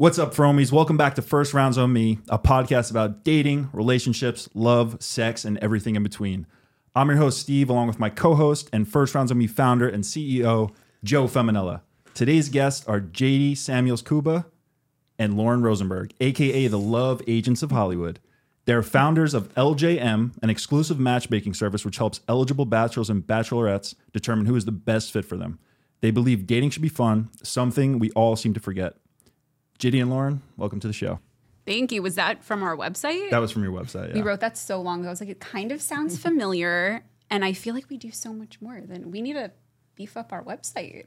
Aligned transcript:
What's 0.00 0.18
up, 0.18 0.34
Fromies? 0.34 0.72
Welcome 0.72 0.96
back 0.96 1.14
to 1.16 1.20
First 1.20 1.52
Round's 1.52 1.76
on 1.76 1.92
Me, 1.92 2.20
a 2.30 2.38
podcast 2.38 2.90
about 2.90 3.22
dating, 3.22 3.68
relationships, 3.74 4.48
love, 4.54 4.96
sex, 5.02 5.44
and 5.44 5.58
everything 5.58 5.94
in 5.94 6.02
between. 6.02 6.46
I'm 6.96 7.08
your 7.08 7.18
host, 7.18 7.38
Steve, 7.38 7.68
along 7.68 7.88
with 7.88 7.98
my 7.98 8.08
co 8.08 8.34
host 8.34 8.70
and 8.72 8.88
First 8.88 9.14
Round's 9.14 9.30
on 9.30 9.36
Me 9.36 9.46
founder 9.46 9.86
and 9.86 10.02
CEO, 10.02 10.72
Joe 11.04 11.24
Feminella. 11.24 11.82
Today's 12.14 12.48
guests 12.48 12.88
are 12.88 12.98
Jaydi 12.98 13.54
Samuels 13.54 14.00
Kuba 14.00 14.46
and 15.18 15.36
Lauren 15.36 15.60
Rosenberg, 15.60 16.14
aka 16.18 16.66
the 16.66 16.78
Love 16.78 17.20
Agents 17.26 17.62
of 17.62 17.70
Hollywood. 17.70 18.20
They're 18.64 18.82
founders 18.82 19.34
of 19.34 19.54
LJM, 19.54 20.32
an 20.42 20.48
exclusive 20.48 20.98
matchmaking 20.98 21.52
service 21.52 21.84
which 21.84 21.98
helps 21.98 22.22
eligible 22.26 22.64
bachelors 22.64 23.10
and 23.10 23.22
bachelorettes 23.22 23.94
determine 24.14 24.46
who 24.46 24.56
is 24.56 24.64
the 24.64 24.72
best 24.72 25.12
fit 25.12 25.26
for 25.26 25.36
them. 25.36 25.58
They 26.00 26.10
believe 26.10 26.46
dating 26.46 26.70
should 26.70 26.80
be 26.80 26.88
fun, 26.88 27.28
something 27.42 27.98
we 27.98 28.10
all 28.12 28.34
seem 28.34 28.54
to 28.54 28.60
forget. 28.60 28.94
Jaydi 29.80 30.00
and 30.00 30.10
Lauren, 30.10 30.42
welcome 30.58 30.78
to 30.80 30.86
the 30.86 30.92
show. 30.92 31.20
Thank 31.66 31.90
you. 31.92 32.02
Was 32.02 32.16
that 32.16 32.44
from 32.44 32.62
our 32.62 32.76
website? 32.76 33.30
That 33.30 33.38
was 33.38 33.50
from 33.50 33.62
your 33.62 33.72
website. 33.72 34.12
we 34.12 34.20
wrote 34.22 34.40
that 34.40 34.58
so 34.58 34.80
long 34.80 35.00
ago. 35.00 35.08
I 35.08 35.12
was 35.12 35.20
like, 35.20 35.30
it 35.30 35.40
kind 35.40 35.72
of 35.72 35.80
sounds 35.80 36.18
familiar. 36.22 37.02
And 37.30 37.44
I 37.44 37.52
feel 37.52 37.74
like 37.74 37.88
we 37.88 37.96
do 37.96 38.10
so 38.10 38.32
much 38.32 38.60
more 38.60 38.80
than 38.80 39.10
we 39.10 39.22
need 39.22 39.34
to 39.34 39.52
beef 39.94 40.16
up 40.16 40.32
our 40.32 40.42
website. 40.44 41.06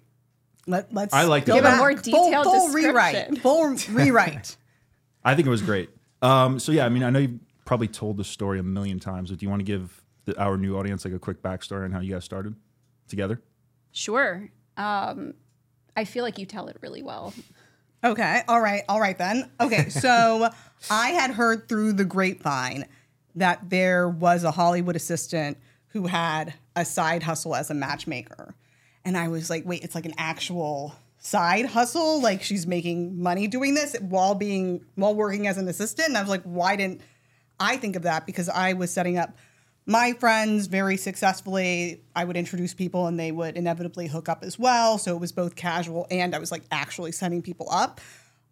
Let, 0.65 0.93
let's 0.93 1.13
I 1.13 1.23
like 1.25 1.45
the 1.45 1.51
go 1.51 1.55
Give 1.57 1.65
a 1.65 1.67
back. 1.67 1.77
more 1.77 1.91
Full- 1.97 2.01
detailed 2.25 2.45
full, 2.45 2.65
description. 2.67 2.89
rewrite. 2.89 3.37
Full 3.39 3.75
rewrite. 3.91 4.57
I 5.23 5.35
think 5.35 5.45
it 5.47 5.51
was 5.51 5.61
great. 5.61 5.89
Um, 6.21 6.57
so 6.59 6.71
yeah, 6.71 6.85
I 6.85 6.89
mean, 6.89 7.03
I 7.03 7.09
know 7.09 7.19
you've 7.19 7.39
probably 7.65 7.87
told 7.89 8.17
the 8.17 8.23
story 8.23 8.58
a 8.59 8.63
million 8.63 8.99
times, 8.99 9.30
but 9.30 9.39
do 9.39 9.45
you 9.45 9.49
want 9.49 9.59
to 9.59 9.65
give 9.65 10.02
the, 10.25 10.39
our 10.41 10.58
new 10.58 10.77
audience 10.77 11.05
like 11.05 11.13
a 11.13 11.19
quick 11.19 11.41
backstory 11.43 11.83
on 11.83 11.91
how 11.91 11.99
you 11.99 12.13
guys 12.13 12.23
started 12.23 12.55
together? 13.08 13.41
Sure. 13.91 14.49
Um, 14.77 15.33
I 15.95 16.05
feel 16.05 16.23
like 16.23 16.39
you 16.39 16.45
tell 16.45 16.67
it 16.69 16.77
really 16.81 17.03
well. 17.03 17.33
Okay. 18.03 18.41
All 18.47 18.59
right. 18.59 18.83
All 18.89 18.99
right 18.99 19.17
then. 19.17 19.49
Okay. 19.59 19.89
So 19.89 20.49
I 20.91 21.09
had 21.09 21.31
heard 21.31 21.69
through 21.69 21.93
the 21.93 22.05
grapevine 22.05 22.85
that 23.35 23.69
there 23.69 24.09
was 24.09 24.43
a 24.43 24.51
Hollywood 24.51 24.95
assistant 24.95 25.57
who 25.89 26.07
had 26.07 26.53
a 26.75 26.83
side 26.83 27.23
hustle 27.23 27.55
as 27.55 27.69
a 27.69 27.73
matchmaker. 27.73 28.55
And 29.05 29.17
I 29.17 29.27
was 29.27 29.49
like, 29.49 29.65
wait, 29.65 29.83
it's 29.83 29.95
like 29.95 30.05
an 30.05 30.13
actual 30.17 30.95
side 31.17 31.65
hustle? 31.67 32.21
Like 32.21 32.43
she's 32.43 32.67
making 32.67 33.21
money 33.21 33.47
doing 33.47 33.73
this 33.73 33.95
while 34.01 34.35
being 34.35 34.85
while 34.95 35.15
working 35.15 35.47
as 35.47 35.57
an 35.57 35.67
assistant? 35.67 36.09
And 36.09 36.17
I 36.17 36.21
was 36.21 36.29
like, 36.29 36.43
why 36.43 36.75
didn't 36.75 37.01
I 37.59 37.77
think 37.77 37.95
of 37.95 38.03
that? 38.03 38.25
Because 38.25 38.49
I 38.49 38.73
was 38.73 38.91
setting 38.91 39.17
up 39.17 39.35
my 39.86 40.14
friends 40.14 40.67
very 40.67 40.98
successfully. 40.98 42.02
I 42.16 42.23
would 42.23 42.38
introduce 42.38 42.73
people 42.73 43.08
and 43.08 43.20
they 43.20 43.31
would 43.31 43.58
inevitably 43.58 44.08
hook 44.08 44.30
up 44.30 44.44
as 44.44 44.58
well. 44.58 44.98
So 44.98 45.16
it 45.16 45.20
was 45.20 45.31
both 45.31 45.56
casual 45.56 46.08
and 46.09 46.36
I 46.36 46.39
was 46.39 46.52
like 46.52 46.64
actually 46.72 47.12
setting 47.12 47.42
people 47.42 47.67
up 47.70 48.00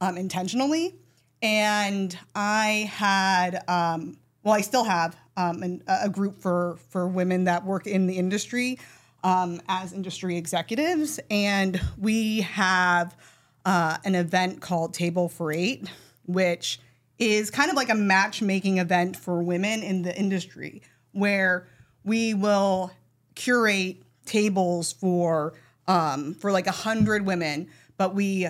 um, 0.01 0.17
intentionally. 0.17 0.95
And 1.41 2.17
I 2.35 2.89
had, 2.93 3.63
um, 3.67 4.17
well, 4.43 4.53
I 4.53 4.61
still 4.61 4.83
have 4.83 5.15
um, 5.37 5.63
an, 5.63 5.83
a 5.87 6.09
group 6.09 6.39
for 6.41 6.77
for 6.89 7.07
women 7.07 7.45
that 7.45 7.65
work 7.65 7.87
in 7.87 8.07
the 8.07 8.17
industry 8.17 8.77
um, 9.23 9.61
as 9.67 9.93
industry 9.93 10.37
executives, 10.37 11.19
and 11.29 11.79
we 11.97 12.41
have 12.41 13.15
uh, 13.65 13.97
an 14.03 14.15
event 14.15 14.61
called 14.61 14.93
Table 14.93 15.29
for 15.29 15.51
Eight, 15.51 15.89
which 16.25 16.79
is 17.19 17.51
kind 17.51 17.69
of 17.69 17.75
like 17.75 17.89
a 17.89 17.95
matchmaking 17.95 18.79
event 18.79 19.15
for 19.15 19.43
women 19.43 19.83
in 19.83 20.01
the 20.01 20.15
industry, 20.17 20.81
where 21.13 21.67
we 22.03 22.33
will 22.33 22.91
curate 23.35 24.03
tables 24.25 24.91
for 24.93 25.53
um, 25.87 26.33
for 26.35 26.51
like 26.51 26.67
a 26.67 26.71
hundred 26.71 27.25
women, 27.25 27.67
but 27.97 28.13
we 28.15 28.47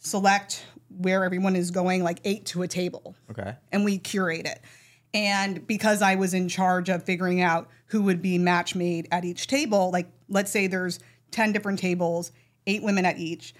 select 0.00 0.64
where 0.98 1.24
everyone 1.24 1.56
is 1.56 1.70
going, 1.70 2.02
like 2.02 2.20
eight 2.24 2.46
to 2.46 2.62
a 2.62 2.68
table 2.68 3.14
Okay. 3.30 3.54
and 3.72 3.84
we 3.84 3.98
curate 3.98 4.46
it. 4.46 4.60
And 5.12 5.66
because 5.66 6.02
I 6.02 6.14
was 6.14 6.32
in 6.34 6.48
charge 6.48 6.88
of 6.88 7.02
figuring 7.02 7.40
out 7.40 7.68
who 7.86 8.02
would 8.02 8.22
be 8.22 8.38
match 8.38 8.74
made 8.74 9.08
at 9.10 9.24
each 9.24 9.46
table, 9.46 9.90
like 9.90 10.08
let's 10.28 10.50
say 10.50 10.66
there's 10.66 10.98
10 11.32 11.52
different 11.52 11.78
tables, 11.78 12.32
eight 12.66 12.82
women 12.82 13.04
at 13.04 13.18
each, 13.18 13.54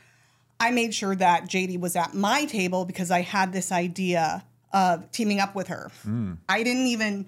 I 0.60 0.70
made 0.70 0.94
sure 0.94 1.14
that 1.16 1.44
Jaydi 1.44 1.78
was 1.78 1.96
at 1.96 2.14
my 2.14 2.44
table 2.46 2.84
because 2.84 3.10
I 3.10 3.22
had 3.22 3.52
this 3.52 3.72
idea 3.72 4.44
of 4.72 5.10
teaming 5.10 5.40
up 5.40 5.54
with 5.54 5.68
her. 5.68 5.90
I 6.48 6.62
didn't 6.62 6.86
even 6.86 7.26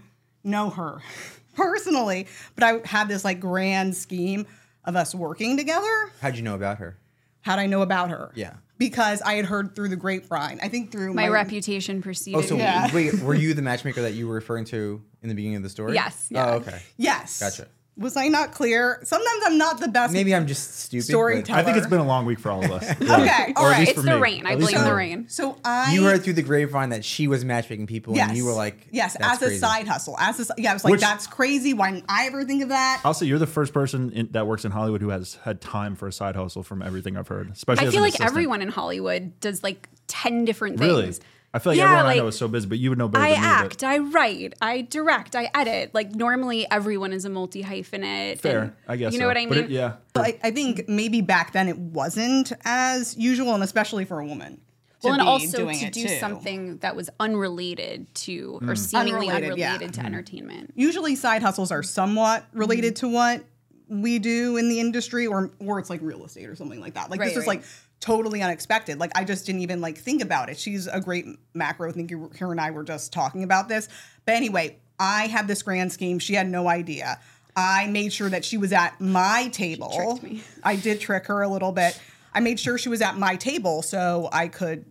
know 0.49 0.71
her 0.71 0.99
personally, 1.55 2.27
but 2.55 2.65
I 2.65 2.81
had 2.85 3.09
this 3.09 3.25
like 3.25 3.41
grand 3.41 3.95
scheme 3.97 4.47
of 4.85 4.97
us 4.97 5.15
working 5.15 5.57
together. 5.57 6.13
How'd 6.21 6.37
you 6.37 6.43
know 6.43 6.55
about 6.55 6.79
her? 6.79 6.97
How'd 7.43 7.59
I 7.59 7.67
know 7.67 7.83
about 7.83 8.11
her? 8.11 8.33
Yeah. 8.35 8.55
Because 8.79 9.23
I 9.23 9.35
had 9.35 9.45
heard 9.45 9.75
through 9.75 9.89
the 9.89 9.97
grapevine. 9.97 10.61
I 10.63 10.69
think 10.69 10.93
through 10.93 11.13
My 11.15 11.23
my, 11.23 11.29
reputation 11.29 12.01
preceded 12.01 12.39
Oh, 12.39 12.43
so. 12.43 12.57
Yeah. 12.57 12.93
wait, 12.95 13.21
were 13.21 13.35
you 13.35 13.55
the 13.55 13.63
matchmaker 13.63 14.03
that 14.03 14.15
you 14.15 14.29
were 14.29 14.35
referring 14.35 14.65
to 14.67 15.03
in 15.23 15.29
the 15.29 15.35
beginning 15.35 15.57
of 15.57 15.63
the 15.63 15.69
story? 15.69 15.95
Yes, 15.95 16.29
yeah. 16.31 16.51
Oh, 16.51 16.55
okay. 16.57 16.81
Yes. 16.97 17.41
Gotcha. 17.41 17.69
Was 17.99 18.17
I 18.17 18.29
not 18.29 18.53
clear? 18.53 19.01
Sometimes 19.03 19.43
I'm 19.45 19.59
not 19.59 19.81
the 19.81 19.89
best. 19.89 20.13
Maybe 20.13 20.35
I'm 20.35 20.47
just 20.47 20.77
stupid. 20.79 21.05
Storyteller. 21.07 21.59
I 21.59 21.63
think 21.65 21.77
it's 21.77 21.87
been 21.89 21.99
a 22.01 22.07
long 22.07 22.25
week 22.27 22.39
for 22.39 22.51
all 22.51 22.65
of 22.65 22.71
us. 22.71 22.85
Okay, 23.03 23.53
all 23.57 23.65
Or 23.67 23.71
right. 23.71 23.89
It's 23.89 24.01
the 24.01 24.15
me. 24.15 24.21
rain. 24.21 24.47
I 24.47 24.53
At 24.53 24.59
least 24.59 24.71
blame 24.71 24.83
for 24.85 24.89
the 24.91 24.95
rain. 24.95 25.29
So 25.29 25.59
I 25.65 25.93
You 25.93 26.05
heard 26.05 26.23
through 26.23 26.35
the 26.35 26.43
grapevine 26.43 26.91
that 26.91 27.05
she 27.05 27.27
was 27.27 27.45
matchmaking 27.45 27.87
people, 27.89 28.15
yes, 28.15 28.29
and 28.29 28.37
you 28.37 28.45
were 28.45 28.53
like, 28.53 28.87
yes, 28.93 29.17
"That's 29.19 29.37
as 29.37 29.43
a 29.43 29.47
crazy." 29.47 29.59
side 29.59 29.89
hustle, 29.89 30.17
as 30.19 30.39
a, 30.49 30.55
yeah, 30.57 30.71
I 30.71 30.75
was 30.75 30.85
like, 30.85 30.93
Which- 30.93 31.01
that's 31.01 31.27
crazy. 31.27 31.75
Why 31.75 31.91
didn't 31.93 32.05
I 32.09 32.27
ever 32.27 32.45
think 32.45 32.63
of 32.63 32.69
that? 32.69 33.01
I'll 33.05 33.15
you're 33.21 33.39
the 33.41 33.47
first 33.49 33.73
person 33.75 34.13
in, 34.13 34.29
that 34.33 34.47
works 34.47 34.65
in 34.65 34.71
Hollywood 34.71 35.01
who 35.01 35.09
has 35.09 35.35
had 35.43 35.61
time 35.61 35.97
for 35.97 36.07
a 36.07 36.13
side 36.13 36.37
hustle 36.37 36.63
from 36.63 36.83
everything 36.83 37.17
I've 37.17 37.27
heard. 37.29 37.51
Especially, 37.51 37.85
I 37.85 37.89
as 37.89 37.93
feel 37.93 37.99
an 37.99 38.03
like 38.05 38.11
assistant. 38.15 38.31
everyone 38.31 38.63
in 38.63 38.69
Hollywood 38.69 39.41
does 39.41 39.63
like 39.65 39.89
10 40.07 40.45
different 40.45 40.79
Really, 40.79 41.03
things. 41.03 41.21
I 41.55 41.59
feel 41.61 41.73
like 41.73 41.79
Yeah, 41.79 41.85
everyone 41.85 42.05
I 42.05 42.09
like, 42.09 42.17
know 42.19 42.27
is 42.27 42.37
so 42.39 42.47
busy, 42.47 42.67
but 42.69 42.79
you 42.79 42.91
would 42.91 42.99
know 42.99 43.09
better 43.09 43.25
I 43.25 43.31
than 43.31 43.41
me. 43.41 43.47
but- 43.47 43.65
act, 43.73 43.85
I 43.85 43.99
write, 43.99 44.55
I 44.61 44.83
direct, 44.83 45.35
I 45.35 45.51
edit. 45.55 45.95
Like 45.95 46.15
normally 46.15 46.67
everyone 46.71 47.13
is 47.13 47.25
a 47.25 47.31
multi 47.31 47.63
hyphenate. 47.63 48.39
Fair, 48.41 48.75
I 48.87 48.97
guess. 48.97 49.13
You 49.15 49.19
know 49.19 49.25
so. 49.25 49.29
what 49.29 49.37
I 49.39 49.47
But 49.47 49.57
mean? 49.57 49.65
it- 49.65 49.71
yeah. 49.71 49.95
But 50.13 50.27
I, 50.27 50.39
I 50.45 50.51
think 50.51 50.89
maybe 50.89 51.21
back 51.23 51.53
then 51.53 51.69
it 51.69 51.79
wasn't 51.79 52.53
as 52.65 53.17
usual, 53.17 53.55
and 53.55 53.63
especially 53.65 54.05
for 54.05 54.19
a 54.21 54.27
woman. 54.27 54.61
to 55.01 55.07
Well, 55.07 55.15
and 55.15 55.23
be 55.23 55.27
also 55.29 55.59
doing 55.59 55.79
to 55.79 55.91
do 55.91 56.03
too. 56.09 56.19
something 56.19 56.79
that 56.79 56.97
was 56.97 57.09
unrelated 57.21 58.13
to 58.27 58.59
Mm. 58.63 58.69
or 58.69 58.75
seemingly 58.77 59.29
Unrelated, 59.29 59.53
unrelated, 59.53 59.97
yeah. 59.97 60.03
to 60.03 60.05
entertainment. 60.07 60.73
Usually, 60.75 61.15
side 61.15 61.41
hustles 61.43 61.71
are 61.71 61.83
somewhat 61.85 62.45
related 62.53 62.95
Mm-hmm. 62.97 63.07
to 63.07 63.15
what 63.15 63.45
we 63.89 64.19
do 64.19 64.57
in 64.59 64.69
the 64.69 64.81
industry, 64.81 65.27
or 65.27 65.51
or 65.61 65.79
it's 65.79 65.89
like 65.89 66.01
real 66.03 66.25
estate 66.25 66.47
or 66.49 66.57
something 66.57 66.81
like 66.81 66.95
that. 66.95 67.11
Like 67.11 67.21
Right, 67.21 67.29
this 67.29 67.37
was 67.37 67.47
right. 67.47 67.59
like 67.61 67.65
totally 68.01 68.43
unexpected. 68.43 68.99
Like 68.99 69.13
I 69.15 69.25
just 69.25 69.47
didn't 69.47 69.63
even 69.63 69.81
like 69.81 69.99
think 69.99 70.23
about 70.23 70.49
it. 70.49 70.59
She's 70.59 70.87
a 70.87 71.01
great 71.01 71.27
macro 71.55 71.93
thinker. 71.93 72.29
Her 72.39 72.53
and 72.53 72.61
I 72.61 72.71
were 72.71 72.85
just 72.85 73.13
talking 73.13 73.43
about 73.43 73.69
this. 73.69 73.89
But 74.25 74.35
anyway, 74.35 74.79
I 74.99 75.27
had 75.27 75.49
this 75.49 75.63
grand 75.63 75.93
scheme. 75.93 76.19
She 76.19 76.35
had 76.35 76.49
no 76.49 76.69
idea. 76.69 77.21
I 77.57 77.89
made 77.89 78.13
sure 78.13 78.29
that 78.29 78.45
she 78.45 78.57
was 78.57 78.73
at 78.73 79.01
my 79.01 79.49
table. 79.49 80.21
I 80.63 80.77
did 80.77 81.01
trick 81.01 81.27
her 81.27 81.43
a 81.43 81.49
little 81.49 81.73
bit. 81.73 82.01
I 82.33 82.41
made 82.41 82.61
sure 82.61 82.79
she 82.79 82.89
was 82.89 83.03
at 83.03 83.17
my 83.17 83.37
table 83.37 83.83
so 83.83 84.29
I 84.33 84.49
could 84.49 84.85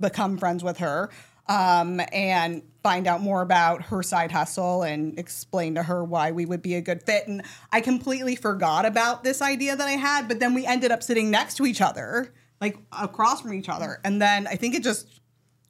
become 0.00 0.38
friends 0.38 0.64
with 0.64 0.78
her 0.78 1.10
um, 1.46 2.00
and 2.12 2.62
find 2.82 3.06
out 3.06 3.20
more 3.20 3.42
about 3.42 3.82
her 3.82 4.02
side 4.02 4.32
hustle 4.32 4.82
and 4.82 5.18
explain 5.18 5.74
to 5.74 5.82
her 5.82 6.02
why 6.02 6.30
we 6.30 6.46
would 6.46 6.62
be 6.62 6.74
a 6.74 6.80
good 6.80 7.02
fit. 7.02 7.28
And 7.28 7.42
I 7.70 7.80
completely 7.80 8.36
forgot 8.36 8.86
about 8.86 9.22
this 9.24 9.42
idea 9.42 9.76
that 9.76 9.86
I 9.86 9.92
had, 9.92 10.28
but 10.28 10.40
then 10.40 10.54
we 10.54 10.64
ended 10.64 10.90
up 10.90 11.02
sitting 11.02 11.30
next 11.30 11.56
to 11.56 11.66
each 11.66 11.80
other, 11.80 12.32
like 12.60 12.76
across 12.92 13.40
from 13.42 13.54
each 13.54 13.68
other. 13.68 14.00
And 14.04 14.20
then 14.20 14.46
I 14.46 14.56
think 14.56 14.74
it 14.74 14.82
just 14.82 15.06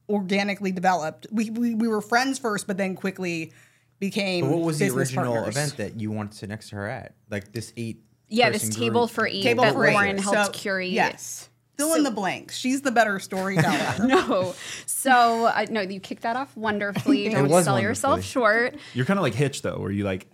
organically 0.09 0.73
developed. 0.73 1.27
We, 1.31 1.51
we, 1.51 1.75
we 1.75 1.89
were 1.89 2.01
friends 2.01 2.39
first, 2.39 2.67
but 2.67 2.77
then 2.77 2.97
quickly 2.97 3.53
became 4.01 4.47
But 4.49 4.57
what 4.57 4.67
was 4.67 4.79
the 4.79 4.89
original 4.91 5.33
partners. 5.35 5.57
event 5.57 5.77
that 5.77 6.01
you 6.01 6.11
wanted 6.11 6.33
to 6.33 6.39
sit 6.39 6.49
next 6.49 6.71
to 6.71 6.77
her 6.77 6.89
at? 6.89 7.15
Like 7.31 7.53
this 7.53 7.73
eight. 7.77 8.03
Yeah, 8.29 8.51
this 8.51 8.63
person 8.67 8.81
table 8.81 9.03
group? 9.07 9.11
for 9.15 9.27
eight 9.27 9.43
Table 9.43 9.65
that 9.65 9.73
for 9.75 9.87
eight. 9.87 9.93
Lauren 9.93 10.19
helped 10.19 10.47
So, 10.47 10.53
curate. 10.53 10.91
Yes. 10.91 11.49
Fill 11.77 11.95
in 11.95 12.03
the 12.03 12.11
blanks. 12.11 12.59
She's 12.59 12.83
the 12.83 12.91
better 12.91 13.19
storyteller. 13.19 14.07
No. 14.07 14.55
So, 14.85 15.47
uh, 15.47 15.65
no, 15.71 15.81
you 15.81 15.99
kicked 15.99 16.23
that 16.23 16.37
off 16.37 16.55
wonderfully. 16.57 17.29
Don't 17.31 17.49
sell 17.65 17.81
yourself 17.81 18.23
short. 18.23 18.77
You're 18.95 19.07
kind 19.07 19.19
of 19.19 19.23
like 19.23 19.35
Hitch 19.35 19.63
though, 19.63 19.79
where 19.79 19.91
you 19.91 20.05
like 20.05 20.27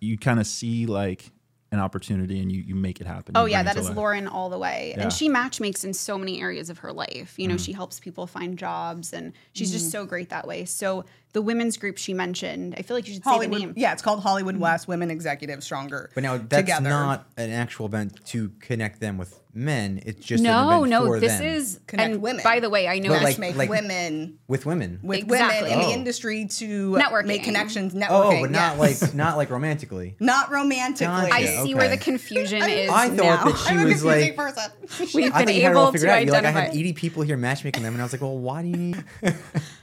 you 0.00 0.18
kind 0.18 0.40
of 0.40 0.46
see 0.46 0.86
like 0.86 1.30
an 1.70 1.80
opportunity 1.80 2.40
and 2.40 2.50
you 2.50 2.62
you 2.62 2.74
make 2.74 3.00
it 3.00 3.06
happen. 3.06 3.36
Oh 3.36 3.44
You 3.44 3.52
yeah, 3.52 3.58
bring 3.58 3.60
it 3.60 3.68
that 3.68 3.74
to 3.74 3.80
is 3.80 3.88
life. 3.88 3.96
Lauren 3.96 4.26
all 4.28 4.48
the 4.48 4.58
way. 4.58 4.88
Yeah. 4.88 4.94
Mm-hmm. 4.94 5.02
And 5.02 5.12
she 5.12 5.28
matchmakes 5.28 5.84
in 5.84 5.92
so 5.92 6.16
many 6.16 6.40
areas 6.40 6.70
of 6.70 6.78
her 6.78 6.92
life. 6.92 7.38
You 7.38 7.48
know, 7.48 7.56
she 7.56 7.72
helps 7.72 8.00
people 8.00 8.26
find 8.26 8.58
jobs 8.58 9.12
and 9.12 9.32
she's 9.52 9.70
just 9.70 9.90
so 9.90 10.06
great 10.06 10.30
that 10.30 10.46
way. 10.46 10.64
So 10.64 11.04
the 11.32 11.42
women's 11.42 11.76
group 11.76 11.98
she 11.98 12.14
mentioned, 12.14 12.74
I 12.78 12.82
feel 12.82 12.96
like 12.96 13.06
you 13.06 13.14
should 13.14 13.24
say 13.24 13.38
the 13.40 13.48
name. 13.48 13.74
Yeah, 13.76 13.92
it's 13.92 14.02
called 14.02 14.20
Hollywood 14.22 14.56
West 14.56 14.88
Women 14.88 15.10
Executive 15.10 15.62
Stronger. 15.62 16.10
But 16.14 16.22
now 16.22 16.38
that's 16.38 16.62
Together. 16.62 16.88
not 16.88 17.26
an 17.36 17.50
actual 17.50 17.86
event 17.86 18.24
to 18.26 18.50
connect 18.60 19.00
them 19.00 19.18
with 19.18 19.38
men. 19.52 20.00
It's 20.06 20.24
just 20.24 20.40
an 20.40 20.44
no, 20.50 20.68
event 20.84 20.90
no, 20.90 21.06
for 21.06 21.20
this 21.20 21.32
them. 21.38 21.46
is 21.46 21.80
Connect 21.86 22.12
and 22.14 22.22
women. 22.22 22.42
By 22.44 22.60
the 22.60 22.70
way, 22.70 22.86
I 22.88 22.98
know 23.00 23.08
But, 23.10 23.22
Match 23.22 23.38
like- 23.38 23.56
make 23.56 23.68
women 23.68 24.38
with 24.46 24.64
women. 24.66 25.00
with 25.02 25.18
Exactly. 25.20 25.62
women 25.70 25.72
in 25.80 25.84
Oh. 25.84 25.88
the 25.88 25.94
industry 25.94 26.46
to 26.46 26.92
Networking. 26.92 27.26
make 27.26 27.42
connections, 27.44 27.92
oh, 27.94 27.98
networking. 27.98 28.38
oh, 28.38 28.40
but 28.42 28.50
not 28.50 28.78
yes. 28.78 29.02
like 29.02 29.14
not 29.14 29.36
like 29.36 29.50
romantically. 29.50 30.14
not 30.20 30.50
romantically. 30.50 31.06
Gotcha. 31.06 31.34
I 31.34 31.38
Yeah, 31.40 31.62
see 31.62 31.74
where 31.74 31.88
the 31.88 31.96
confusion 31.96 32.62
is 32.68 32.90
I 32.90 33.08
thought 33.08 33.16
now. 33.16 33.44
that 33.44 33.58
she 33.58 33.68
I'm 33.74 33.80
a 33.80 33.84
was 33.84 34.02
confusing 34.02 34.36
like. 34.36 34.36
person. 34.36 34.72
We've 35.14 35.32
I 35.34 35.44
been 35.44 35.56
you 35.56 35.62
had 35.62 35.72
it 35.72 35.76
all 35.76 35.82
able 35.84 35.92
figured 35.92 36.08
to 36.08 36.14
out. 36.14 36.26
Like, 36.26 36.34
I 36.34 36.38
identify. 36.38 36.60
have 36.66 36.74
80 36.76 36.92
people 36.94 37.22
here 37.24 37.36
matchmaking 37.36 37.82
them, 37.82 37.94
and 37.94 38.00
I 38.00 38.04
was 38.04 38.12
like, 38.12 38.22
well, 38.22 38.38
why 38.38 38.62
do 38.62 38.68
you 38.68 38.76
need? 38.76 39.04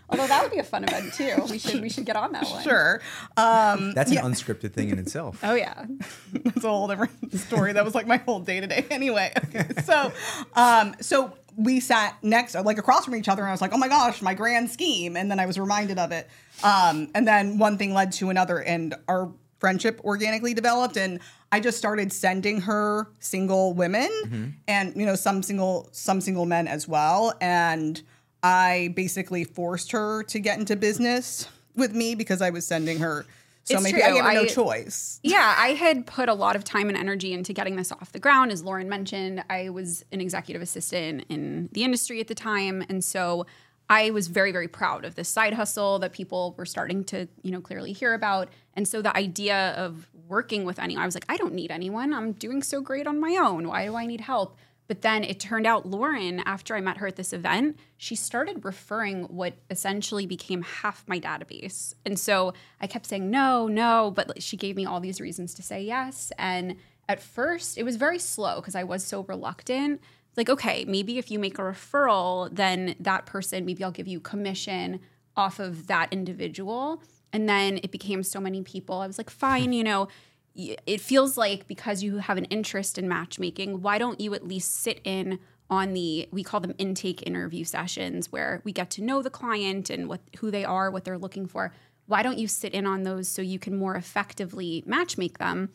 Although 0.09 0.27
that 0.27 0.43
would 0.43 0.51
be 0.51 0.59
a 0.59 0.63
fun 0.63 0.83
event 0.83 1.13
too. 1.13 1.35
We 1.49 1.57
should 1.57 1.81
we 1.81 1.89
should 1.89 2.05
get 2.05 2.15
on 2.15 2.31
that 2.33 2.45
one. 2.47 2.63
sure. 2.63 3.01
Um, 3.37 3.93
That's 3.93 4.11
an 4.11 4.17
unscripted 4.17 4.73
thing 4.73 4.89
in 4.89 4.99
itself. 4.99 5.39
Oh 5.43 5.55
yeah. 5.55 5.85
That's 6.33 6.63
a 6.63 6.69
whole 6.69 6.87
different 6.87 7.33
story. 7.33 7.73
That 7.73 7.83
was 7.85 7.95
like 7.95 8.07
my 8.07 8.17
whole 8.17 8.39
day 8.39 8.59
to 8.59 8.67
day. 8.67 8.85
Anyway, 8.91 9.31
okay. 9.45 9.67
So, 9.83 10.11
um, 10.55 10.95
so 11.01 11.33
we 11.57 11.79
sat 11.79 12.17
next, 12.23 12.55
like 12.55 12.77
across 12.77 13.05
from 13.05 13.15
each 13.15 13.27
other, 13.29 13.41
and 13.41 13.49
I 13.49 13.51
was 13.51 13.61
like, 13.61 13.73
"Oh 13.73 13.77
my 13.77 13.87
gosh, 13.87 14.21
my 14.21 14.33
grand 14.33 14.69
scheme!" 14.69 15.17
And 15.17 15.29
then 15.31 15.39
I 15.39 15.45
was 15.45 15.59
reminded 15.59 15.97
of 15.97 16.11
it. 16.11 16.29
Um, 16.63 17.09
and 17.15 17.27
then 17.27 17.57
one 17.57 17.77
thing 17.77 17.93
led 17.93 18.11
to 18.13 18.29
another, 18.29 18.59
and 18.61 18.95
our 19.07 19.31
friendship 19.59 19.99
organically 20.03 20.53
developed. 20.53 20.97
And 20.97 21.19
I 21.51 21.59
just 21.59 21.77
started 21.77 22.11
sending 22.13 22.61
her 22.61 23.07
single 23.19 23.73
women, 23.73 24.55
and 24.67 24.95
you 24.95 25.05
know, 25.05 25.15
some 25.15 25.41
single, 25.43 25.89
some 25.91 26.21
single 26.21 26.45
men 26.45 26.67
as 26.67 26.87
well. 26.87 27.33
And 27.41 28.01
I 28.43 28.93
basically 28.95 29.43
forced 29.43 29.91
her 29.91 30.23
to 30.23 30.39
get 30.39 30.59
into 30.59 30.75
business 30.75 31.47
with 31.75 31.93
me 31.93 32.15
because 32.15 32.41
I 32.41 32.49
was 32.51 32.65
sending 32.65 32.99
her. 32.99 33.25
So 33.63 33.75
It's 33.75 33.83
maybe 33.83 34.03
I 34.03 34.07
true. 34.09 34.15
gave 34.17 34.25
her 34.25 34.33
no 34.33 34.45
choice. 34.45 35.19
Yeah, 35.23 35.55
I 35.57 35.69
had 35.69 36.05
put 36.05 36.29
a 36.29 36.35
lot 36.35 36.55
of 36.55 36.63
time 36.63 36.87
and 36.87 36.95
energy 36.97 37.33
into 37.33 37.51
getting 37.51 37.75
this 37.75 37.91
off 37.91 38.11
the 38.11 38.19
ground. 38.19 38.51
As 38.51 38.63
Lauren 38.63 38.87
mentioned, 38.87 39.43
I 39.49 39.69
was 39.69 40.05
an 40.11 40.21
executive 40.21 40.61
assistant 40.61 41.25
in 41.29 41.69
the 41.71 41.83
industry 41.83 42.21
at 42.21 42.27
the 42.27 42.35
time. 42.35 42.83
And 42.87 43.03
so 43.03 43.47
I 43.89 44.11
was 44.11 44.27
very, 44.27 44.51
very 44.51 44.67
proud 44.67 45.03
of 45.03 45.15
this 45.15 45.29
side 45.29 45.53
hustle 45.53 45.97
that 45.99 46.13
people 46.13 46.53
were 46.57 46.65
starting 46.67 47.03
to, 47.05 47.27
you 47.41 47.49
know, 47.51 47.61
clearly 47.61 47.91
hear 47.91 48.13
about. 48.13 48.49
And 48.75 48.88
so 48.88 49.01
the 49.01 49.15
idea 49.17 49.73
of 49.75 50.07
working 50.27 50.63
with 50.63 50.77
anyone, 50.77 51.01
I 51.01 51.05
was 51.07 51.15
like, 51.15 51.25
I 51.27 51.38
don't 51.38 51.53
need 51.55 51.71
anyone. 51.71 52.13
I'm 52.13 52.33
doing 52.33 52.61
so 52.61 52.81
great 52.81 53.07
on 53.07 53.19
my 53.19 53.35
own. 53.41 53.67
Why 53.67 53.85
do 53.85 53.95
I 53.95 54.05
need 54.05 54.21
help? 54.21 54.57
But 54.87 55.01
then 55.01 55.23
it 55.23 55.39
turned 55.39 55.65
out 55.65 55.87
Lauren, 55.87 56.41
after 56.41 56.75
I 56.75 56.81
met 56.81 56.97
her 56.97 57.07
at 57.07 57.15
this 57.15 57.33
event, 57.33 57.77
she 57.97 58.15
started 58.15 58.63
referring 58.63 59.23
what 59.23 59.55
essentially 59.69 60.25
became 60.25 60.61
half 60.61 61.03
my 61.07 61.19
database. 61.19 61.95
And 62.05 62.19
so 62.19 62.53
I 62.79 62.87
kept 62.87 63.07
saying 63.07 63.29
no, 63.29 63.67
no, 63.67 64.11
but 64.11 64.41
she 64.41 64.57
gave 64.57 64.75
me 64.75 64.85
all 64.85 64.99
these 64.99 65.19
reasons 65.19 65.53
to 65.55 65.63
say 65.63 65.81
yes. 65.81 66.31
And 66.37 66.75
at 67.09 67.21
first, 67.21 67.77
it 67.77 67.83
was 67.83 67.95
very 67.95 68.19
slow 68.19 68.57
because 68.57 68.75
I 68.75 68.83
was 68.83 69.03
so 69.03 69.23
reluctant. 69.23 70.01
Like, 70.37 70.49
okay, 70.49 70.85
maybe 70.85 71.17
if 71.17 71.31
you 71.31 71.39
make 71.39 71.57
a 71.57 71.61
referral, 71.61 72.49
then 72.53 72.95
that 72.99 73.25
person, 73.25 73.65
maybe 73.65 73.83
I'll 73.83 73.91
give 73.91 74.07
you 74.07 74.19
commission 74.19 74.99
off 75.35 75.59
of 75.59 75.88
that 75.88 76.11
individual. 76.11 77.01
And 77.33 77.49
then 77.49 77.79
it 77.83 77.91
became 77.91 78.23
so 78.23 78.39
many 78.39 78.61
people. 78.61 78.99
I 78.99 79.07
was 79.07 79.17
like, 79.17 79.29
fine, 79.29 79.73
you 79.79 79.83
know, 79.83 80.07
it 80.55 81.01
feels 81.01 81.37
like 81.37 81.67
because 81.67 82.01
you 82.01 82.17
have 82.17 82.37
an 82.37 82.45
interest 82.45 82.97
in 82.97 83.07
matchmaking, 83.07 83.81
why 83.81 83.97
don't 83.97 84.21
you 84.21 84.33
at 84.33 84.47
least 84.47 84.73
sit 84.73 85.01
in 85.03 85.39
on 85.69 85.93
the 85.93 86.29
we 86.31 86.43
call 86.43 86.59
them 86.59 86.75
intake 86.77 87.25
interview 87.25 87.63
sessions 87.63 88.31
where 88.31 88.61
we 88.63 88.71
get 88.71 88.89
to 88.91 89.01
know 89.01 89.21
the 89.21 89.29
client 89.29 89.89
and 89.89 90.07
what 90.07 90.21
who 90.37 90.51
they 90.51 90.63
are, 90.63 90.91
what 90.91 91.03
they're 91.03 91.17
looking 91.17 91.47
for. 91.47 91.73
Why 92.07 92.21
don't 92.21 92.37
you 92.37 92.47
sit 92.47 92.73
in 92.73 92.85
on 92.85 93.03
those 93.03 93.27
so 93.27 93.41
you 93.41 93.57
can 93.57 93.75
more 93.75 93.95
effectively 93.95 94.83
matchmake 94.87 95.39
them? 95.39 95.69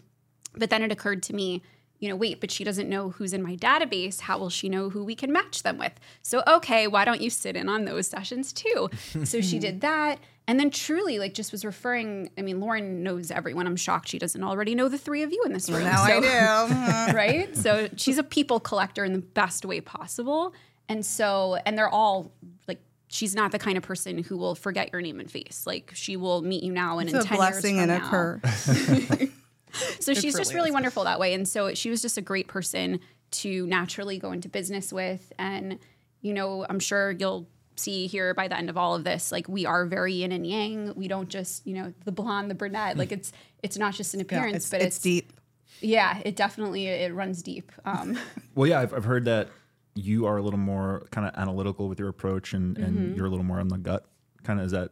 But 0.54 0.70
then 0.70 0.82
it 0.82 0.92
occurred 0.92 1.22
to 1.24 1.34
me, 1.34 1.62
you 2.00 2.08
know, 2.08 2.16
wait, 2.16 2.40
but 2.40 2.50
she 2.50 2.64
doesn't 2.64 2.88
know 2.88 3.10
who's 3.10 3.32
in 3.34 3.42
my 3.42 3.56
database. 3.56 4.20
How 4.20 4.38
will 4.38 4.48
she 4.50 4.68
know 4.68 4.88
who 4.90 5.04
we 5.04 5.14
can 5.14 5.30
match 5.32 5.62
them 5.62 5.76
with? 5.78 5.92
So, 6.22 6.42
okay, 6.46 6.86
why 6.86 7.04
don't 7.04 7.20
you 7.20 7.28
sit 7.30 7.56
in 7.56 7.68
on 7.68 7.84
those 7.84 8.06
sessions 8.08 8.52
too? 8.52 8.88
so 9.24 9.40
she 9.42 9.58
did 9.58 9.82
that. 9.82 10.18
And 10.48 10.58
then 10.58 10.70
truly, 10.70 11.18
like, 11.18 11.34
just 11.34 11.52
was 11.52 11.64
referring. 11.64 12.30
I 12.36 12.42
mean, 12.42 12.58
Lauren 12.58 13.02
knows 13.04 13.30
everyone. 13.30 13.66
I'm 13.66 13.76
shocked 13.76 14.08
she 14.08 14.18
doesn't 14.18 14.42
already 14.42 14.74
know 14.74 14.88
the 14.88 14.98
three 14.98 15.22
of 15.22 15.30
you 15.30 15.42
in 15.44 15.52
this 15.52 15.68
room. 15.70 15.84
Now 15.84 16.04
So- 16.06 16.12
I 16.24 17.08
do. 17.10 17.14
right? 17.16 17.56
So 17.56 17.88
she's 17.96 18.18
a 18.18 18.24
people 18.24 18.58
collector 18.60 19.04
in 19.04 19.12
the 19.12 19.20
best 19.20 19.64
way 19.64 19.80
possible. 19.80 20.54
And 20.88 21.06
so, 21.06 21.58
and 21.66 21.78
they're 21.78 21.88
all 21.88 22.32
like, 22.66 22.80
she's 23.08 23.34
not 23.34 23.52
the 23.52 23.58
kind 23.60 23.76
of 23.76 23.84
person 23.84 24.24
who 24.24 24.36
will 24.38 24.54
forget 24.56 24.90
your 24.92 25.02
name 25.02 25.20
and 25.20 25.30
face. 25.30 25.64
Like, 25.66 25.92
she 25.94 26.16
will 26.16 26.42
meet 26.42 26.64
you 26.64 26.72
now 26.72 26.98
and 26.98 27.08
It's 27.10 27.14
in 27.14 27.20
a 27.20 27.24
10 27.24 27.36
blessing 27.36 27.76
years 27.76 27.88
and 27.90 28.02
from 28.02 28.08
a 28.08 28.10
curse. 28.10 29.30
So 30.00 30.14
she's 30.14 30.34
just 30.36 30.50
really 30.50 30.54
really 30.54 30.68
is. 30.70 30.74
wonderful 30.74 31.04
that 31.04 31.18
way. 31.20 31.34
And 31.34 31.46
so 31.48 31.74
she 31.74 31.90
was 31.90 32.02
just 32.02 32.16
a 32.18 32.22
great 32.22 32.48
person 32.48 33.00
to 33.32 33.66
naturally 33.66 34.18
go 34.18 34.32
into 34.32 34.48
business 34.48 34.92
with. 34.92 35.32
And, 35.38 35.78
you 36.20 36.32
know, 36.34 36.66
I'm 36.68 36.80
sure 36.80 37.12
you'll 37.12 37.48
see 37.76 38.06
here 38.06 38.34
by 38.34 38.48
the 38.48 38.56
end 38.58 38.68
of 38.68 38.76
all 38.76 38.94
of 38.94 39.04
this, 39.04 39.30
like 39.32 39.48
we 39.48 39.64
are 39.66 39.86
very 39.86 40.14
yin 40.14 40.32
and 40.32 40.46
yang. 40.46 40.92
We 40.96 41.08
don't 41.08 41.28
just, 41.28 41.66
you 41.66 41.74
know, 41.74 41.94
the 42.04 42.12
blonde, 42.12 42.50
the 42.50 42.54
brunette. 42.54 42.96
Like 42.96 43.12
it's 43.12 43.32
it's 43.62 43.78
not 43.78 43.94
just 43.94 44.14
an 44.14 44.20
Yeah, 44.20 44.24
appearance, 44.24 44.56
it's, 44.64 44.70
but 44.70 44.82
it's 44.82 44.96
it's, 44.96 45.02
deep. 45.02 45.32
Yeah, 45.80 46.20
it 46.24 46.36
definitely 46.36 46.88
it 46.88 47.14
runs 47.14 47.42
deep. 47.42 47.70
Um, 47.84 48.18
Well, 48.54 48.66
yeah, 48.68 48.80
I've, 48.80 48.92
I've 48.92 49.04
heard 49.04 49.24
that 49.26 49.48
you 49.94 50.26
are 50.26 50.36
a 50.36 50.42
little 50.42 50.58
more 50.58 51.06
kind 51.10 51.26
of 51.26 51.34
analytical 51.36 51.88
with 51.88 51.98
your 51.98 52.08
approach, 52.08 52.52
and, 52.52 52.76
Mm-hmm. 52.76 52.84
and 52.84 53.16
you're 53.16 53.26
a 53.26 53.30
little 53.30 53.44
more 53.44 53.60
on 53.60 53.68
the 53.68 53.78
gut. 53.78 54.04
Kind 54.42 54.60
of 54.60 54.66
is 54.66 54.72
that 54.72 54.90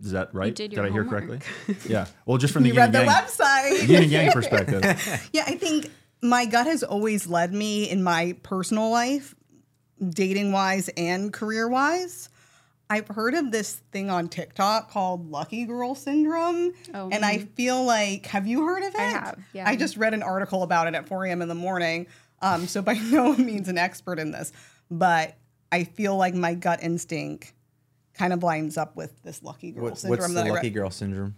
is 0.00 0.12
that 0.12 0.32
right? 0.34 0.54
did 0.54 0.70
did 0.70 0.76
your 0.76 0.86
I 0.86 0.90
hear 0.90 1.04
homework. 1.04 1.28
correctly? 1.30 1.76
yeah. 1.88 2.06
Well, 2.26 2.38
just 2.38 2.52
from 2.52 2.62
the 2.62 2.68
You 2.68 2.74
yin 2.74 2.80
read 2.80 2.94
and 2.94 2.94
the 2.94 3.04
yang, 3.04 3.08
website. 3.24 3.88
yin 3.88 4.02
and 4.02 4.12
yang 4.12 4.32
perspective. 4.32 5.28
Yeah, 5.32 5.44
I 5.46 5.56
think 5.56 5.90
my 6.22 6.46
gut 6.46 6.66
has 6.66 6.82
always 6.82 7.26
led 7.26 7.52
me 7.52 7.88
in 7.90 8.02
my 8.02 8.36
personal 8.42 8.90
life, 8.90 9.34
dating 10.06 10.52
wise 10.52 10.88
and 10.96 11.32
career 11.32 11.68
wise. 11.68 12.28
I've 12.90 13.08
heard 13.08 13.34
of 13.34 13.50
this 13.52 13.82
thing 13.92 14.08
on 14.08 14.28
TikTok 14.28 14.90
called 14.90 15.30
Lucky 15.30 15.66
Girl 15.66 15.94
Syndrome. 15.94 16.72
Oh, 16.94 17.10
and 17.10 17.22
I 17.24 17.38
feel 17.38 17.84
like, 17.84 18.24
have 18.26 18.46
you 18.46 18.64
heard 18.64 18.82
of 18.82 18.94
it? 18.94 19.00
I 19.00 19.04
have, 19.10 19.38
yeah. 19.52 19.68
I 19.68 19.76
just 19.76 19.98
read 19.98 20.14
an 20.14 20.22
article 20.22 20.62
about 20.62 20.86
it 20.86 20.94
at 20.94 21.06
4 21.06 21.26
a.m. 21.26 21.42
in 21.42 21.48
the 21.48 21.54
morning. 21.54 22.06
Um, 22.40 22.66
so 22.66 22.80
by 22.80 22.94
no 23.10 23.34
means 23.36 23.68
an 23.68 23.76
expert 23.76 24.18
in 24.18 24.30
this, 24.30 24.52
but 24.90 25.36
I 25.70 25.84
feel 25.84 26.16
like 26.16 26.34
my 26.34 26.54
gut 26.54 26.82
instinct 26.82 27.52
kind 28.14 28.32
of 28.32 28.42
lines 28.42 28.76
up 28.76 28.96
with 28.96 29.22
this 29.22 29.42
Lucky 29.42 29.70
Girl 29.72 29.84
What, 29.84 29.98
Syndrome 29.98 30.18
what's 30.20 30.34
that 30.34 30.44
the 30.44 30.50
I 30.50 30.54
lucky 30.54 30.70
girl 30.70 30.90
syndrome? 30.90 31.34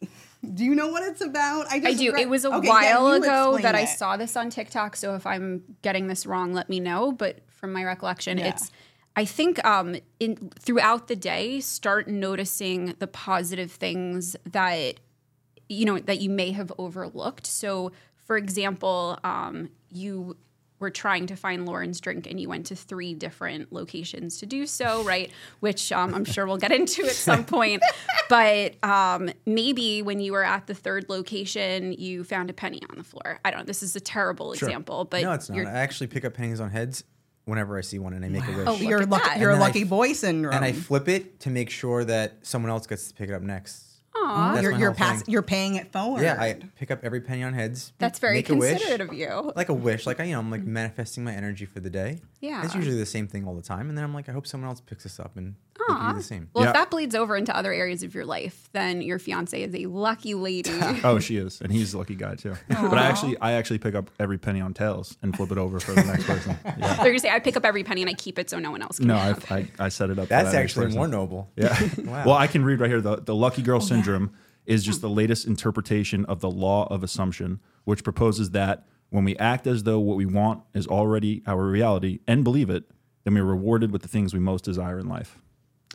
Do 0.54 0.64
you 0.64 0.74
know 0.74 0.88
what 0.88 1.02
it's 1.02 1.20
about? 1.20 1.66
I 1.70 1.80
just 1.80 1.98
do. 1.98 2.12
read- 2.12 2.22
It 2.22 2.28
was 2.28 2.44
a 2.44 2.52
Okay, 2.54 2.68
while 2.68 3.08
you 3.16 3.22
ago 3.22 3.54
explain 3.56 3.62
that 3.62 3.74
I 3.74 3.84
saw 3.84 4.16
this 4.16 4.36
on 4.36 4.50
TikTok. 4.50 4.94
So 4.96 5.14
if 5.16 5.26
I'm 5.26 5.62
getting 5.82 6.06
this 6.06 6.26
wrong, 6.26 6.52
let 6.52 6.68
me 6.68 6.78
know. 6.80 7.10
But 7.12 7.40
from 7.50 7.72
my 7.72 7.82
recollection, 7.84 8.38
Yeah. 8.38 8.48
it's 8.50 8.70
I 9.16 9.24
think 9.24 9.64
um, 9.66 9.96
in 10.20 10.36
throughout 10.60 11.08
the 11.08 11.16
day, 11.16 11.58
start 11.58 12.06
noticing 12.06 12.94
the 13.00 13.08
positive 13.08 13.72
things 13.72 14.36
that 14.52 15.00
you 15.68 15.84
know 15.84 15.98
that 15.98 16.20
you 16.20 16.30
may 16.30 16.52
have 16.52 16.72
overlooked. 16.78 17.44
So, 17.46 17.90
for 18.24 18.36
example, 18.36 19.18
um, 19.24 19.70
you 19.90 20.36
were 20.80 20.90
trying 20.90 21.26
to 21.26 21.36
find 21.36 21.66
Lauren's 21.66 22.00
drink 22.00 22.26
and 22.28 22.38
you 22.40 22.48
went 22.48 22.66
to 22.66 22.76
three 22.76 23.14
different 23.14 23.72
locations 23.72 24.38
to 24.38 24.46
do 24.46 24.66
so, 24.66 25.02
right? 25.04 25.30
Which 25.60 25.90
um, 25.92 26.14
I'm 26.14 26.24
sure 26.24 26.46
we'll 26.46 26.56
get 26.58 26.72
into 26.72 27.04
at 27.04 27.12
some 27.12 27.44
point. 27.44 27.82
But 28.28 28.74
um, 28.84 29.30
maybe 29.46 30.02
when 30.02 30.20
you 30.20 30.32
were 30.32 30.44
at 30.44 30.66
the 30.66 30.74
third 30.74 31.06
location, 31.08 31.94
you 31.94 32.24
found 32.24 32.50
a 32.50 32.52
penny 32.52 32.82
on 32.90 32.98
the 32.98 33.02
floor. 33.02 33.40
I 33.42 33.50
don't 33.50 33.60
know. 33.60 33.64
This 33.64 33.82
is 33.82 33.96
a 33.96 34.00
terrible 34.00 34.52
example, 34.52 35.06
but 35.06 35.22
no, 35.22 35.32
it's 35.32 35.48
not. 35.48 35.66
I 35.66 35.70
actually 35.78 36.08
pick 36.08 36.26
up 36.26 36.34
pennies 36.34 36.60
on 36.60 36.68
heads 36.68 37.04
whenever 37.46 37.78
I 37.78 37.80
see 37.80 37.98
one, 37.98 38.12
and 38.12 38.22
I 38.22 38.28
make 38.28 38.46
a 38.46 38.52
wish. 38.52 38.66
Oh, 38.68 38.76
You're, 38.76 39.00
Look 39.00 39.24
lucky, 39.24 39.40
you're 39.40 39.48
a 39.48 39.54
And 39.54 39.62
I 39.62 39.66
lucky 39.66 39.80
f- 39.82 39.88
boy 39.88 40.12
syndrome. 40.12 40.52
and 40.54 40.62
I 40.62 40.72
flip 40.72 41.08
it 41.08 41.40
to 41.40 41.48
make 41.50 41.70
sure 41.70 42.04
that 42.04 42.34
someone 42.46 42.70
else 42.70 42.86
gets 42.86 43.08
to 43.08 43.14
pick 43.14 43.30
it 43.30 43.32
up 43.32 43.40
next. 43.40 43.82
Aw. 44.16 44.52
That's 44.52 44.62
you're 44.62 44.72
you're, 44.72 44.94
pass, 44.94 45.22
you're 45.26 45.42
paying 45.42 45.76
it 45.76 45.92
forward. 45.92 46.22
Yeah, 46.22 46.40
I 46.40 46.58
pick 46.76 46.90
up 46.90 47.00
every 47.02 47.20
penny 47.20 47.42
on 47.42 47.54
heads. 47.54 47.92
that's 47.98 48.18
very 48.18 48.36
make 48.36 48.50
a 48.50 48.54
wish, 48.54 48.78
considerate 48.78 49.00
of 49.00 49.12
you. 49.14 49.52
Like 49.54 49.68
a 49.68 49.74
wish, 49.74 50.06
like 50.06 50.20
I, 50.20 50.24
you 50.24 50.32
know, 50.32 50.40
I'm 50.40 50.50
like 50.50 50.62
mm. 50.62 50.66
manifesting 50.66 51.24
my 51.24 51.32
energy 51.32 51.66
for 51.66 51.80
the 51.80 51.90
day. 51.90 52.20
Yeah. 52.40 52.64
it's 52.64 52.74
usually 52.74 52.96
the 52.96 53.06
same 53.06 53.28
thing 53.28 53.46
all 53.46 53.54
the 53.54 53.62
time, 53.62 53.88
and 53.88 53.96
then 53.96 54.04
I'm 54.04 54.14
like, 54.14 54.28
I 54.28 54.32
hope 54.32 54.46
someone 54.46 54.68
else 54.68 54.80
picks 54.80 55.04
this 55.04 55.20
up 55.20 55.36
and 55.36 55.54
they 55.88 55.94
can 55.94 56.02
Aw. 56.02 56.12
do 56.12 56.18
the 56.18 56.22
same. 56.24 56.48
Well, 56.52 56.64
Yeah. 56.64 56.70
if 56.70 56.74
that 56.74 56.90
bleeds 56.90 57.14
over 57.14 57.36
into 57.36 57.56
other 57.56 57.72
areas 57.72 58.02
of 58.02 58.14
your 58.14 58.24
life, 58.24 58.68
then 58.72 59.02
your 59.02 59.18
fiance 59.18 59.60
is 59.62 59.74
a 59.74 59.86
lucky 59.86 60.34
lady. 60.34 60.70
Oh, 61.04 61.18
she 61.18 61.36
is, 61.36 61.60
and 61.60 61.72
he's 61.72 61.94
a 61.94 61.98
lucky 61.98 62.14
guy 62.14 62.34
too. 62.34 62.54
But 62.68 62.98
I 62.98 63.06
actually, 63.06 63.38
I 63.40 63.52
actually 63.52 63.78
pick 63.78 63.94
up 63.94 64.10
every 64.18 64.38
penny 64.38 64.60
on 64.60 64.74
tails 64.74 65.16
and 65.22 65.34
flip 65.36 65.50
it 65.52 65.58
over 65.58 65.80
for 65.80 65.92
the 65.92 66.02
next 66.04 66.24
person. 66.24 66.56
Yeah. 66.78 66.94
They're 66.96 67.06
gonna 67.06 67.18
say 67.18 67.30
I 67.30 67.40
pick 67.40 67.56
up 67.56 67.64
every 67.64 67.82
penny 67.82 68.02
and 68.02 68.10
I 68.10 68.14
keep 68.14 68.38
it 68.38 68.48
so 68.50 68.58
no 68.58 68.70
one 68.70 68.82
else 68.82 68.98
can. 68.98 69.08
No, 69.08 69.16
have. 69.16 69.50
I, 69.50 69.56
I, 69.78 69.86
I 69.86 69.88
set 69.88 70.10
it 70.10 70.18
up. 70.18 70.26
for 70.26 70.28
That's 70.28 70.52
that 70.52 70.62
actually 70.62 70.86
person. 70.86 70.98
more 70.98 71.08
noble. 71.08 71.50
Yeah. 71.56 71.76
Wow. 71.98 72.24
Well, 72.26 72.34
I 72.36 72.46
can 72.46 72.64
read 72.64 72.80
right 72.80 72.88
here. 72.90 73.00
The, 73.00 73.16
the 73.16 73.34
lucky 73.34 73.62
girl 73.62 73.78
oh, 73.78 73.80
syndrome 73.84 74.30
is 74.66 74.84
just 74.84 75.00
the 75.00 75.08
latest 75.10 75.46
interpretation 75.46 76.24
of 76.26 76.40
the 76.40 76.50
law 76.50 76.86
of 76.92 77.02
assumption, 77.02 77.60
which 77.84 78.04
proposes 78.04 78.50
that 78.50 78.86
when 79.10 79.24
we 79.24 79.36
act 79.36 79.66
as 79.66 79.82
though 79.84 79.98
what 79.98 80.16
we 80.16 80.26
want 80.26 80.62
is 80.74 80.86
already 80.86 81.42
our 81.46 81.64
reality 81.66 82.20
and 82.26 82.44
believe 82.44 82.68
it, 82.70 82.84
then 83.24 83.34
we're 83.34 83.42
rewarded 83.44 83.90
with 83.90 84.02
the 84.02 84.08
things 84.08 84.32
we 84.34 84.40
most 84.40 84.64
desire 84.64 84.98
in 84.98 85.08
life. 85.08 85.38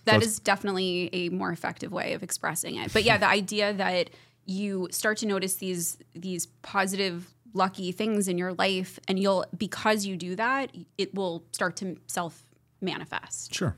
That 0.05 0.15
it's- 0.17 0.33
is 0.33 0.39
definitely 0.39 1.09
a 1.13 1.29
more 1.29 1.51
effective 1.51 1.91
way 1.91 2.13
of 2.13 2.23
expressing 2.23 2.75
it. 2.75 2.91
But 2.93 3.03
yeah, 3.03 3.17
the 3.17 3.27
idea 3.27 3.73
that 3.73 4.09
you 4.45 4.87
start 4.91 5.17
to 5.19 5.25
notice 5.25 5.55
these 5.55 5.97
these 6.13 6.47
positive 6.61 7.33
lucky 7.53 7.91
things 7.91 8.27
in 8.27 8.37
your 8.37 8.51
life 8.53 8.99
and 9.07 9.17
you'll 9.19 9.45
because 9.57 10.05
you 10.05 10.17
do 10.17 10.35
that 10.35 10.75
it 10.97 11.13
will 11.13 11.45
start 11.51 11.75
to 11.77 11.95
self 12.07 12.43
manifest 12.81 13.53
Sure. 13.53 13.75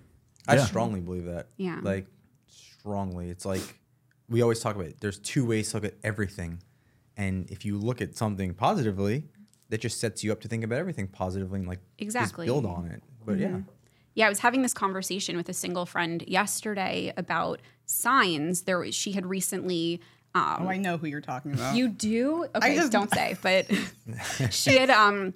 I 0.48 0.56
Yeah. 0.56 0.66
strongly 0.66 1.02
believe 1.02 1.26
that. 1.26 1.50
Yeah. 1.58 1.80
Like 1.84 2.08
strongly. 2.48 3.30
It's 3.30 3.46
like 3.46 3.80
we 4.30 4.42
always 4.42 4.60
talk 4.60 4.76
about 4.76 4.88
it. 4.88 5.00
There's 5.02 5.20
two 5.20 5.46
ways 5.46 5.70
to 5.72 5.78
look 5.78 5.86
at 5.86 5.96
everything. 6.04 6.62
And 7.18 7.50
if 7.52 7.64
you 7.66 7.78
look 7.78 8.02
at 8.02 8.16
something 8.18 8.54
positively, 8.56 9.26
that 9.70 9.82
just 9.82 10.00
sets 10.00 10.24
you 10.24 10.32
up 10.32 10.42
to 10.42 10.48
think 10.48 10.64
about 10.64 10.80
everything 10.80 11.08
positively 11.08 11.60
and 11.60 11.68
like 11.68 11.80
Exactly. 12.00 12.46
just 12.48 12.54
build 12.54 12.66
on 12.66 12.88
it. 12.88 13.04
But 13.26 13.38
yeah. 13.40 13.48
Mm-hmm. 13.50 13.70
Yeah 14.16 14.26
i 14.26 14.30
was 14.30 14.40
having 14.40 14.62
this 14.64 14.74
conversation 14.74 15.38
with 15.38 15.48
a 15.50 15.54
single 15.54 15.86
friend 15.86 16.24
yesterday 16.28 17.14
about 17.16 17.62
signs 17.86 18.64
there 18.64 18.80
was, 18.80 18.96
she 18.96 19.12
had 19.12 19.26
recently 19.26 20.02
um, 20.34 20.64
Oh, 20.64 20.68
I 20.68 20.76
know 20.76 20.98
who 20.98 21.08
you're 21.08 21.22
talking 21.22 21.54
about. 21.54 21.78
You 21.78 21.88
do? 21.88 22.46
Okay, 22.56 22.76
just- 22.76 22.92
don't 22.92 23.10
say. 23.14 23.38
But 23.42 23.68
she 24.52 24.76
had 24.76 24.90
um 24.90 25.34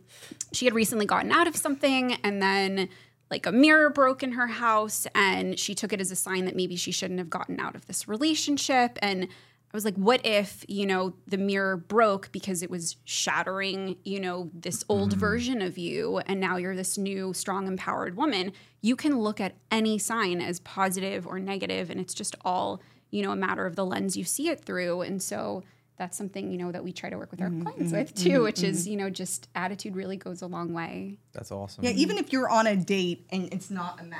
she 0.51 0.65
had 0.65 0.73
recently 0.73 1.05
gotten 1.05 1.31
out 1.31 1.47
of 1.47 1.55
something 1.55 2.15
and 2.15 2.41
then 2.41 2.89
like 3.31 3.45
a 3.45 3.51
mirror 3.53 3.89
broke 3.89 4.23
in 4.23 4.33
her 4.33 4.47
house 4.47 5.07
and 5.15 5.57
she 5.57 5.73
took 5.73 5.93
it 5.93 6.01
as 6.01 6.11
a 6.11 6.17
sign 6.17 6.43
that 6.45 6.55
maybe 6.55 6.75
she 6.75 6.91
shouldn't 6.91 7.19
have 7.19 7.29
gotten 7.29 7.61
out 7.61 7.75
of 7.75 7.85
this 7.85 8.09
relationship 8.09 8.97
and 9.01 9.29
I 9.71 9.77
was 9.77 9.85
like, 9.85 9.95
what 9.95 10.25
if, 10.25 10.65
you 10.67 10.87
know, 10.87 11.13
the 11.27 11.37
mirror 11.37 11.77
broke 11.77 12.31
because 12.31 12.63
it 12.63 12.71
was 12.71 12.95
shattering, 13.03 13.97
you 14.03 14.19
know, 14.19 14.49
this 14.53 14.83
old 14.89 15.13
mm. 15.13 15.17
version 15.17 15.61
of 15.61 15.77
you 15.77 16.17
and 16.25 16.39
now 16.39 16.57
you're 16.57 16.75
this 16.75 16.97
new, 16.97 17.33
strong, 17.33 17.67
empowered 17.67 18.17
woman? 18.17 18.51
You 18.81 18.95
can 18.95 19.19
look 19.19 19.39
at 19.39 19.55
any 19.69 19.99
sign 19.99 20.41
as 20.41 20.59
positive 20.61 21.27
or 21.27 21.39
negative 21.39 21.91
and 21.91 21.99
it's 21.99 22.15
just 22.15 22.35
all, 22.43 22.81
you 23.11 23.21
know, 23.21 23.31
a 23.31 23.35
matter 23.35 23.67
of 23.67 23.75
the 23.75 23.85
lens 23.85 24.17
you 24.17 24.23
see 24.23 24.49
it 24.49 24.59
through. 24.65 25.01
And 25.01 25.21
so 25.21 25.63
that's 25.97 26.17
something, 26.17 26.51
you 26.51 26.57
know, 26.57 26.71
that 26.71 26.83
we 26.83 26.91
try 26.91 27.11
to 27.11 27.17
work 27.17 27.29
with 27.29 27.41
our 27.41 27.49
mm-hmm, 27.49 27.61
clients 27.61 27.91
with 27.91 28.15
mm-hmm, 28.15 28.23
too, 28.23 28.29
mm-hmm, 28.35 28.43
which 28.45 28.63
is, 28.63 28.87
you 28.87 28.97
know, 28.97 29.11
just 29.11 29.49
attitude 29.53 29.95
really 29.95 30.17
goes 30.17 30.41
a 30.41 30.47
long 30.47 30.73
way. 30.73 31.19
That's 31.33 31.51
awesome. 31.51 31.83
Yeah, 31.83 31.91
even 31.91 32.17
if 32.17 32.33
you're 32.33 32.49
on 32.49 32.65
a 32.65 32.75
date 32.75 33.27
and 33.31 33.53
it's 33.53 33.69
not 33.69 33.99
a 34.01 34.03
match, 34.03 34.19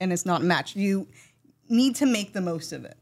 and 0.00 0.12
it's 0.12 0.24
not 0.24 0.40
a 0.40 0.44
match, 0.44 0.74
you 0.76 1.08
need 1.68 1.96
to 1.96 2.06
make 2.06 2.32
the 2.32 2.40
most 2.40 2.72
of 2.72 2.86
it 2.86 2.96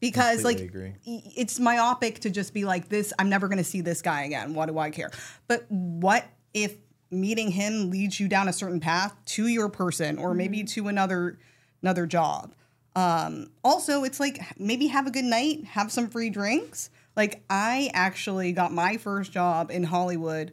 because, 0.00 0.44
like, 0.44 0.60
agree. 0.60 0.94
it's 1.04 1.58
myopic 1.58 2.20
to 2.20 2.30
just 2.30 2.52
be 2.54 2.64
like, 2.64 2.88
"This, 2.88 3.12
I'm 3.18 3.28
never 3.28 3.48
going 3.48 3.58
to 3.58 3.64
see 3.64 3.80
this 3.80 4.02
guy 4.02 4.24
again. 4.24 4.54
What 4.54 4.66
do 4.66 4.78
I 4.78 4.90
care?" 4.90 5.10
But 5.48 5.66
what 5.68 6.24
if 6.54 6.76
meeting 7.10 7.50
him 7.50 7.90
leads 7.90 8.18
you 8.18 8.28
down 8.28 8.48
a 8.48 8.52
certain 8.52 8.80
path 8.80 9.14
to 9.26 9.46
your 9.46 9.68
person, 9.68 10.18
or 10.18 10.34
maybe 10.34 10.64
to 10.64 10.88
another 10.88 11.38
another 11.82 12.06
job? 12.06 12.54
Um, 12.94 13.50
also, 13.62 14.04
it's 14.04 14.18
like 14.18 14.40
maybe 14.58 14.86
have 14.86 15.06
a 15.06 15.10
good 15.10 15.24
night, 15.24 15.64
have 15.64 15.92
some 15.92 16.08
free 16.08 16.30
drinks. 16.30 16.90
Like 17.14 17.42
I 17.48 17.90
actually 17.94 18.52
got 18.52 18.72
my 18.72 18.96
first 18.96 19.32
job 19.32 19.70
in 19.70 19.84
Hollywood 19.84 20.52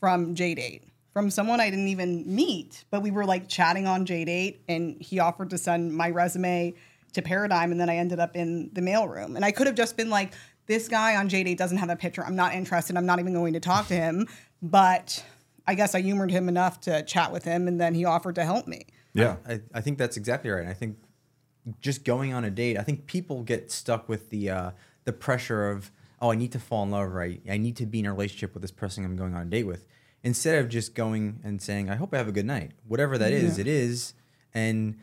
from 0.00 0.34
JDate, 0.34 0.82
from 1.12 1.30
someone 1.30 1.60
I 1.60 1.70
didn't 1.70 1.88
even 1.88 2.34
meet, 2.34 2.84
but 2.90 3.02
we 3.02 3.10
were 3.10 3.24
like 3.24 3.48
chatting 3.48 3.86
on 3.86 4.06
JDate, 4.06 4.58
and 4.68 5.00
he 5.00 5.18
offered 5.18 5.50
to 5.50 5.58
send 5.58 5.94
my 5.94 6.10
resume 6.10 6.74
to 7.12 7.22
Paradigm, 7.22 7.72
and 7.72 7.80
then 7.80 7.88
I 7.88 7.96
ended 7.96 8.20
up 8.20 8.36
in 8.36 8.70
the 8.72 8.80
mailroom. 8.80 9.36
And 9.36 9.44
I 9.44 9.50
could 9.50 9.66
have 9.66 9.76
just 9.76 9.96
been 9.96 10.10
like, 10.10 10.34
this 10.66 10.88
guy 10.88 11.16
on 11.16 11.28
JDate 11.28 11.56
doesn't 11.56 11.78
have 11.78 11.90
a 11.90 11.96
picture. 11.96 12.24
I'm 12.24 12.36
not 12.36 12.54
interested. 12.54 12.96
I'm 12.96 13.06
not 13.06 13.18
even 13.18 13.32
going 13.32 13.54
to 13.54 13.60
talk 13.60 13.88
to 13.88 13.94
him. 13.94 14.28
But 14.60 15.24
I 15.66 15.74
guess 15.74 15.94
I 15.94 16.00
humored 16.00 16.30
him 16.30 16.48
enough 16.48 16.80
to 16.82 17.02
chat 17.02 17.32
with 17.32 17.44
him, 17.44 17.68
and 17.68 17.80
then 17.80 17.94
he 17.94 18.04
offered 18.04 18.34
to 18.36 18.44
help 18.44 18.66
me. 18.66 18.86
Yeah. 19.14 19.36
I, 19.48 19.60
I 19.74 19.80
think 19.80 19.98
that's 19.98 20.16
exactly 20.16 20.50
right. 20.50 20.66
I 20.66 20.74
think 20.74 20.98
just 21.80 22.04
going 22.04 22.32
on 22.32 22.44
a 22.44 22.50
date, 22.50 22.78
I 22.78 22.82
think 22.82 23.06
people 23.06 23.42
get 23.42 23.70
stuck 23.70 24.08
with 24.08 24.30
the 24.30 24.50
uh, 24.50 24.70
the 25.04 25.12
pressure 25.12 25.70
of 25.70 25.90
oh, 26.20 26.32
I 26.32 26.34
need 26.34 26.52
to 26.52 26.58
fall 26.58 26.82
in 26.82 26.90
love, 26.90 27.12
right? 27.12 27.40
I 27.48 27.58
need 27.58 27.76
to 27.76 27.86
be 27.86 28.00
in 28.00 28.06
a 28.06 28.12
relationship 28.12 28.54
with 28.54 28.62
this 28.62 28.70
person 28.72 29.04
I'm 29.04 29.16
going 29.16 29.34
on 29.34 29.42
a 29.42 29.50
date 29.50 29.64
with. 29.64 29.86
Instead 30.24 30.58
of 30.58 30.68
just 30.68 30.94
going 30.94 31.40
and 31.44 31.62
saying, 31.62 31.88
I 31.88 31.94
hope 31.94 32.12
I 32.12 32.16
have 32.16 32.26
a 32.26 32.32
good 32.32 32.44
night. 32.44 32.72
Whatever 32.86 33.18
that 33.18 33.32
is, 33.32 33.56
it 33.58 33.68
is. 33.68 34.14
And 34.52 34.98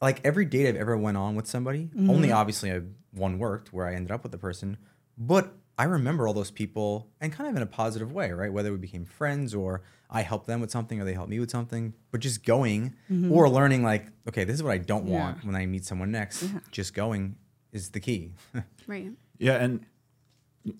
like 0.00 0.20
every 0.24 0.44
date 0.44 0.68
I've 0.68 0.76
ever 0.76 0.96
went 0.96 1.16
on 1.16 1.34
with 1.34 1.46
somebody, 1.46 1.84
mm-hmm. 1.84 2.10
only 2.10 2.32
obviously 2.32 2.72
I, 2.72 2.80
one 3.12 3.38
worked 3.38 3.72
where 3.72 3.86
I 3.86 3.94
ended 3.94 4.10
up 4.10 4.22
with 4.22 4.32
the 4.32 4.38
person, 4.38 4.76
but 5.16 5.54
I 5.76 5.84
remember 5.84 6.28
all 6.28 6.34
those 6.34 6.50
people 6.50 7.10
and 7.20 7.32
kind 7.32 7.50
of 7.50 7.56
in 7.56 7.62
a 7.62 7.66
positive 7.66 8.12
way, 8.12 8.30
right? 8.30 8.52
Whether 8.52 8.70
we 8.70 8.78
became 8.78 9.04
friends 9.04 9.54
or 9.54 9.82
I 10.08 10.22
helped 10.22 10.46
them 10.46 10.60
with 10.60 10.70
something 10.70 11.00
or 11.00 11.04
they 11.04 11.14
helped 11.14 11.30
me 11.30 11.40
with 11.40 11.50
something, 11.50 11.94
but 12.12 12.20
just 12.20 12.44
going 12.44 12.94
mm-hmm. 13.10 13.32
or 13.32 13.48
learning 13.48 13.82
like, 13.82 14.06
okay, 14.28 14.44
this 14.44 14.54
is 14.54 14.62
what 14.62 14.72
I 14.72 14.78
don't 14.78 15.06
want 15.06 15.44
when 15.44 15.56
I 15.56 15.66
meet 15.66 15.84
someone 15.84 16.12
next. 16.12 16.44
Just 16.70 16.94
going 16.94 17.36
is 17.72 17.90
the 17.90 18.00
key. 18.00 18.32
Right. 18.86 19.12
Yeah. 19.38 19.54
And 19.54 19.86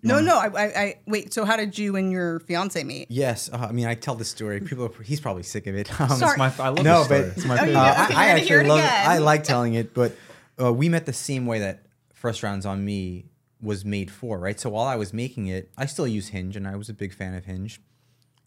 No, 0.03 0.21
no. 0.21 0.39
I, 0.39 0.47
I, 0.47 0.65
I 0.65 0.99
wait. 1.07 1.35
So 1.35 1.45
how 1.45 1.57
did 1.57 1.79
you 1.79 1.97
and 1.97 2.11
your 2.11 2.41
fiance 2.41 2.83
meet? 2.85 3.11
yes, 3.11 3.51
uh, 3.53 3.57
I 3.69 3.73
mean 3.73 3.87
I 3.87 3.95
tell 3.95 4.15
this 4.15 4.29
story. 4.31 4.61
People, 4.61 4.87
are, 4.87 5.03
he's 5.03 5.21
probably 5.21 5.43
sick 5.43 5.67
of 5.67 5.75
it. 5.75 5.91
Um, 6.01 6.09
Sorry. 6.11 6.39
my, 6.39 6.53
I 6.59 6.69
love 6.71 6.85
no, 6.85 6.99
this 6.99 7.07
story. 7.07 7.21
but 7.23 7.29
it's 7.37 7.45
my 7.47 7.55
Oh, 7.55 7.59
favorite. 7.59 7.73
you 7.73 7.79
Uh, 7.79 8.07
I, 8.11 8.13
I 8.15 8.27
actually 8.31 8.65
love 8.67 8.79
it. 8.81 8.85
I 8.85 9.19
like 9.19 9.45
telling 9.45 9.75
it, 9.75 9.93
but 9.93 10.17
uh, 10.61 10.73
we 10.73 10.89
met 10.89 11.05
the 11.07 11.13
same 11.13 11.45
way 11.47 11.59
that 11.59 11.85
First 12.15 12.43
Round's 12.43 12.65
on 12.67 12.85
me 12.85 13.27
was 13.61 13.85
made 13.85 14.11
for, 14.11 14.39
right? 14.39 14.59
So 14.59 14.71
while 14.71 14.87
I 14.87 14.97
was 14.97 15.13
making 15.13 15.47
it, 15.49 15.71
I 15.77 15.87
still 15.87 16.07
use 16.07 16.29
Hinge, 16.29 16.57
and 16.57 16.67
I 16.69 16.77
was 16.77 16.89
a 16.89 16.95
big 16.95 17.13
fan 17.15 17.35
of 17.35 17.45
Hinge. 17.45 17.81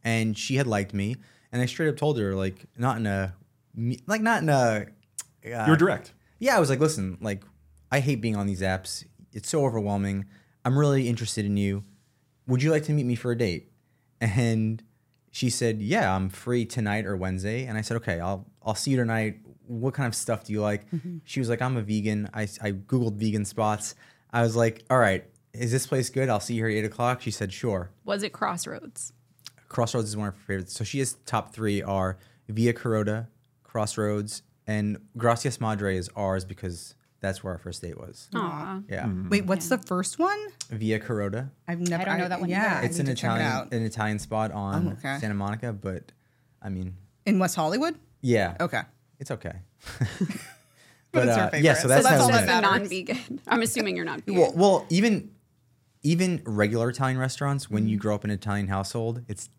And 0.03 0.37
she 0.37 0.55
had 0.55 0.67
liked 0.67 0.93
me, 0.93 1.15
and 1.51 1.61
I 1.61 1.65
straight 1.65 1.89
up 1.89 1.97
told 1.97 2.17
her, 2.19 2.33
like, 2.35 2.65
not 2.77 2.97
in 2.97 3.05
a, 3.07 3.35
like, 4.07 4.21
not 4.21 4.41
in 4.43 4.49
a. 4.49 4.85
Uh, 5.45 5.65
You're 5.67 5.75
direct. 5.75 6.13
yeah, 6.39 6.55
I 6.55 6.59
was 6.59 6.69
like, 6.69 6.79
listen, 6.79 7.17
like, 7.21 7.43
I 7.91 7.99
hate 7.99 8.21
being 8.21 8.35
on 8.35 8.47
these 8.47 8.61
apps. 8.61 9.05
It's 9.33 9.49
so 9.49 9.65
overwhelming. 9.65 10.25
I'm 10.67 10.77
really 10.77 11.07
interested 11.07 11.45
in 11.45 11.55
you. 11.55 11.85
Would 12.45 12.61
you 12.61 12.71
like 12.71 12.83
to 12.83 12.91
meet 12.91 13.05
me 13.05 13.15
for 13.15 13.31
a 13.31 13.37
date? 13.37 13.71
And 14.19 14.83
she 15.31 15.49
said, 15.49 15.81
yeah, 15.81 16.13
I'm 16.13 16.27
free 16.27 16.65
tonight 16.65 17.05
or 17.05 17.15
Wednesday. 17.15 17.63
And 17.65 17.77
I 17.77 17.81
said, 17.81 17.95
okay, 17.97 18.19
I'll 18.19 18.45
I'll 18.61 18.75
see 18.75 18.91
you 18.91 18.97
tonight. 18.97 19.37
What 19.65 19.93
kind 19.93 20.07
of 20.07 20.13
stuff 20.13 20.43
do 20.43 20.51
you 20.51 20.59
like? 20.59 20.91
Mm-hmm. 20.91 21.19
She 21.23 21.39
was 21.39 21.47
like, 21.47 21.61
I'm 21.61 21.77
a 21.77 21.81
vegan. 21.81 22.29
I, 22.33 22.41
I 22.61 22.73
Googled 22.73 23.15
vegan 23.15 23.45
spots. 23.45 23.95
I 24.33 24.41
was 24.41 24.57
like, 24.57 24.83
all 24.89 24.97
right, 24.97 25.23
is 25.53 25.71
this 25.71 25.87
place 25.87 26.09
good? 26.09 26.27
I'll 26.27 26.41
see 26.41 26.55
you 26.55 26.65
here 26.65 26.77
at 26.77 26.83
eight 26.83 26.85
o'clock. 26.85 27.21
She 27.21 27.31
said, 27.31 27.53
sure. 27.53 27.91
Was 28.03 28.21
it 28.23 28.33
Crossroads? 28.33 29.13
Crossroads 29.69 30.09
is 30.09 30.17
one 30.17 30.27
of 30.27 30.33
her 30.33 30.41
favorites. 30.41 30.73
So 30.73 30.83
she 30.83 30.99
has 30.99 31.13
top 31.25 31.53
three 31.53 31.81
are 31.81 32.17
Via 32.49 32.73
Carota, 32.73 33.27
Crossroads, 33.63 34.41
and 34.67 34.97
Gracias 35.15 35.61
Madre 35.61 35.95
is 35.95 36.09
ours 36.13 36.43
because 36.43 36.95
that's 37.27 37.43
where 37.43 37.53
our 37.53 37.59
first 37.59 37.81
date 37.81 37.97
was. 37.97 38.29
Aw. 38.33 38.81
Yeah. 38.89 39.07
Wait, 39.29 39.45
what's 39.45 39.69
the 39.69 39.77
first 39.77 40.17
one? 40.19 40.39
Via 40.69 40.99
Carota. 40.99 41.49
I've 41.67 41.79
never. 41.79 42.03
I 42.03 42.05
don't 42.05 42.17
know 42.19 42.27
that 42.29 42.39
one 42.39 42.49
Yeah, 42.49 42.77
either. 42.79 42.85
It's 42.87 42.99
an 42.99 43.05
to 43.07 43.13
check 43.15 43.31
it 43.31 43.41
Italian 43.43 43.67
an 43.71 43.81
Italian 43.83 44.19
spot 44.19 44.51
on 44.51 44.87
Oh, 44.87 44.91
okay. 44.93 45.17
Santa 45.19 45.33
Monica, 45.35 45.73
but 45.73 46.11
I 46.61 46.69
mean, 46.69 46.95
in 47.25 47.39
West 47.39 47.55
Hollywood. 47.55 47.95
yeah. 48.21 48.55
Okay. 48.59 48.81
It's 49.19 49.31
okay. 49.31 49.53
But 51.11 51.27
it's 51.29 51.37
uh, 51.37 51.45
favorite, 51.49 51.63
yeah, 51.63 51.73
so 51.73 51.83
so 51.83 51.87
that's, 51.87 52.03
that's 52.03 52.17
how 52.17 52.23
all 52.23 52.29
that 52.31 52.61
non-vegan. 52.61 53.41
I'm 53.47 53.61
assuming 53.61 53.95
you're 53.95 54.05
not 54.05 54.19
vegan. 54.21 54.41
Well, 54.41 54.51
well, 54.55 54.85
even 54.89 55.31
even 56.03 56.41
regular 56.45 56.89
Italian 56.89 57.17
restaurants, 57.17 57.69
when 57.69 57.87
you 57.87 57.97
grow 57.97 58.15
up 58.15 58.23
in 58.25 58.29
an 58.29 58.35
Italian 58.35 58.67
household, 58.67 59.23
it's 59.27 59.49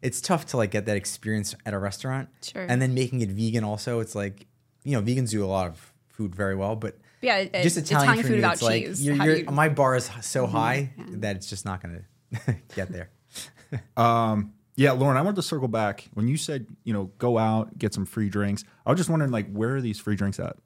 it's 0.00 0.20
tough 0.20 0.46
to 0.46 0.56
like 0.56 0.70
get 0.70 0.86
that 0.86 0.96
experience 0.96 1.54
at 1.66 1.74
a 1.74 1.78
restaurant. 1.78 2.28
Sure. 2.42 2.64
And 2.68 2.80
then 2.80 2.94
making 2.94 3.20
it 3.20 3.30
vegan 3.30 3.64
also, 3.64 4.00
it's 4.00 4.14
like 4.14 4.46
you 4.84 4.92
know, 4.92 5.02
vegans 5.02 5.30
do 5.30 5.44
a 5.44 5.46
lot 5.46 5.66
of 5.66 5.92
food 6.08 6.34
very 6.34 6.54
well, 6.54 6.76
but 6.76 6.96
Yeah, 7.22 7.36
it- 7.38 7.62
just 7.62 7.76
it's 7.76 7.90
Italian, 7.90 8.08
Italian 8.18 8.22
food 8.24 8.30
me, 8.32 8.36
without 8.38 8.62
like 8.62 8.84
cheese. 8.86 9.04
you're- 9.04 9.18
you're- 9.24 9.38
you- 9.40 9.44
Mm-hmm. 9.46 9.54
my 9.54 9.68
bar 9.68 9.94
is 9.96 10.10
so 10.22 10.46
high 10.46 10.92
that 11.14 11.36
it's 11.36 11.48
just 11.48 11.64
not 11.64 11.80
gonna 11.80 12.02
get 12.74 12.90
there. 12.92 13.10
Um, 13.96 14.52
yeah, 14.76 14.92
Lauren, 14.92 15.16
I 15.16 15.22
wanted 15.22 15.36
to 15.36 15.42
circle 15.42 15.68
back 15.68 16.08
when 16.14 16.28
you 16.28 16.36
said, 16.36 16.66
you 16.84 16.92
know, 16.92 17.04
go 17.18 17.38
out, 17.38 17.78
get 17.78 17.94
some 17.94 18.04
free 18.04 18.28
drinks. 18.28 18.64
I 18.84 18.90
was 18.90 18.98
just 18.98 19.08
wondering, 19.08 19.30
like, 19.30 19.50
where 19.50 19.76
are 19.76 19.80
these 19.80 19.98
free 19.98 20.14
drinks 20.16 20.38
at? 20.40 20.56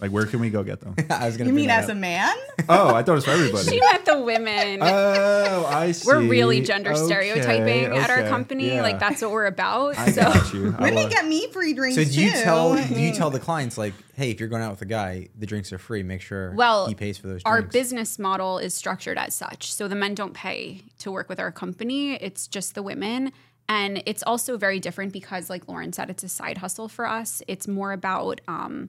Like, 0.00 0.10
where 0.12 0.24
can 0.26 0.40
we 0.40 0.48
go 0.50 0.62
get 0.62 0.80
them? 0.80 0.94
I 1.10 1.26
was 1.26 1.36
gonna. 1.36 1.48
You 1.48 1.52
bring 1.52 1.54
mean 1.54 1.68
that 1.68 1.84
as 1.84 1.90
up. 1.90 1.96
a 1.96 1.98
man? 1.98 2.34
oh, 2.68 2.94
I 2.94 3.02
thought 3.02 3.08
it 3.08 3.14
was 3.16 3.24
for 3.26 3.30
everybody. 3.32 3.64
she 3.68 3.80
met 3.80 4.04
the 4.04 4.20
women. 4.20 4.78
oh, 4.82 5.66
I 5.66 5.92
see. 5.92 6.06
we're 6.06 6.20
really 6.22 6.62
gender 6.62 6.92
Okay, 6.92 7.02
stereotyping 7.04 7.96
at 7.96 8.08
our 8.10 8.20
okay, 8.20 8.28
company. 8.28 8.68
yeah. 8.74 8.82
Like 8.82 8.98
that's 8.98 9.20
what 9.22 9.30
we're 9.30 9.46
about. 9.46 9.98
I 9.98 10.10
so 10.10 10.22
got 10.22 10.52
you. 10.54 10.74
I 10.78 10.82
Women 10.82 10.94
love- 11.04 11.10
get 11.10 11.26
me 11.26 11.48
free 11.52 11.74
drinks 11.74 11.96
So 11.96 12.04
do 12.04 12.22
you 12.22 12.30
too. 12.32 12.42
tell 12.42 12.74
do 12.76 13.00
you 13.00 13.12
tell 13.12 13.30
the 13.30 13.40
clients 13.40 13.76
like, 13.76 13.92
hey, 14.14 14.30
if 14.30 14.40
you're 14.40 14.48
going 14.48 14.62
out 14.62 14.70
with 14.70 14.82
a 14.82 14.86
guy, 14.86 15.28
the 15.38 15.46
drinks 15.46 15.72
are 15.72 15.78
free. 15.78 16.02
Make 16.02 16.22
sure 16.22 16.52
well, 16.54 16.86
he 16.86 16.94
pays 16.94 17.18
for 17.18 17.26
those. 17.26 17.42
Drinks. 17.42 17.46
Our 17.46 17.60
drinks. 17.60 17.72
business 17.74 18.18
model 18.18 18.58
is 18.58 18.74
structured 18.74 19.18
as 19.18 19.34
such. 19.34 19.72
So 19.72 19.86
the 19.88 19.94
men 19.96 20.14
don't 20.14 20.34
pay 20.34 20.82
to 21.00 21.10
work 21.10 21.28
with 21.28 21.38
our 21.40 21.52
company. 21.52 22.14
It's 22.14 22.46
just 22.46 22.74
the 22.74 22.82
women. 22.82 23.32
And 23.68 24.02
it's 24.04 24.24
also 24.24 24.56
very 24.56 24.80
different 24.80 25.12
because, 25.12 25.48
like 25.48 25.68
Lauren 25.68 25.92
said, 25.92 26.10
it's 26.10 26.24
a 26.24 26.28
side 26.28 26.58
hustle 26.58 26.88
for 26.88 27.06
us. 27.06 27.40
It's 27.46 27.68
more 27.68 27.92
about 27.92 28.40
um, 28.48 28.88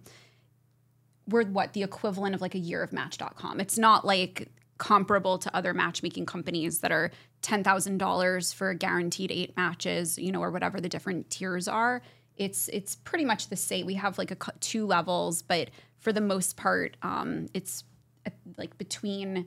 we're 1.32 1.46
what 1.46 1.74
the 1.74 1.84
equivalent 1.84 2.36
of 2.36 2.42
like 2.42 2.56
a 2.56 2.60
year 2.60 2.84
of 2.84 2.92
Match.com. 2.94 3.60
It's 3.60 3.78
not 3.78 4.06
like 4.06 4.50
comparable 4.78 5.38
to 5.38 5.56
other 5.56 5.74
matchmaking 5.74 6.26
companies 6.26 6.80
that 6.80 6.92
are 6.92 7.12
ten 7.42 7.64
thousand 7.64 7.98
dollars 8.00 8.52
for 8.54 8.74
guaranteed 8.74 9.32
eight 9.32 9.56
matches, 9.56 10.18
you 10.18 10.32
know, 10.32 10.42
or 10.42 10.52
whatever 10.52 10.82
the 10.82 10.90
different 10.90 11.30
tiers 11.30 11.68
are. 11.68 12.02
It's 12.38 12.68
it's 12.70 12.96
pretty 12.96 13.26
much 13.26 13.50
the 13.50 13.56
same. 13.56 13.86
We 13.86 13.96
have 13.96 14.18
like 14.18 14.32
a 14.32 14.38
two 14.60 14.86
levels, 14.88 15.42
but 15.42 15.70
for 16.00 16.12
the 16.12 16.22
most 16.22 16.58
part, 16.58 16.98
um, 17.02 17.48
it's 17.54 17.84
like 18.58 18.78
between. 18.78 19.38
I'm 19.38 19.46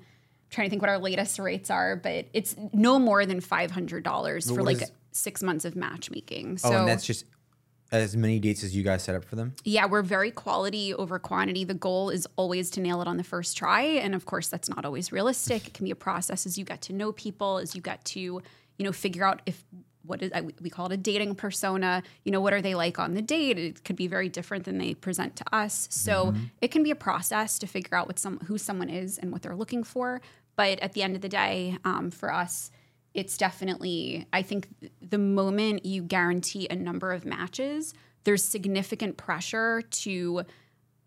trying 0.50 0.66
to 0.66 0.70
think 0.70 0.82
what 0.82 0.88
our 0.88 0.98
latest 0.98 1.40
rates 1.40 1.68
are, 1.68 1.96
but 1.96 2.26
it's 2.32 2.54
no 2.72 3.00
more 3.00 3.26
than 3.26 3.40
five 3.40 3.72
hundred 3.72 4.04
dollars 4.04 4.48
for 4.48 4.62
like 4.62 4.82
is- 4.82 4.92
six 5.10 5.42
months 5.42 5.64
of 5.64 5.74
matchmaking. 5.74 6.58
Oh, 6.62 6.70
So 6.70 6.78
and 6.78 6.88
that's 6.88 7.04
just 7.04 7.24
as 7.92 8.16
many 8.16 8.40
dates 8.40 8.64
as 8.64 8.74
you 8.74 8.82
guys 8.82 9.02
set 9.02 9.14
up 9.14 9.24
for 9.24 9.36
them. 9.36 9.54
yeah, 9.64 9.86
we're 9.86 10.02
very 10.02 10.30
quality 10.30 10.92
over 10.94 11.18
quantity. 11.18 11.64
The 11.64 11.74
goal 11.74 12.10
is 12.10 12.26
always 12.36 12.70
to 12.70 12.80
nail 12.80 13.00
it 13.02 13.08
on 13.08 13.16
the 13.16 13.24
first 13.24 13.56
try. 13.56 13.82
And 13.82 14.14
of 14.14 14.26
course, 14.26 14.48
that's 14.48 14.68
not 14.68 14.84
always 14.84 15.12
realistic. 15.12 15.68
It 15.68 15.74
can 15.74 15.84
be 15.84 15.90
a 15.90 15.96
process 15.96 16.46
as 16.46 16.58
you 16.58 16.64
get 16.64 16.80
to 16.82 16.92
know 16.92 17.12
people, 17.12 17.58
as 17.58 17.74
you 17.74 17.80
get 17.80 18.04
to, 18.06 18.20
you 18.20 18.42
know, 18.78 18.92
figure 18.92 19.24
out 19.24 19.42
if 19.46 19.64
what 20.06 20.22
is, 20.22 20.30
we 20.60 20.68
call 20.68 20.86
it 20.86 20.92
a 20.92 20.96
dating 20.96 21.34
persona, 21.34 22.02
you 22.24 22.32
know, 22.32 22.40
what 22.40 22.52
are 22.52 22.60
they 22.60 22.74
like 22.74 22.98
on 22.98 23.14
the 23.14 23.22
date? 23.22 23.58
It 23.58 23.84
could 23.84 23.96
be 23.96 24.06
very 24.06 24.28
different 24.28 24.64
than 24.64 24.76
they 24.76 24.92
present 24.94 25.34
to 25.36 25.44
us. 25.54 25.88
So 25.90 26.34
it 26.60 26.68
can 26.68 26.82
be 26.82 26.90
a 26.90 26.94
process 26.96 27.58
to 27.60 27.66
figure 27.66 27.96
out 27.96 28.06
what 28.06 28.18
some, 28.18 28.38
who 28.40 28.58
someone 28.58 28.90
is 28.90 29.16
and 29.16 29.32
what 29.32 29.40
they're 29.40 29.56
looking 29.56 29.82
for. 29.82 30.20
But 30.56 30.78
at 30.80 30.92
the 30.92 31.02
end 31.02 31.16
of 31.16 31.22
the 31.22 31.28
day, 31.28 31.78
um, 31.84 32.10
for 32.10 32.30
us, 32.30 32.70
it's 33.14 33.36
definitely 33.36 34.26
i 34.32 34.42
think 34.42 34.68
the 35.00 35.18
moment 35.18 35.84
you 35.86 36.02
guarantee 36.02 36.66
a 36.70 36.76
number 36.76 37.12
of 37.12 37.24
matches 37.24 37.94
there's 38.24 38.42
significant 38.42 39.16
pressure 39.16 39.82
to 39.90 40.42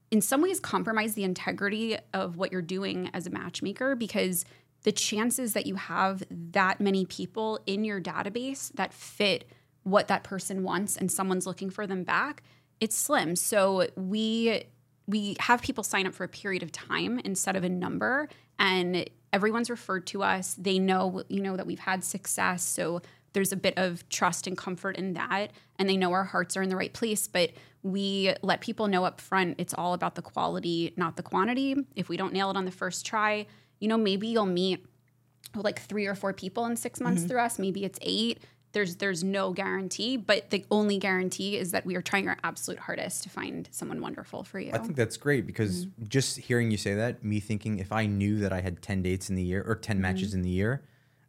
in 0.10 0.22
some 0.22 0.42
ways 0.42 0.60
compromise 0.60 1.14
the 1.14 1.24
integrity 1.24 1.98
of 2.14 2.38
what 2.38 2.52
you're 2.52 2.62
doing 2.62 3.10
as 3.14 3.28
a 3.28 3.30
matchmaker 3.30 3.96
because 3.96 4.46
the 4.84 4.92
chances 4.92 5.54
that 5.54 5.66
you 5.66 5.76
have 5.76 6.24
that 6.30 6.80
many 6.80 7.06
people 7.06 7.60
in 7.66 7.84
your 7.84 8.00
database 8.00 8.72
that 8.74 8.94
fit 8.94 9.50
what 9.84 10.08
that 10.08 10.24
person 10.24 10.64
wants 10.64 10.96
and 10.96 11.12
someone's 11.12 11.46
looking 11.46 11.70
for 11.70 11.86
them 11.86 12.04
back 12.04 12.44
it's 12.80 12.96
slim. 12.96 13.36
So 13.36 13.88
we 13.96 14.64
we 15.08 15.38
have 15.40 15.62
people 15.62 15.84
sign 15.84 16.06
up 16.06 16.14
for 16.14 16.26
a 16.26 16.30
period 16.30 16.64
of 16.64 16.72
time 16.72 17.20
instead 17.20 17.56
of 17.56 17.64
a 17.64 17.70
number 17.70 18.28
and 18.60 19.10
everyone's 19.34 19.70
referred 19.70 20.08
to 20.08 20.24
us. 20.24 20.56
They 20.56 20.80
know 20.80 21.24
you 21.30 21.42
know 21.42 21.56
that 21.58 21.68
we've 21.68 21.80
had 21.80 22.04
success. 22.04 22.64
So 22.64 23.02
there's 23.34 23.52
a 23.52 23.58
bit 23.58 23.78
of 23.78 24.08
trust 24.10 24.48
and 24.48 24.58
comfort 24.58 24.96
in 24.96 25.14
that. 25.14 25.48
And 25.78 25.88
they 25.88 25.98
know 25.98 26.12
our 26.14 26.24
hearts 26.24 26.58
are 26.58 26.64
in 26.64 26.70
the 26.70 26.76
right 26.76 26.94
place. 26.94 27.28
But 27.28 27.52
we 27.84 28.34
let 28.42 28.62
people 28.62 28.88
know 28.88 29.06
up 29.06 29.22
front 29.22 29.56
it's 29.60 29.74
all 29.74 29.94
about 29.94 30.16
the 30.16 30.22
quality 30.22 30.94
not 30.98 31.16
the 31.16 31.24
quantity. 31.24 31.76
If 31.96 32.10
we 32.10 32.18
don't 32.18 32.34
nail 32.34 32.50
it 32.50 32.58
on 32.58 32.66
the 32.66 32.72
first 32.72 33.06
try 33.06 33.46
you 33.80 33.88
know 33.88 33.98
maybe 33.98 34.28
you'll 34.28 34.46
meet 34.46 34.86
like 35.56 35.80
three 35.80 36.06
or 36.06 36.16
four 36.16 36.34
people 36.34 36.66
in 36.66 36.76
six 36.76 37.00
months 37.00 37.22
mm-hmm. 37.22 37.30
through 37.30 37.40
us. 37.40 37.60
Maybe 37.60 37.86
it's 37.86 38.00
eight 38.02 38.42
there's 38.74 38.98
there's 38.98 39.24
no 39.24 39.52
guarantee 39.54 40.18
but 40.18 40.50
the 40.50 40.66
only 40.70 40.98
guarantee 40.98 41.58
is 41.58 41.72
that 41.72 41.86
we 41.86 41.96
are 41.96 42.02
trying 42.02 42.28
our 42.28 42.38
absolute 42.44 42.80
hardest 42.80 43.24
to 43.24 43.30
find 43.30 43.68
someone 43.72 44.02
wonderful 44.02 44.44
for 44.44 44.60
you 44.60 44.72
I 44.74 44.78
think 44.78 44.96
that's 44.96 45.18
great 45.18 45.46
because 45.48 45.86
Mm-hmm. 45.86 46.06
just 46.08 46.38
hearing 46.38 46.70
you 46.72 46.78
say 46.78 46.94
that, 46.96 47.24
me 47.24 47.40
thinking 47.40 47.80
if 47.80 47.92
I 47.92 48.06
knew 48.06 48.40
that 48.40 48.52
I 48.54 48.62
had 48.62 48.82
10 48.82 49.02
dates 49.02 49.30
in 49.30 49.36
the 49.36 49.44
year 49.44 49.64
or 49.68 49.76
10 49.76 49.96
Mm-hmm. 49.96 50.02
matches 50.02 50.34
in 50.34 50.42
the 50.42 50.50
year, 50.50 50.84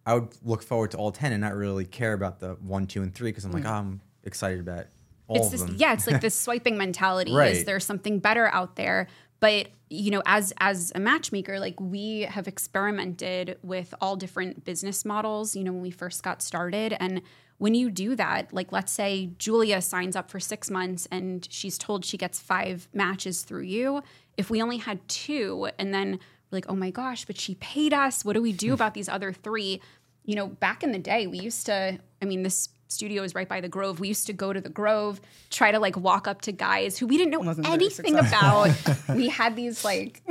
I 0.06 0.14
would 0.14 0.28
look 0.42 0.62
forward 0.62 0.90
to 0.92 0.96
all 0.96 1.12
10 1.12 1.32
and 1.32 1.40
not 1.40 1.54
really 1.54 1.84
care 1.84 2.12
about 2.12 2.40
the 2.40 2.54
one, 2.60 2.86
two, 2.86 3.02
and 3.02 3.14
three 3.14 3.30
because 3.30 3.44
I'm 3.44 3.52
like, 3.52 3.64
oh, 3.66 3.70
I'm 3.72 4.00
excited 4.24 4.60
about 4.60 4.86
all 5.28 5.36
it's 5.36 5.46
of 5.46 5.52
this 5.52 5.62
them. 5.62 5.74
yeah 5.78 5.92
it's 5.92 6.06
like 6.06 6.20
this 6.22 6.34
swiping 6.46 6.76
mentality 6.78 7.32
is 7.34 7.64
there 7.64 7.78
something 7.80 8.18
better 8.18 8.46
out 8.48 8.76
there 8.76 9.06
but 9.40 9.68
you 9.90 10.10
know 10.10 10.22
as 10.26 10.52
as 10.58 10.92
a 10.94 11.00
matchmaker 11.00 11.58
like 11.58 11.78
we 11.80 12.22
have 12.22 12.46
experimented 12.46 13.58
with 13.62 13.94
all 14.00 14.16
different 14.16 14.64
business 14.64 15.04
models 15.04 15.56
you 15.56 15.64
know 15.64 15.72
when 15.72 15.82
we 15.82 15.90
first 15.90 16.22
got 16.22 16.42
started. 16.42 16.96
And 17.00 17.22
when 17.58 17.74
you 17.74 17.90
do 17.90 18.14
that 18.16 18.52
like 18.52 18.72
let's 18.72 18.92
say 18.92 19.30
julia 19.38 19.80
signs 19.80 20.16
up 20.16 20.30
for 20.30 20.40
six 20.40 20.70
months 20.70 21.08
and 21.10 21.46
she's 21.50 21.78
told 21.78 22.04
she 22.04 22.16
gets 22.16 22.40
five 22.40 22.88
matches 22.92 23.42
through 23.42 23.62
you. 23.62 24.02
If 24.36 24.50
we 24.50 24.62
only 24.62 24.78
had 24.78 25.06
two 25.08 25.68
and 25.78 25.92
then 25.92 26.18
we're 26.50 26.56
like 26.58 26.66
oh 26.68 26.76
my 26.76 26.90
gosh 26.90 27.24
but 27.24 27.38
she 27.38 27.54
paid 27.56 27.92
us. 27.92 28.24
What 28.24 28.34
do 28.34 28.42
we 28.42 28.52
do 28.52 28.68
hmm. 28.68 28.74
about 28.74 28.94
these 28.94 29.08
other 29.08 29.32
three? 29.32 29.80
You 30.24 30.34
know, 30.34 30.46
back 30.48 30.82
in 30.82 30.92
the 30.92 30.98
day, 30.98 31.26
we 31.26 31.38
used 31.38 31.64
to, 31.66 31.98
I 32.20 32.24
mean, 32.26 32.42
this 32.42 32.68
studio 32.88 33.22
is 33.22 33.34
right 33.34 33.48
by 33.48 33.60
the 33.60 33.68
Grove. 33.68 34.00
We 34.00 34.08
used 34.08 34.26
to 34.26 34.32
go 34.32 34.52
to 34.52 34.60
the 34.60 34.68
Grove, 34.68 35.20
try 35.50 35.70
to 35.70 35.78
like 35.78 35.96
walk 35.96 36.26
up 36.26 36.40
to 36.42 36.52
guys 36.52 36.98
who 36.98 37.06
we 37.06 37.16
didn't 37.16 37.30
know 37.30 37.40
Wasn't 37.40 37.68
anything 37.68 38.16
about. 38.16 38.70
we 39.14 39.28
had 39.28 39.56
these 39.56 39.84
like 39.84 40.22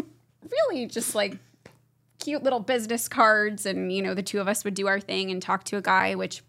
really 0.52 0.86
just 0.88 1.16
like 1.16 1.38
cute 2.20 2.44
little 2.44 2.60
business 2.60 3.08
cards, 3.08 3.66
and, 3.66 3.92
you 3.92 4.02
know, 4.02 4.14
the 4.14 4.24
two 4.24 4.40
of 4.40 4.48
us 4.48 4.64
would 4.64 4.74
do 4.74 4.88
our 4.88 5.00
thing 5.00 5.32
and 5.32 5.42
talk 5.42 5.64
to 5.66 5.78
a 5.78 5.82
guy, 5.82 6.16
which 6.16 6.44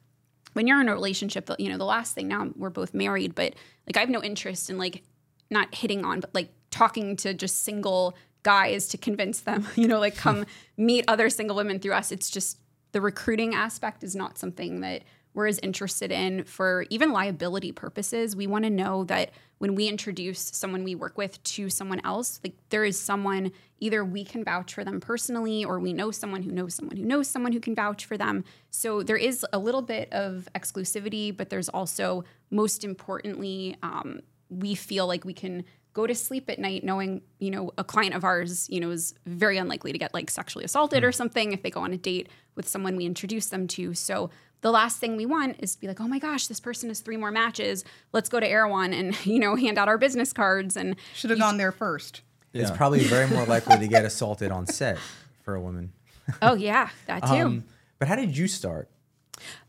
when 0.54 0.66
you're 0.66 0.80
in 0.80 0.88
a 0.88 0.94
relationship, 0.94 1.48
you 1.58 1.70
know, 1.70 1.78
the 1.78 1.84
last 1.84 2.14
thing 2.14 2.26
now 2.26 2.48
we're 2.56 2.70
both 2.70 2.94
married, 2.94 3.34
but 3.34 3.54
like 3.86 3.96
I 3.96 4.00
have 4.00 4.10
no 4.10 4.22
interest 4.22 4.70
in 4.70 4.78
like 4.78 5.02
not 5.50 5.74
hitting 5.74 6.04
on, 6.04 6.20
but 6.20 6.34
like 6.34 6.52
talking 6.70 7.16
to 7.16 7.34
just 7.34 7.64
single 7.64 8.16
guys 8.42 8.88
to 8.88 8.98
convince 8.98 9.40
them, 9.40 9.66
you 9.76 9.88
know, 9.88 10.00
like 10.00 10.16
come 10.16 10.46
meet 10.76 11.04
other 11.08 11.30
single 11.30 11.56
women 11.56 11.78
through 11.78 11.92
us. 11.92 12.10
It's 12.12 12.30
just 12.30 12.58
the 12.92 13.00
recruiting 13.00 13.54
aspect 13.54 14.02
is 14.02 14.16
not 14.16 14.38
something 14.38 14.80
that 14.80 15.02
we're 15.38 15.46
as 15.46 15.60
interested 15.60 16.10
in 16.10 16.42
for 16.42 16.84
even 16.90 17.12
liability 17.12 17.70
purposes. 17.70 18.34
We 18.34 18.48
want 18.48 18.64
to 18.64 18.70
know 18.70 19.04
that 19.04 19.30
when 19.58 19.76
we 19.76 19.86
introduce 19.86 20.40
someone 20.40 20.82
we 20.82 20.96
work 20.96 21.16
with 21.16 21.40
to 21.44 21.70
someone 21.70 22.00
else, 22.02 22.40
like 22.42 22.54
there 22.70 22.84
is 22.84 22.98
someone 22.98 23.52
either 23.78 24.04
we 24.04 24.24
can 24.24 24.42
vouch 24.42 24.74
for 24.74 24.82
them 24.82 24.98
personally 24.98 25.64
or 25.64 25.78
we 25.78 25.92
know 25.92 26.10
someone 26.10 26.42
who 26.42 26.50
knows 26.50 26.74
someone 26.74 26.96
who 26.96 27.04
knows 27.04 27.28
someone 27.28 27.52
who 27.52 27.60
can 27.60 27.76
vouch 27.76 28.04
for 28.04 28.16
them. 28.16 28.42
So 28.70 29.04
there 29.04 29.16
is 29.16 29.46
a 29.52 29.60
little 29.60 29.80
bit 29.80 30.12
of 30.12 30.48
exclusivity, 30.56 31.36
but 31.36 31.50
there's 31.50 31.68
also 31.68 32.24
most 32.50 32.82
importantly, 32.82 33.76
um, 33.84 34.18
we 34.50 34.74
feel 34.74 35.06
like 35.06 35.24
we 35.24 35.34
can 35.34 35.62
go 35.92 36.06
to 36.06 36.14
sleep 36.14 36.48
at 36.50 36.58
night 36.58 36.84
knowing 36.84 37.22
you 37.38 37.50
know 37.50 37.72
a 37.76 37.82
client 37.82 38.14
of 38.14 38.22
ours 38.22 38.68
you 38.70 38.78
know 38.78 38.90
is 38.90 39.14
very 39.26 39.58
unlikely 39.58 39.90
to 39.90 39.98
get 39.98 40.14
like 40.14 40.30
sexually 40.30 40.64
assaulted 40.64 41.02
or 41.02 41.10
something 41.10 41.52
if 41.52 41.62
they 41.62 41.70
go 41.70 41.80
on 41.80 41.92
a 41.92 41.96
date 41.96 42.28
with 42.54 42.68
someone 42.68 42.94
we 42.94 43.04
introduce 43.04 43.46
them 43.46 43.66
to 43.66 43.94
so 43.94 44.30
the 44.60 44.70
last 44.70 44.98
thing 44.98 45.16
we 45.16 45.26
want 45.26 45.56
is 45.60 45.74
to 45.74 45.80
be 45.80 45.86
like 45.86 46.00
oh 46.00 46.08
my 46.08 46.18
gosh 46.18 46.46
this 46.46 46.60
person 46.60 46.88
has 46.88 47.00
three 47.00 47.16
more 47.16 47.30
matches 47.30 47.84
let's 48.12 48.28
go 48.28 48.40
to 48.40 48.48
Erewhon 48.48 48.92
and 48.92 49.14
you 49.26 49.38
know 49.38 49.56
hand 49.56 49.78
out 49.78 49.88
our 49.88 49.98
business 49.98 50.32
cards 50.32 50.76
and 50.76 50.96
Should 51.14 51.30
have 51.30 51.38
gone 51.38 51.56
there 51.56 51.72
first. 51.72 52.22
It's 52.54 52.70
probably 52.70 53.00
very 53.00 53.28
more 53.28 53.44
likely 53.46 53.78
to 53.78 53.86
get 53.86 54.04
assaulted 54.04 54.50
on 54.50 54.66
set 54.66 54.98
for 55.42 55.54
a 55.54 55.60
woman. 55.60 55.92
oh 56.42 56.54
yeah 56.54 56.90
that 57.06 57.26
too 57.26 57.34
Um, 57.34 57.64
but 57.98 58.08
how 58.08 58.16
did 58.16 58.36
you 58.36 58.46
start? 58.48 58.88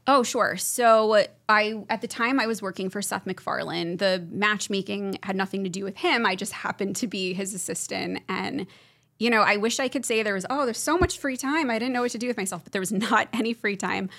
Oh, 0.08 0.24
sure. 0.24 0.58
So 0.58 1.24
I 1.48 1.84
at 1.90 2.02
the 2.02 2.08
time 2.08 2.40
I 2.40 2.48
was 2.48 2.62
working 2.62 2.90
for 2.90 3.02
Seth 3.02 3.28
MacFarlane. 3.28 3.98
The 3.98 4.26
matchmaking 4.32 5.20
had 5.22 5.36
nothing 5.36 5.64
to 5.66 5.70
do 5.70 5.84
with 5.84 5.98
him. 5.98 6.26
I 6.26 6.36
just 6.36 6.52
happened 6.52 6.96
to 6.98 7.08
be 7.08 7.34
his 7.34 7.54
assistant 7.54 8.24
and 8.28 8.66
you 9.20 9.30
know, 9.30 9.42
I 9.42 9.58
wish 9.58 9.82
I 9.82 9.90
could 9.90 10.06
say 10.06 10.24
there 10.24 10.34
was 10.34 10.46
oh, 10.50 10.66
there's 10.66 10.80
so 10.80 10.98
much 10.98 11.20
free 11.20 11.38
time. 11.38 11.70
I 11.70 11.78
didn't 11.78 11.94
know 11.94 12.02
what 12.02 12.12
to 12.12 12.18
do 12.18 12.28
with 12.28 12.38
myself, 12.38 12.64
but 12.64 12.72
there 12.72 12.82
was 12.82 12.92
not 12.92 13.28
any 13.34 13.54
free 13.54 13.76
time. 13.76 14.10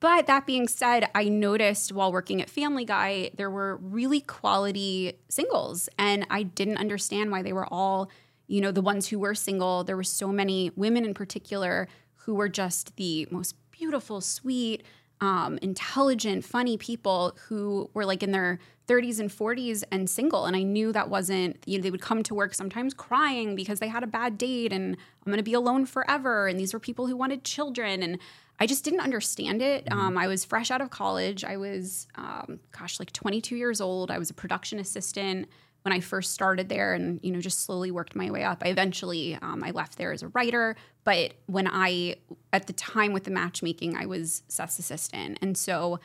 But 0.00 0.26
that 0.26 0.46
being 0.46 0.68
said, 0.68 1.10
I 1.14 1.28
noticed 1.28 1.92
while 1.92 2.12
working 2.12 2.40
at 2.40 2.48
Family 2.48 2.84
Guy, 2.84 3.30
there 3.36 3.50
were 3.50 3.76
really 3.76 4.20
quality 4.20 5.14
singles 5.28 5.88
and 5.98 6.26
I 6.30 6.44
didn't 6.44 6.78
understand 6.78 7.30
why 7.32 7.42
they 7.42 7.52
were 7.52 7.66
all, 7.66 8.10
you 8.46 8.60
know, 8.60 8.70
the 8.70 8.80
ones 8.80 9.08
who 9.08 9.18
were 9.18 9.34
single. 9.34 9.82
There 9.82 9.96
were 9.96 10.04
so 10.04 10.28
many 10.28 10.70
women 10.76 11.04
in 11.04 11.14
particular 11.14 11.88
who 12.14 12.34
were 12.34 12.48
just 12.48 12.94
the 12.96 13.26
most 13.30 13.56
beautiful, 13.72 14.20
sweet, 14.20 14.84
um, 15.20 15.58
intelligent, 15.62 16.44
funny 16.44 16.76
people 16.76 17.36
who 17.48 17.90
were 17.92 18.04
like 18.04 18.22
in 18.22 18.30
their 18.30 18.60
30s 18.86 19.20
and 19.20 19.30
40s 19.30 19.84
and 19.90 20.08
single. 20.08 20.46
And 20.46 20.56
I 20.56 20.62
knew 20.62 20.92
that 20.92 21.10
wasn't, 21.10 21.56
you 21.66 21.78
know, 21.78 21.82
they 21.82 21.90
would 21.90 22.00
come 22.00 22.22
to 22.22 22.34
work 22.34 22.54
sometimes 22.54 22.94
crying 22.94 23.54
because 23.54 23.80
they 23.80 23.88
had 23.88 24.02
a 24.02 24.06
bad 24.06 24.38
date 24.38 24.72
and 24.72 24.96
I'm 24.96 25.32
going 25.32 25.38
to 25.38 25.42
be 25.42 25.54
alone 25.54 25.86
forever. 25.86 26.46
And 26.46 26.58
these 26.58 26.72
were 26.72 26.78
people 26.78 27.06
who 27.06 27.16
wanted 27.16 27.44
children. 27.44 28.02
And 28.02 28.18
I 28.60 28.66
just 28.66 28.84
didn't 28.84 29.00
understand 29.00 29.62
it. 29.62 29.90
Um, 29.90 30.18
I 30.18 30.26
was 30.26 30.44
fresh 30.44 30.70
out 30.70 30.80
of 30.80 30.90
college. 30.90 31.44
I 31.44 31.56
was, 31.56 32.08
um, 32.16 32.58
gosh, 32.76 32.98
like 32.98 33.12
22 33.12 33.54
years 33.54 33.80
old. 33.80 34.10
I 34.10 34.18
was 34.18 34.30
a 34.30 34.34
production 34.34 34.78
assistant 34.80 35.48
when 35.82 35.92
I 35.92 36.00
first 36.00 36.32
started 36.32 36.68
there 36.68 36.92
and 36.92 37.20
you 37.22 37.30
know 37.32 37.40
just 37.40 37.64
slowly 37.64 37.90
worked 37.90 38.14
my 38.14 38.30
way 38.30 38.44
up. 38.44 38.62
I 38.64 38.68
eventually 38.68 39.38
um, 39.40 39.62
I 39.64 39.70
left 39.70 39.96
there 39.96 40.12
as 40.12 40.22
a 40.22 40.28
writer, 40.28 40.76
but 41.04 41.34
when 41.46 41.66
I 41.66 42.16
at 42.52 42.66
the 42.66 42.72
time 42.72 43.12
with 43.12 43.24
the 43.24 43.30
matchmaking, 43.30 43.96
I 43.96 44.06
was 44.06 44.42
Seth's 44.48 44.78
assistant, 44.78 45.38
and 45.40 45.56
so 45.56 46.00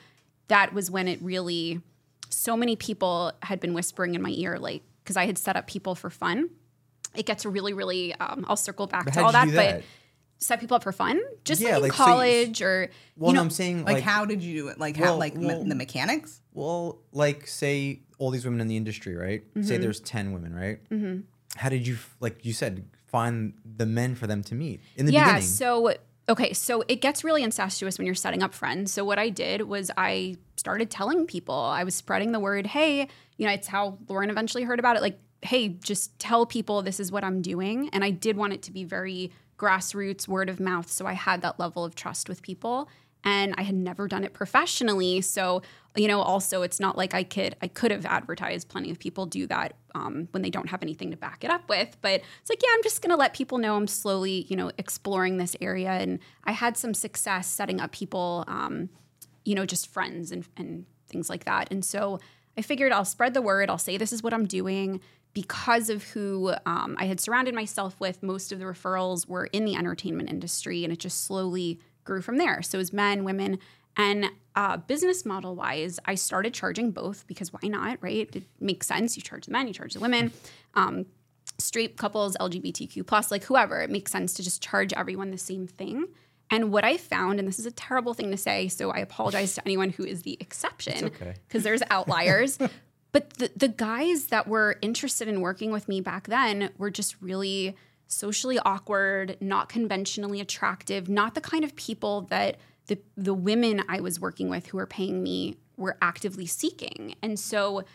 that 0.47 0.73
was 0.73 0.91
when 0.91 1.07
it 1.07 1.21
really 1.21 1.81
so 2.29 2.55
many 2.55 2.75
people 2.75 3.31
had 3.41 3.59
been 3.59 3.73
whispering 3.73 4.15
in 4.15 4.21
my 4.21 4.31
ear 4.31 4.57
like 4.57 4.83
because 5.03 5.17
I 5.17 5.25
had 5.25 5.37
set 5.37 5.55
up 5.55 5.67
people 5.67 5.95
for 5.95 6.09
fun. 6.09 6.49
It 7.15 7.25
gets 7.25 7.45
really 7.45 7.73
really 7.73 8.13
um, 8.15 8.45
I'll 8.47 8.55
circle 8.55 8.87
back 8.87 9.05
But 9.05 9.15
to 9.15 9.19
all 9.21 9.27
you 9.27 9.31
that, 9.33 9.47
but 9.47 9.53
that? 9.55 9.83
Set 10.43 10.59
people 10.59 10.75
up 10.75 10.83
for 10.83 10.91
fun, 10.91 11.19
just 11.45 11.61
Yeah, 11.61 11.69
like 11.69 11.75
in 11.77 11.81
like, 11.83 11.93
so 11.93 12.03
you- 12.03 12.05
college 12.11 12.61
or 12.61 12.89
Well, 13.17 13.29
you 13.31 13.33
no, 13.35 13.39
know 13.41 13.43
I'm 13.45 13.49
saying 13.49 13.85
Like, 13.85 13.95
like, 13.95 14.03
how 14.03 14.25
did 14.25 14.41
you 14.43 14.61
do 14.63 14.67
it? 14.69 14.79
Like 14.79 14.97
how 14.97 15.03
Well, 15.05 15.17
like 15.17 15.35
me- 15.35 15.47
well- 15.47 15.63
the 15.63 15.75
mechanics? 15.75 16.41
well, 16.53 16.99
like 17.11 17.47
say 17.47 18.01
all 18.19 18.29
these 18.29 18.45
women 18.45 18.61
in 18.61 18.67
the 18.67 18.77
industry, 18.77 19.15
right? 19.15 19.41
Mm-hmm. 19.49 19.63
Say 19.63 19.77
there's 19.77 19.99
ten 19.99 20.31
women, 20.33 20.53
right? 20.53 20.87
Mm-hmm. 20.89 21.21
How 21.55 21.69
did 21.69 21.85
you, 21.87 21.97
like 22.19 22.45
you 22.45 22.53
said, 22.53 22.85
find 23.07 23.53
the 23.63 23.85
men 23.85 24.15
for 24.15 24.27
them 24.27 24.43
to 24.43 24.55
meet 24.55 24.81
in 24.95 25.05
the 25.05 25.11
yeah, 25.13 25.25
beginning? 25.25 25.41
so 25.47 25.93
okay, 26.29 26.53
so 26.53 26.83
it 26.87 27.01
gets 27.01 27.23
really 27.23 27.43
incestuous 27.43 27.97
when 27.97 28.05
you're 28.05 28.15
setting 28.15 28.41
up 28.41 28.53
friends. 28.53 28.91
So 28.93 29.03
what 29.03 29.19
I 29.19 29.29
did 29.29 29.63
was 29.63 29.91
I 29.97 30.37
started 30.55 30.89
telling 30.89 31.25
people, 31.27 31.53
I 31.53 31.83
was 31.83 31.95
spreading 31.95 32.31
the 32.31 32.39
word, 32.39 32.65
hey, 32.65 33.07
you 33.37 33.45
know, 33.45 33.51
it's 33.51 33.67
how 33.67 33.97
Lauren 34.07 34.29
eventually 34.29 34.63
heard 34.63 34.79
about 34.79 34.95
it. 34.95 35.01
Like, 35.01 35.19
hey, 35.41 35.67
just 35.67 36.17
tell 36.19 36.45
people 36.45 36.81
this 36.81 37.01
is 37.01 37.11
what 37.11 37.25
I'm 37.25 37.41
doing. 37.41 37.89
And 37.91 38.05
I 38.05 38.11
did 38.11 38.37
want 38.37 38.53
it 38.53 38.61
to 38.63 38.71
be 38.71 38.85
very 38.85 39.31
grassroots 39.57 40.27
word 40.27 40.49
of 40.49 40.59
mouth. 40.59 40.89
So 40.89 41.05
I 41.05 41.13
had 41.13 41.41
that 41.41 41.59
level 41.59 41.85
of 41.85 41.95
trust 41.95 42.29
with 42.29 42.41
people 42.41 42.89
and 43.23 43.53
I 43.57 43.61
had 43.61 43.75
never 43.75 44.07
done 44.07 44.23
it 44.23 44.33
professionally. 44.33 45.21
So, 45.21 45.61
you 45.95 46.07
know, 46.07 46.21
also 46.21 46.61
it's 46.61 46.79
not 46.79 46.97
like 46.97 47.13
I 47.13 47.23
could 47.23 47.55
I 47.61 47.67
could 47.67 47.91
have 47.91 48.05
advertised. 48.05 48.69
Plenty 48.69 48.91
of 48.91 48.99
people 48.99 49.25
do 49.25 49.47
that 49.47 49.75
um, 49.95 50.27
when 50.31 50.43
they 50.43 50.49
don't 50.49 50.69
have 50.69 50.83
anything 50.83 51.11
to 51.11 51.17
back 51.17 51.43
it 51.43 51.49
up 51.49 51.69
with. 51.69 51.95
But 52.01 52.21
it's 52.41 52.49
like, 52.49 52.61
yeah, 52.61 52.69
I'm 52.73 52.83
just 52.83 53.01
gonna 53.01 53.15
let 53.15 53.33
people 53.33 53.57
know 53.57 53.75
I'm 53.75 53.87
slowly, 53.87 54.45
you 54.49 54.55
know, 54.55 54.71
exploring 54.77 55.37
this 55.37 55.55
area. 55.61 55.91
And 55.91 56.19
I 56.43 56.51
had 56.51 56.75
some 56.75 56.93
success 56.93 57.47
setting 57.47 57.79
up 57.79 57.91
people, 57.91 58.43
um, 58.47 58.89
you 59.45 59.55
know, 59.55 59.65
just 59.65 59.87
friends 59.87 60.31
and 60.31 60.45
and 60.57 60.85
things 61.07 61.29
like 61.29 61.45
that. 61.45 61.71
And 61.71 61.85
so 61.85 62.19
I 62.57 62.61
figured 62.61 62.91
I'll 62.91 63.05
spread 63.05 63.33
the 63.33 63.41
word. 63.41 63.69
I'll 63.69 63.77
say 63.77 63.97
this 63.97 64.13
is 64.13 64.21
what 64.21 64.33
I'm 64.33 64.45
doing 64.45 64.99
because 65.33 65.89
of 65.89 66.03
who 66.03 66.53
um, 66.65 66.95
I 66.99 67.05
had 67.05 67.19
surrounded 67.19 67.55
myself 67.55 67.99
with. 67.99 68.21
Most 68.21 68.51
of 68.51 68.59
the 68.59 68.65
referrals 68.65 69.27
were 69.27 69.45
in 69.47 69.65
the 69.65 69.75
entertainment 69.75 70.29
industry, 70.29 70.83
and 70.83 70.93
it 70.93 70.99
just 70.99 71.25
slowly 71.25 71.79
grew 72.03 72.21
from 72.21 72.37
there. 72.37 72.61
So 72.61 72.77
it 72.77 72.79
was 72.79 72.93
men, 72.93 73.23
women, 73.23 73.59
and 73.95 74.25
uh, 74.55 74.77
business 74.77 75.25
model 75.25 75.55
wise, 75.55 75.99
I 76.05 76.15
started 76.15 76.53
charging 76.53 76.91
both 76.91 77.25
because 77.27 77.53
why 77.53 77.67
not, 77.67 77.97
right? 78.01 78.29
It 78.35 78.43
makes 78.59 78.87
sense. 78.87 79.15
You 79.15 79.23
charge 79.23 79.45
the 79.45 79.51
men, 79.51 79.67
you 79.67 79.73
charge 79.73 79.93
the 79.93 79.99
women. 79.99 80.31
Um, 80.75 81.05
straight 81.59 81.97
couples, 81.97 82.35
LGBTQ 82.39 83.05
plus, 83.05 83.31
like 83.31 83.43
whoever, 83.43 83.81
it 83.81 83.89
makes 83.89 84.11
sense 84.11 84.33
to 84.35 84.43
just 84.43 84.61
charge 84.61 84.93
everyone 84.93 85.31
the 85.31 85.37
same 85.37 85.67
thing. 85.67 86.07
And 86.49 86.71
what 86.71 86.83
I 86.83 86.97
found, 86.97 87.39
and 87.39 87.47
this 87.47 87.57
is 87.57 87.65
a 87.65 87.71
terrible 87.71 88.13
thing 88.13 88.29
to 88.31 88.37
say, 88.37 88.67
so 88.67 88.91
I 88.91 88.99
apologize 88.99 89.55
to 89.55 89.61
anyone 89.65 89.89
who 89.89 90.03
is 90.03 90.21
the 90.23 90.37
exception, 90.39 91.05
because 91.05 91.27
okay. 91.27 91.59
there's 91.59 91.81
outliers. 91.89 92.59
but 93.13 93.29
the, 93.35 93.49
the 93.55 93.69
guys 93.69 94.25
that 94.27 94.47
were 94.47 94.77
interested 94.81 95.27
in 95.29 95.39
working 95.39 95.71
with 95.71 95.87
me 95.87 96.01
back 96.01 96.27
then 96.27 96.71
were 96.77 96.89
just 96.91 97.15
really 97.21 97.75
socially 98.07 98.59
awkward, 98.65 99.37
not 99.39 99.69
conventionally 99.69 100.41
attractive, 100.41 101.07
not 101.07 101.33
the 101.35 101.41
kind 101.41 101.63
of 101.63 101.75
people 101.77 102.21
that 102.23 102.57
the 102.87 102.99
the 103.15 103.33
women 103.33 103.81
I 103.87 104.01
was 104.01 104.19
working 104.19 104.49
with 104.49 104.67
who 104.67 104.77
were 104.77 104.85
paying 104.85 105.23
me 105.23 105.55
were 105.77 105.97
actively 106.01 106.45
seeking. 106.45 107.15
And 107.23 107.39
so 107.39 107.85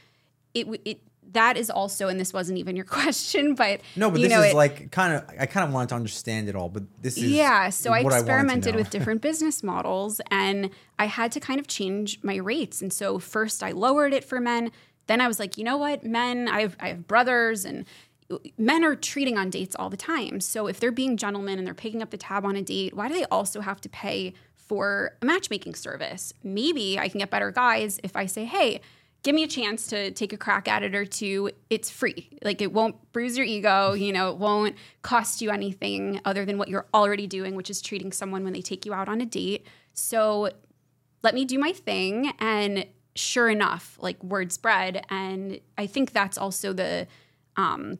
it 0.54 0.66
it 0.84 1.00
that 1.32 1.58
is 1.58 1.68
also, 1.68 2.08
and 2.08 2.18
this 2.18 2.32
wasn't 2.32 2.58
even 2.58 2.74
your 2.74 2.84
question, 2.98 3.54
but 3.54 3.82
No, 3.96 4.10
but 4.10 4.20
this 4.20 4.30
know, 4.30 4.40
is 4.42 4.52
it- 4.52 4.56
like 4.56 4.90
kind 4.90 5.12
of. 5.14 5.24
I 5.38 5.44
kind 5.46 5.66
of 5.68 5.74
wanted 5.74 5.90
to 5.90 5.94
understand 5.94 6.48
it 6.48 6.56
all, 6.56 6.68
but 6.70 6.84
this 7.02 7.18
is 7.18 7.24
yeah, 7.24 7.68
so 7.68 7.92
I 7.92 8.00
experimented 8.00 8.72
know. 8.74 8.78
with 8.78 8.88
different 8.90 9.20
business 9.20 9.62
models 9.62 10.20
and 10.30 10.70
I 10.98 11.04
had 11.04 11.30
to 11.32 11.40
kind 11.40 11.60
of 11.60 11.66
change 11.66 12.18
my 12.22 12.36
rates. 12.36 12.80
And 12.80 12.90
so 12.92 13.18
first 13.18 13.62
I 13.62 13.72
lowered 13.72 14.14
it 14.14 14.24
for 14.24 14.40
men. 14.40 14.70
Then 15.08 15.20
I 15.20 15.26
was 15.26 15.38
like, 15.38 15.58
you 15.58 15.64
know 15.64 15.76
what, 15.76 16.04
men, 16.04 16.48
I 16.48 16.60
have, 16.60 16.76
I 16.78 16.88
have 16.88 17.08
brothers 17.08 17.64
and 17.64 17.84
men 18.56 18.84
are 18.84 18.94
treating 18.94 19.36
on 19.36 19.50
dates 19.50 19.74
all 19.74 19.90
the 19.90 19.96
time. 19.96 20.40
So 20.40 20.66
if 20.66 20.78
they're 20.78 20.92
being 20.92 21.16
gentlemen 21.16 21.58
and 21.58 21.66
they're 21.66 21.74
picking 21.74 22.02
up 22.02 22.10
the 22.10 22.18
tab 22.18 22.44
on 22.44 22.56
a 22.56 22.62
date, 22.62 22.94
why 22.94 23.08
do 23.08 23.14
they 23.14 23.24
also 23.24 23.60
have 23.60 23.80
to 23.80 23.88
pay 23.88 24.34
for 24.54 25.16
a 25.22 25.24
matchmaking 25.24 25.74
service? 25.74 26.32
Maybe 26.42 26.98
I 26.98 27.08
can 27.08 27.20
get 27.20 27.30
better 27.30 27.50
guys 27.50 27.98
if 28.02 28.16
I 28.16 28.26
say, 28.26 28.44
hey, 28.44 28.82
give 29.22 29.34
me 29.34 29.44
a 29.44 29.48
chance 29.48 29.86
to 29.88 30.10
take 30.10 30.34
a 30.34 30.36
crack 30.36 30.68
at 30.68 30.82
it 30.82 30.94
or 30.94 31.06
two. 31.06 31.50
It's 31.70 31.88
free. 31.88 32.28
Like 32.44 32.60
it 32.60 32.72
won't 32.72 32.96
bruise 33.12 33.36
your 33.36 33.46
ego, 33.46 33.94
you 33.94 34.12
know, 34.12 34.30
it 34.30 34.36
won't 34.36 34.76
cost 35.00 35.40
you 35.40 35.50
anything 35.50 36.20
other 36.26 36.44
than 36.44 36.58
what 36.58 36.68
you're 36.68 36.86
already 36.92 37.26
doing, 37.26 37.54
which 37.54 37.70
is 37.70 37.80
treating 37.80 38.12
someone 38.12 38.44
when 38.44 38.52
they 38.52 38.62
take 38.62 38.84
you 38.84 38.92
out 38.92 39.08
on 39.08 39.22
a 39.22 39.26
date. 39.26 39.66
So 39.94 40.50
let 41.22 41.34
me 41.34 41.46
do 41.46 41.58
my 41.58 41.72
thing 41.72 42.32
and 42.38 42.86
sure 43.18 43.48
enough, 43.48 43.98
like 44.00 44.22
word 44.22 44.52
spread. 44.52 45.04
And 45.10 45.60
I 45.76 45.86
think 45.86 46.12
that's 46.12 46.38
also 46.38 46.72
the 46.72 47.06
um 47.56 47.98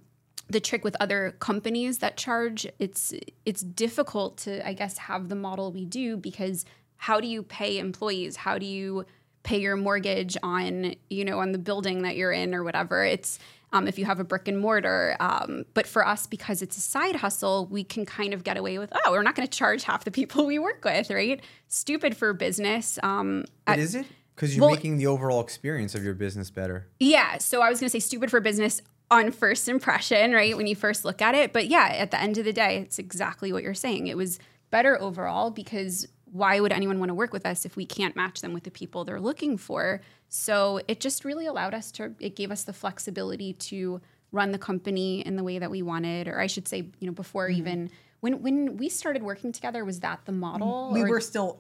the 0.51 0.61
trick 0.61 0.83
with 0.83 0.97
other 1.01 1.37
companies 1.41 1.99
that 1.99 2.17
charge. 2.17 2.67
It's 2.79 3.13
it's 3.45 3.63
difficult 3.63 4.39
to 4.39 4.67
i 4.67 4.73
guess 4.73 4.99
have 4.99 5.29
the 5.29 5.35
model 5.35 5.73
we 5.73 5.85
do 5.85 6.17
because 6.17 6.65
how 6.97 7.21
do 7.21 7.29
you 7.29 7.43
pay 7.43 7.79
employees? 7.79 8.37
How 8.37 8.59
do 8.59 8.67
you 8.67 9.07
pay 9.45 9.61
your 9.61 9.77
mortgage 9.77 10.37
on 10.43 10.95
you 11.09 11.25
know 11.25 11.39
on 11.39 11.53
the 11.53 11.59
building 11.59 12.03
that 12.03 12.17
you're 12.17 12.33
in 12.33 12.55
or 12.55 12.63
whatever? 12.63 13.05
It's 13.05 13.39
um, 13.73 13.87
if 13.87 13.99
you 13.99 14.07
have 14.07 14.19
a 14.19 14.25
brick 14.25 14.49
and 14.49 14.59
mortar 14.59 15.17
um, 15.21 15.65
but 15.75 15.87
for 15.87 16.07
us 16.07 16.27
because 16.27 16.63
it's 16.63 16.77
a 16.77 16.81
side 16.81 17.17
hustle 17.17 17.67
we 17.67 17.85
can 17.85 18.07
kind 18.07 18.33
of 18.33 18.43
get 18.43 18.57
away 18.57 18.79
with 18.79 18.91
oh 18.95 19.13
we're 19.13 19.23
not 19.23 19.35
going 19.35 19.47
to 19.47 19.59
charge 19.59 19.85
half 19.85 20.05
the 20.05 20.11
people 20.11 20.47
we 20.47 20.59
work 20.59 20.85
with 20.85 21.11
right? 21.11 21.43
Stupid 21.69 22.17
for 22.17 22.33
business 22.33 22.99
um, 23.03 23.45
at- 23.67 23.79
is 23.79 23.95
it? 23.95 24.07
Because 24.39 24.55
you're 24.55 24.67
Well- 24.67 24.77
making 24.77 24.99
the 24.99 25.07
overall 25.09 25.41
experience 25.41 25.97
of 25.97 26.05
your 26.05 26.15
business 26.15 26.49
better. 26.49 26.87
yeah. 27.01 27.39
So 27.39 27.61
I 27.61 27.69
was 27.69 27.81
going 27.81 27.89
to 27.89 27.91
say 27.91 27.99
stupid 27.99 28.31
for 28.31 28.41
business 28.41 28.81
on 29.11 29.33
first 29.33 29.69
impression, 29.69 30.33
right? 30.33 30.57
When 30.57 30.69
you 30.69 30.77
first 30.77 31.05
look 31.05 31.21
at 31.21 31.35
it. 31.35 31.53
But 31.53 31.67
yeah, 31.67 31.89
at 31.89 32.13
the 32.13 32.21
end 32.21 32.39
of 32.39 32.45
the 32.45 32.53
day, 32.53 32.79
it's 32.79 33.01
exactly 33.01 33.53
what 33.53 33.65
you're 33.65 33.75
saying. 33.75 34.07
It 34.07 34.17
was 34.17 34.39
better 34.71 35.01
overall 35.01 35.51
because 35.51 36.07
why 36.31 36.61
would 36.61 36.73
anyone 36.73 37.01
want 37.01 37.09
to 37.11 37.15
work 37.15 37.33
with 37.33 37.45
us 37.45 37.65
if 37.65 37.75
we 37.75 37.85
can't 37.85 38.15
match 38.15 38.41
them 38.41 38.53
with 38.53 38.63
the 38.63 38.71
people 38.71 39.05
they're 39.05 39.21
looking 39.21 39.57
for? 39.57 40.03
So 40.29 40.81
it 40.87 41.01
just 41.01 41.25
really 41.25 41.47
allowed 41.47 41.75
us 41.75 41.91
to, 41.93 42.15
it 42.21 42.37
gave 42.37 42.53
us 42.53 42.63
the 42.63 42.73
flexibility 42.73 43.55
to 43.55 44.01
run 44.31 44.53
the 44.53 44.59
company 44.59 45.27
in 45.27 45.35
the 45.35 45.43
way 45.43 45.59
that 45.59 45.71
we 45.71 45.83
wanted, 45.83 46.29
or 46.29 46.39
I 46.39 46.47
should 46.47 46.69
say, 46.69 46.91
you 47.01 47.07
know, 47.09 47.13
before 47.13 47.49
mm-hmm. 47.49 47.59
even. 47.59 47.91
When, 48.21 48.43
when 48.43 48.77
we 48.77 48.89
started 48.89 49.23
working 49.23 49.53
together, 49.53 49.85
was 49.85 50.01
that 50.01 50.21
the 50.27 50.33
model? 50.33 50.91
we 50.93 51.03
or- 51.03 51.09
were 51.09 51.21
still 51.21 51.59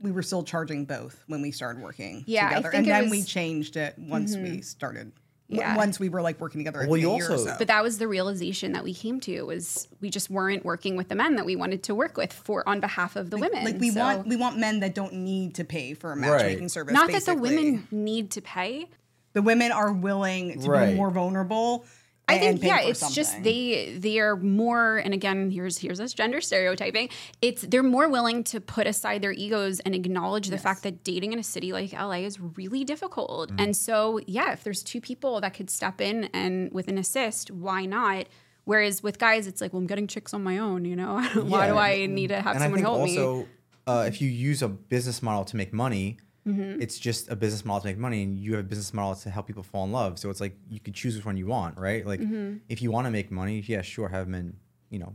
we 0.00 0.12
were 0.12 0.22
still 0.22 0.42
charging 0.42 0.84
both 0.84 1.22
when 1.26 1.42
we 1.42 1.50
started 1.50 1.82
working 1.82 2.24
Yeah, 2.26 2.46
I 2.46 2.48
together 2.48 2.62
think 2.70 2.74
and 2.74 2.86
it 2.86 2.90
then 2.90 3.02
we 3.10 3.18
was- 3.18 3.18
Mm-hmm. 3.20 3.26
changed 3.26 3.76
it 3.76 3.94
once 3.98 4.36
we 4.36 4.60
started 4.62 5.12
w- 5.50 5.60
Yeah. 5.66 5.76
once 5.76 5.98
we 5.98 6.08
were 6.08 6.22
like 6.22 6.40
working 6.40 6.60
together 6.60 6.86
Well, 6.88 6.96
you 6.98 7.10
a 7.10 7.16
year 7.16 7.28
or 7.28 7.32
also- 7.32 7.46
so. 7.46 7.54
But 7.58 7.68
that 7.68 7.82
was 7.82 7.98
the 7.98 8.06
realization 8.06 8.72
that 8.72 8.84
we 8.84 8.94
came 8.94 9.18
to 9.20 9.42
was 9.42 9.88
we 10.00 10.10
just 10.10 10.30
weren't 10.30 10.64
working 10.64 10.94
with 10.96 11.08
the 11.08 11.14
men 11.14 11.34
that 11.36 11.46
we 11.46 11.56
wanted 11.56 11.82
to 11.84 11.94
work 11.94 12.16
with 12.16 12.32
for 12.32 12.68
on 12.68 12.80
behalf 12.80 13.16
of 13.16 13.30
the 13.30 13.38
women. 13.38 13.64
like 13.64 13.80
we 13.80 13.90
So- 13.90 13.98
want 14.00 14.26
we 14.28 14.36
want 14.36 14.58
men 14.58 14.80
that 14.80 14.94
don't 14.94 15.14
need 15.14 15.54
to 15.56 15.64
pay 15.64 15.94
for 15.94 16.12
a 16.12 16.16
matchmaking 16.16 16.60
Right. 16.64 16.70
service 16.70 16.92
not 16.94 17.10
that 17.10 17.24
the 17.24 17.34
women 17.34 17.88
need 17.90 18.30
to 18.32 18.40
pay. 18.40 18.86
the 19.34 19.42
women 19.42 19.70
are 19.72 19.92
willing 19.92 20.60
to 20.60 20.68
Right. 20.70 20.90
be 20.90 20.94
more 20.96 21.10
vulnerable 21.10 21.84
I 22.28 22.38
think 22.38 22.62
yeah, 22.62 22.80
it's 22.80 23.14
just 23.14 23.42
they 23.42 23.96
they 23.98 24.18
are 24.18 24.36
more 24.36 24.98
and 24.98 25.14
again 25.14 25.50
here's 25.50 25.78
here's 25.78 26.00
us 26.00 26.12
gender 26.12 26.40
stereotyping. 26.40 27.08
It's 27.40 27.62
they're 27.62 27.82
more 27.82 28.08
willing 28.08 28.44
to 28.44 28.60
put 28.60 28.86
aside 28.86 29.22
their 29.22 29.32
egos 29.32 29.80
and 29.80 29.94
acknowledge 29.94 30.48
the 30.48 30.58
fact 30.58 30.82
that 30.82 31.04
dating 31.04 31.32
in 31.32 31.38
a 31.38 31.42
city 31.42 31.72
like 31.72 31.92
LA 31.92 32.18
is 32.18 32.38
really 32.38 32.84
difficult. 32.84 33.50
Mm. 33.52 33.62
And 33.62 33.76
so 33.76 34.20
yeah, 34.26 34.52
if 34.52 34.62
there's 34.62 34.82
two 34.82 35.00
people 35.00 35.40
that 35.40 35.54
could 35.54 35.70
step 35.70 36.00
in 36.00 36.24
and 36.34 36.72
with 36.72 36.88
an 36.88 36.98
assist, 36.98 37.50
why 37.50 37.86
not? 37.86 38.26
Whereas 38.64 39.02
with 39.02 39.18
guys, 39.18 39.46
it's 39.46 39.62
like, 39.62 39.72
well, 39.72 39.80
I'm 39.80 39.86
getting 39.86 40.06
chicks 40.06 40.34
on 40.34 40.44
my 40.44 40.58
own, 40.58 40.84
you 40.84 40.94
know. 40.94 41.22
why 41.34 41.68
do 41.68 41.78
I 41.78 42.04
need 42.04 42.28
to 42.28 42.42
have 42.42 42.54
and 42.54 42.62
I 42.62 42.66
someone 42.66 42.80
think 42.80 42.86
help 42.86 43.02
me? 43.04 43.18
also, 43.18 43.48
uh, 43.86 44.04
if 44.06 44.20
you 44.20 44.28
use 44.28 44.60
a 44.60 44.68
business 44.68 45.22
model 45.22 45.46
to 45.46 45.56
make 45.56 45.72
money, 45.72 46.18
Mm-hmm. 46.48 46.80
it's 46.82 46.98
just 46.98 47.30
a 47.30 47.36
business 47.36 47.64
model 47.64 47.82
to 47.82 47.86
make 47.88 47.98
money, 47.98 48.22
and 48.22 48.38
you 48.38 48.52
have 48.56 48.64
a 48.64 48.68
business 48.68 48.92
model 48.94 49.14
to 49.16 49.30
help 49.30 49.46
people 49.46 49.62
fall 49.62 49.84
in 49.84 49.92
love. 49.92 50.18
So 50.18 50.30
it's 50.30 50.40
like 50.40 50.56
you 50.68 50.80
could 50.80 50.94
choose 50.94 51.14
which 51.16 51.24
one 51.26 51.36
you 51.36 51.46
want, 51.46 51.76
right? 51.78 52.06
Like 52.06 52.20
Mm-hmm. 52.20 52.58
if 52.68 52.80
you 52.82 52.90
want 52.90 53.06
to 53.06 53.10
make 53.10 53.30
money, 53.30 53.62
yeah, 53.66 53.82
sure, 53.82 54.08
have 54.08 54.28
men, 54.28 54.56
you 54.90 54.98
know, 54.98 55.14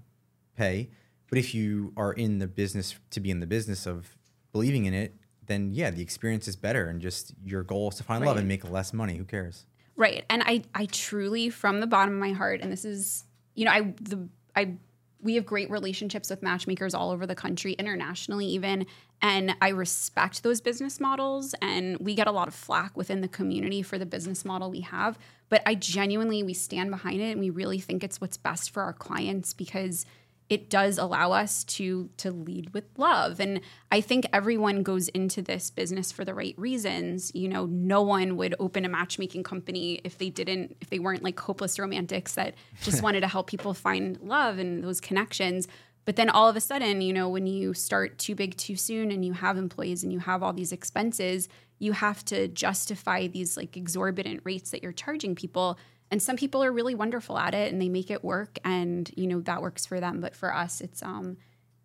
pay. 0.58 0.89
But 1.30 1.38
if 1.39 1.56
you 1.56 1.93
are 1.98 2.13
in 2.13 2.38
the 2.39 2.48
business 2.48 2.96
to 3.12 3.19
be 3.19 3.32
in 3.32 3.39
the 3.39 3.48
business 3.48 3.86
of 3.88 4.15
believing 4.52 4.86
in 4.86 4.93
it, 4.93 5.15
then 5.46 5.72
yeah, 5.74 5.89
the 5.89 6.02
experience 6.02 6.48
is 6.48 6.56
better, 6.56 6.88
and 6.88 7.02
just 7.02 7.34
your 7.43 7.63
goal 7.63 7.89
is 7.89 7.96
to 7.96 8.04
find 8.04 8.24
love 8.24 8.38
and 8.38 8.48
make 8.48 8.69
less 8.69 8.93
money. 8.93 9.17
Who 9.17 9.26
cares? 9.26 9.65
Right. 9.96 10.24
And 10.30 10.41
I 10.46 10.63
I 10.74 10.86
truly 10.86 11.50
from 11.50 11.80
the 11.80 11.88
bottom 11.88 12.13
of 12.13 12.19
my 12.19 12.32
heart 12.32 12.62
and 12.62 12.72
this 12.72 12.86
is 12.86 13.26
you 13.56 13.65
know 13.65 13.72
I 13.72 13.93
the 14.02 14.28
I 14.56 14.78
we 15.23 15.36
have 15.36 15.45
great 15.45 15.69
relationships 15.69 16.29
with 16.29 16.43
matchmakers 16.43 16.93
all 16.93 17.09
over 17.09 17.25
the 17.25 17.36
country 17.36 17.73
internationally 17.73 18.45
even 18.45 18.86
and 19.21 19.55
I 19.62 19.69
respect 19.69 20.43
those 20.43 20.59
business 20.59 20.99
models 20.99 21.55
and 21.62 21.97
we 21.99 22.13
get 22.13 22.27
a 22.27 22.31
lot 22.31 22.47
of 22.47 22.53
flack 22.53 22.95
within 22.97 23.21
the 23.21 23.27
community 23.27 23.81
for 23.81 23.97
the 23.97 24.05
business 24.05 24.43
model 24.45 24.69
we 24.69 24.81
have 24.81 25.17
but 25.49 25.62
I 25.65 25.75
genuinely 25.75 26.43
we 26.43 26.53
stand 26.53 26.91
behind 26.91 27.21
it 27.21 27.31
and 27.31 27.39
we 27.39 27.49
really 27.49 27.79
think 27.79 28.03
it's 28.03 28.19
what's 28.19 28.38
best 28.38 28.71
for 28.71 28.83
our 28.83 28.93
clients 28.93 29.53
because 29.53 30.05
it 30.49 30.69
does 30.69 30.97
allow 30.97 31.32
us 31.32 31.63
to 31.63 32.10
to 32.17 32.32
lead 32.32 32.73
with 32.73 32.86
love. 32.97 33.39
And 33.39 33.62
i 33.91 34.01
think 34.01 34.25
everyone 34.34 34.84
goes 34.84 35.08
into 35.10 35.41
this 35.41 35.69
business 35.69 36.12
for 36.12 36.25
the 36.25 36.34
right 36.34 36.56
reasons. 36.58 37.32
You 37.34 37.47
know 37.47 37.65
no 37.65 38.01
one 38.01 38.38
would 38.38 38.56
open 38.60 38.86
a 38.86 38.89
matchmaking 38.89 39.43
company 39.43 40.01
if 40.03 40.17
they 40.17 40.29
didn't 40.29 40.75
if 40.82 40.89
they 40.89 40.99
weren't 40.99 41.23
like 41.23 41.39
hopeless 41.39 41.79
romantics 41.79 42.36
that 42.36 42.56
just 42.82 43.01
wanted 43.03 43.21
to 43.21 43.27
help 43.27 43.47
people 43.47 43.73
find 43.73 44.19
love 44.21 44.60
and 44.60 44.84
those 44.84 45.01
connections. 45.01 45.67
But 46.06 46.17
then 46.17 46.29
all 46.29 46.49
of 46.49 46.56
a 46.56 46.62
sudden 46.62 47.01
you 47.01 47.13
know 47.13 47.29
when 47.29 47.47
you 47.47 47.73
start 47.73 48.17
too 48.17 48.36
big 48.36 48.58
too 48.58 48.75
soon 48.75 49.12
and 49.12 49.23
you 49.23 49.34
have 49.34 49.58
employees 49.58 50.03
and 50.03 50.12
you 50.12 50.19
have 50.19 50.43
all 50.43 50.53
these 50.53 50.71
expenses 50.71 51.47
you 51.79 51.91
have 51.91 52.23
to 52.23 52.47
justify 52.47 53.27
these 53.27 53.58
like 53.58 53.75
exorbitant 53.75 54.39
rates 54.45 54.71
that 54.71 54.82
you're 54.82 54.93
charging 54.93 55.36
people 55.36 55.77
and 56.13 56.21
some 56.21 56.36
people 56.36 56.63
are 56.63 56.71
really 56.71 56.93
wonderful 56.93 57.39
at 57.39 57.56
it 57.56 57.73
and 57.73 57.82
they 57.82 57.89
make 57.89 58.12
it 58.12 58.23
work 58.23 58.60
and 58.63 59.10
you 59.17 59.26
know 59.26 59.41
that 59.41 59.63
works 59.63 59.84
for 59.88 59.99
them 59.99 60.21
but 60.21 60.36
for 60.36 60.54
us 60.54 60.80
it's 60.80 61.02
um 61.02 61.38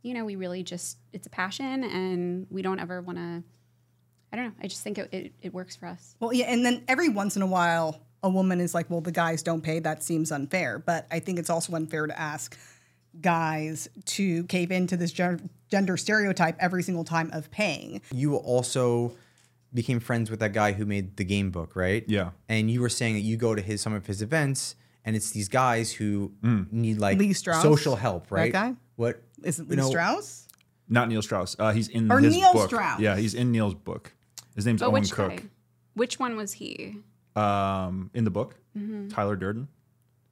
you 0.03 0.13
know 0.13 0.27
we 0.27 0.37
really 0.37 0.63
just 0.63 0.99
it's 1.15 1.27
a 1.27 1.31
passion 1.31 1.83
and 1.83 2.47
we 2.51 2.61
don't 2.61 2.79
ever 2.79 3.01
want 3.01 3.17
to 3.17 3.43
i 4.31 4.37
don't 4.37 4.45
know 4.45 4.53
i 4.63 4.67
just 4.67 4.83
think 4.83 4.99
it, 4.99 5.09
it, 5.13 5.33
it 5.41 5.55
works 5.55 5.77
for 5.77 5.87
us 5.87 6.15
Well, 6.21 6.35
yeah, 6.35 6.45
and 6.45 6.63
then 6.65 6.85
every 6.89 7.09
once 7.09 7.37
in 7.37 7.43
a 7.43 7.47
while, 7.47 8.03
a 8.23 8.29
woman 8.29 8.61
is 8.61 8.75
like, 8.75 8.91
"Well, 8.91 9.01
the 9.01 9.13
guys 9.13 9.43
don't 9.43 9.63
pay. 9.63 9.79
That 9.79 10.03
seems 10.03 10.31
unfair." 10.31 10.79
But 10.79 11.07
I 11.11 11.21
think 11.21 11.39
it's 11.39 11.49
also 11.49 11.73
unfair 11.75 12.07
to 12.07 12.21
ask 12.21 12.59
guys 13.21 13.89
to 14.17 14.45
cave 14.45 14.71
into 14.71 14.97
this 14.97 15.13
gender 15.13 15.97
stereotype 15.97 16.57
every 16.61 16.83
single 16.83 17.05
time 17.05 17.31
of 17.33 17.51
paying. 17.51 18.03
You 18.13 18.37
also 18.37 19.17
became 19.75 20.01
friends 20.01 20.31
with 20.31 20.41
that 20.41 20.53
guy 20.53 20.73
who 20.73 20.87
made 20.87 21.17
the 21.17 21.25
game 21.25 21.51
book, 21.51 21.77
right? 21.77 22.05
Yeah. 22.09 22.31
And 22.49 22.71
you 22.71 22.81
were 22.81 22.89
saying 22.89 23.15
that 23.15 23.21
you 23.21 23.37
go 23.37 23.55
to 23.55 23.63
his 23.63 23.81
some 23.81 23.93
of 23.93 24.07
his 24.07 24.23
events, 24.23 24.75
and 25.05 25.15
it's 25.17 25.31
these 25.31 25.49
guys 25.49 25.93
who 25.93 26.33
Mm. 26.43 26.73
need 26.73 26.99
like 26.99 27.19
Lee 27.19 27.33
Strauss? 27.33 27.63
social 27.63 27.97
help, 27.97 28.31
right? 28.31 28.53
That 28.53 28.71
guy? 28.71 28.77
What 28.97 29.23
Is 29.43 29.59
it 29.61 29.65
you 29.65 29.71
Lee 29.71 29.77
know, 29.77 29.89
Strauss? 29.91 30.49
Not 30.89 31.09
Neil 31.09 31.21
Strauss. 31.23 31.55
Uh, 31.59 31.73
he's 31.73 31.89
in 31.89 32.11
Or 32.11 32.19
his 32.19 32.35
Neil 32.35 32.53
book. 32.55 32.69
Strauss. 32.71 32.99
Yeah, 33.01 33.17
he's 33.17 33.35
in 33.35 33.53
Neil's 33.53 33.75
book. 33.75 34.15
His 34.57 34.65
name's 34.67 34.81
Oh, 34.83 34.87
Owen 34.87 34.95
which 35.03 35.13
Cook. 35.13 35.31
guy? 35.37 35.43
Which 35.95 36.19
one 36.19 36.37
was 36.37 36.55
he? 36.55 36.97
Um, 37.37 38.11
in 38.15 38.25
the 38.25 38.31
book, 38.31 38.57
Tyler 39.11 39.37
Durden. 39.37 39.69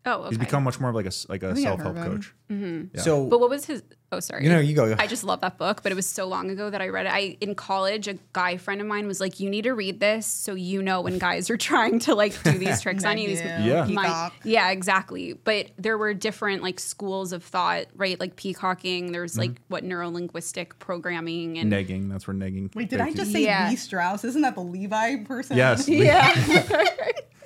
Oh, 0.08 0.20
okay. 0.20 0.28
He's 0.30 0.38
become 0.38 0.62
much 0.62 0.78
more 0.78 0.90
of 0.90 0.94
like 0.96 1.06
a 1.06 1.08
s- 1.08 1.26
like 1.28 1.42
a 1.42 1.56
self 1.56 1.80
help 1.80 1.96
heard 1.96 2.06
of 2.06 2.12
him. 2.12 2.20
coach. 2.20 2.90
Yeah. 2.94 3.02
So 3.02 3.26
But 3.26 3.40
what 3.40 3.50
was 3.50 3.64
his? 3.64 3.82
Oh, 4.12 4.20
sorry. 4.20 4.44
You 4.44 4.50
know, 4.50 4.60
you 4.60 4.76
go. 4.76 4.94
I 5.00 5.08
just 5.08 5.24
love 5.24 5.40
that 5.40 5.58
book, 5.58 5.82
but 5.82 5.90
it 5.90 5.96
was 5.96 6.06
so 6.08 6.26
long 6.28 6.48
ago 6.48 6.70
that 6.70 6.80
I 6.80 6.90
read 6.90 7.06
it. 7.06 7.12
I 7.12 7.36
in 7.40 7.56
college, 7.56 8.06
a 8.06 8.16
guy 8.32 8.56
friend 8.56 8.80
of 8.80 8.86
mine 8.86 9.08
was 9.08 9.18
like, 9.20 9.40
"You 9.40 9.50
need 9.50 9.62
to 9.62 9.72
read 9.72 9.98
this 9.98 10.26
so 10.28 10.54
you 10.54 10.80
know 10.80 11.00
when 11.00 11.18
guys 11.18 11.50
are 11.50 11.56
trying 11.70 11.98
to 12.00 12.14
like 12.14 12.40
do 12.44 12.52
these 12.52 12.80
tricks 12.82 13.04
on 13.04 13.18
you." 13.18 13.26
These- 13.30 13.40
Yeah. 13.40 13.84
my- 13.90 14.30
yeah, 14.44 14.70
exactly. 14.70 15.32
But 15.32 15.72
there 15.76 15.98
were 15.98 16.14
different 16.14 16.62
like 16.62 16.78
schools 16.78 17.32
of 17.32 17.42
thought, 17.42 17.86
right? 17.96 18.18
Like 18.20 18.36
peacocking. 18.36 19.10
There's 19.10 19.32
Mm-hmm. 19.32 19.40
like 19.40 19.60
what 19.66 19.82
neuro 19.82 20.08
linguistic 20.08 20.78
programming 20.78 21.58
and 21.58 21.72
Negging. 21.72 22.08
That's 22.08 22.28
where 22.28 22.36
negging. 22.36 22.72
Wait, 22.76 22.90
did 22.90 23.00
I 23.00 23.10
just 23.12 23.30
you. 23.30 23.38
say 23.38 23.42
Yeah. 23.44 23.68
Lee 23.70 23.76
Strauss? 23.76 24.22
Isn't 24.22 24.42
that 24.42 24.54
the 24.54 24.62
Levi 24.62 25.24
person? 25.24 25.56
Yes. 25.56 25.88
yeah, 25.88 26.32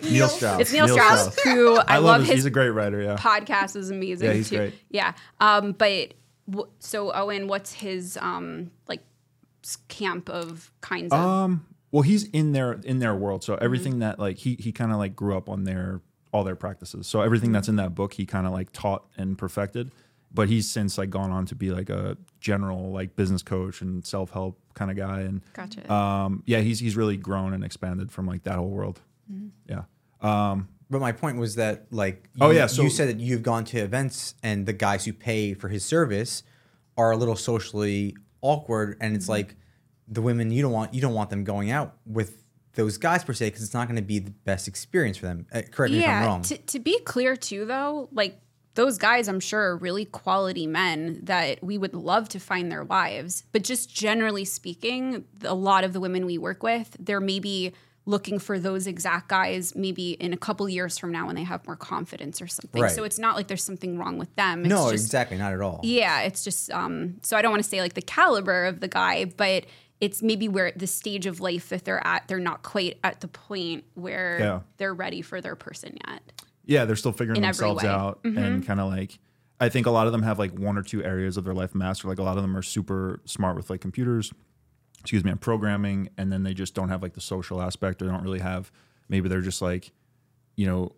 Neil 0.02 0.28
Strauss. 0.28 0.60
it's 0.60 0.72
Neil, 0.72 0.88
Strauss, 0.88 1.38
who 1.42 1.76
I, 1.88 1.96
I 1.96 1.98
love 1.98 2.20
his. 2.20 2.28
his 2.28 2.36
He's 2.38 2.44
a 2.46 2.50
great 2.50 2.70
writer. 2.70 3.02
Yeah. 3.02 3.16
podcast 3.16 3.76
is 3.76 3.90
amazing 3.90 4.28
Yeah, 4.28 4.34
he's 4.34 4.48
too. 4.50 4.56
great. 4.56 4.74
Yeah. 4.90 5.12
Um, 5.40 5.72
but 5.72 6.14
w- 6.48 6.68
so 6.78 7.12
Owen, 7.14 7.46
what's 7.48 7.72
his 7.72 8.16
um 8.20 8.70
like 8.88 9.00
camp 9.88 10.28
of 10.28 10.72
kinds 10.80 11.12
of 11.12 11.18
Um. 11.20 11.66
Well, 11.92 12.02
he's 12.02 12.24
in 12.24 12.52
their 12.52 12.74
in 12.84 13.00
their 13.00 13.14
world, 13.16 13.42
so 13.42 13.56
everything 13.56 13.98
that 13.98 14.18
like 14.20 14.36
he 14.38 14.56
he 14.60 14.70
kind 14.70 14.92
of 14.92 14.98
like 14.98 15.16
grew 15.16 15.36
up 15.36 15.48
on 15.48 15.64
their 15.64 16.00
all 16.32 16.44
their 16.44 16.54
practices. 16.54 17.08
So 17.08 17.20
everything 17.22 17.50
that's 17.50 17.68
in 17.68 17.76
that 17.76 17.94
book, 17.96 18.12
he 18.12 18.24
kind 18.26 18.46
of 18.46 18.52
like 18.52 18.70
taught 18.72 19.04
and 19.16 19.36
perfected. 19.36 19.90
But 20.32 20.48
he's 20.48 20.70
since 20.70 20.96
like 20.96 21.10
gone 21.10 21.32
on 21.32 21.46
to 21.46 21.56
be 21.56 21.72
like 21.72 21.90
a 21.90 22.16
general 22.38 22.92
like 22.92 23.16
business 23.16 23.42
coach 23.42 23.80
and 23.82 24.06
self 24.06 24.30
help 24.30 24.56
kind 24.74 24.88
of 24.92 24.96
guy. 24.96 25.22
And 25.22 25.40
Gotcha. 25.52 25.92
um, 25.92 26.44
yeah, 26.46 26.60
he's 26.60 26.78
he's 26.78 26.96
really 26.96 27.16
grown 27.16 27.52
and 27.52 27.64
expanded 27.64 28.12
from 28.12 28.26
like 28.26 28.44
that 28.44 28.54
whole 28.54 28.70
world. 28.70 29.00
Yeah. 29.68 29.82
Um, 30.20 30.68
But 30.90 31.00
my 31.00 31.12
point 31.12 31.36
was 31.38 31.54
that, 31.54 31.86
like, 31.92 32.28
you, 32.34 32.46
Oh, 32.46 32.50
yeah, 32.50 32.66
so- 32.66 32.82
you 32.82 32.90
said 32.90 33.08
that 33.08 33.20
you've 33.20 33.42
gone 33.44 33.64
to 33.66 33.78
events 33.78 34.34
and 34.42 34.66
the 34.66 34.72
guys 34.72 35.04
who 35.04 35.12
pay 35.12 35.54
for 35.54 35.68
his 35.68 35.84
service 35.84 36.42
are 36.96 37.12
a 37.12 37.16
little 37.16 37.36
socially 37.36 38.16
awkward, 38.42 38.96
and 39.00 39.10
Mm-hmm. 39.10 39.16
it's 39.16 39.28
like 39.28 39.54
the 40.08 40.20
women 40.20 40.50
you 40.50 40.60
don't 40.62 40.72
want 40.72 40.92
you 40.92 41.00
don't 41.00 41.14
want 41.14 41.30
them 41.30 41.44
going 41.44 41.70
out 41.70 41.96
with 42.04 42.42
those 42.74 42.98
guys 42.98 43.22
per 43.24 43.32
se 43.32 43.46
because 43.48 43.62
it's 43.62 43.74
not 43.74 43.86
going 43.86 43.96
to 43.96 44.02
be 44.02 44.18
the 44.18 44.30
best 44.30 44.66
experience 44.66 45.16
for 45.16 45.26
them. 45.26 45.46
Uh, 45.52 45.62
correct 45.70 45.92
me 45.92 46.00
if 46.00 46.08
I'm 46.08 46.24
wrong. 46.26 46.42
To, 46.42 46.56
to 46.56 46.78
be 46.80 46.98
clear 47.00 47.36
too, 47.36 47.64
though, 47.64 48.08
like 48.12 48.40
those 48.74 48.98
guys, 48.98 49.28
I'm 49.28 49.40
sure 49.40 49.60
are 49.70 49.76
really 49.76 50.04
quality 50.04 50.66
men 50.66 51.20
that 51.24 51.62
we 51.62 51.78
would 51.78 51.94
love 51.94 52.28
to 52.30 52.40
find 52.40 52.70
their 52.70 52.82
wives. 52.84 53.44
But 53.52 53.62
just 53.64 53.92
generally 53.94 54.44
speaking, 54.44 55.24
a 55.44 55.54
lot 55.54 55.84
of 55.84 55.92
the 55.92 56.00
women 56.00 56.26
we 56.26 56.38
work 56.38 56.62
with, 56.62 56.96
they're 56.98 57.20
maybe 57.20 57.72
looking 58.10 58.38
for 58.38 58.58
those 58.58 58.86
exact 58.86 59.28
guys 59.28 59.74
maybe 59.76 60.12
in 60.12 60.32
a 60.32 60.36
couple 60.36 60.68
years 60.68 60.98
from 60.98 61.12
now 61.12 61.26
when 61.26 61.36
they 61.36 61.44
have 61.44 61.64
more 61.66 61.76
confidence 61.76 62.42
or 62.42 62.46
something. 62.46 62.82
Right. 62.82 62.90
So 62.90 63.04
it's 63.04 63.18
not 63.18 63.36
like 63.36 63.46
there's 63.48 63.62
something 63.64 63.96
wrong 63.98 64.18
with 64.18 64.34
them. 64.36 64.60
It's 64.60 64.68
no, 64.68 64.90
just, 64.90 65.04
exactly, 65.04 65.38
not 65.38 65.52
at 65.52 65.60
all. 65.60 65.80
Yeah, 65.82 66.22
it's 66.22 66.42
just 66.44 66.70
um 66.72 67.16
so 67.22 67.36
I 67.36 67.42
don't 67.42 67.50
want 67.52 67.62
to 67.62 67.68
say 67.68 67.80
like 67.80 67.94
the 67.94 68.02
caliber 68.02 68.66
of 68.66 68.80
the 68.80 68.88
guy, 68.88 69.24
but 69.26 69.64
it's 70.00 70.22
maybe 70.22 70.48
where 70.48 70.72
the 70.74 70.86
stage 70.86 71.26
of 71.26 71.40
life 71.40 71.68
that 71.68 71.84
they're 71.84 72.06
at, 72.06 72.26
they're 72.26 72.38
not 72.38 72.62
quite 72.62 72.98
at 73.04 73.20
the 73.20 73.28
point 73.28 73.84
where 73.94 74.38
Yeah. 74.40 74.60
they're 74.78 74.94
ready 74.94 75.22
for 75.22 75.40
their 75.40 75.56
person 75.56 75.96
yet. 76.08 76.22
yeah, 76.64 76.84
they're 76.86 76.96
still 76.96 77.12
figuring 77.12 77.36
In 77.36 77.42
themselves 77.42 77.84
out 77.84 78.20
and 78.24 78.66
kind 78.66 78.80
of 78.80 78.88
like 78.88 79.18
I 79.60 79.68
think 79.68 79.86
a 79.86 79.90
lot 79.90 80.06
of 80.06 80.12
them 80.12 80.22
have 80.22 80.38
like 80.38 80.58
one 80.58 80.78
or 80.78 80.82
two 80.82 81.04
areas 81.04 81.36
of 81.36 81.44
their 81.44 81.52
life 81.52 81.74
mastered. 81.74 82.08
Like 82.08 82.18
a 82.18 82.22
lot 82.22 82.36
of 82.38 82.42
them 82.42 82.56
are 82.56 82.62
super 82.62 83.20
smart 83.26 83.56
with 83.56 83.68
like 83.68 83.80
computers, 83.82 84.32
excuse 85.00 85.24
me, 85.24 85.30
and 85.30 85.40
programming, 85.40 86.10
and 86.18 86.32
then 86.32 86.42
they 86.42 86.54
just 86.54 86.74
don't 86.74 86.88
have 86.90 87.02
like 87.02 87.14
the 87.14 87.20
social 87.20 87.60
aspect 87.60 88.00
or 88.02 88.06
don't 88.06 88.22
really 88.22 88.40
have 88.40 88.70
maybe 89.08 89.28
they're 89.28 89.40
just 89.40 89.60
like, 89.60 89.90
you 90.56 90.66
know, 90.66 90.92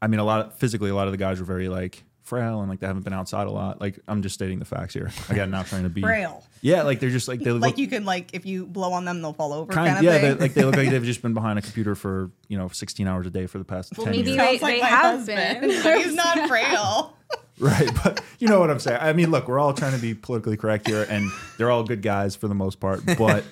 I 0.00 0.08
mean 0.08 0.18
a 0.20 0.24
lot 0.24 0.44
of 0.46 0.54
physically 0.58 0.90
a 0.90 0.94
lot 0.94 1.06
of 1.06 1.12
the 1.12 1.16
guys 1.18 1.40
are 1.40 1.44
very 1.44 1.68
like 1.68 2.02
frail 2.22 2.60
and 2.60 2.68
like 2.68 2.78
they 2.80 2.86
haven't 2.86 3.02
been 3.02 3.12
outside 3.12 3.46
a 3.46 3.50
lot. 3.50 3.80
Like 3.80 3.98
I'm 4.08 4.22
just 4.22 4.34
stating 4.34 4.58
the 4.58 4.64
facts 4.64 4.94
here. 4.94 5.10
Again, 5.28 5.50
not 5.50 5.66
trying 5.66 5.84
to 5.84 5.88
be 5.88 6.00
Frail. 6.00 6.44
Yeah, 6.60 6.82
like 6.82 6.98
they're 7.00 7.10
just 7.10 7.26
like 7.28 7.40
they 7.40 7.50
Like 7.52 7.78
you 7.78 7.86
can 7.88 8.04
like 8.04 8.30
if 8.34 8.46
you 8.46 8.66
blow 8.66 8.92
on 8.92 9.04
them, 9.04 9.22
they'll 9.22 9.32
fall 9.32 9.52
over. 9.52 9.72
kind, 9.72 9.88
Kind, 9.88 9.98
of 9.98 10.04
yeah, 10.04 10.18
thing. 10.20 10.34
they, 10.34 10.40
like 10.40 10.54
they 10.54 10.64
look 10.64 10.76
like 10.76 10.88
they've 10.90 11.04
just 11.04 11.22
been 11.22 11.34
behind 11.34 11.58
a 11.58 11.62
computer 11.62 11.94
for 11.94 12.30
you 12.48 12.58
know 12.58 12.68
16 12.68 13.06
hours 13.06 13.26
a 13.26 13.30
day 13.30 13.46
for 13.46 13.58
the 13.58 13.64
past 13.64 13.92
Well, 13.96 14.06
10 14.06 14.16
maybe 14.16 14.30
years. 14.30 14.38
they- 14.38 14.58
Sounds 14.58 14.62
like 14.62 14.80
my 14.80 14.86
have 14.88 15.16
husband, 15.18 15.60
been. 15.60 15.82
but 15.82 15.98
he's 16.02 16.14
not 16.14 16.48
frail. 16.48 17.16
Right, 17.58 17.88
but 18.02 18.22
you 18.38 18.48
know 18.48 18.58
what 18.60 18.70
I'm 18.70 18.80
saying. 18.80 18.98
I 19.00 19.12
mean, 19.12 19.30
look, 19.30 19.46
we're 19.46 19.58
all 19.58 19.72
trying 19.74 19.92
to 19.94 20.00
be 20.00 20.14
politically 20.14 20.56
correct 20.56 20.88
here, 20.88 21.06
and 21.08 21.30
they're 21.58 21.70
all 21.70 21.84
good 21.84 22.02
guys 22.02 22.34
for 22.34 22.48
the 22.48 22.54
most 22.54 22.80
part. 22.80 23.02
But 23.18 23.44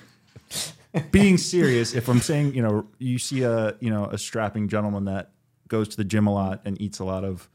being 1.11 1.37
serious, 1.37 1.93
if 1.93 2.09
I'm 2.09 2.19
saying, 2.19 2.53
you 2.53 2.61
know, 2.61 2.87
you 2.99 3.17
see 3.19 3.43
a 3.43 3.75
you 3.79 3.89
know 3.89 4.05
a 4.05 4.17
strapping 4.17 4.67
gentleman 4.67 5.05
that 5.05 5.31
goes 5.67 5.87
to 5.89 5.97
the 5.97 6.03
gym 6.03 6.27
a 6.27 6.33
lot 6.33 6.61
and 6.65 6.79
eats 6.81 6.99
a 6.99 7.05
lot 7.05 7.23
of 7.23 7.49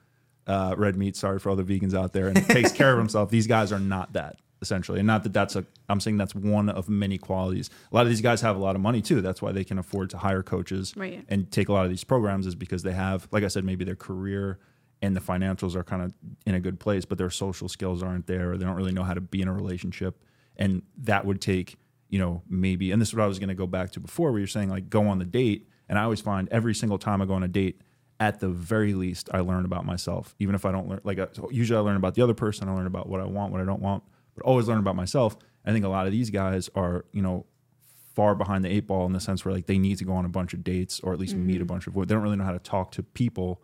uh, 0.46 0.74
red 0.78 0.96
meat. 0.96 1.16
Sorry 1.16 1.38
for 1.38 1.50
all 1.50 1.56
the 1.56 1.64
vegans 1.64 1.94
out 1.94 2.12
there, 2.12 2.28
and 2.28 2.36
takes 2.48 2.72
care 2.72 2.92
of 2.92 2.98
himself. 2.98 3.28
These 3.30 3.46
guys 3.46 3.72
are 3.72 3.80
not 3.80 4.14
that 4.14 4.36
essentially, 4.62 5.00
and 5.00 5.06
not 5.06 5.24
that 5.24 5.32
that's 5.34 5.56
a. 5.56 5.66
I'm 5.88 6.00
saying 6.00 6.16
that's 6.16 6.34
one 6.34 6.70
of 6.70 6.88
many 6.88 7.18
qualities. 7.18 7.68
A 7.92 7.94
lot 7.94 8.02
of 8.02 8.08
these 8.08 8.22
guys 8.22 8.40
have 8.40 8.56
a 8.56 8.60
lot 8.60 8.74
of 8.76 8.80
money 8.80 9.02
too. 9.02 9.20
That's 9.20 9.42
why 9.42 9.52
they 9.52 9.64
can 9.64 9.78
afford 9.78 10.10
to 10.10 10.18
hire 10.18 10.42
coaches 10.42 10.94
Right. 10.96 11.24
and 11.28 11.50
take 11.50 11.68
a 11.68 11.72
lot 11.72 11.84
of 11.84 11.90
these 11.90 12.04
programs 12.04 12.46
is 12.46 12.54
because 12.54 12.82
they 12.82 12.92
have, 12.92 13.28
like 13.32 13.44
I 13.44 13.48
said, 13.48 13.64
maybe 13.64 13.84
their 13.84 13.96
career 13.96 14.58
and 15.06 15.14
the 15.14 15.20
financials 15.20 15.76
are 15.76 15.84
kind 15.84 16.02
of 16.02 16.12
in 16.46 16.56
a 16.56 16.60
good 16.60 16.80
place, 16.80 17.04
but 17.04 17.16
their 17.16 17.30
social 17.30 17.68
skills 17.68 18.02
aren't 18.02 18.26
there, 18.26 18.52
or 18.52 18.58
they 18.58 18.64
don't 18.64 18.74
really 18.74 18.92
know 18.92 19.04
how 19.04 19.14
to 19.14 19.20
be 19.20 19.40
in 19.40 19.46
a 19.46 19.52
relationship, 19.52 20.20
and 20.56 20.82
that 20.98 21.24
would 21.24 21.40
take, 21.40 21.76
you 22.08 22.18
know, 22.18 22.42
maybe. 22.48 22.90
And 22.90 23.00
this 23.00 23.10
is 23.10 23.14
what 23.14 23.22
I 23.22 23.26
was 23.28 23.38
going 23.38 23.48
to 23.48 23.54
go 23.54 23.68
back 23.68 23.92
to 23.92 24.00
before, 24.00 24.32
where 24.32 24.40
you're 24.40 24.48
saying 24.48 24.68
like 24.68 24.90
go 24.90 25.06
on 25.06 25.20
the 25.20 25.24
date, 25.24 25.68
and 25.88 25.96
I 25.96 26.02
always 26.02 26.20
find 26.20 26.48
every 26.50 26.74
single 26.74 26.98
time 26.98 27.22
I 27.22 27.24
go 27.24 27.34
on 27.34 27.44
a 27.44 27.48
date, 27.48 27.80
at 28.18 28.40
the 28.40 28.48
very 28.48 28.94
least, 28.94 29.28
I 29.32 29.40
learn 29.40 29.64
about 29.64 29.86
myself, 29.86 30.34
even 30.40 30.54
if 30.56 30.64
I 30.64 30.72
don't 30.72 30.88
learn. 30.88 31.00
Like 31.04 31.20
uh, 31.20 31.28
usually, 31.50 31.78
I 31.78 31.82
learn 31.82 31.96
about 31.96 32.14
the 32.14 32.22
other 32.22 32.34
person, 32.34 32.68
I 32.68 32.74
learn 32.74 32.86
about 32.86 33.08
what 33.08 33.20
I 33.20 33.26
want, 33.26 33.52
what 33.52 33.60
I 33.60 33.64
don't 33.64 33.82
want, 33.82 34.02
but 34.34 34.44
always 34.44 34.66
learn 34.66 34.78
about 34.78 34.96
myself. 34.96 35.36
I 35.64 35.72
think 35.72 35.84
a 35.84 35.88
lot 35.88 36.06
of 36.06 36.12
these 36.12 36.30
guys 36.30 36.68
are, 36.74 37.04
you 37.12 37.22
know, 37.22 37.46
far 38.14 38.34
behind 38.34 38.64
the 38.64 38.68
eight 38.68 38.86
ball 38.86 39.06
in 39.06 39.12
the 39.12 39.20
sense 39.20 39.44
where 39.44 39.54
like 39.54 39.66
they 39.66 39.78
need 39.78 39.98
to 39.98 40.04
go 40.04 40.14
on 40.14 40.24
a 40.24 40.28
bunch 40.28 40.54
of 40.54 40.64
dates 40.64 40.98
or 41.00 41.12
at 41.12 41.18
least 41.18 41.36
meet 41.36 41.60
a 41.60 41.64
bunch 41.66 41.86
of 41.86 41.94
women. 41.94 42.08
They 42.08 42.14
don't 42.14 42.24
really 42.24 42.36
know 42.36 42.44
how 42.44 42.52
to 42.52 42.58
talk 42.58 42.90
to 42.92 43.02
people 43.02 43.62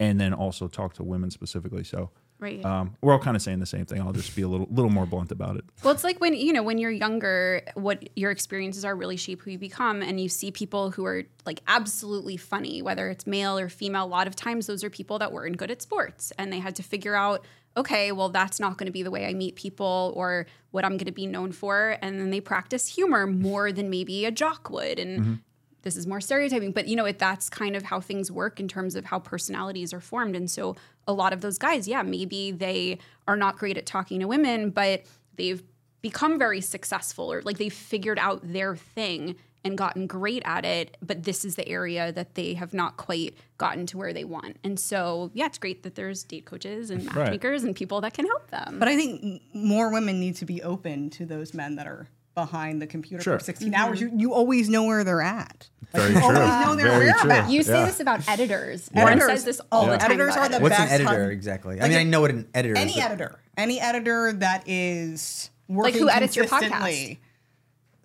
and 0.00 0.20
then 0.20 0.32
also 0.34 0.68
talk 0.68 0.94
to 0.94 1.02
women 1.04 1.30
specifically. 1.30 1.84
So 1.84 2.10
Right. 2.40 2.62
um, 2.64 2.96
we're 3.00 3.12
all 3.12 3.20
kind 3.20 3.36
of 3.36 3.42
saying 3.42 3.60
the 3.60 3.66
same 3.66 3.86
thing. 3.86 4.02
I'll 4.02 4.12
just 4.12 4.34
be 4.36 4.42
a 4.42 4.48
little 4.48 4.66
little 4.70 4.90
more 4.90 5.06
blunt 5.06 5.30
about 5.30 5.56
it. 5.56 5.64
Well, 5.82 5.94
it's 5.94 6.04
like 6.04 6.20
when 6.20 6.34
you 6.34 6.52
know 6.52 6.62
when 6.62 6.78
you're 6.78 6.90
younger, 6.90 7.62
what 7.74 8.06
your 8.16 8.30
experiences 8.30 8.84
are 8.84 8.94
really 8.94 9.16
shape 9.16 9.42
who 9.42 9.52
you 9.52 9.58
become, 9.58 10.02
and 10.02 10.20
you 10.20 10.28
see 10.28 10.50
people 10.50 10.90
who 10.90 11.06
are 11.06 11.22
like 11.46 11.60
absolutely 11.68 12.36
funny, 12.36 12.82
whether 12.82 13.08
it's 13.08 13.26
male 13.26 13.56
or 13.58 13.68
female. 13.68 14.04
A 14.04 14.06
lot 14.06 14.26
of 14.26 14.34
times, 14.36 14.66
those 14.66 14.82
are 14.84 14.90
people 14.90 15.18
that 15.20 15.32
weren't 15.32 15.56
good 15.56 15.70
at 15.70 15.80
sports, 15.80 16.32
and 16.36 16.52
they 16.52 16.58
had 16.58 16.74
to 16.76 16.82
figure 16.82 17.14
out, 17.14 17.44
okay, 17.76 18.10
well, 18.12 18.28
that's 18.28 18.58
not 18.60 18.76
going 18.78 18.86
to 18.86 18.92
be 18.92 19.02
the 19.04 19.12
way 19.12 19.26
I 19.26 19.32
meet 19.32 19.54
people 19.54 20.12
or 20.16 20.46
what 20.72 20.84
I'm 20.84 20.96
going 20.98 21.06
to 21.06 21.12
be 21.12 21.26
known 21.26 21.52
for, 21.52 21.96
and 22.02 22.18
then 22.20 22.30
they 22.30 22.40
practice 22.40 22.88
humor 22.88 23.26
more 23.26 23.70
than 23.72 23.88
maybe 23.88 24.24
a 24.26 24.30
jock 24.32 24.68
would, 24.70 24.98
and. 24.98 25.40
This 25.84 25.96
is 25.96 26.06
more 26.06 26.20
stereotyping, 26.20 26.72
but 26.72 26.88
you 26.88 26.96
know, 26.96 27.04
it, 27.04 27.18
that's 27.18 27.48
kind 27.48 27.76
of 27.76 27.84
how 27.84 28.00
things 28.00 28.32
work 28.32 28.58
in 28.58 28.66
terms 28.68 28.96
of 28.96 29.04
how 29.04 29.18
personalities 29.20 29.92
are 29.92 30.00
formed. 30.00 30.34
And 30.34 30.50
so, 30.50 30.74
a 31.06 31.12
lot 31.12 31.32
of 31.32 31.40
those 31.42 31.58
guys, 31.58 31.86
yeah, 31.86 32.02
maybe 32.02 32.50
they 32.50 32.98
are 33.28 33.36
not 33.36 33.58
great 33.58 33.76
at 33.78 33.84
talking 33.86 34.18
to 34.20 34.26
women, 34.26 34.70
but 34.70 35.02
they've 35.36 35.62
become 36.00 36.38
very 36.38 36.60
successful 36.60 37.32
or 37.32 37.40
like 37.42 37.58
they've 37.58 37.72
figured 37.72 38.18
out 38.18 38.40
their 38.52 38.74
thing 38.76 39.36
and 39.66 39.78
gotten 39.78 40.06
great 40.06 40.42
at 40.44 40.62
it 40.66 40.98
but 41.00 41.22
this 41.22 41.42
is 41.42 41.56
the 41.56 41.66
area 41.66 42.12
that 42.12 42.34
they 42.34 42.52
have 42.52 42.74
not 42.74 42.98
quite 42.98 43.34
gotten 43.56 43.86
to 43.86 43.96
where 43.96 44.12
they 44.12 44.22
want 44.24 44.58
and 44.62 44.78
so 44.78 45.30
yeah 45.32 45.46
it's 45.46 45.56
great 45.56 45.82
that 45.82 45.94
there's 45.94 46.22
date 46.22 46.44
coaches 46.44 46.90
and 46.90 47.06
Right. 47.06 47.16
matchmakers 47.16 47.64
and 47.64 47.74
people 47.74 48.02
that 48.02 48.12
can 48.12 48.26
help 48.26 48.50
them 48.50 48.78
But 48.78 48.88
I 48.88 48.96
think 48.96 49.40
more 49.54 49.90
women 49.90 50.20
need 50.20 50.36
to 50.36 50.44
be 50.44 50.62
open 50.62 51.08
to 51.10 51.24
those 51.24 51.54
men 51.54 51.76
that 51.76 51.86
are 51.86 52.06
behind 52.34 52.82
the 52.82 52.86
computer 52.86 53.22
Sure. 53.22 53.38
for 53.38 53.44
16 53.44 53.68
mm-hmm. 53.72 53.80
hours. 53.80 54.00
You, 54.00 54.10
you 54.14 54.34
always 54.34 54.68
know 54.68 54.84
where 54.84 55.04
they're 55.04 55.22
at. 55.22 55.68
Like, 55.92 56.08
you 56.08 56.14
true. 56.14 56.22
always 56.22 56.66
know 56.66 56.74
their 56.74 56.86
Very 56.86 57.12
true. 57.12 57.28
whereabouts. 57.28 57.52
you 57.52 57.62
say 57.62 57.78
Yeah. 57.78 57.86
this 57.86 58.00
about 58.00 58.28
editors 58.28 58.90
Lauren 58.94 59.12
Editors. 59.12 59.28
says 59.30 59.44
this 59.44 59.60
all 59.70 59.84
Oh, 59.84 59.90
the 59.92 59.98
time 59.98 60.10
editors 60.10 60.34
are 60.36 60.48
the 60.48 60.56
editors. 60.56 60.60
What's 60.62 60.78
an 60.80 60.88
editor 60.88 61.22
hun- 61.22 61.30
exactly? 61.30 61.80
I 61.80 61.88
mean, 61.88 61.98
a- 61.98 62.00
I 62.00 62.04
know 62.04 62.20
what 62.20 62.30
an 62.30 62.48
editor 62.52 62.74
is. 62.74 62.80
Any 62.80 63.00
editor, 63.00 63.38
any 63.56 63.80
editor 63.80 64.32
that 64.32 64.64
is 64.66 65.50
working 65.68 66.00
who 66.00 66.10
edits 66.10 66.34
your 66.34 66.46
consistently. 66.46 67.20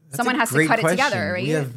that's 0.10 0.18
someone 0.18 0.36
has 0.36 0.50
to 0.50 0.56
great 0.56 0.68
cut 0.68 0.80
it 0.80 0.88
together 0.88 1.32
right 1.34 1.44
We 1.44 1.50
have 1.50 1.74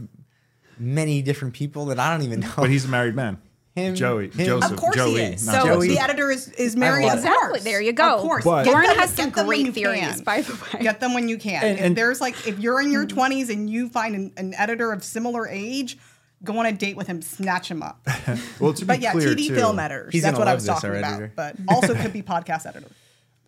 many 0.78 1.22
different 1.22 1.54
people 1.54 1.86
that 1.86 1.98
I 1.98 2.10
don't 2.14 2.26
even 2.26 2.40
know. 2.40 2.52
But 2.56 2.68
he's 2.70 2.84
a 2.84 2.88
married 2.88 3.14
man. 3.14 3.38
Him, 3.74 3.94
Joey, 3.94 4.28
him. 4.28 4.44
Joseph. 4.46 4.72
Of 4.72 4.76
course 4.76 4.96
Joey, 4.96 5.12
he 5.12 5.20
is. 5.32 5.46
not 5.46 5.62
So 5.62 5.66
Joey. 5.66 5.88
the 5.88 5.98
editor 5.98 6.30
is, 6.30 6.48
is 6.48 6.76
Mary. 6.76 7.04
love 7.04 7.14
it. 7.14 7.16
Exactly. 7.20 7.60
There 7.60 7.80
you 7.80 7.92
go. 7.94 8.16
Of 8.16 8.20
course. 8.20 8.44
But- 8.44 8.66
Lauren 8.66 8.86
them- 8.86 8.98
has 8.98 9.10
get 9.14 9.22
some 9.24 9.30
them 9.30 9.46
when 9.46 9.62
great 9.62 9.74
theories, 9.74 10.00
can. 10.00 10.24
by 10.24 10.42
the 10.42 10.52
way. 10.76 10.82
Get 10.82 11.00
them 11.00 11.14
when 11.14 11.28
you 11.28 11.38
can. 11.38 11.64
And- 11.64 11.78
if 11.78 11.84
and- 11.86 11.96
there's 11.96 12.20
like, 12.20 12.46
if 12.46 12.58
you're 12.58 12.80
in 12.82 12.92
your 12.92 13.06
20s 13.06 13.48
and 13.50 13.70
you 13.70 13.88
find 13.88 14.14
an, 14.14 14.32
an 14.36 14.54
editor 14.54 14.92
of 14.92 15.02
similar 15.02 15.48
age, 15.48 15.96
go 16.44 16.58
on 16.58 16.66
a 16.66 16.72
date 16.72 16.96
with 16.96 17.06
him, 17.06 17.22
snatch 17.22 17.70
him 17.70 17.82
up. 17.82 18.06
Well, 18.60 18.74
to 18.74 18.82
be 18.82 18.86
But 18.86 19.00
yeah, 19.00 19.12
clear, 19.12 19.28
TV 19.34 19.48
too, 19.48 19.54
film 19.54 19.78
editors. 19.78 20.12
He's 20.12 20.22
That's 20.22 20.32
gonna 20.34 20.40
what 20.40 20.48
I 20.48 20.50
love 20.52 20.56
was 20.58 20.66
this, 20.66 20.74
talking 20.74 20.98
about. 20.98 21.12
editor. 21.14 21.32
But 21.34 21.56
also 21.68 21.94
could 21.94 22.12
be 22.12 22.22
podcast 22.34 22.66
editor. 22.66 22.88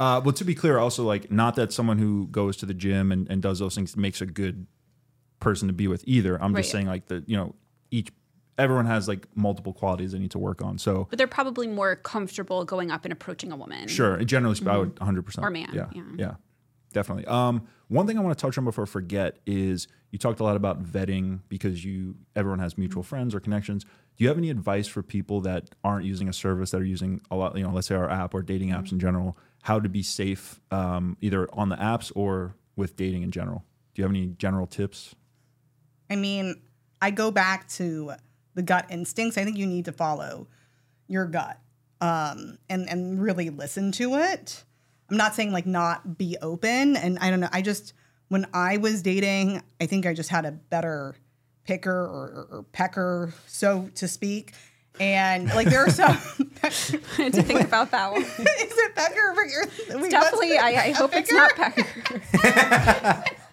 Uh, 0.00 0.20
well, 0.24 0.32
to 0.32 0.44
be 0.44 0.54
clear, 0.54 0.78
also 0.78 1.04
like 1.04 1.30
not 1.30 1.54
that 1.56 1.72
someone 1.72 1.98
who 1.98 2.26
goes 2.28 2.56
to 2.56 2.66
the 2.66 2.74
gym 2.74 3.12
and, 3.12 3.28
and 3.30 3.40
does 3.42 3.58
those 3.60 3.74
things 3.74 3.96
makes 3.96 4.20
a 4.20 4.26
good 4.26 4.66
person 5.38 5.68
to 5.68 5.74
be 5.74 5.86
with 5.86 6.02
either. 6.06 6.42
I'm 6.42 6.54
just 6.56 6.70
saying 6.70 6.86
like 6.86 7.06
the 7.06 7.22
you 7.26 7.36
know 7.36 7.54
each 7.92 8.08
everyone 8.58 8.86
has 8.86 9.08
like 9.08 9.26
multiple 9.34 9.72
qualities 9.72 10.12
they 10.12 10.18
need 10.18 10.30
to 10.32 10.38
work 10.38 10.62
on. 10.62 10.78
So 10.78 11.06
But 11.10 11.18
they're 11.18 11.26
probably 11.26 11.66
more 11.66 11.96
comfortable 11.96 12.64
going 12.64 12.90
up 12.90 13.04
and 13.04 13.12
approaching 13.12 13.52
a 13.52 13.56
woman. 13.56 13.88
sure, 13.88 14.22
generally 14.24 14.54
speaking, 14.54 14.72
I 14.74 14.78
would 14.78 14.98
100 14.98 15.22
percent 15.22 15.46
Or 15.46 15.50
man, 15.50 15.70
Yeah, 15.72 15.86
yeah. 15.92 16.02
yeah, 16.16 16.34
definitely. 16.92 17.26
Um, 17.26 17.66
one 17.88 18.06
thing 18.06 18.16
I 18.18 18.20
want 18.22 18.36
to 18.36 18.40
touch 18.42 18.56
on 18.58 18.64
before 18.64 18.84
I 18.84 18.86
forget 18.86 19.38
is 19.46 19.88
you 20.10 20.18
talked 20.18 20.40
a 20.40 20.44
lot 20.44 20.56
about 20.56 20.82
vetting 20.82 21.40
because 21.48 21.84
you 21.84 22.16
everyone 22.36 22.58
has 22.60 22.78
mutual 22.78 23.02
friends 23.02 23.34
or 23.34 23.40
connections. 23.40 23.84
Do 24.16 24.22
you 24.22 24.28
have 24.28 24.38
any 24.38 24.48
advice 24.50 24.86
for 24.86 25.02
people 25.02 25.40
that 25.40 25.70
aren't 25.82 26.04
using 26.06 26.28
a 26.28 26.32
service 26.32 26.70
that 26.70 26.80
are 26.80 26.84
using 26.84 27.20
a 27.32 27.36
lot, 27.36 27.56
you 27.56 27.64
know, 27.64 27.70
let's 27.72 27.88
say 27.88 27.96
our 27.96 28.08
app 28.08 28.32
or 28.32 28.42
dating 28.42 28.68
apps 28.70 28.92
in 28.92 29.00
general, 29.00 29.36
how 29.62 29.80
to 29.80 29.88
be 29.88 30.02
safe 30.04 30.60
um, 30.70 31.16
either 31.20 31.48
on 31.52 31.68
the 31.68 31.76
apps 31.76 32.12
or 32.14 32.54
with 32.76 32.94
dating 32.94 33.22
in 33.22 33.32
general? 33.32 33.64
Do 33.92 34.00
you 34.02 34.04
have 34.04 34.12
any 34.12 34.28
general 34.38 34.68
tips? 34.68 35.16
I 36.08 36.14
mean, 36.16 36.62
I 37.02 37.10
go 37.10 37.30
back 37.32 37.68
to 37.70 38.12
the 38.54 38.62
gut 38.62 38.86
instincts. 38.90 39.38
I 39.38 39.44
think 39.44 39.56
you 39.56 39.66
need 39.66 39.84
to 39.86 39.92
follow 39.92 40.46
your 41.06 41.26
gut 41.26 41.58
um, 42.00 42.58
and 42.68 42.88
and 42.88 43.22
really 43.22 43.50
listen 43.50 43.92
to 43.92 44.14
it. 44.16 44.64
I'm 45.10 45.16
not 45.16 45.34
saying 45.34 45.52
like 45.52 45.66
not 45.66 46.18
be 46.18 46.36
open, 46.40 46.96
and 46.96 47.18
I 47.18 47.30
don't 47.30 47.40
know. 47.40 47.48
I 47.52 47.62
just 47.62 47.94
when 48.28 48.46
I 48.52 48.78
was 48.78 49.02
dating, 49.02 49.62
I 49.80 49.86
think 49.86 50.06
I 50.06 50.14
just 50.14 50.30
had 50.30 50.44
a 50.44 50.52
better 50.52 51.14
picker 51.64 51.92
or, 51.92 52.46
or, 52.50 52.58
or 52.58 52.62
pecker, 52.72 53.32
so 53.46 53.90
to 53.96 54.08
speak. 54.08 54.52
And 55.00 55.48
like 55.54 55.68
there 55.68 55.84
are 55.84 55.90
some. 55.90 56.18
I 56.62 56.70
had 57.16 57.32
to 57.34 57.42
think 57.42 57.60
about 57.62 57.90
that 57.90 58.12
one. 58.12 58.22
is 58.22 58.28
it 58.38 58.94
pecker 58.94 59.34
or 59.36 60.08
Definitely, 60.08 60.56
I, 60.56 60.68
I, 60.68 60.90
hope 60.92 61.10
it's 61.14 61.32
not 61.32 61.54
pecker. 61.54 63.24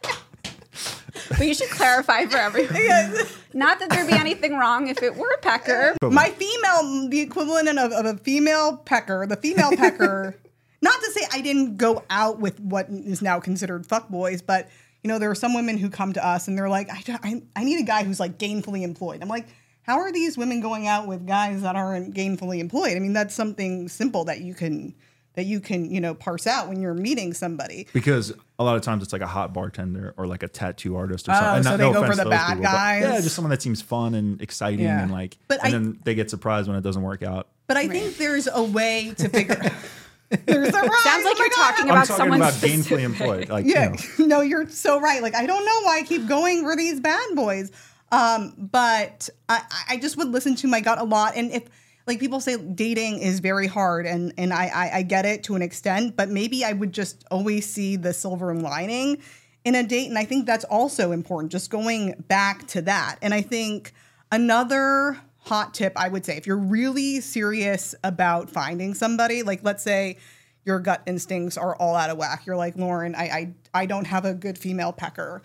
but 1.38 1.48
you 1.48 1.54
should 1.54 1.70
clarify 1.70 2.26
for 2.26 2.38
everyone. 2.38 3.15
Not 3.54 3.80
that 3.80 3.89
there'd 3.89 4.08
be 4.08 4.13
anything 4.13 4.56
wrong 4.56 4.88
if 4.88 5.02
it 5.04 5.15
were 5.15 5.30
a 5.32 5.38
pecker. 5.39 5.96
My 6.02 6.30
female, 6.30 7.10
the 7.10 7.20
equivalent 7.20 7.67
of, 7.78 7.91
of 7.91 8.06
a 8.06 8.17
female 8.17 8.78
pecker, 8.78 9.26
the 9.28 9.38
female 9.38 9.72
pecker. 9.72 10.36
not 10.82 11.00
to 11.00 11.12
say 11.12 11.22
I 11.32 11.41
didn't 11.41 11.78
go 11.78 12.04
out 12.10 12.39
with 12.39 12.60
what 12.60 12.88
is 12.89 13.22
now 13.22 13.39
considered 13.39 13.88
fuckboys, 13.88 14.41
but 14.46 14.70
you 15.04 15.08
know 15.08 15.20
there 15.20 15.32
are 15.32 15.36
some 15.36 15.54
women 15.54 15.78
who 15.78 15.89
come 15.89 16.13
to 16.13 16.26
us 16.26 16.48
and 16.48 16.58
they're 16.58 16.70
like, 16.70 16.89
I, 16.89 17.20
I, 17.24 17.41
I 17.56 17.63
need 17.63 17.80
a 17.80 17.86
guy 17.86 18.04
who's 18.04 18.20
like 18.20 18.38
gainfully 18.38 18.84
employed. 18.84 19.22
I'm 19.22 19.30
like, 19.30 19.48
how 19.84 20.00
are 20.00 20.12
these 20.12 20.38
women 20.38 20.62
going 20.62 20.88
out 20.88 21.08
with 21.08 21.26
guys 21.28 21.63
that 21.63 21.76
aren't 21.76 22.15
gainfully 22.15 22.60
employed? 22.60 22.96
I 22.96 23.00
mean, 23.00 23.13
that's 23.13 23.34
something 23.34 23.88
simple 23.89 24.26
that 24.26 24.41
you 24.41 24.54
can 24.54 24.96
that 25.36 25.46
you 25.46 25.60
can 25.60 25.89
you 25.89 26.02
know 26.02 26.13
parse 26.13 26.46
out 26.48 26.67
when 26.67 26.82
you're 26.82 26.94
meeting 26.94 27.34
somebody. 27.34 27.88
Because 27.94 28.34
a 28.60 28.63
lot 28.63 28.76
of 28.76 28.82
times 28.82 29.02
it's 29.04 29.13
like 29.13 29.22
a 29.22 29.28
hot 29.28 29.54
bartender 29.54 30.13
or 30.17 30.28
like 30.28 30.44
a 30.44 30.48
tattoo 30.48 30.96
artist 30.96 31.28
or 31.28 31.32
Oh, 31.32 31.36
something. 31.36 31.56
And 31.56 31.63
so 31.65 31.70
not- 31.72 31.78
they 31.78 31.91
no 31.91 31.94
go 32.02 32.06
for 32.08 32.15
the 32.15 32.30
bad 32.30 32.48
people, 32.50 32.63
guys? 32.63 33.02
Yeah, 33.04 33.22
just 33.22 33.36
someone 33.36 33.50
that 33.52 33.62
seems 33.62 33.82
fun 33.82 34.13
and 34.13 34.41
exciting 34.41 34.86
Yeah. 34.86 35.02
and 35.04 35.12
like, 35.12 35.38
But 35.48 35.60
and 35.63 35.67
I- 35.67 35.72
then 35.72 36.00
they 36.04 36.15
get 36.15 36.30
surprised 36.30 36.67
when 36.67 36.78
it 36.78 36.82
doesn't 36.82 37.02
work 37.02 37.24
out. 37.24 37.48
But 37.67 37.78
I 37.78 37.88
think 37.88 38.17
there's 38.17 38.48
a 38.52 38.62
way 38.63 39.13
to 39.17 39.30
figure. 39.30 39.58
Out. 39.63 39.72
There's 40.46 40.70
a 40.70 40.72
right. 40.72 40.91
Sounds 41.04 41.26
like 41.26 41.36
Oh 41.36 41.39
you're 41.39 41.50
God. 41.50 41.72
talking 41.72 41.84
I'm 41.86 41.89
about 41.91 42.06
talking 42.08 42.15
someone 42.17 42.39
about 42.39 42.54
specific. 42.54 42.86
gainfully 42.98 43.02
employed. 43.04 43.50
Like, 43.50 43.65
Yeah, 43.65 43.96
you 44.17 44.28
know. 44.28 44.38
no, 44.38 44.41
you're 44.41 44.70
so 44.70 44.98
right. 45.02 45.22
Like 45.22 45.36
I 45.36 45.46
don't 45.46 45.65
know 45.65 45.82
why 45.84 46.00
I 46.00 46.04
keep 46.04 46.26
going 46.26 46.63
for 46.63 46.74
these 46.78 47.02
bad 47.02 47.36
boys, 47.36 47.70
um, 48.13 48.54
but 48.58 49.28
I, 49.50 49.62
I 49.89 49.98
just 49.98 50.15
would 50.17 50.30
listen 50.30 50.56
to 50.56 50.67
my 50.67 50.80
gut 50.80 51.00
a 51.00 51.04
lot. 51.04 51.36
And 51.36 51.52
if 51.52 51.63
like 52.08 52.20
people 52.20 52.40
say 52.40 52.58
dating 52.58 53.20
is 53.20 53.40
very 53.40 53.68
hard, 53.68 54.06
and 54.06 54.34
and 54.38 54.54
I, 54.54 54.68
I 54.68 54.98
I 54.98 55.02
get 55.04 55.26
it 55.26 55.44
to 55.46 55.56
an 55.56 55.62
extent, 55.62 56.16
but 56.16 56.30
maybe 56.30 56.64
I 56.66 56.74
would 56.74 56.94
just 56.94 57.26
always 57.32 57.66
see 57.66 57.96
the 57.96 58.14
silver 58.14 58.54
lining 58.56 59.22
in 59.64 59.76
a 59.76 59.84
date, 59.84 60.08
and 60.08 60.18
I 60.18 60.26
think 60.26 60.46
that's 60.46 60.66
also 60.66 61.12
important. 61.12 61.52
Just 61.52 61.70
going 61.70 62.16
back 62.28 62.68
to 62.68 62.82
that, 62.84 63.18
and 63.22 63.34
I 63.34 63.42
think 63.42 63.94
another 64.32 65.18
hot 65.44 65.74
tip 65.74 65.94
I 65.96 66.08
would 66.08 66.26
say 66.26 66.38
if 66.38 66.46
you're 66.46 66.58
really 66.58 67.20
serious 67.22 67.96
about 68.04 68.50
finding 68.50 68.94
somebody, 68.94 69.44
like 69.44 69.64
let's 69.64 69.84
say 69.84 70.18
your 70.64 70.80
gut 70.80 71.02
instincts 71.08 71.58
are 71.58 71.76
all 71.76 71.96
out 71.96 72.10
of 72.10 72.18
whack. 72.18 72.46
You're 72.46 72.58
like, 72.58 72.76
Lauren, 72.76 73.16
I 73.16 73.24
I, 73.24 73.54
I 73.74 73.86
don't 73.86 74.06
have 74.06 74.26
a 74.26 74.34
good 74.34 74.58
female 74.58 74.92
pecker. 74.94 75.42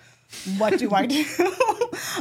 What 0.58 0.78
do 0.78 0.92
I 0.92 1.06
do? 1.06 1.24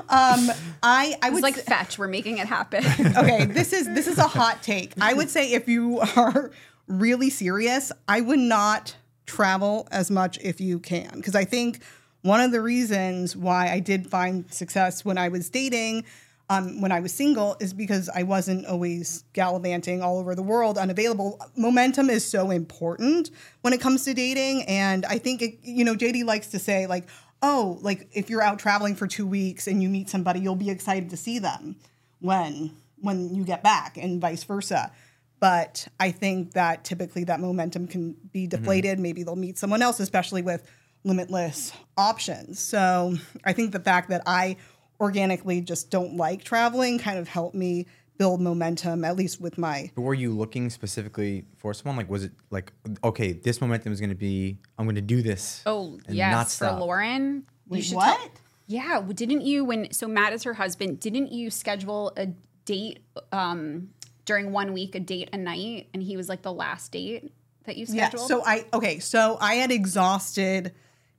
um, 0.10 0.52
I 0.84 1.16
I 1.22 1.28
It's 1.28 1.32
would 1.32 1.44
like 1.44 1.56
fetch. 1.56 1.98
We're 1.98 2.08
making 2.08 2.38
it 2.38 2.48
happen. 2.48 2.84
okay, 3.18 3.46
this 3.46 3.74
is 3.74 3.88
this 3.88 4.08
is 4.08 4.18
a 4.18 4.28
hot 4.28 4.64
take. 4.64 4.94
I 5.00 5.14
would 5.14 5.30
say 5.30 5.54
if 5.54 5.68
you 5.68 6.00
are 6.16 6.52
really 6.88 7.30
serious, 7.30 7.92
I 8.08 8.22
would 8.22 8.40
not 8.40 8.96
travel 9.26 9.88
as 9.92 10.12
much 10.12 10.38
if 10.42 10.62
you 10.62 10.80
can 10.80 11.10
because 11.16 11.36
I 11.36 11.46
think 11.46 11.80
one 12.22 12.42
of 12.42 12.52
the 12.52 12.62
reasons 12.62 13.36
why 13.36 13.70
I 13.70 13.80
did 13.80 14.10
find 14.10 14.52
success 14.54 15.04
when 15.04 15.18
I 15.18 15.30
was 15.30 15.50
dating 15.50 16.06
um, 16.50 16.80
when 16.80 16.92
I 16.92 17.00
was 17.00 17.12
single 17.12 17.58
is 17.60 17.74
because 17.74 18.10
I 18.10 18.24
wasn't 18.24 18.68
always 18.68 19.24
gallivanting 19.34 20.04
all 20.04 20.20
over 20.20 20.36
the 20.36 20.44
world, 20.44 20.78
unavailable. 20.78 21.40
Momentum 21.56 22.10
is 22.10 22.24
so 22.24 22.52
important 22.52 23.32
when 23.62 23.74
it 23.74 23.82
comes 23.82 24.06
to 24.06 24.14
dating, 24.14 24.64
and 24.64 25.06
I 25.06 25.18
think 25.18 25.42
it, 25.42 25.58
you 25.64 25.84
know 25.84 25.96
Jaydi 25.96 26.24
likes 26.24 26.48
to 26.48 26.60
say 26.60 26.86
like, 26.86 27.08
oh, 27.46 27.78
like 27.82 28.10
if 28.12 28.30
you're 28.30 28.42
out 28.42 28.58
traveling 28.58 28.96
for 28.96 29.06
two 29.06 29.28
weeks 29.28 29.68
and 29.68 29.82
you 29.82 29.88
meet 29.88 30.10
somebody, 30.10 30.40
you'll 30.40 30.56
be 30.56 30.72
excited 30.72 31.12
to 31.12 31.18
see 31.18 31.38
them 31.38 31.76
when 32.20 32.72
when 33.00 33.36
you 33.36 33.44
get 33.44 33.62
back, 33.62 33.98
and 33.98 34.20
vice 34.20 34.44
versa. 34.44 34.92
But 35.40 35.88
I 36.00 36.10
think 36.10 36.54
that 36.54 36.84
typically 36.84 37.26
that 37.26 37.40
momentum 37.40 37.88
can 37.88 38.16
be 38.34 38.48
mm-hmm. 38.48 38.50
deflated. 38.50 39.00
Maybe 39.00 39.22
they'll 39.22 39.36
meet 39.36 39.60
someone 39.60 39.84
else, 39.84 40.00
especially 40.00 40.42
with 40.42 40.68
limitless 41.04 41.72
options. 41.98 42.60
So 42.60 43.16
I 43.44 43.54
think 43.54 43.72
the 43.72 43.80
fact 43.80 44.10
that 44.10 44.24
I 44.26 44.58
organically 45.00 45.62
just 45.62 45.92
don't 45.92 46.18
like 46.18 46.44
traveling 46.44 46.98
kind 46.98 47.20
of 47.20 47.28
helped 47.28 47.54
me 47.54 47.86
build 48.18 48.42
momentum, 48.42 49.04
at 49.04 49.16
least 49.16 49.42
with 49.42 49.58
my. 49.58 49.92
But 49.96 50.02
were 50.02 50.14
you 50.14 50.36
looking 50.36 50.70
specifically 50.70 51.46
for 51.58 51.74
someone? 51.74 51.98
Like, 51.98 52.10
was 52.10 52.24
it 52.24 52.32
like, 52.50 52.72
okay, 53.04 53.34
this 53.34 53.62
momentum 53.62 53.92
is 53.94 54.00
going 54.00 54.10
to 54.10 54.16
be, 54.16 54.58
I'm 54.78 54.86
going 54.86 54.96
to 54.96 55.02
do 55.02 55.22
this. 55.22 55.62
Oh 55.66 56.00
and 56.08 56.08
not 56.08 56.16
yes, 56.16 56.58
for. 56.58 56.72
Lauren. 56.72 57.46
Wait, 57.68 57.78
you 57.78 57.84
should 57.84 57.96
what? 57.96 58.18
tell- 58.20 58.30
yeah, 58.68 59.02
didn't 59.14 59.42
you 59.42 59.64
when? 59.64 59.92
So 59.92 60.08
Matt 60.08 60.34
is 60.34 60.44
her 60.44 60.54
husband. 60.54 61.00
Didn't 61.00 61.32
you 61.32 61.52
schedule 61.52 62.14
a 62.18 62.28
date 62.66 63.00
um, 63.32 63.90
during 64.26 64.52
one 64.52 64.74
week, 64.74 64.96
a 64.96 65.00
date 65.00 65.30
a 65.34 65.38
night, 65.38 65.88
and 65.94 66.02
he 66.02 66.18
was 66.18 66.28
like 66.30 66.42
the 66.42 66.54
last 66.54 66.92
date 66.92 67.32
that 67.66 67.78
you 67.78 67.86
Yeah. 67.88 68.08
scheduled? 68.08 68.28
So 68.28 68.44
I 68.44 68.66
okay. 68.74 68.98
So 69.00 69.38
I 69.40 69.56
had 69.56 69.72
exhausted 69.72 70.74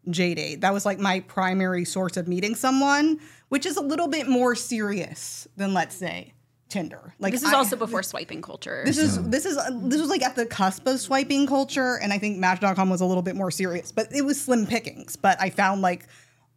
JDate. 0.09 0.61
That 0.63 0.73
was 0.73 0.85
like 0.85 0.99
my 0.99 1.21
primary 1.21 1.85
source 1.85 2.17
of 2.17 2.27
meeting 2.27 2.57
someone, 2.57 3.21
which 3.49 3.65
is 3.65 3.77
a 3.77 3.83
little 3.83 4.09
bit 4.09 4.29
more 4.29 4.57
serious 4.57 5.47
than 5.57 5.73
let's 5.73 5.95
say 5.95 6.33
Tinder. 6.69 7.15
Like 7.21 7.33
this 7.33 7.43
is 7.43 7.53
I- 7.53 7.57
also 7.57 7.77
before 7.77 8.03
swiping 8.03 8.43
culture. 8.43 8.83
This 8.85 8.99
is 8.99 9.23
this 9.29 9.47
is 9.47 9.57
this 9.83 10.01
was 10.01 10.11
like 10.11 10.23
at 10.23 10.35
the 10.35 10.47
cusp 10.47 10.87
of 10.87 10.99
swiping 11.01 11.47
culture, 11.47 11.97
and 12.03 12.13
I 12.13 12.19
think 12.19 12.39
Match.com 12.39 12.91
was 12.91 13.01
a 13.01 13.07
little 13.07 13.23
bit 13.23 13.37
more 13.37 13.51
serious, 13.51 13.93
but 13.93 14.09
it 14.13 14.23
was 14.23 14.41
slim 14.41 14.67
pickings. 14.67 15.15
But 15.17 15.41
I 15.41 15.51
found 15.51 15.81
like 15.83 16.07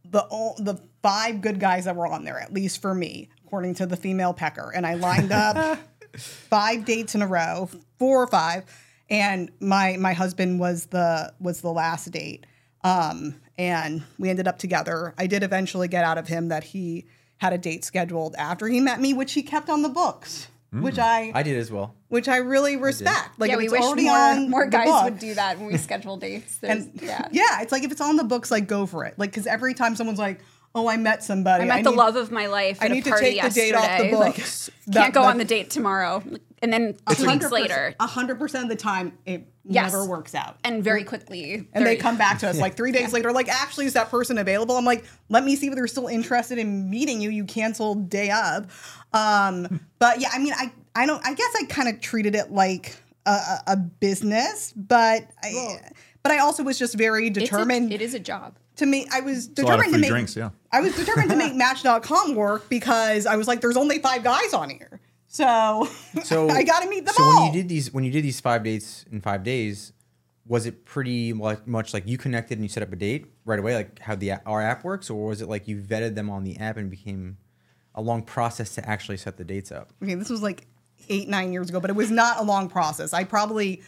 the 0.09 0.25
o- 0.31 0.55
the 0.57 0.81
five 1.03 1.41
good 1.41 1.59
guys 1.59 1.85
that 1.85 1.95
were 1.95 2.07
on 2.07 2.23
there, 2.23 2.39
at 2.39 2.51
least 2.51 2.81
for 2.81 2.95
me, 2.95 3.29
according 3.45 3.75
to 3.75 3.85
the 3.85 3.95
female 3.97 4.33
pecker, 4.33 4.71
and 4.73 4.85
I 4.87 4.95
lined 4.95 5.31
up 5.31 5.77
five 6.17 6.85
dates 6.85 7.13
in 7.13 7.21
a 7.21 7.27
row, 7.27 7.69
four 7.99 8.23
or 8.23 8.27
five, 8.27 8.63
and 9.11 9.51
my 9.59 9.95
my 9.97 10.13
husband 10.13 10.59
was 10.59 10.87
the 10.87 11.31
was 11.39 11.61
the 11.61 11.71
last 11.71 12.09
date, 12.11 12.47
um, 12.83 13.35
and 13.59 14.03
we 14.17 14.29
ended 14.31 14.47
up 14.47 14.57
together. 14.57 15.13
I 15.19 15.27
did 15.27 15.43
eventually 15.43 15.87
get 15.87 16.03
out 16.03 16.17
of 16.17 16.27
him 16.27 16.47
that 16.47 16.63
he 16.63 17.05
had 17.39 17.51
a 17.53 17.57
date 17.57 17.83
scheduled 17.83 18.35
after 18.37 18.67
he 18.67 18.79
met 18.79 19.01
me, 19.01 19.13
which 19.13 19.33
he 19.33 19.41
kept 19.43 19.69
on 19.69 19.81
the 19.81 19.89
books. 19.89 20.47
Mm. 20.73 20.83
Which 20.83 20.99
I 20.99 21.31
I 21.33 21.41
did 21.41 21.57
as 21.57 21.71
well. 21.71 21.95
which 22.09 22.27
I 22.27 22.37
really 22.37 22.77
respect. 22.77 23.39
Like 23.39 23.49
yeah, 23.49 23.57
we 23.57 23.69
wish 23.69 23.81
more 23.81 23.95
on 24.15 24.51
more 24.51 24.67
guys 24.67 24.85
book- 24.87 25.03
would 25.05 25.17
do 25.19 25.33
that 25.33 25.57
when 25.57 25.65
we 25.67 25.77
schedule 25.77 26.15
dates. 26.17 26.59
And 26.63 26.91
yeah. 27.01 27.27
yeah. 27.31 27.61
it's 27.61 27.71
like 27.71 27.83
if 27.83 27.91
it's 27.91 28.01
on 28.01 28.17
the 28.17 28.23
books, 28.23 28.51
like 28.51 28.67
go 28.67 28.85
for 28.85 29.03
it. 29.05 29.15
Like 29.17 29.31
because 29.31 29.47
every 29.47 29.73
time 29.73 29.95
someone's 29.95 30.19
like, 30.19 30.41
"Oh, 30.75 30.87
I 30.87 30.97
met 30.97 31.23
somebody," 31.23 31.63
I 31.63 31.65
met 31.67 31.83
the 31.83 31.89
need- 31.89 31.97
love 31.97 32.15
of 32.17 32.31
my 32.31 32.45
life. 32.45 32.77
I 32.81 32.87
need 32.87 32.99
a 32.99 33.03
to 33.05 33.09
party 33.09 33.25
take 33.39 33.41
the 33.41 33.49
date 33.49 33.73
off 33.73 33.81
the 33.81 33.87
yesterday. 33.89 34.15
Like, 34.15 34.35
books. 34.35 34.69
can't 34.93 35.11
go 35.13 35.21
that- 35.23 35.29
on 35.29 35.37
the 35.39 35.45
date 35.45 35.71
tomorrow, 35.71 36.21
and 36.61 36.71
then 36.71 36.93
two 37.15 37.25
weeks 37.25 37.45
100%, 37.47 37.51
later, 37.51 37.95
a 37.99 38.05
hundred 38.05 38.37
percent 38.37 38.65
of 38.65 38.69
the 38.69 38.75
time, 38.75 39.17
it 39.25 39.47
Yes. 39.71 39.91
never 39.93 40.05
works 40.05 40.33
out. 40.33 40.57
and 40.63 40.83
very 40.83 41.03
quickly, 41.03 41.67
and 41.73 41.85
they 41.85 41.95
come 41.95 42.17
back 42.17 42.39
to 42.39 42.47
us 42.49 42.59
like 42.65 42.75
three 42.75 42.91
days 42.91 43.13
later, 43.13 43.31
like, 43.31 43.47
actually, 43.47 43.85
is 43.85 43.93
that 43.93 44.09
person 44.09 44.37
available? 44.37 44.75
I'm 44.75 44.85
like, 44.85 45.05
let 45.29 45.43
me 45.43 45.55
see 45.55 45.67
if 45.67 45.75
they're 45.75 45.87
still 45.87 46.07
interested 46.07 46.57
in 46.57 46.89
meeting 46.89 47.21
you. 47.21 47.29
You 47.29 47.45
canceled 47.45 48.09
day 48.09 48.31
of. 48.31 48.65
Um, 49.13 49.79
but 49.99 50.19
yeah, 50.19 50.29
I 50.33 50.39
mean, 50.39 50.53
I, 50.57 50.71
I 50.95 51.05
don't. 51.05 51.25
I 51.25 51.33
guess 51.33 51.53
I 51.61 51.65
kind 51.65 51.87
of 51.87 52.01
treated 52.01 52.35
it 52.35 52.51
like 52.51 52.95
a, 53.25 53.31
a, 53.31 53.59
a 53.67 53.77
business, 53.77 54.73
but 54.75 55.27
I, 55.43 55.77
but 56.23 56.31
I 56.31 56.39
also 56.39 56.63
was 56.63 56.77
just 56.79 56.95
very 56.95 57.27
It's 57.27 57.37
a- 57.37 57.41
determined 57.41 57.93
it 57.93 58.01
is 58.01 58.13
a 58.13 58.19
job. 58.19 58.57
to 58.77 58.85
me 58.85 59.07
I 59.11 59.21
was 59.21 59.47
a 59.47 59.61
lot 59.61 59.79
of 59.79 59.85
determined 59.85 59.93
to 59.93 59.99
make 59.99 60.09
drinks, 60.09 60.35
yeah. 60.35 60.49
I 60.71 60.81
was 60.81 60.95
determined 60.95 61.29
to 61.29 61.35
make 61.35 61.53
Match.com 61.63 62.33
work 62.35 62.69
because 62.69 63.25
I 63.25 63.35
was 63.35 63.47
like, 63.47 63.61
there's 63.61 63.77
only 63.77 63.99
five 63.99 64.23
guys 64.23 64.53
on 64.53 64.69
here, 64.69 64.99
so 65.29 65.87
So 66.23 66.49
I 66.49 66.63
got 66.63 66.81
to 66.83 66.89
meet 66.89 67.05
them 67.05 67.13
so 67.15 67.23
all. 67.23 67.45
when 67.45 67.53
you 67.53 67.61
did 67.61 67.69
these 67.69 67.93
when 67.93 68.03
you 68.03 68.11
did 68.11 68.25
these 68.25 68.41
five 68.41 68.63
dates 68.63 69.05
in 69.09 69.21
five 69.21 69.43
days, 69.43 69.93
was 70.45 70.65
it 70.65 70.83
pretty 70.83 71.31
much 71.31 71.93
like 71.93 72.05
you 72.07 72.17
connected 72.17 72.57
and 72.57 72.65
you 72.65 72.69
set 72.69 72.83
up 72.83 72.91
a 72.91 72.95
date 72.97 73.27
right 73.45 73.59
away, 73.59 73.75
like 73.75 73.99
how 73.99 74.15
the 74.15 74.33
our 74.45 74.61
app 74.61 74.83
works, 74.83 75.09
or 75.09 75.27
was 75.27 75.41
it 75.41 75.47
like 75.47 75.67
you 75.67 75.77
vetted 75.77 76.15
them 76.15 76.29
on 76.29 76.43
the 76.43 76.57
app 76.57 76.75
and 76.75 76.89
became 76.89 77.37
a 77.95 78.01
long 78.01 78.23
process 78.23 78.75
to 78.75 78.89
actually 78.89 79.17
set 79.17 79.37
the 79.37 79.43
dates 79.45 79.71
up? 79.71 79.93
okay, 80.03 80.15
this 80.15 80.29
was 80.29 80.41
like 80.41 80.67
eight 81.07 81.29
nine 81.29 81.53
years 81.53 81.69
ago, 81.69 81.79
but 81.79 81.89
it 81.89 81.95
was 81.95 82.11
not 82.11 82.39
a 82.39 82.43
long 82.43 82.67
process. 82.67 83.13
I 83.13 83.23
probably 83.23 83.81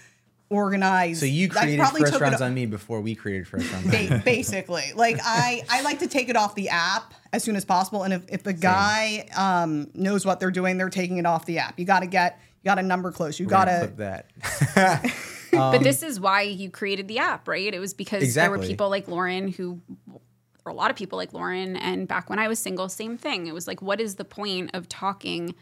organized. 0.52 1.20
So 1.22 1.26
you 1.26 1.48
I 1.48 1.50
created 1.50 1.80
probably 1.80 2.02
first 2.02 2.14
took 2.14 2.22
rounds 2.22 2.42
on 2.42 2.54
me 2.54 2.66
before 2.66 3.02
we 3.02 3.16
created 3.16 3.48
first 3.48 3.72
rounds. 3.72 3.90
ba- 3.90 4.22
basically 4.26 4.92
like 4.96 5.18
i 5.24 5.64
i 5.70 5.82
like 5.82 6.00
to 6.00 6.08
take 6.08 6.28
it 6.30 6.36
off 6.36 6.56
the 6.56 6.70
app 6.70 7.14
as 7.34 7.44
soon 7.44 7.56
as 7.56 7.64
possible 7.64 8.04
and 8.04 8.14
if, 8.14 8.26
if 8.28 8.44
the 8.44 8.52
guy 8.54 9.26
um 9.38 9.90
knows 9.94 10.26
what 10.26 10.40
they're 10.40 10.52
doing 10.52 10.78
they're 10.78 10.90
taking 10.90 11.18
it 11.18 11.26
off 11.26 11.46
the 11.46 11.58
app 11.58 11.80
you 11.80 11.86
got 11.86 12.02
to 12.02 12.06
get 12.06 12.40
you 12.62 12.66
got 12.66 12.78
a 12.80 12.84
number 12.84 13.12
close 13.12 13.40
you 13.40 13.46
We're 13.46 13.52
got 13.52 13.68
gonna 13.68 13.80
to 13.80 13.88
clip 13.88 13.98
that. 13.98 15.14
but 15.52 15.80
this 15.80 16.04
is 16.04 16.20
why 16.20 16.42
you 16.44 16.70
created 16.70 17.08
the 17.08 17.20
app, 17.20 17.48
right? 17.48 17.74
It 17.74 17.80
was 17.80 17.94
because 17.94 18.34
there 18.34 18.50
were 18.50 18.60
people 18.60 18.90
like 18.90 19.08
Lauren 19.08 19.48
who, 19.50 19.82
or 20.66 20.72
a 20.72 20.74
lot 20.74 20.90
of 20.90 20.96
people 20.98 21.18
like 21.18 21.34
Lauren. 21.34 21.76
And 21.76 22.08
back 22.08 22.30
when 22.30 22.40
I 22.40 22.48
was 22.48 22.60
single, 22.60 22.88
same 22.90 23.18
thing. 23.18 23.48
It 23.48 23.54
was 23.54 23.68
like, 23.68 23.82
what 23.82 24.00
is 24.00 24.16
the 24.16 24.26
point 24.26 24.72
of 24.74 24.88
talking 24.88 25.56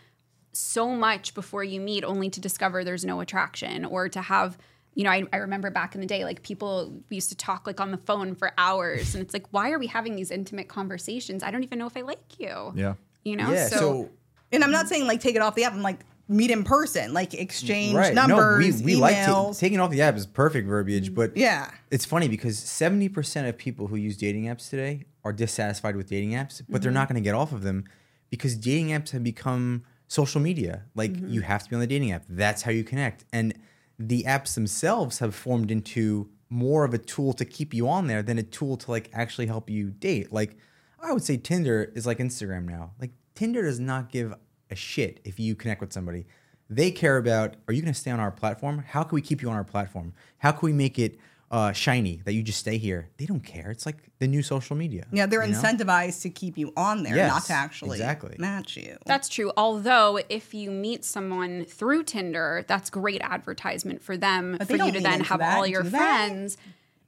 so 0.52 0.90
much 0.90 1.34
before 1.34 1.64
you 1.64 1.80
meet 1.80 2.04
only 2.04 2.30
to 2.30 2.40
discover 2.40 2.84
there's 2.84 3.06
no 3.06 3.20
attraction 3.20 3.86
or 3.86 4.10
to 4.10 4.22
have, 4.22 4.58
you 4.96 5.04
know, 5.04 5.12
I, 5.12 5.24
I 5.32 5.38
remember 5.38 5.70
back 5.72 5.96
in 5.96 6.02
the 6.02 6.08
day, 6.08 6.24
like 6.24 6.44
people 6.44 6.94
we 7.10 7.16
used 7.16 7.30
to 7.30 7.38
talk 7.38 7.68
like 7.68 7.80
on 7.80 7.92
the 7.92 7.98
phone 7.98 8.36
for 8.36 8.52
hours. 8.58 9.16
And 9.16 9.24
it's 9.24 9.34
like, 9.34 9.46
why 9.52 9.72
are 9.72 9.80
we 9.80 9.88
having 9.88 10.16
these 10.16 10.32
intimate 10.32 10.68
conversations? 10.68 11.44
I 11.44 11.52
don't 11.52 11.64
even 11.64 11.80
know 11.80 11.88
if 11.88 11.96
I 11.96 12.02
like 12.02 12.40
you. 12.40 12.74
Yeah. 12.76 12.96
You 13.24 13.36
know? 13.36 13.52
yeah. 13.52 13.68
So, 13.68 14.10
and 14.52 14.64
i'm 14.64 14.72
not 14.72 14.88
saying 14.88 15.08
like 15.08 15.20
take 15.20 15.36
it 15.36 15.42
off 15.42 15.56
the 15.56 15.64
app 15.64 15.74
i'm 15.74 15.82
like 15.82 16.00
meet 16.28 16.52
in 16.52 16.64
person 16.64 17.12
like 17.12 17.34
exchange 17.34 17.96
right. 17.96 18.14
numbers 18.14 18.80
no, 18.82 18.86
we, 18.86 18.96
we 18.96 19.02
like 19.02 19.16
ta- 19.16 19.32
emails 19.32 19.60
taking 19.60 19.80
off 19.80 19.90
the 19.90 20.02
app 20.02 20.16
is 20.16 20.28
perfect 20.28 20.68
verbiage, 20.68 21.14
but 21.14 21.36
yeah 21.36 21.72
It's 21.90 22.06
funny 22.06 22.28
because 22.28 22.60
70% 22.60 23.50
of 23.50 23.58
people 23.58 23.88
who 23.88 23.96
use 23.96 24.16
dating 24.16 24.46
apps 24.46 24.70
today 24.70 25.06
are 25.24 25.34
dissatisfied 25.34 25.96
with 25.96 26.08
dating 26.08 26.32
apps, 26.32 26.62
but 26.70 26.82
they're 26.82 26.92
mm-hmm. 26.92 27.00
not 27.00 27.10
going 27.10 27.16
to 27.16 27.28
get 27.28 27.34
off 27.34 27.52
of 27.52 27.64
them 27.64 27.86
because 28.30 28.56
dating 28.56 28.90
apps 28.90 29.10
have 29.10 29.24
become 29.24 29.84
social 30.08 30.40
media. 30.40 30.84
Like 30.94 31.14
mm-hmm. 31.14 31.30
you 31.30 31.42
have 31.42 31.64
to 31.64 31.70
be 31.70 31.76
on 31.76 31.80
the 31.80 31.88
dating 31.88 32.12
app. 32.12 32.26
That's 32.30 32.62
how 32.62 32.70
you 32.70 32.84
connect. 32.84 33.26
And 33.34 33.56
the 34.00 34.24
apps 34.24 34.56
themselves 34.56 35.20
have 35.20 35.36
formed 35.36 35.70
into 35.70 36.30
more 36.50 36.84
of 36.86 36.94
a 36.94 36.98
tool 36.98 37.34
to 37.34 37.46
keep 37.46 37.74
you 37.74 37.88
on 37.88 38.08
there 38.08 38.24
than 38.24 38.40
a 38.40 38.44
tool 38.44 38.78
to 38.78 38.90
like 38.90 39.10
actually 39.14 39.46
help 39.46 39.70
you 39.70 39.92
date. 39.92 40.32
Like 40.32 40.58
I 41.02 41.12
would 41.12 41.24
say 41.24 41.38
Tinder 41.38 41.92
is 41.96 42.08
like 42.08 42.18
Instagram 42.18 42.68
now. 42.68 42.92
Like 43.00 43.12
Tinder 43.36 43.62
does 43.62 43.80
not 43.80 44.12
give 44.12 44.34
a 44.72 44.76
shit 44.76 45.20
if 45.26 45.40
you 45.40 45.54
connect 45.54 45.82
with 45.82 45.94
somebody. 45.94 46.26
They 46.70 46.92
care 46.92 47.18
about 47.18 47.56
are 47.68 47.74
you 47.74 47.82
going 47.82 47.94
to 47.94 48.00
stay 48.00 48.12
on 48.12 48.20
our 48.20 48.32
platform? 48.32 48.84
How 48.88 49.04
can 49.04 49.16
we 49.16 49.22
keep 49.22 49.42
you 49.42 49.50
on 49.50 49.56
our 49.56 49.64
platform? 49.64 50.14
How 50.38 50.52
can 50.52 50.66
we 50.66 50.74
make 50.74 50.98
it 50.98 51.18
uh, 51.52 51.72
shiny 51.72 52.22
that 52.26 52.34
you 52.34 52.44
just 52.44 52.60
stay 52.60 52.78
here? 52.78 53.10
They 53.18 53.26
don't 53.26 53.44
care. 53.44 53.72
It's 53.72 53.86
like 53.86 53.98
the 54.20 54.28
new 54.28 54.44
social 54.44 54.76
media. 54.76 55.06
yeah 55.12 55.26
they're 55.26 55.44
you 55.44 55.52
know? 55.52 55.60
incentivized 55.60 56.22
to 56.22 56.30
keep 56.30 56.58
you 56.58 56.72
on 56.78 57.04
there 57.04 57.16
Yes, 57.16 57.32
not 57.32 57.46
to 57.46 57.54
actually 57.54 57.98
exactly. 57.98 58.36
match 58.38 58.78
you 58.78 58.98
That's 59.06 59.28
true. 59.30 59.52
Although, 59.58 60.20
if 60.30 60.54
you 60.54 60.70
meet 60.72 61.04
someone 61.06 61.66
through 61.66 62.04
Tinder, 62.04 62.64
that's 62.68 62.90
great 62.90 63.22
advertisement 63.22 64.02
for 64.02 64.16
them 64.18 64.56
But 64.60 64.68
for 64.68 64.76
you 64.76 64.92
to 64.92 65.00
then 65.00 65.22
have 65.22 65.40
that, 65.40 65.58
all 65.58 65.66
your 65.68 65.84
do 65.84 65.90
they? 65.90 65.98
friends. 65.98 66.58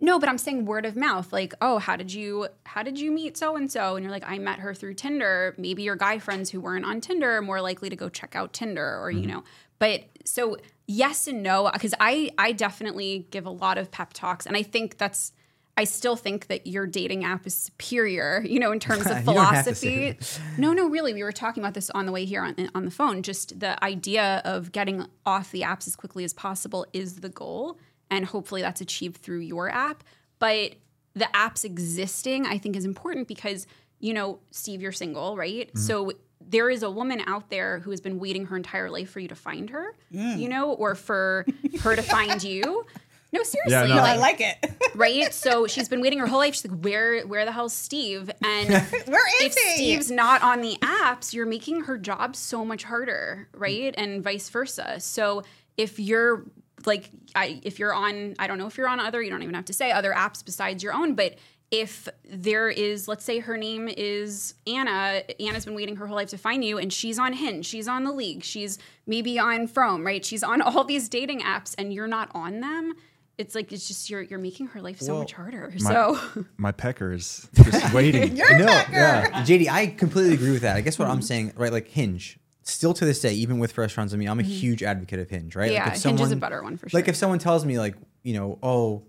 No, 0.03 0.17
but 0.17 0.27
I'm 0.29 0.39
saying 0.39 0.65
word 0.65 0.87
of 0.87 0.95
mouth. 0.95 1.31
Like, 1.31 1.53
oh, 1.61 1.77
how 1.77 1.95
did 1.95 2.11
you 2.11 2.47
how 2.65 2.81
did 2.81 2.99
you 2.99 3.11
meet 3.11 3.37
so 3.37 3.55
and 3.55 3.71
so? 3.71 3.95
And 3.95 4.03
you're 4.03 4.11
like, 4.11 4.23
I 4.27 4.39
met 4.39 4.57
her 4.59 4.73
through 4.73 4.95
Tinder. 4.95 5.53
Maybe 5.59 5.83
your 5.83 5.95
guy 5.95 6.17
friends 6.17 6.49
who 6.49 6.59
weren't 6.59 6.85
on 6.85 7.01
Tinder 7.01 7.37
are 7.37 7.41
more 7.43 7.61
likely 7.61 7.89
to 7.91 7.95
go 7.95 8.09
check 8.09 8.35
out 8.35 8.51
Tinder, 8.51 8.99
or 8.99 9.11
you 9.11 9.27
know. 9.27 9.43
But 9.77 10.05
so 10.25 10.57
yes 10.91 11.27
and 11.27 11.41
no, 11.41 11.69
because 11.71 11.93
I 11.99 12.31
I 12.37 12.51
definitely 12.51 13.27
give 13.31 13.45
a 13.45 13.49
lot 13.49 13.77
of 13.77 13.91
pep 13.91 14.13
talks, 14.13 14.45
and 14.45 14.55
I 14.55 14.63
think 14.63 14.97
that's. 14.97 15.33
I 15.77 15.85
still 15.85 16.17
think 16.17 16.47
that 16.47 16.67
your 16.67 16.85
dating 16.85 17.23
app 17.23 17.47
is 17.47 17.55
superior, 17.55 18.43
you 18.45 18.59
know, 18.59 18.73
in 18.73 18.79
terms 18.87 19.07
of 19.07 19.19
You 19.19 19.33
don't 19.33 19.37
have 19.37 19.65
to 19.65 19.73
say 19.73 20.13
philosophy. 20.13 20.61
No, 20.61 20.73
no, 20.73 20.89
really. 20.89 21.13
We 21.13 21.23
were 21.23 21.31
talking 21.31 21.63
about 21.63 21.75
this 21.75 21.89
on 21.91 22.05
the 22.05 22.11
way 22.11 22.25
here 22.25 22.43
on, 22.43 22.69
on 22.75 22.83
the 22.83 22.91
phone. 22.91 23.23
Just 23.23 23.61
the 23.61 23.81
idea 23.81 24.41
of 24.43 24.73
getting 24.73 25.05
off 25.25 25.49
the 25.51 25.61
apps 25.61 25.87
as 25.87 25.95
quickly 25.95 26.25
as 26.25 26.33
possible 26.33 26.85
is 26.91 27.21
the 27.21 27.29
goal. 27.29 27.79
And 28.11 28.25
hopefully 28.25 28.61
that's 28.61 28.81
achieved 28.81 29.21
through 29.21 29.39
your 29.39 29.69
app. 29.69 30.03
But 30.39 30.73
the 31.13 31.29
apps 31.33 31.63
existing, 31.63 32.45
I 32.45 32.57
think, 32.57 32.75
is 32.75 32.83
important 32.83 33.29
because, 33.29 33.65
you 33.99 34.13
know, 34.13 34.39
Steve, 34.51 34.81
you're 34.81 34.91
single, 34.91 35.37
right? 35.37 35.69
Mm-hmm. 35.69 35.79
So 35.79 36.11
there 36.51 36.69
is 36.69 36.83
a 36.83 36.89
woman 36.91 37.21
out 37.25 37.49
there 37.49 37.79
who 37.79 37.89
has 37.91 37.99
been 38.01 38.19
waiting 38.19 38.45
her 38.47 38.55
entire 38.57 38.89
life 38.91 39.09
for 39.09 39.19
you 39.19 39.27
to 39.29 39.35
find 39.35 39.69
her, 39.71 39.95
Mm. 40.13 40.39
you 40.39 40.47
know, 40.49 40.71
or 40.73 40.95
for 40.95 41.45
her 41.81 41.95
to 41.95 42.01
find 42.03 42.43
you. 42.43 42.85
No, 43.33 43.43
seriously. 43.43 43.71
Yeah, 43.71 43.85
no. 43.85 43.95
Like- 43.95 44.17
i 44.17 44.17
like 44.17 44.41
it 44.41 44.71
right? 44.95 45.33
So 45.33 45.65
she's 45.65 45.87
been 45.87 46.01
waiting 46.01 46.19
her 46.19 46.27
whole 46.27 46.39
life. 46.39 46.53
She's 46.55 46.67
like, 46.69 46.81
where, 46.81 47.21
where 47.25 47.45
the 47.45 47.51
hell's 47.53 47.73
Steve? 47.73 48.29
And 48.43 48.69
Where 49.07 49.27
is 49.41 49.55
if 49.55 49.55
he? 49.55 49.73
Steve's 49.75 50.11
not 50.11 50.43
on 50.43 50.59
the 50.61 50.75
apps, 50.81 51.33
you're 51.33 51.45
making 51.45 51.83
her 51.85 51.97
job 51.97 52.35
so 52.35 52.65
much 52.65 52.83
harder, 52.83 53.47
right? 53.53 53.95
And 53.97 54.21
vice 54.21 54.49
versa. 54.49 54.99
So 54.99 55.43
if 55.77 55.97
you're 55.97 56.43
like, 56.85 57.09
I, 57.33 57.61
if 57.63 57.79
you're 57.79 57.93
on, 57.93 58.35
I 58.37 58.47
don't 58.47 58.57
know 58.57 58.67
if 58.67 58.77
you're 58.77 58.89
on 58.89 58.99
other, 58.99 59.21
you 59.21 59.29
don't 59.29 59.43
even 59.43 59.55
have 59.55 59.65
to 59.65 59.73
say 59.73 59.91
other 59.93 60.11
apps 60.11 60.43
besides 60.43 60.83
your 60.83 60.93
own, 60.93 61.15
but 61.15 61.35
if 61.71 62.09
there 62.29 62.69
is, 62.69 63.07
let's 63.07 63.23
say 63.23 63.39
her 63.39 63.55
name 63.57 63.87
is 63.87 64.53
Anna, 64.67 65.23
Anna's 65.39 65.63
been 65.65 65.73
waiting 65.75 65.95
her 65.95 66.05
whole 66.07 66.17
life 66.17 66.29
to 66.29 66.37
find 66.37 66.63
you, 66.65 66.77
and 66.77 66.91
she's 66.91 67.17
on 67.17 67.33
Hinge, 67.33 67.65
she's 67.65 67.87
on 67.87 68.03
the 68.03 68.11
League, 68.11 68.43
she's 68.43 68.77
maybe 69.07 69.39
on 69.39 69.67
From, 69.67 70.05
right? 70.05 70.23
She's 70.25 70.43
on 70.43 70.61
all 70.61 70.83
these 70.83 71.07
dating 71.07 71.39
apps, 71.41 71.73
and 71.77 71.93
you're 71.93 72.07
not 72.07 72.29
on 72.35 72.59
them. 72.59 72.93
It's 73.37 73.55
like 73.55 73.71
it's 73.71 73.87
just 73.87 74.09
you're 74.09 74.21
you're 74.21 74.37
making 74.37 74.67
her 74.67 74.81
life 74.81 74.99
so 74.99 75.13
Well, 75.13 75.21
much 75.21 75.33
harder. 75.33 75.73
My, 75.79 75.91
so 75.91 76.19
my 76.57 76.71
pecker 76.73 77.11
is 77.13 77.47
just 77.55 77.93
waiting. 77.93 78.35
You're 78.35 78.53
a 78.53 78.59
no, 78.59 78.65
backer. 78.65 78.91
yeah, 78.93 79.29
Jaydi, 79.43 79.67
I 79.69 79.87
completely 79.87 80.33
agree 80.35 80.51
with 80.51 80.61
that. 80.61 80.75
I 80.75 80.81
guess 80.81 80.99
what 80.99 81.05
Mm-hmm. 81.05 81.13
I'm 81.13 81.21
saying, 81.23 81.53
right? 81.55 81.71
Like 81.71 81.87
Hinge, 81.87 82.37
still 82.63 82.93
to 82.93 83.05
this 83.05 83.19
day, 83.21 83.33
even 83.33 83.57
with 83.57 83.77
restaurants, 83.77 84.13
I 84.13 84.17
mean, 84.17 84.27
I'm 84.27 84.39
a 84.39 84.43
huge 84.43 84.83
advocate 84.83 85.19
of 85.19 85.29
Hinge, 85.29 85.55
right? 85.55 85.67
Mm-hmm. 85.67 85.73
Yeah, 85.73 85.85
like 85.85 85.95
if 85.95 86.03
Hinge 86.03 86.21
is 86.21 86.31
a 86.33 86.35
better 86.35 86.61
one 86.61 86.77
for 86.77 86.89
sure. 86.89 86.99
Like 86.99 87.07
if 87.07 87.15
someone 87.15 87.39
tells 87.39 87.65
me, 87.65 87.79
like, 87.79 87.95
you 88.23 88.33
know, 88.33 88.59
oh, 88.61 89.03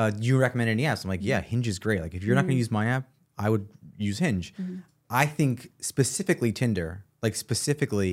uh, 0.00 0.10
do 0.10 0.22
you 0.30 0.36
recommend 0.46 0.68
any 0.70 0.84
apps? 0.90 1.00
I'm 1.04 1.10
like, 1.14 1.20
yeah, 1.22 1.40
Hinge 1.52 1.68
is 1.72 1.78
great. 1.78 2.00
Like, 2.04 2.14
if 2.14 2.22
you're 2.24 2.34
not 2.34 2.42
Mm-hmm. 2.42 2.48
going 2.48 2.56
to 2.56 2.64
use 2.66 2.70
my 2.80 2.86
app, 2.96 3.04
I 3.38 3.46
would 3.52 3.66
use 3.98 4.18
Hinge. 4.18 4.46
I 5.22 5.26
think 5.38 5.54
specifically 5.80 6.50
Tinder, 6.60 6.90
like 7.24 7.34
specifically, 7.36 8.12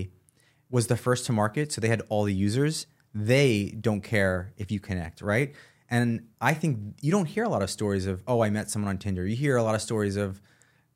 was 0.69 0.87
the 0.87 0.97
first 0.97 1.25
to 1.27 1.31
market, 1.43 1.71
so 1.71 1.77
they 1.81 1.87
had 1.95 2.01
all 2.09 2.23
the 2.31 2.33
users. 2.33 2.87
They 3.13 3.49
don't 3.87 4.01
care 4.01 4.53
if 4.57 4.67
you 4.73 4.79
connect, 4.89 5.21
right? 5.21 5.49
And 5.89 6.07
I 6.41 6.53
think 6.53 6.71
you 7.01 7.11
don't 7.15 7.27
hear 7.35 7.45
a 7.45 7.49
lot 7.55 7.61
of 7.61 7.69
stories 7.69 8.05
of, 8.11 8.15
oh, 8.27 8.39
I 8.45 8.49
met 8.49 8.69
someone 8.69 8.89
on 8.89 8.97
Tinder. 8.97 9.25
You 9.25 9.35
hear 9.45 9.55
a 9.55 9.63
lot 9.63 9.75
of 9.75 9.81
stories 9.81 10.15
of 10.17 10.41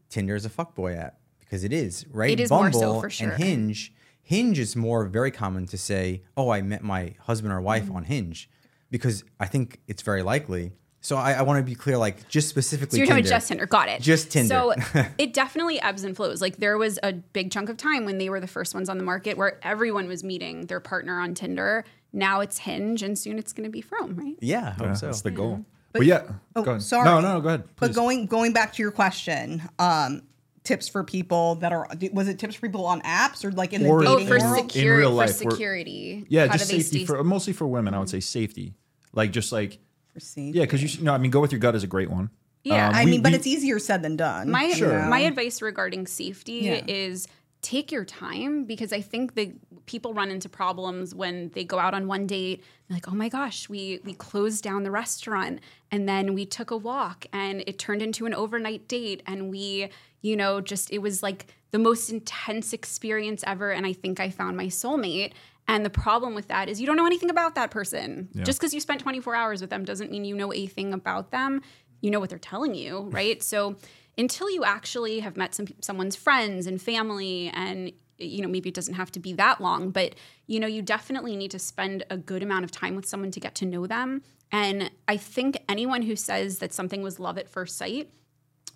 Tinder 0.09 0.35
is 0.35 0.45
a 0.45 0.49
fuckboy 0.49 0.97
app 1.05 1.13
because 1.39 1.63
it 1.63 1.71
is, 1.71 2.05
right? 2.11 2.31
It 2.31 2.39
is 2.41 2.49
more 2.49 2.71
so, 2.73 2.99
for 2.99 3.09
sure. 3.09 3.29
And 3.29 3.41
Hinge, 3.41 3.93
Hinge 4.21 4.59
is 4.59 4.75
more 4.75 5.05
very 5.05 5.31
common 5.31 5.65
to 5.67 5.77
say, 5.77 6.23
"Oh, 6.35 6.49
I 6.49 6.61
met 6.61 6.83
my 6.83 7.15
husband 7.27 7.53
or 7.53 7.61
wife 7.61 7.85
Mm-hmm. 7.85 7.95
on 7.95 8.03
Hinge," 8.05 8.49
because 8.89 9.23
I 9.39 9.47
think 9.53 9.79
it's 9.87 10.01
very 10.11 10.23
likely. 10.33 10.73
So 11.03 11.17
I, 11.17 11.33
I 11.33 11.41
want 11.41 11.57
to 11.57 11.63
be 11.63 11.73
clear, 11.73 11.97
like 11.97 12.27
just 12.29 12.47
specifically. 12.47 12.97
So 12.97 12.97
you're 12.99 13.07
talking 13.07 13.23
Tinder. 13.23 13.29
about 13.29 13.37
just 13.39 13.47
Tinder. 13.47 13.65
Got 13.65 13.89
it. 13.89 14.01
Just 14.01 14.31
Tinder. 14.31 14.47
So 14.53 14.73
it 15.17 15.33
definitely 15.33 15.81
ebbs 15.81 16.03
and 16.03 16.15
flows. 16.15 16.41
Like 16.41 16.57
there 16.57 16.77
was 16.77 16.99
a 17.01 17.13
big 17.13 17.51
chunk 17.51 17.69
of 17.69 17.77
time 17.77 18.05
when 18.05 18.19
they 18.19 18.29
were 18.29 18.39
the 18.39 18.47
first 18.47 18.75
ones 18.75 18.87
on 18.87 18.97
the 18.99 19.03
market 19.03 19.35
where 19.35 19.59
everyone 19.65 20.07
was 20.07 20.23
meeting 20.23 20.67
their 20.67 20.79
partner 20.79 21.19
on 21.19 21.33
Tinder. 21.33 21.83
Now 22.13 22.41
it's 22.41 22.59
Hinge, 22.59 23.01
and 23.01 23.17
soon 23.17 23.39
it's 23.39 23.51
going 23.53 23.63
to 23.63 23.71
be 23.71 23.81
From, 23.81 24.15
right? 24.15 24.35
Yeah, 24.41 24.67
I 24.67 24.71
hope 24.71 24.81
Yeah, 24.87 24.93
so. 24.93 25.05
That's 25.07 25.21
the 25.21 25.31
goal. 25.31 25.65
But, 25.93 26.05
yeah, 26.05 26.23
oh, 26.55 26.63
go 26.63 26.77
sorry. 26.79 27.05
No, 27.05 27.19
no, 27.19 27.33
no, 27.33 27.41
go 27.41 27.47
ahead. 27.49 27.63
But 27.77 27.93
going 27.93 28.25
going 28.27 28.53
back 28.53 28.73
to 28.73 28.81
your 28.83 28.91
question, 28.91 29.61
um, 29.79 30.21
tips 30.63 30.87
for 30.87 31.03
people 31.03 31.55
that 31.55 31.73
are 31.73 31.87
was 32.13 32.27
it 32.27 32.37
tips 32.37 32.55
for 32.55 32.61
people 32.67 32.85
on 32.85 33.01
apps 33.01 33.43
or 33.43 33.51
like 33.51 33.73
in 33.73 33.81
the 33.83 33.89
Or- 33.89 34.01
Oh, 34.05 34.17
dating 34.19 34.27
for 34.27 34.35
In- 34.37 34.43
world? 34.43 34.57
in 34.59 34.69
security. 34.69 34.99
real 35.01 35.09
For 35.09 35.15
life, 35.15 35.39
we're- 35.41 35.51
security. 35.51 36.25
yeah, 36.29 36.45
How 36.47 36.53
just 36.53 36.67
safety 36.69 36.83
stay- 36.99 37.05
for 37.05 37.23
mostly 37.23 37.53
for 37.53 37.65
women. 37.65 37.93
I 37.95 37.99
would 37.99 38.09
say 38.09 38.19
safety, 38.19 38.75
like 39.13 39.31
just 39.31 39.51
like 39.51 39.79
For 40.13 40.19
safety. 40.19 40.57
yeah, 40.59 40.65
because 40.65 40.81
you 40.81 40.87
should- 40.87 41.03
no, 41.03 41.13
I 41.13 41.17
mean, 41.17 41.31
go 41.31 41.39
with 41.39 41.51
your 41.51 41.59
gut 41.59 41.75
is 41.75 41.83
a 41.83 41.87
great 41.87 42.09
one. 42.09 42.29
Yeah. 42.63 42.89
Um, 42.89 42.95
I 42.95 43.05
we- 43.05 43.11
mean, 43.11 43.21
but 43.21 43.31
we- 43.31 43.37
it's 43.37 43.47
easier 43.47 43.79
said 43.79 44.01
than 44.03 44.15
done. 44.17 44.49
My 44.51 44.65
you 44.65 44.85
know? 44.85 45.07
my 45.09 45.19
advice 45.19 45.61
regarding 45.61 46.05
safety 46.07 46.61
Yeah. 46.63 46.83
is 46.87 47.27
take 47.61 47.91
your 47.91 48.03
time 48.05 48.65
because 48.65 48.91
I 48.91 49.01
think 49.01 49.35
the 49.35 49.53
people 49.85 50.13
run 50.13 50.29
into 50.31 50.49
problems 50.49 51.13
when 51.13 51.49
they 51.53 51.63
go 51.63 51.77
out 51.79 51.93
on 51.93 52.07
one 52.07 52.25
date. 52.27 52.63
Like, 52.89 53.07
oh 53.07 53.15
my 53.15 53.29
gosh, 53.29 53.69
we 53.69 53.99
we 54.03 54.13
closed 54.13 54.63
down 54.63 54.83
the 54.83 54.91
restaurant 54.91 55.59
and 55.91 56.07
then 56.09 56.33
we 56.33 56.45
took 56.45 56.71
a 56.71 56.77
walk 56.77 57.25
and 57.31 57.63
it 57.67 57.79
turned 57.79 58.01
into 58.01 58.25
an 58.25 58.33
overnight 58.33 58.87
date 58.87 59.21
and 59.25 59.49
we, 59.49 59.89
you 60.21 60.35
know, 60.35 60.59
just 60.61 60.91
it 60.91 60.99
was 60.99 61.21
like 61.23 61.47
the 61.71 61.79
most 61.79 62.09
intense 62.11 62.73
experience 62.73 63.43
ever. 63.47 63.71
And 63.71 63.85
I 63.85 63.93
think 63.93 64.19
I 64.19 64.29
found 64.29 64.57
my 64.57 64.65
soulmate. 64.65 65.31
And 65.71 65.85
the 65.85 65.89
problem 65.89 66.35
with 66.35 66.49
that 66.49 66.67
is 66.67 66.81
you 66.81 66.85
don't 66.85 66.97
know 66.97 67.05
anything 67.05 67.29
about 67.29 67.55
that 67.55 67.71
person. 67.71 68.27
Just 68.43 68.59
because 68.59 68.73
you 68.73 68.81
spent 68.81 68.99
24 68.99 69.33
hours 69.33 69.61
with 69.61 69.69
them 69.69 69.85
doesn't 69.85 70.11
mean 70.11 70.25
you 70.25 70.35
know 70.35 70.51
a 70.51 70.67
thing 70.67 70.93
about 70.93 71.31
them. 71.31 71.61
You 72.01 72.11
know 72.11 72.19
what 72.19 72.29
they're 72.29 72.39
telling 72.39 72.75
you, 72.75 72.99
right? 73.11 73.41
So 73.41 73.77
until 74.17 74.49
you 74.49 74.65
actually 74.65 75.21
have 75.21 75.37
met 75.37 75.55
some 75.55 75.67
someone's 75.79 76.17
friends 76.17 76.67
and 76.67 76.81
family 76.81 77.49
and 77.53 77.93
you 78.17 78.41
know 78.41 78.49
maybe 78.49 78.67
it 78.67 78.75
doesn't 78.75 78.95
have 78.95 79.11
to 79.11 79.19
be 79.19 79.33
that 79.33 79.61
long 79.61 79.89
but 79.89 80.13
you 80.45 80.59
know 80.59 80.67
you 80.67 80.81
definitely 80.81 81.35
need 81.35 81.49
to 81.49 81.57
spend 81.57 82.03
a 82.11 82.17
good 82.17 82.43
amount 82.43 82.63
of 82.63 82.69
time 82.69 82.95
with 82.95 83.05
someone 83.05 83.31
to 83.31 83.39
get 83.39 83.55
to 83.55 83.65
know 83.65 83.87
them 83.87 84.21
and 84.51 84.91
i 85.07 85.17
think 85.17 85.57
anyone 85.67 86.03
who 86.03 86.15
says 86.15 86.59
that 86.59 86.71
something 86.71 87.01
was 87.01 87.19
love 87.19 87.37
at 87.39 87.49
first 87.49 87.77
sight 87.77 88.11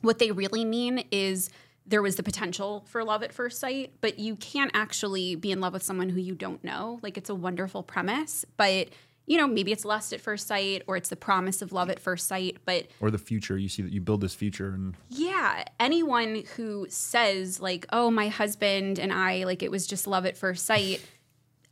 what 0.02 0.18
they 0.18 0.32
really 0.32 0.66
mean 0.66 1.04
is 1.12 1.52
there 1.86 2.02
was 2.02 2.16
the 2.16 2.24
potential 2.24 2.84
for 2.88 3.04
love 3.04 3.24
at 3.24 3.32
first 3.32 3.60
sight, 3.60 3.94
but 4.02 4.18
you 4.20 4.36
can't 4.36 4.72
actually 4.74 5.36
be 5.36 5.52
in 5.52 5.62
love 5.62 5.74
with 5.74 5.84
someone 5.84 6.10
who 6.10 6.20
you 6.20 6.36
don't 6.36 6.64
know. 6.64 7.00
Like 7.02 7.18
it's 7.18 7.30
a 7.30 7.36
wonderful 7.36 7.84
premise, 7.84 8.46
but 8.58 8.90
you 9.28 9.38
know, 9.38 9.48
maybe 9.48 9.72
it's 9.72 9.86
lust 9.86 10.14
at 10.14 10.22
first 10.22 10.48
sight 10.48 10.84
or 10.88 10.98
it's 10.98 11.10
the 11.10 11.16
promise 11.16 11.62
of 11.62 11.74
love 11.74 11.90
at 11.90 12.00
first 12.00 12.28
sight, 12.28 12.58
but 12.66 12.88
or 13.00 13.10
the 13.10 13.18
future. 13.18 13.58
You 13.58 13.70
see 13.70 13.82
that 13.82 13.92
you 13.92 14.02
build 14.02 14.22
this 14.22 14.36
future, 14.36 14.70
and 14.70 14.96
yeah, 15.10 15.64
anyone 15.80 16.44
who 16.56 16.86
says 16.90 17.60
like, 17.60 17.88
"Oh, 17.92 18.12
my 18.12 18.28
husband 18.28 19.00
and 19.00 19.12
I 19.12 19.44
like 19.46 19.64
it 19.64 19.72
was 19.72 19.88
just 19.88 20.06
love 20.06 20.26
at 20.26 20.38
first 20.38 20.66
sight," 20.66 21.04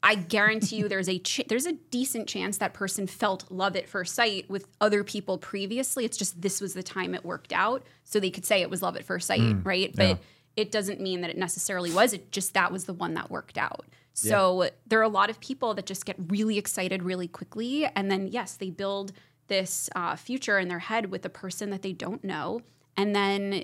I 0.05 0.15
guarantee 0.15 0.75
you 0.75 0.89
there's 0.89 1.07
a 1.07 1.17
ch- 1.19 1.45
there's 1.47 1.65
a 1.65 1.71
decent 1.89 2.27
chance 2.27 2.57
that 2.57 2.73
person 2.73 3.07
felt 3.07 3.49
love 3.49 3.75
at 3.77 3.87
first 3.87 4.13
sight 4.13 4.49
with 4.49 4.67
other 4.81 5.01
people 5.03 5.37
previously. 5.37 6.03
It's 6.03 6.17
just 6.17 6.41
this 6.41 6.59
was 6.59 6.73
the 6.73 6.83
time 6.83 7.15
it 7.15 7.23
worked 7.23 7.53
out, 7.53 7.83
so 8.03 8.19
they 8.19 8.29
could 8.29 8.45
say 8.45 8.61
it 8.61 8.69
was 8.69 8.81
love 8.81 8.97
at 8.97 9.05
first 9.05 9.27
sight, 9.27 9.55
right? 9.63 9.95
But 9.95 10.07
yeah. 10.07 10.15
it 10.57 10.71
doesn't 10.71 10.99
mean 10.99 11.21
that 11.21 11.29
it 11.29 11.37
necessarily 11.37 11.91
was. 11.91 12.11
It 12.11 12.31
just 12.33 12.53
that 12.53 12.69
was 12.71 12.83
the 12.83 12.93
one 12.93 13.13
that 13.13 13.31
worked 13.31 13.57
out. 13.57 13.85
So 14.15 14.69
there 14.85 14.99
are 14.99 15.03
a 15.03 15.07
lot 15.09 15.29
of 15.31 15.39
people 15.39 15.73
that 15.73 15.85
just 15.87 16.05
get 16.05 16.17
really 16.27 16.57
excited 16.59 17.01
really 17.01 17.27
quickly, 17.27 17.85
and 17.95 18.11
then 18.11 18.27
yes, 18.27 18.55
they 18.55 18.69
build 18.69 19.13
this 19.47 19.89
uh, 19.95 20.15
future 20.17 20.59
in 20.59 20.67
their 20.67 20.79
head 20.79 21.11
with 21.11 21.25
a 21.25 21.29
person 21.29 21.69
that 21.69 21.81
they 21.81 21.93
don't 21.93 22.23
know, 22.23 22.61
and 22.97 23.15
then 23.15 23.63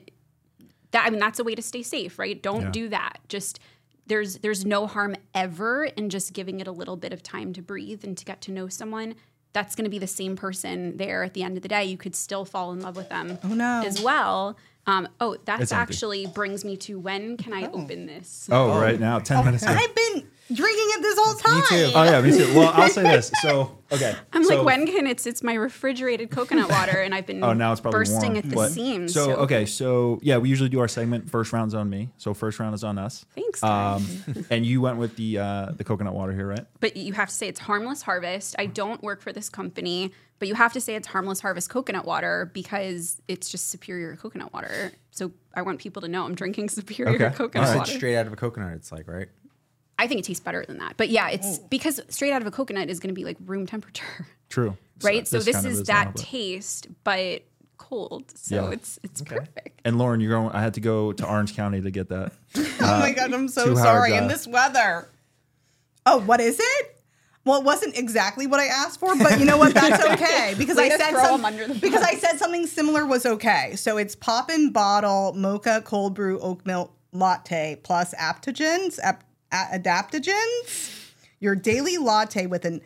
that 0.91 1.05
I 1.05 1.09
mean 1.09 1.19
that's 1.19 1.37
a 1.39 1.43
way 1.43 1.53
to 1.53 1.61
stay 1.61 1.83
safe, 1.83 2.17
right? 2.17 2.41
Don't 2.41 2.61
Yeah. 2.61 2.71
do 2.71 2.89
that. 2.89 3.19
Just 3.27 3.59
there's 4.09 4.39
there's 4.39 4.65
no 4.65 4.85
harm 4.87 5.15
ever 5.33 5.85
in 5.85 6.09
just 6.09 6.33
giving 6.33 6.59
it 6.59 6.67
a 6.67 6.71
little 6.73 6.97
bit 6.97 7.13
of 7.13 7.23
time 7.23 7.53
to 7.53 7.61
breathe 7.61 8.03
and 8.03 8.17
to 8.17 8.25
get 8.25 8.41
to 8.41 8.51
know 8.51 8.67
someone. 8.67 9.15
That's 9.53 9.73
going 9.75 9.85
to 9.85 9.89
be 9.89 9.97
the 9.97 10.05
same 10.07 10.35
person 10.35 10.97
there 10.97 11.23
at 11.23 11.33
the 11.33 11.41
end 11.41 11.57
of 11.57 11.63
the 11.63 11.69
day. 11.69 11.85
You 11.85 11.97
could 11.97 12.15
still 12.15 12.45
fall 12.45 12.71
in 12.71 12.81
love 12.81 12.95
with 12.95 13.09
them 13.09 13.39
Oh, 13.43 13.47
no. 13.47 13.81
as 13.83 13.99
well. 13.99 14.57
Um, 14.85 15.07
oh, 15.19 15.37
that 15.45 15.71
actually 15.71 16.27
brings 16.27 16.63
me 16.63 16.77
to 16.77 16.99
when 16.99 17.35
can 17.37 17.53
I 17.53 17.67
open 17.71 18.05
this? 18.05 18.47
oh, 18.51 18.79
right 18.79 18.99
now, 18.99 19.17
ten 19.19 19.43
minutes. 19.45 19.63
ago. 19.63 19.73
I've 19.73 19.95
been 19.95 20.27
drinking 20.53 20.87
it 20.97 21.01
this 21.01 21.17
whole 21.19 21.35
time. 21.35 21.57
Me 21.57 21.61
too. 21.69 21.91
Oh 21.95 22.03
yeah, 22.03 22.21
me 22.21 22.31
too. 22.37 22.53
Well, 22.57 22.71
I'll 22.73 22.89
say 22.89 23.03
this. 23.03 23.31
So 23.41 23.77
okay, 23.91 24.15
I'm 24.33 24.43
so- 24.43 24.57
like, 24.57 24.65
when 24.65 24.85
can 24.87 25.07
it's 25.07 25.25
it's 25.27 25.43
my 25.43 25.53
refrigerated 25.53 26.29
coconut 26.31 26.69
water, 26.69 26.99
and 27.01 27.13
I've 27.13 27.25
been 27.25 27.43
Oh, 27.43 27.53
now 27.53 27.71
it's 27.71 27.81
probably 27.81 27.99
bursting 27.99 28.33
warm. 28.33 28.37
at 28.37 28.49
the 28.49 28.55
but- 28.55 28.71
seams. 28.71 29.13
So, 29.13 29.31
okay, 29.37 29.65
so 29.65 30.19
yeah, 30.21 30.37
we 30.37 30.49
usually 30.49 30.69
do 30.69 30.79
our 30.79 30.87
segment. 30.87 31.29
First 31.29 31.53
round's 31.53 31.73
on 31.73 31.89
me. 31.89 32.09
So 32.17 32.33
first 32.33 32.59
round 32.59 32.73
is 32.75 32.83
on 32.83 32.97
us. 32.97 33.25
Thanks, 33.35 33.63
Um, 33.63 34.05
and 34.49 34.65
you 34.65 34.81
went 34.81 34.97
with 34.97 35.15
the 35.15 35.37
uh, 35.39 35.71
the 35.75 35.83
coconut 35.83 36.13
water 36.13 36.33
here, 36.33 36.47
right? 36.47 36.65
but 36.79 36.97
you 36.97 37.13
have 37.13 37.29
to 37.29 37.35
say 37.35 37.47
it's 37.47 37.59
harmless 37.59 38.01
harvest. 38.01 38.55
I 38.59 38.65
don't 38.65 39.01
work 39.03 39.21
for 39.21 39.31
this 39.33 39.49
company, 39.49 40.11
but 40.39 40.47
you 40.47 40.55
have 40.55 40.73
to 40.73 40.81
say 40.81 40.95
it's 40.95 41.07
harmless 41.07 41.39
harvest 41.41 41.69
coconut 41.69 42.05
water 42.05 42.49
because 42.53 43.21
it's 43.27 43.49
just 43.49 43.69
superior 43.69 44.15
coconut 44.15 44.53
water. 44.53 44.91
So 45.11 45.31
I 45.53 45.63
want 45.63 45.79
people 45.79 46.01
to 46.03 46.07
know 46.07 46.23
I'm 46.23 46.35
drinking 46.35 46.69
superior 46.69 47.15
Okay. 47.15 47.35
coconut 47.35 47.67
All 47.67 47.73
right. 47.73 47.77
water. 47.79 47.89
It's 47.91 47.97
straight 47.97 48.15
out 48.15 48.25
of 48.27 48.33
a 48.33 48.37
coconut. 48.37 48.73
It's 48.73 48.91
like 48.91 49.07
right. 49.07 49.27
I 49.99 50.07
think 50.07 50.21
it 50.21 50.23
tastes 50.23 50.43
better 50.43 50.65
than 50.65 50.77
that. 50.79 50.95
But 50.97 51.09
yeah, 51.09 51.29
it's 51.29 51.59
oh. 51.59 51.67
because 51.69 51.99
straight 52.09 52.31
out 52.31 52.41
of 52.41 52.47
a 52.47 52.51
coconut 52.51 52.89
is 52.89 52.99
going 52.99 53.13
to 53.13 53.19
be 53.19 53.25
like 53.25 53.37
room 53.45 53.67
temperature, 53.67 54.27
True. 54.49 54.75
right? 55.03 55.27
So, 55.27 55.39
this, 55.39 55.55
kind 55.55 55.65
of 55.67 55.71
is 55.73 55.87
now, 55.87 55.93
that 55.93 56.13
but- 56.15 56.23
taste, 56.23 56.87
but 57.03 57.43
cold. 57.77 58.31
So 58.35 58.55
Yeah. 58.55 58.71
it's 58.71 58.99
it's 59.03 59.21
perfect. 59.21 59.81
And 59.85 59.97
Lauren, 59.97 60.21
you're 60.21 60.31
going. 60.31 60.49
I 60.55 60.61
had 60.61 60.73
to 60.75 60.81
go 60.81 61.11
to 61.13 61.27
Orange 61.27 61.55
County 61.55 61.81
to 61.81 61.91
get 61.91 62.09
that. 62.09 62.33
Uh, 62.81 62.95
oh 62.95 62.99
my 63.01 63.11
god, 63.11 63.33
I'm 63.33 63.49
so 63.49 63.75
sorry. 63.75 64.13
In 64.15 64.27
this 64.29 64.47
weather. 64.47 65.09
Oh, 66.05 66.19
what 66.21 66.39
is 66.39 66.57
it? 66.59 66.95
Well, 67.45 67.59
it 67.59 67.65
wasn't 67.65 67.97
exactly 67.97 68.47
what 68.47 68.59
I 68.59 68.67
asked 68.67 68.99
for, 68.99 69.15
but 69.17 69.37
you 69.39 69.45
know 69.45 69.57
what? 69.57 69.73
That's 69.73 70.03
okay 70.13 70.55
because 70.57 70.77
I 70.77 70.89
said 70.89 71.11
some- 71.15 71.43
under 71.43 71.67
the 71.67 71.73
because. 71.75 72.01
I 72.03 72.15
said 72.15 72.37
something 72.37 72.67
similar 72.67 73.05
was 73.05 73.25
okay. 73.25 73.75
So 73.75 73.97
it's 73.97 74.15
pop 74.15 74.49
and 74.49 74.73
bottle 74.73 75.33
mocha 75.33 75.81
cold 75.83 76.15
brew 76.15 76.39
oat 76.39 76.65
milk 76.65 76.93
latte 77.11 77.77
plus 77.83 78.13
aptogens, 78.15 78.99
ap- 79.03 79.23
a- 79.23 79.25
adaptogens. 79.51 81.11
Your 81.39 81.55
daily 81.55 81.97
latte 81.97 82.45
with 82.47 82.65
an 82.65 82.81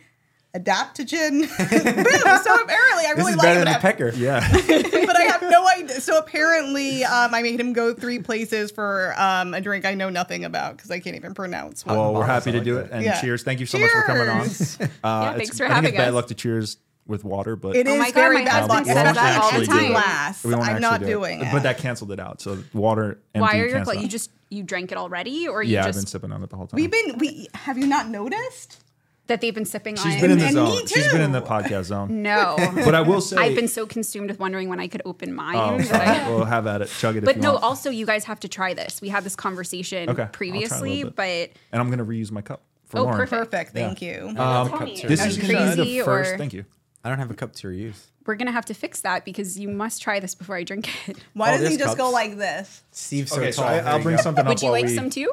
adaptogen. 0.56 1.40
Boom! 1.58 2.44
So 2.44 2.62
apparently, 2.62 3.06
I 3.06 3.14
This 3.16 3.18
really 3.18 3.32
is 3.32 3.38
like 3.38 3.46
better 3.46 3.62
it. 3.62 3.66
than 3.66 3.68
a 3.74 3.78
I- 3.78 3.80
pecker. 3.80 4.12
Yeah. 4.16 4.48
but 4.52 5.16
I 5.16 5.24
have 5.24 5.42
no 5.42 5.68
idea. 5.68 6.00
So 6.02 6.18
apparently, 6.18 7.04
um, 7.04 7.34
I 7.34 7.42
made 7.42 7.60
him 7.60 7.74
go 7.74 7.94
three 7.94 8.20
places 8.20 8.70
for 8.72 9.16
um, 9.18 9.54
a 9.54 9.62
drink 9.62 9.86
I 9.86 9.96
know 9.96 10.10
nothing 10.10 10.46
about 10.46 10.78
because 10.78 10.92
I 10.92 11.00
can't 11.00 11.16
even 11.16 11.34
pronounce 11.34 11.86
what. 11.86 11.98
well, 11.98 12.14
we're 12.14 12.26
happy 12.26 12.52
to 12.52 12.58
like 12.58 12.66
do 12.66 12.78
it. 12.78 12.92
And 12.92 13.04
Yeah. 13.04 13.20
cheers. 13.20 13.44
Thank 13.44 13.60
you 13.60 13.66
so 13.66 13.80
much 13.80 13.90
for 13.90 14.02
coming 14.04 14.30
on. 14.30 14.42
Uh, 14.44 14.46
Yeah, 14.48 15.22
it's- 15.32 15.38
thanks 15.38 15.58
for 15.58 15.64
I 15.66 15.68
think 15.68 15.76
having 15.76 15.90
it's 15.96 15.98
bad 15.98 16.14
luck 16.14 16.28
to 16.28 16.36
cheers 16.36 16.78
with 17.06 17.24
water, 17.26 17.56
but 17.58 17.76
It 17.76 17.86
Oh 17.88 17.98
my 17.98 18.06
God, 18.06 18.14
very 18.14 18.36
my 18.38 18.46
bad 18.46 18.70
luck, 18.70 18.86
husband 18.86 18.96
says 18.98 19.08
especially 19.08 19.16
that 19.16 19.42
all 19.42 19.60
the 19.60 19.66
time. 19.66 19.92
glass. 19.92 20.46
I'm 20.46 20.82
not 20.82 21.00
do 21.02 21.08
doing 21.08 21.42
it. 21.42 21.52
But 21.52 21.64
that 21.64 21.78
canceled 21.80 22.12
it 22.14 22.20
out. 22.20 22.40
So 22.42 22.64
water. 22.74 23.20
Empty, 23.36 23.40
Why 23.42 23.58
are 23.60 23.66
your 23.68 23.76
cancel 23.78 23.94
gla- 23.94 24.02
you 24.04 24.08
just 24.08 24.30
you 24.54 24.64
drank 24.64 24.92
it 24.92 24.98
already, 24.98 25.48
or 25.48 25.64
you 25.64 25.74
Yeah, 25.74 25.82
I've 25.82 25.88
just 25.88 26.00
been 26.00 26.06
sipping 26.08 26.32
on 26.32 26.44
it 26.44 26.50
the 26.50 26.56
whole 26.56 26.68
time. 26.68 26.80
We've 26.80 26.92
been. 26.92 27.18
We 27.18 27.48
have 27.54 27.78
you 27.78 27.88
not 27.88 28.08
noticed? 28.10 28.80
that 29.28 29.40
they've 29.40 29.56
been 29.56 29.64
sipping 29.64 29.96
She's 29.96 30.16
on? 30.16 30.20
been 30.20 30.32
in 30.32 30.38
the 30.38 30.44
And 30.48 30.54
zone. 30.54 30.66
me 30.70 30.86
She's 30.86 31.10
been 31.10 31.22
in 31.22 31.32
the 31.32 31.42
podcast 31.42 31.84
zone. 31.86 32.22
no, 32.24 32.58
But 32.84 32.94
I 32.94 33.00
will 33.00 33.22
say, 33.22 33.38
I've 33.38 33.56
been 33.56 33.70
so 33.70 33.86
consumed 33.86 34.30
with 34.30 34.38
wondering 34.38 34.68
when 34.68 34.82
I 34.82 34.90
could 34.90 35.02
open 35.06 35.34
mine. 35.34 35.56
Oh, 35.56 35.78
that 35.78 36.26
sorry. 36.26 36.36
We'll 36.36 36.44
have 36.44 36.68
at 36.68 36.82
it. 36.82 36.90
Chug 36.90 37.16
it. 37.16 37.20
if 37.20 37.24
but 37.26 37.38
you 37.38 37.42
no, 37.42 37.54
want. 37.54 37.64
also 37.64 37.90
you 37.90 38.06
guys 38.06 38.26
have 38.26 38.42
to 38.42 38.50
try 38.50 38.74
this. 38.74 39.00
We 39.02 39.08
had 39.08 39.24
this 39.24 39.38
conversation 39.38 40.10
Okay, 40.10 40.10
I'll 40.10 40.16
try 40.16 40.26
a 40.26 40.28
previously, 40.28 40.96
little 40.98 41.12
but 41.16 41.24
and 41.72 41.82
I'm 41.82 41.90
gonna 41.90 42.04
reuse 42.06 42.32
my 42.32 42.42
cup 42.42 42.64
for 42.84 43.00
Oh, 43.00 43.04
Lauren. 43.04 43.18
perfect. 43.20 43.50
Perfect. 43.52 43.72
Thank 43.72 44.02
you. 44.02 44.28
Um, 44.38 44.70
this 45.08 45.22
Are 45.22 45.28
is 45.30 45.38
you 45.38 45.44
gonna 45.44 45.54
be 45.54 45.70
the 45.70 45.76
crazy, 45.84 46.02
first. 46.02 46.32
or- 46.34 46.38
Thank 46.38 46.52
you. 46.52 46.66
I 47.04 47.10
don't 47.10 47.18
have 47.20 47.32
a 47.32 47.34
cup 47.34 47.54
to 47.56 47.68
reuse. 47.68 48.06
we're 48.26 48.36
gonna 48.36 48.52
have 48.52 48.66
to 48.66 48.74
fix 48.74 49.02
that 49.02 49.26
because 49.26 49.60
you 49.60 49.68
must 49.68 50.02
try 50.02 50.20
this 50.20 50.36
before 50.36 50.56
I 50.56 50.64
drink 50.64 50.90
it. 51.10 51.18
Why 51.34 51.50
Oh, 51.50 51.52
doesn't 51.54 51.72
he 51.72 51.78
there's 51.78 51.88
just 51.90 51.98
go 51.98 52.06
cups. 52.06 52.14
like 52.14 52.38
this? 52.38 52.84
Steve's 52.92 53.32
so 53.32 53.38
Okay, 53.42 53.52
so 53.52 53.62
tall. 53.62 53.72
I, 53.72 53.76
There 53.80 53.88
I'll 53.88 53.98
you 53.98 54.04
bring 54.04 54.16
go. 54.18 54.22
something 54.22 54.44
up 54.46 54.48
Would 54.50 54.62
you 54.62 54.68
while 54.68 54.74
like 54.82 54.86
we 54.86 54.96
some 54.96 55.10
too? 55.10 55.32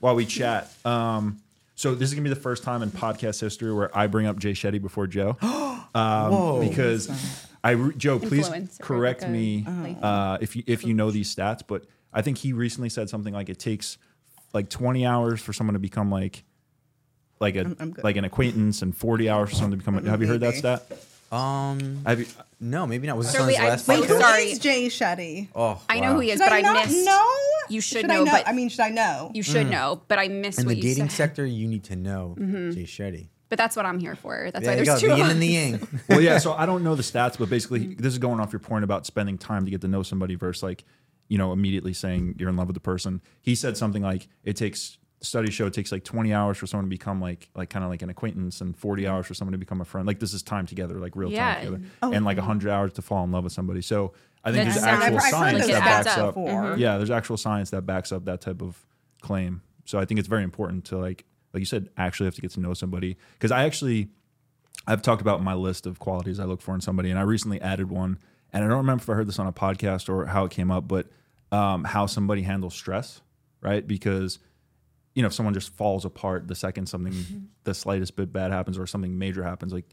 while 0.00 0.14
we 0.16 0.26
chat. 0.26 0.68
Um, 0.84 1.38
so 1.76 1.94
this 1.94 2.08
is 2.08 2.14
gonna 2.14 2.24
be 2.24 2.34
the 2.34 2.40
first 2.40 2.62
time 2.64 2.82
in 2.82 2.90
podcast 2.90 3.40
history 3.40 3.72
where 3.72 3.96
I 3.96 4.06
bring 4.08 4.26
up 4.26 4.38
Jay 4.38 4.52
Shetty 4.52 4.80
before 4.82 5.06
Joe, 5.06 5.36
um, 5.42 5.86
Whoa. 5.94 6.60
because 6.68 7.08
I 7.64 7.70
re- 7.72 7.94
Joe, 7.96 8.18
please 8.18 8.48
Influencer, 8.48 8.80
correct 8.80 9.20
like 9.22 9.28
a- 9.30 9.32
me 9.32 9.64
like- 9.82 9.96
uh, 10.02 10.38
if 10.40 10.56
you 10.56 10.64
if 10.66 10.84
you 10.84 10.94
know 10.94 11.10
these 11.12 11.32
stats, 11.34 11.60
but 11.66 11.84
I 12.12 12.22
think 12.22 12.38
he 12.38 12.52
recently 12.52 12.88
said 12.88 13.08
something 13.08 13.32
like 13.32 13.48
it 13.48 13.58
takes 13.60 13.96
like 14.52 14.68
20 14.68 15.06
hours 15.06 15.40
for 15.40 15.52
someone 15.52 15.74
to 15.74 15.78
become 15.80 16.10
like 16.10 16.42
like 17.40 17.56
a 17.56 17.60
I'm 17.78 17.92
good. 17.92 18.04
like 18.04 18.16
an 18.16 18.24
acquaintance 18.24 18.82
and 18.82 18.94
40 18.96 19.28
hours 19.30 19.50
for 19.50 19.54
someone 19.56 19.70
to 19.72 19.76
become. 19.78 19.98
A, 19.98 20.10
have 20.10 20.20
you 20.20 20.26
heard 20.28 20.40
that 20.40 20.48
Maybe. 20.50 20.58
stat? 20.58 20.86
Um, 21.32 22.02
Have 22.04 22.20
you? 22.20 22.26
no, 22.60 22.86
maybe 22.86 23.06
not. 23.06 23.16
Was 23.16 23.28
this 23.28 23.36
So 23.36 23.42
on 23.42 23.46
wait, 23.48 23.54
his 23.56 23.64
I- 23.64 23.68
last 23.68 23.88
wait, 23.88 24.00
Wait, 24.00 24.08
who 24.08 24.14
podcast? 24.16 24.20
sorry. 24.20 24.42
is 24.44 24.58
Jay 24.58 24.86
Shetty? 24.88 25.48
Oh, 25.54 25.80
I 25.88 26.00
know 26.00 26.08
wow. 26.08 26.14
who 26.14 26.20
he 26.20 26.30
is, 26.30 26.38
Should 26.38 26.44
but 26.44 26.52
I, 26.52 26.58
I, 26.58 26.60
not 26.60 26.86
missed. 26.86 27.06
know? 27.06 27.28
You 27.68 27.80
should 27.80 28.04
I 28.04 28.14
know, 28.14 28.24
but- 28.26 28.46
I 28.46 28.52
mean, 28.52 28.68
should 28.68 28.80
I 28.80 28.90
know? 28.90 29.30
You 29.34 29.42
should 29.42 29.66
mm. 29.66 29.70
know, 29.70 30.02
but 30.08 30.18
I 30.18 30.28
missed 30.28 30.58
In 30.60 30.66
what 30.66 30.72
the 30.72 30.76
you 30.76 30.82
dating 30.82 31.08
said. 31.08 31.16
sector, 31.16 31.46
you 31.46 31.66
need 31.66 31.84
to 31.84 31.96
know 31.96 32.36
mm-hmm. 32.38 32.70
Jay 32.72 32.82
Shetty. 32.84 33.28
But 33.48 33.58
that's 33.58 33.76
what 33.76 33.84
I'm 33.84 33.98
here 33.98 34.14
for. 34.14 34.50
That's 34.52 34.64
There 34.64 34.74
why 34.74 34.80
you 34.80 34.84
there's 34.84 35.00
go, 35.00 35.00
two 35.00 35.06
the 35.08 35.12
of 35.12 35.18
yin 35.18 35.30
and 35.30 35.42
the 35.42 35.46
us. 35.48 35.52
yang. 35.52 36.00
well, 36.08 36.20
yeah. 36.22 36.38
So 36.38 36.52
I 36.54 36.64
don't 36.64 36.82
know 36.82 36.94
the 36.94 37.02
stats, 37.02 37.38
but 37.38 37.50
basically, 37.50 37.80
mm-hmm. 37.80 38.02
this 38.02 38.12
is 38.14 38.18
going 38.18 38.40
off 38.40 38.50
your 38.52 38.60
point 38.60 38.82
about 38.84 39.04
spending 39.04 39.36
time 39.36 39.66
to 39.66 39.70
get 39.70 39.82
to 39.82 39.88
know 39.88 40.02
somebody 40.02 40.36
versus 40.36 40.62
like, 40.62 40.84
you 41.28 41.36
know, 41.36 41.52
immediately 41.52 41.92
saying 41.92 42.36
you're 42.38 42.48
in 42.48 42.56
love 42.56 42.68
with 42.68 42.74
the 42.74 42.80
person. 42.80 43.20
He 43.42 43.54
said 43.54 43.76
something 43.76 44.02
like 44.02 44.28
it 44.44 44.56
takes 44.56 44.96
studies 45.22 45.54
show 45.54 45.66
it 45.66 45.72
takes 45.72 45.92
like 45.92 46.04
20 46.04 46.34
hours 46.34 46.58
for 46.58 46.66
someone 46.66 46.84
to 46.86 46.90
become 46.90 47.20
like 47.20 47.48
like 47.54 47.70
kind 47.70 47.84
of 47.84 47.90
like 47.90 48.02
an 48.02 48.10
acquaintance 48.10 48.60
and 48.60 48.76
40 48.76 49.06
hours 49.06 49.26
for 49.26 49.34
someone 49.34 49.52
to 49.52 49.58
become 49.58 49.80
a 49.80 49.84
friend. 49.84 50.06
Like 50.06 50.18
this 50.20 50.34
is 50.34 50.42
time 50.42 50.66
together, 50.66 50.98
like 50.98 51.16
real 51.16 51.30
Yeah. 51.30 51.54
time 51.54 51.64
together, 51.64 51.82
and 52.02 52.24
like 52.24 52.36
100 52.38 52.70
hours 52.70 52.92
to 52.94 53.02
fall 53.02 53.24
in 53.24 53.30
love 53.32 53.44
with 53.44 53.52
somebody. 53.52 53.82
So 53.82 54.12
I 54.44 54.50
think 54.52 54.64
That 54.66 54.72
there's 54.72 54.84
sounds- 54.84 55.02
actual 55.04 55.06
I've- 55.06 55.16
I've 55.26 55.30
science 55.30 55.58
those 55.60 55.68
that 55.68 56.04
backs 56.04 56.18
up. 56.18 56.34
before. 56.34 56.76
Yeah, 56.76 56.96
there's 56.98 57.10
actual 57.10 57.36
science 57.36 57.70
that 57.70 57.82
backs 57.86 58.10
up 58.12 58.24
that 58.24 58.40
type 58.40 58.60
of 58.60 58.84
claim. 59.20 59.62
So 59.84 59.98
I 59.98 60.04
think 60.04 60.18
it's 60.18 60.28
very 60.28 60.42
important 60.44 60.84
to 60.86 60.98
like 60.98 61.24
like 61.54 61.60
you 61.60 61.66
said, 61.66 61.90
actually 61.98 62.24
have 62.26 62.34
to 62.34 62.40
get 62.40 62.50
to 62.52 62.60
know 62.60 62.72
somebody 62.74 63.16
because 63.34 63.52
I 63.52 63.64
actually 63.64 64.08
I've 64.86 65.02
talked 65.02 65.20
about 65.20 65.42
my 65.42 65.54
list 65.54 65.86
of 65.86 65.98
qualities 65.98 66.40
I 66.40 66.44
look 66.44 66.60
for 66.62 66.74
in 66.74 66.80
somebody, 66.80 67.10
and 67.10 67.18
I 67.18 67.22
recently 67.22 67.60
added 67.60 67.88
one. 67.90 68.18
And 68.52 68.64
I 68.64 68.68
don't 68.68 68.78
remember 68.78 69.02
if 69.02 69.08
I 69.08 69.14
heard 69.14 69.28
this 69.28 69.38
on 69.38 69.46
a 69.46 69.52
podcast 69.52 70.08
or 70.08 70.26
how 70.26 70.44
it 70.44 70.50
came 70.50 70.70
up, 70.70 70.88
but 70.88 71.06
um, 71.52 71.84
how 71.84 72.06
somebody 72.06 72.42
handles 72.42 72.74
stress, 72.74 73.20
right? 73.60 73.86
Because 73.86 74.38
you 75.14 75.22
know, 75.22 75.26
if 75.26 75.32
someone 75.34 75.54
just 75.54 75.74
falls 75.74 76.04
apart 76.04 76.48
the 76.48 76.54
second 76.54 76.86
something, 76.86 77.12
Mm-hmm. 77.12 77.38
the 77.64 77.74
slightest 77.74 78.16
bit 78.16 78.32
bad 78.32 78.50
happens 78.50 78.78
or 78.78 78.86
something 78.86 79.18
major 79.18 79.42
happens, 79.42 79.72
like 79.72 79.84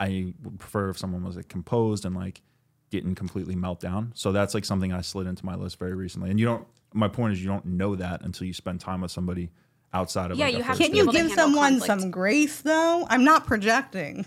I 0.00 0.34
would 0.42 0.58
prefer 0.58 0.90
if 0.90 0.98
someone 0.98 1.24
was 1.24 1.36
like 1.36 1.48
composed 1.48 2.04
and 2.04 2.14
like 2.14 2.42
didn't 2.90 3.14
completely 3.16 3.54
melt 3.56 3.80
down. 3.80 4.12
So 4.14 4.32
that's 4.32 4.54
like 4.54 4.64
something 4.64 4.92
I 4.92 5.00
slid 5.00 5.26
into 5.26 5.44
my 5.44 5.54
list 5.54 5.78
very 5.78 5.94
recently. 5.94 6.30
And 6.30 6.38
you 6.38 6.46
don't. 6.46 6.66
My 6.94 7.08
point 7.08 7.34
is, 7.34 7.42
you 7.42 7.48
don't 7.48 7.64
know 7.66 7.96
that 7.96 8.22
until 8.22 8.46
you 8.46 8.54
spend 8.54 8.80
time 8.80 9.02
with 9.02 9.10
somebody 9.10 9.50
outside 9.92 10.30
of 10.30 10.38
Yeah, 10.38 10.46
like, 10.46 10.54
a 10.54 10.56
you 10.58 10.62
have 10.64 10.76
first 10.78 10.82
Can 10.82 10.92
be 10.92 10.98
you 10.98 11.12
give 11.12 11.32
someone 11.32 11.78
conflict. 11.80 12.00
some 12.02 12.10
grace 12.10 12.60
though? 12.62 13.06
I'm 13.10 13.24
not 13.24 13.46
projecting. 13.46 14.24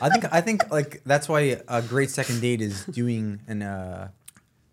I 0.00 0.08
think 0.08 0.24
I 0.32 0.40
think 0.40 0.68
like 0.70 1.02
that's 1.04 1.28
why 1.28 1.60
a 1.68 1.80
great 1.82 2.10
second 2.10 2.40
date 2.40 2.60
is 2.60 2.84
doing 2.86 3.40
an 3.46 3.62
uh 3.62 4.08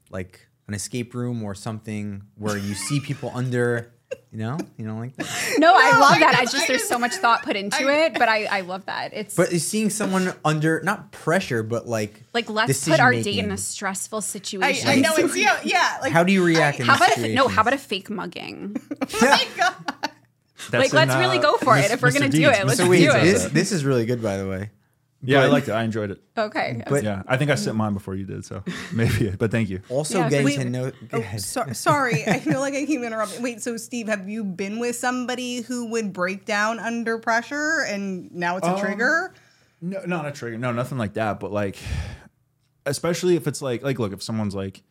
like 0.10 0.48
an 0.68 0.74
escape 0.74 1.14
room 1.14 1.44
or 1.44 1.54
something 1.54 2.24
where 2.36 2.58
you 2.58 2.74
see 2.74 3.00
people 3.00 3.32
under, 3.36 3.92
you 4.32 4.38
know, 4.40 4.58
you 4.78 4.86
know 4.86 4.98
like 4.98 5.16
that. 5.18 5.28
No, 5.58 5.74
I 5.76 5.98
love 6.00 6.12
I 6.14 6.20
that. 6.20 6.32
just- 6.32 6.44
It's 6.44 6.52
just 6.54 6.64
I 6.64 6.68
there's 6.68 6.80
just- 6.82 6.90
so 6.90 7.00
much 7.00 7.14
thought 7.16 7.44
put 7.44 7.56
into 7.56 7.78
I- 7.88 8.06
it, 8.06 8.14
but 8.14 8.30
I, 8.30 8.46
I 8.46 8.62
love 8.62 8.86
that. 8.86 9.14
It's 9.14 9.36
But 9.36 9.52
is 9.52 9.66
seeing 9.68 9.90
someone 9.90 10.34
under 10.46 10.82
not 10.84 11.12
pressure, 11.12 11.64
but 11.64 11.88
like 11.88 12.14
like 12.34 12.50
let's 12.50 12.88
put 12.88 13.00
our 13.00 13.12
date 13.12 13.20
in 13.20 13.24
decision-making. 13.50 13.52
a 13.52 13.58
stressful 13.58 14.18
I, 14.20 14.22
situation. 14.22 14.90
I 14.90 14.96
know 14.96 15.14
it's 15.16 15.36
yeah, 15.36 15.60
yeah. 15.64 15.98
Like 16.02 16.12
How 16.12 16.24
do 16.24 16.32
you 16.32 16.44
react 16.44 16.80
in 16.80 16.86
How 16.86 16.94
this 16.94 16.98
about 17.02 17.10
a, 17.10 17.14
situation? 17.16 17.36
no? 17.36 17.48
How 17.48 17.62
about 17.62 17.74
a 17.74 17.78
fake 17.78 18.10
mugging? 18.10 18.76
oh 19.02 19.06
my 19.22 19.48
God. 19.58 19.74
That's 20.72 20.92
like, 20.92 20.94
let's 20.94 21.14
in, 21.14 21.20
really 21.20 21.38
uh, 21.38 21.42
go 21.42 21.58
for 21.58 21.78
it. 21.78 21.84
Mis- 21.84 21.92
If 21.92 22.02
we're 22.02 22.12
gonna 22.12 22.26
Mr. 22.28 22.32
do 22.32 22.38
Deeds. 22.50 22.60
it, 22.60 22.68
let's 22.68 22.82
Mr. 22.82 22.86
do 22.86 22.92
Deeds 22.98 23.16
it. 23.16 23.22
this 23.24 23.44
this 23.52 23.72
is 23.72 23.86
really 23.86 24.06
good 24.06 24.22
by 24.22 24.38
the 24.38 24.48
way. 24.48 24.70
Yeah, 25.22 25.42
I 25.42 25.48
liked 25.48 25.68
it. 25.68 25.72
I 25.74 25.84
enjoyed 25.84 26.12
it. 26.12 26.22
Okay. 26.38 26.82
But- 26.88 27.04
Yeah, 27.04 27.24
I 27.28 27.36
think 27.38 27.52
I 27.52 27.56
sent 27.56 27.76
mine 27.76 27.94
before 27.94 28.16
you 28.16 28.26
did, 28.26 28.46
so 28.46 28.64
maybe. 28.94 29.30
But 29.32 29.52
thank 29.52 29.70
you. 29.70 29.82
Also 29.90 30.20
Yeah, 30.20 30.30
getting 30.30 30.46
wait, 30.46 30.58
to 30.60 30.70
know. 30.70 30.92
Go 30.92 31.18
Oh, 31.18 31.20
ahead. 31.20 31.42
so, 31.42 31.66
sorry, 31.74 32.24
I 32.26 32.40
feel 32.40 32.60
like 32.62 32.74
I 32.74 32.86
keep 32.86 33.02
interrupting. 33.02 33.42
Wait, 33.44 33.62
so 33.62 33.76
Steve, 33.78 34.08
have 34.08 34.30
you 34.30 34.44
been 34.46 34.80
with 34.80 34.96
somebody 34.96 35.62
who 35.62 35.88
would 35.88 36.14
break 36.14 36.46
down 36.46 36.80
under 36.80 37.18
pressure 37.20 37.82
and 37.88 38.32
now 38.34 38.58
it's 38.58 38.68
a 38.68 38.74
Um, 38.76 38.80
trigger? 38.80 39.34
No, 39.82 40.00
not 40.06 40.26
a 40.26 40.32
trigger. 40.32 40.58
No, 40.58 40.72
nothing 40.72 40.98
like 40.98 41.14
that. 41.14 41.40
But 41.40 41.52
like, 41.52 41.78
especially 42.86 43.36
if 43.36 43.48
it's 43.48 43.62
like, 43.62 43.84
like, 43.84 44.00
look, 44.00 44.14
if 44.14 44.24
someone's 44.24 44.56
like 44.56 44.82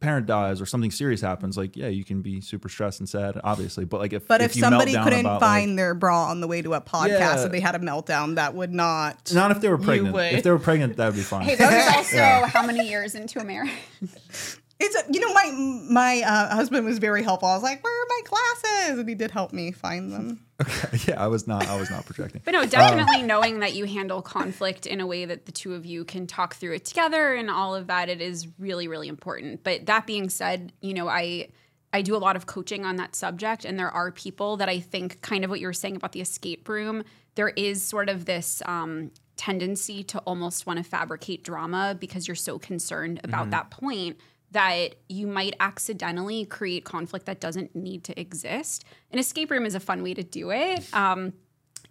parent 0.00 0.26
dies 0.26 0.60
or 0.60 0.66
something 0.66 0.90
serious 0.90 1.20
happens, 1.20 1.56
like, 1.56 1.76
yeah, 1.76 1.88
you 1.88 2.04
can 2.04 2.22
be 2.22 2.40
super 2.40 2.68
stressed 2.68 3.00
and 3.00 3.08
sad, 3.08 3.40
obviously. 3.42 3.84
But 3.84 4.00
like, 4.00 4.12
if 4.12 4.26
But 4.28 4.40
if, 4.42 4.54
you 4.56 4.62
melt 4.62 4.72
somebody 4.72 4.92
down 4.92 5.04
couldn't 5.04 5.20
about, 5.20 5.40
find 5.40 5.70
like- 5.72 5.76
their 5.76 5.94
bra 5.94 6.26
on 6.26 6.40
the 6.40 6.46
way 6.46 6.62
to 6.62 6.74
a 6.74 6.80
podcast 6.80 7.08
Yeah. 7.08 7.44
and 7.44 7.54
they 7.54 7.60
had 7.60 7.74
a 7.74 7.78
meltdown, 7.78 8.34
that 8.36 8.54
would 8.54 8.72
not. 8.72 9.32
not 9.32 9.50
if 9.50 9.60
they 9.60 9.68
were 9.68 9.78
pregnant. 9.78 10.16
If 10.16 10.42
they 10.44 10.50
were 10.50 10.58
pregnant, 10.58 10.96
that 10.96 11.06
would 11.06 11.16
be 11.16 11.22
fine. 11.22 11.42
Hey, 11.42 11.54
that 11.56 11.72
was 11.72 11.96
also 12.12 12.46
how 12.46 12.66
many 12.66 12.88
years 12.88 13.14
into 13.14 13.40
a 13.40 13.44
marriage? 13.44 13.70
It's 14.78 14.94
a, 14.94 15.04
you 15.10 15.20
know 15.20 15.32
my 15.32 15.50
my 15.90 16.22
uh, 16.26 16.54
husband 16.54 16.84
was 16.84 16.98
very 16.98 17.22
helpful. 17.22 17.48
I 17.48 17.54
was 17.54 17.62
like, 17.62 17.82
"Where 17.82 18.02
are 18.02 18.06
my 18.08 18.20
glasses?" 18.24 18.98
And 18.98 19.08
he 19.08 19.14
did 19.14 19.30
help 19.30 19.52
me 19.52 19.72
find 19.72 20.12
them. 20.12 20.42
Okay, 20.58 20.98
yeah, 21.08 21.22
I 21.22 21.26
was 21.26 21.46
not. 21.46 21.68
I 21.68 21.78
was 21.78 21.90
not 21.90 22.06
projecting. 22.06 22.40
But 22.42 22.52
no, 22.52 22.64
definitely 22.64 23.22
knowing 23.22 23.60
that 23.60 23.74
you 23.74 23.84
handle 23.84 24.22
conflict 24.22 24.86
in 24.86 25.02
a 25.02 25.06
way 25.06 25.26
that 25.26 25.44
the 25.44 25.52
two 25.52 25.74
of 25.74 25.84
you 25.84 26.02
can 26.06 26.26
talk 26.26 26.54
through 26.54 26.76
it 26.76 26.86
together 26.86 27.34
and 27.34 27.50
all 27.50 27.74
of 27.74 27.88
that, 27.88 28.08
it 28.08 28.22
is 28.22 28.48
really, 28.58 28.88
really 28.88 29.08
important. 29.08 29.62
But 29.62 29.84
that 29.84 30.06
being 30.06 30.30
said, 30.30 30.72
you 30.80 30.94
know, 30.94 31.08
I 31.08 31.50
I 31.92 32.00
do 32.00 32.16
a 32.16 32.18
lot 32.18 32.36
of 32.36 32.46
coaching 32.46 32.86
on 32.86 32.96
that 32.96 33.14
subject, 33.14 33.66
and 33.66 33.78
there 33.78 33.90
are 33.90 34.10
people 34.10 34.56
that 34.56 34.70
I 34.70 34.80
think 34.80 35.20
kind 35.20 35.44
of 35.44 35.50
what 35.50 35.60
you 35.60 35.66
were 35.66 35.74
saying 35.74 35.96
about 35.96 36.12
the 36.12 36.22
escape 36.22 36.66
room. 36.70 37.04
There 37.34 37.50
is 37.50 37.84
sort 37.84 38.08
of 38.08 38.24
this 38.24 38.62
um, 38.64 39.10
tendency 39.36 40.02
to 40.04 40.18
almost 40.20 40.66
want 40.66 40.78
to 40.78 40.84
fabricate 40.84 41.44
drama 41.44 41.94
because 41.98 42.26
you're 42.26 42.34
so 42.34 42.58
concerned 42.58 43.20
about 43.24 43.50
that 43.50 43.70
point 43.70 44.18
that 44.52 44.94
you 45.08 45.26
might 45.26 45.54
accidentally 45.60 46.44
create 46.44 46.84
conflict 46.84 47.26
that 47.26 47.40
doesn't 47.40 47.74
need 47.74 48.04
to 48.04 48.18
exist. 48.18 48.84
An 49.10 49.18
escape 49.18 49.50
room 49.50 49.66
is 49.66 49.74
a 49.74 49.80
fun 49.80 50.02
way 50.02 50.14
to 50.14 50.22
do 50.22 50.50
it. 50.50 50.86
Um, 50.94 51.32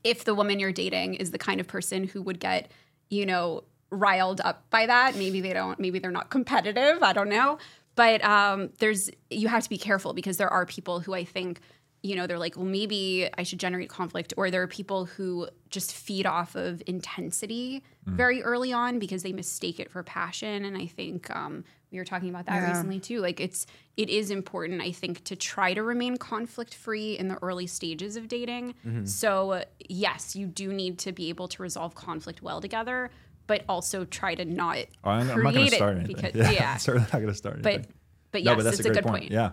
if 0.04 0.24
the 0.24 0.34
woman 0.34 0.60
you're 0.60 0.72
dating 0.72 1.16
is 1.16 1.32
the 1.32 1.38
kind 1.38 1.60
of 1.60 1.68
person 1.68 2.06
who 2.06 2.22
would 2.22 2.40
get, 2.40 2.72
you 3.10 3.26
know, 3.26 3.64
riled 3.90 4.42
up 4.42 4.70
by 4.70 4.86
that, 4.86 5.16
maybe 5.16 5.42
they 5.42 5.54
don't, 5.54 5.80
maybe 5.80 6.00
they're 6.00 6.12
not 6.12 6.30
competitive. 6.30 7.04
I 7.04 7.14
don't 7.14 7.30
know. 7.30 7.58
But 7.96 8.24
um, 8.24 8.72
there's, 8.80 9.10
you 9.30 9.48
have 9.48 9.64
to 9.64 9.70
be 9.70 9.78
careful 9.78 10.14
because 10.14 10.38
there 10.38 10.52
are 10.52 10.66
people 10.66 11.00
who 11.00 11.14
I 11.14 11.24
think, 11.24 11.60
you 12.04 12.16
know, 12.16 12.28
they're 12.28 12.38
like, 12.38 12.56
well, 12.56 12.66
maybe 12.66 13.30
I 13.38 13.44
should 13.44 13.60
generate 13.60 13.90
conflict. 13.90 14.34
Or 14.38 14.52
there 14.52 14.62
are 14.62 14.68
people 14.68 15.06
who 15.06 15.48
just 15.70 15.94
feed 15.94 16.26
off 16.26 16.56
of 16.56 16.84
intensity 16.86 17.84
very 18.06 18.44
early 18.44 18.72
on 18.72 19.00
because 19.00 19.24
they 19.24 19.34
mistake 19.34 19.80
it 19.80 19.90
for 19.90 20.04
passion. 20.04 20.66
And 20.66 20.78
I 20.78 20.86
think 20.86 21.36
um, 21.36 21.64
we 21.92 21.98
were 21.98 22.06
talking 22.06 22.30
about 22.30 22.46
that 22.48 22.56
Yeah. 22.62 22.70
recently 22.70 23.00
too. 23.00 23.22
Like 23.22 23.40
it's, 23.40 23.66
it 23.96 24.10
is 24.10 24.32
important, 24.32 24.82
I 24.82 24.92
think, 24.92 25.24
to 25.26 25.36
try 25.36 25.74
to 25.74 25.82
remain 25.84 26.18
conflict 26.18 26.74
free 26.74 27.18
in 27.18 27.28
the 27.28 27.36
early 27.42 27.68
stages 27.68 28.16
of 28.16 28.28
dating. 28.28 28.76
So, 29.06 29.64
yes, 29.88 30.36
you 30.36 30.48
do 30.48 30.74
need 30.74 31.00
to 31.00 31.12
be 31.12 31.30
able 31.30 31.48
to 31.50 31.62
resolve 31.62 31.96
conflict 31.96 32.42
well 32.42 32.60
together, 32.62 33.12
but 33.48 33.64
also 33.70 34.04
try 34.06 34.36
to 34.36 34.44
not 34.46 34.78
Oh, 35.04 35.10
I'm, 35.12 35.30
I'm 35.30 35.40
create 35.40 35.44
not 35.44 35.54
going 35.54 35.68
it 35.68 35.70
to 35.70 35.76
start 35.76 35.98
anything. 35.98 36.16
because 36.16 36.36
yeah, 36.36 36.52
yeah. 36.52 36.72
I'm 36.74 36.80
certainly 36.80 37.08
not 37.14 37.20
going 37.20 37.28
to 37.28 37.34
start 37.36 37.56
anything. 37.56 37.82
But 37.84 37.90
but 38.32 38.44
no, 38.44 38.52
yes, 38.52 38.58
but 38.58 38.64
that's 38.64 38.80
it's 38.80 38.88
a 38.88 38.92
a, 38.92 38.94
good 38.96 39.04
point. 39.04 39.30
point. 39.30 39.32
Yeah. 39.32 39.52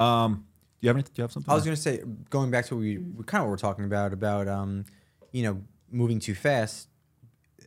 Um, 0.00 0.44
do 0.80 0.86
you 0.86 0.88
have 0.88 0.96
any? 0.96 1.02
Do 1.04 1.10
you 1.14 1.22
have 1.22 1.32
something? 1.32 1.50
I 1.50 1.54
was 1.54 1.64
gonna 1.64 1.76
say, 1.76 2.02
going 2.30 2.50
back 2.50 2.66
to 2.66 2.74
what 2.76 2.80
we, 2.80 2.98
we 2.98 3.24
kind 3.24 3.44
of 3.44 3.50
were 3.50 3.56
talking 3.56 3.84
about 3.84 4.12
about 4.12 4.48
um, 4.48 4.84
you 5.32 5.42
know, 5.42 5.62
moving 5.90 6.18
too 6.20 6.34
fast. 6.34 6.88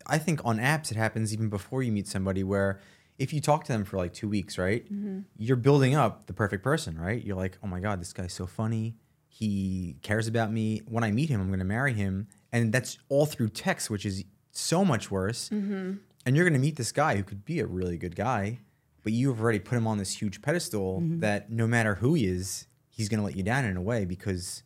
I 0.07 0.17
think 0.17 0.41
on 0.43 0.57
apps 0.59 0.91
it 0.91 0.97
happens 0.97 1.33
even 1.33 1.49
before 1.49 1.83
you 1.83 1.91
meet 1.91 2.07
somebody 2.07 2.43
where 2.43 2.79
if 3.21 3.33
you 3.33 3.39
talk 3.39 3.63
to 3.65 3.71
them 3.71 3.85
for 3.85 3.97
like 3.97 4.13
two 4.13 4.27
weeks, 4.27 4.57
right, 4.57 4.83
mm-hmm. 4.85 5.19
you're 5.37 5.57
building 5.57 5.95
up 5.95 6.25
the 6.25 6.33
perfect 6.33 6.63
person, 6.63 6.97
right? 6.97 7.23
You're 7.23 7.35
like, 7.35 7.57
oh 7.63 7.67
my 7.67 7.79
god, 7.79 8.01
this 8.01 8.13
guy's 8.13 8.33
so 8.33 8.47
funny. 8.47 8.95
He 9.29 9.97
cares 10.01 10.27
about 10.27 10.51
me. 10.51 10.81
When 10.87 11.03
I 11.03 11.11
meet 11.11 11.29
him, 11.29 11.39
I'm 11.39 11.51
gonna 11.51 11.63
marry 11.63 11.93
him, 11.93 12.27
and 12.51 12.73
that's 12.73 12.97
all 13.09 13.25
through 13.25 13.49
text, 13.49 13.89
which 13.89 14.05
is 14.05 14.23
so 14.51 14.83
much 14.83 15.11
worse. 15.11 15.49
Mm-hmm. 15.49 15.93
And 16.25 16.35
you're 16.35 16.45
gonna 16.45 16.59
meet 16.59 16.77
this 16.77 16.91
guy 16.91 17.15
who 17.15 17.23
could 17.23 17.45
be 17.45 17.59
a 17.59 17.67
really 17.67 17.97
good 17.97 18.15
guy, 18.15 18.59
but 19.03 19.13
you've 19.13 19.41
already 19.41 19.59
put 19.59 19.77
him 19.77 19.87
on 19.87 19.97
this 19.97 20.21
huge 20.21 20.41
pedestal 20.41 21.01
mm-hmm. 21.01 21.19
that 21.19 21.51
no 21.51 21.67
matter 21.67 21.95
who 21.95 22.13
he 22.13 22.25
is, 22.25 22.67
he's 22.89 23.09
going 23.09 23.19
to 23.19 23.25
let 23.25 23.35
you 23.35 23.43
down 23.43 23.65
in 23.65 23.77
a 23.77 23.81
way 23.81 24.05
because 24.05 24.63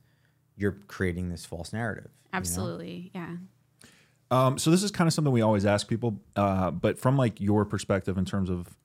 you're 0.56 0.78
creating 0.88 1.30
this 1.30 1.46
false 1.46 1.72
narrative. 1.72 2.12
you 2.12 2.32
know? 2.34 2.38
Absolutely. 2.38 3.12
Yeah. 3.14 3.36
Um, 4.32 4.58
so 4.58 4.72
this 4.72 4.84
is 4.84 4.92
kind 4.92 5.08
of 5.08 5.14
something 5.14 5.32
we 5.32 5.42
always 5.42 5.66
ask 5.66 5.88
people, 5.88 6.20
uh, 6.36 6.72
but 6.72 6.98
from 6.98 7.18
like 7.18 7.40
your 7.40 7.64
perspective 7.66 8.18
in 8.18 8.26
terms 8.26 8.50
of 8.50 8.76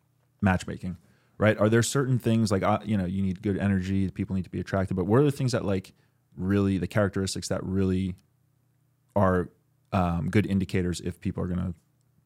matchmaking, 0.42 0.96
right? 1.38 1.58
Are 1.58 1.68
there 1.68 1.82
certain 1.82 2.18
things 2.18 2.50
like 2.50 2.62
uh, 2.62 2.80
you 2.84 2.96
know 2.96 3.06
you 3.06 3.22
need 3.22 3.42
good 3.42 3.56
energy, 3.56 4.10
people 4.10 4.36
need 4.36 4.44
to 4.44 4.50
be 4.50 4.60
attracted, 4.60 4.96
but 4.96 5.06
what 5.06 5.20
are 5.20 5.24
the 5.24 5.32
things 5.32 5.52
that 5.52 5.64
like 5.64 5.92
really 6.36 6.78
the 6.78 6.86
characteristics 6.86 7.48
that 7.48 7.64
really 7.64 8.16
are 9.16 9.48
um, 9.92 10.28
good 10.30 10.46
indicators 10.46 11.00
if 11.00 11.20
people 11.20 11.42
are 11.42 11.46
going 11.46 11.58
to 11.58 11.74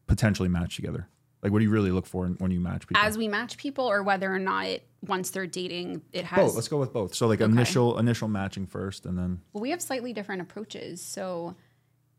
potentially 0.07 0.49
match 0.49 0.75
together? 0.75 1.07
Like, 1.41 1.51
what 1.51 1.59
do 1.59 1.65
you 1.65 1.71
really 1.71 1.91
look 1.91 2.07
for 2.07 2.25
when 2.25 2.49
you 2.49 2.59
match 2.59 2.87
people? 2.87 3.03
As 3.03 3.19
we 3.19 3.27
match 3.27 3.57
people, 3.57 3.85
or 3.85 4.01
whether 4.01 4.33
or 4.33 4.39
not 4.39 4.79
once 5.03 5.29
they're 5.29 5.45
dating, 5.45 6.01
it 6.11 6.25
has. 6.25 6.39
both. 6.39 6.55
Let's 6.55 6.67
go 6.67 6.79
with 6.79 6.91
both. 6.91 7.13
So 7.13 7.27
like 7.27 7.39
initial 7.39 7.99
initial 7.99 8.27
matching 8.27 8.65
first, 8.65 9.05
and 9.05 9.15
then 9.15 9.41
Well, 9.53 9.61
we 9.61 9.69
have 9.69 9.79
slightly 9.79 10.11
different 10.11 10.41
approaches. 10.41 11.03
So, 11.03 11.55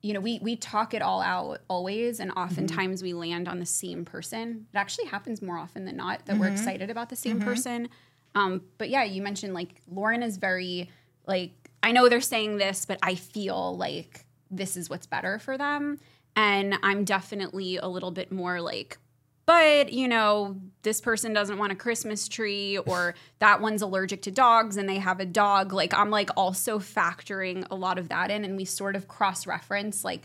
you 0.07 0.13
know, 0.15 0.21
we 0.21 0.39
we 0.41 0.55
talk 0.55 0.95
it 0.95 1.03
all 1.03 1.21
out 1.21 1.63
always, 1.69 2.21
and 2.21 2.31
mm-hmm. 2.31 2.39
oftentimes 2.39 3.03
we 3.03 3.13
land 3.13 3.49
on 3.49 3.59
the 3.59 3.67
same 3.67 4.05
person. 4.05 4.67
It 4.73 4.79
actually 4.79 5.07
happens 5.07 5.43
more 5.43 5.59
often 5.59 5.85
than 5.85 5.97
not 5.97 6.27
that 6.27 6.39
we're 6.39 6.47
mm-hmm. 6.47 6.55
excited 6.55 6.91
about 6.91 7.09
the 7.09 7.17
same 7.17 7.39
mm-hmm. 7.39 7.49
person. 7.49 7.89
Um, 8.37 8.63
but 8.79 8.89
yeah, 8.89 9.03
you 9.03 9.21
mentioned 9.21 9.53
like 9.53 9.83
Lauren 9.91 10.23
is 10.23 10.37
very 10.37 10.89
like 11.27 11.51
I 11.83 11.91
know 11.91 12.09
they're 12.09 12.21
saying 12.21 12.59
this, 12.59 12.87
but 12.87 13.01
I 13.03 13.17
feel 13.17 13.77
like 13.77 14.25
this 14.49 14.77
is 14.77 14.89
what's 14.89 15.07
better 15.07 15.41
for 15.41 15.59
them, 15.59 15.99
and 16.37 16.79
I'm 16.85 17.05
definitely 17.05 17.79
a 17.79 17.89
little 17.89 18.13
bit 18.13 18.31
more 18.31 18.61
like 18.61 18.99
but 19.47 19.93
you 19.93 20.09
know 20.09 20.57
this 20.83 21.01
person 21.01 21.33
doesn't 21.33 21.59
want 21.59 21.73
a 21.73 21.77
christmas 21.77 22.29
tree 22.29 22.77
or 22.79 23.15
that 23.39 23.61
one's 23.61 23.83
allergic 23.83 24.23
to 24.23 24.31
dogs 24.31 24.77
and 24.77 24.89
they 24.89 24.99
have 24.99 25.21
a 25.21 25.25
dog 25.25 25.73
like 25.73 25.95
i'm 25.95 26.11
like 26.11 26.31
also 26.37 26.79
factoring 26.79 27.67
a 27.71 27.75
lot 27.75 27.99
of 27.99 28.09
that 28.09 28.31
in 28.31 28.45
and 28.45 28.57
we 28.57 28.65
sort 28.65 28.97
of 28.97 29.09
cross 29.09 29.47
reference 29.47 30.05
like 30.05 30.23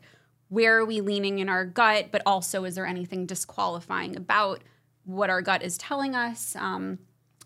where 0.50 0.80
are 0.80 0.86
we 0.86 1.00
leaning 1.00 1.40
in 1.40 1.48
our 1.48 1.66
gut 1.66 2.08
but 2.12 2.22
also 2.26 2.66
is 2.66 2.76
there 2.76 2.86
anything 2.86 3.26
disqualifying 3.26 4.18
about 4.18 4.62
what 5.06 5.30
our 5.30 5.42
gut 5.42 5.64
is 5.64 5.78
telling 5.78 6.16
us 6.16 6.56
um, 6.58 7.00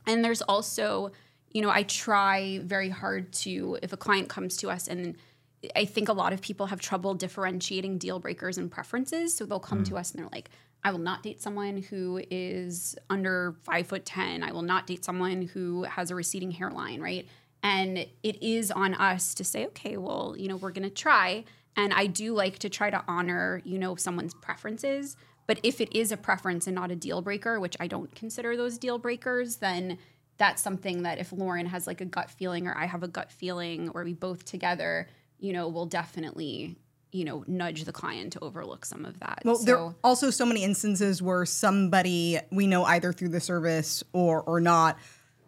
and 0.08 0.24
there's 0.24 0.42
also 0.44 1.12
you 1.52 1.62
know 1.62 1.70
i 1.70 1.84
try 1.84 2.60
very 2.64 2.90
hard 2.90 3.32
to 3.32 3.78
if 3.84 3.94
a 3.94 3.98
client 3.98 4.30
comes 4.30 4.58
to 4.58 4.70
us 4.70 4.88
and 4.88 5.16
I 5.76 5.86
think 5.86 6.10
a 6.10 6.14
lot 6.14 6.34
of 6.34 6.42
people 6.42 6.68
have 6.68 6.80
trouble 6.80 7.14
differentiating 7.14 7.98
deal 7.98 8.20
breakers 8.20 8.58
and 8.58 8.70
preferences. 8.70 9.36
So 9.36 9.46
they'll 9.46 9.60
come 9.60 9.84
to 9.86 9.98
us 9.98 10.12
and 10.12 10.22
they're 10.22 10.30
like, 10.32 10.50
I 10.86 10.92
will 10.92 11.00
not 11.00 11.24
date 11.24 11.42
someone 11.42 11.82
who 11.82 12.22
is 12.30 12.96
under 13.10 13.56
five 13.64 13.88
foot 13.88 14.06
10. 14.06 14.44
I 14.44 14.52
will 14.52 14.62
not 14.62 14.86
date 14.86 15.04
someone 15.04 15.42
who 15.42 15.82
has 15.84 16.12
a 16.12 16.16
receding 16.16 16.52
hairline, 16.52 17.02
right? 17.02 17.28
And 17.64 17.98
it 17.98 18.44
is 18.44 18.70
on 18.70 18.94
us 18.94 19.34
to 19.34 19.44
say, 19.44 19.66
okay, 19.66 19.98
well, 19.98 20.36
you 20.38 20.48
know, 20.48 20.58
we're 20.58 20.70
going 20.70 20.88
to 20.88 20.94
try. 20.94 21.44
And 21.76 21.92
I 21.92 22.06
do 22.06 22.36
like 22.36 22.60
to 22.60 22.70
try 22.70 22.92
to 22.92 23.04
honor, 23.08 23.64
you 23.66 23.80
know, 23.80 23.96
someone's 23.96 24.36
preferences. 24.36 25.18
But 25.48 25.60
if 25.64 25.82
it 25.82 25.92
is 25.96 26.12
a 26.12 26.18
preference 26.18 26.68
and 26.68 26.76
not 26.76 26.92
a 26.92 26.96
deal 26.96 27.24
breaker, 27.24 27.60
which 27.60 27.76
I 27.80 27.88
don't 27.88 28.14
consider 28.14 28.56
those 28.56 28.78
deal 28.78 29.00
breakers, 29.00 29.56
then 29.56 29.98
that's 30.38 30.62
something 30.62 31.02
that 31.02 31.18
if 31.18 31.32
Lauren 31.32 31.66
has 31.66 31.88
like 31.88 32.02
a 32.02 32.06
gut 32.06 32.30
feeling 32.30 32.68
or 32.68 32.78
I 32.78 32.86
have 32.86 33.02
a 33.02 33.08
gut 33.08 33.32
feeling 33.32 33.90
or 33.96 34.04
we 34.04 34.14
both 34.14 34.46
together, 34.46 35.08
you 35.40 35.52
know, 35.52 35.68
we'll 35.68 35.88
definitely, 35.88 36.78
you 37.16 37.24
know, 37.24 37.44
nudge 37.48 37.86
the 37.86 37.94
client 37.94 38.34
to 38.34 38.40
overlook 38.42 38.86
some 38.86 39.06
of 39.06 39.20
that. 39.22 39.42
Well, 39.46 39.58
there 39.58 39.78
are 39.80 39.96
also 40.04 40.30
so 40.30 40.46
many 40.46 40.64
instances 40.64 41.22
where 41.22 41.46
somebody 41.46 42.40
we 42.52 42.68
know 42.68 42.84
either 42.84 43.14
through 43.14 43.30
the 43.30 43.40
service 43.40 44.04
or 44.14 44.42
or 44.44 44.60
not, 44.60 44.98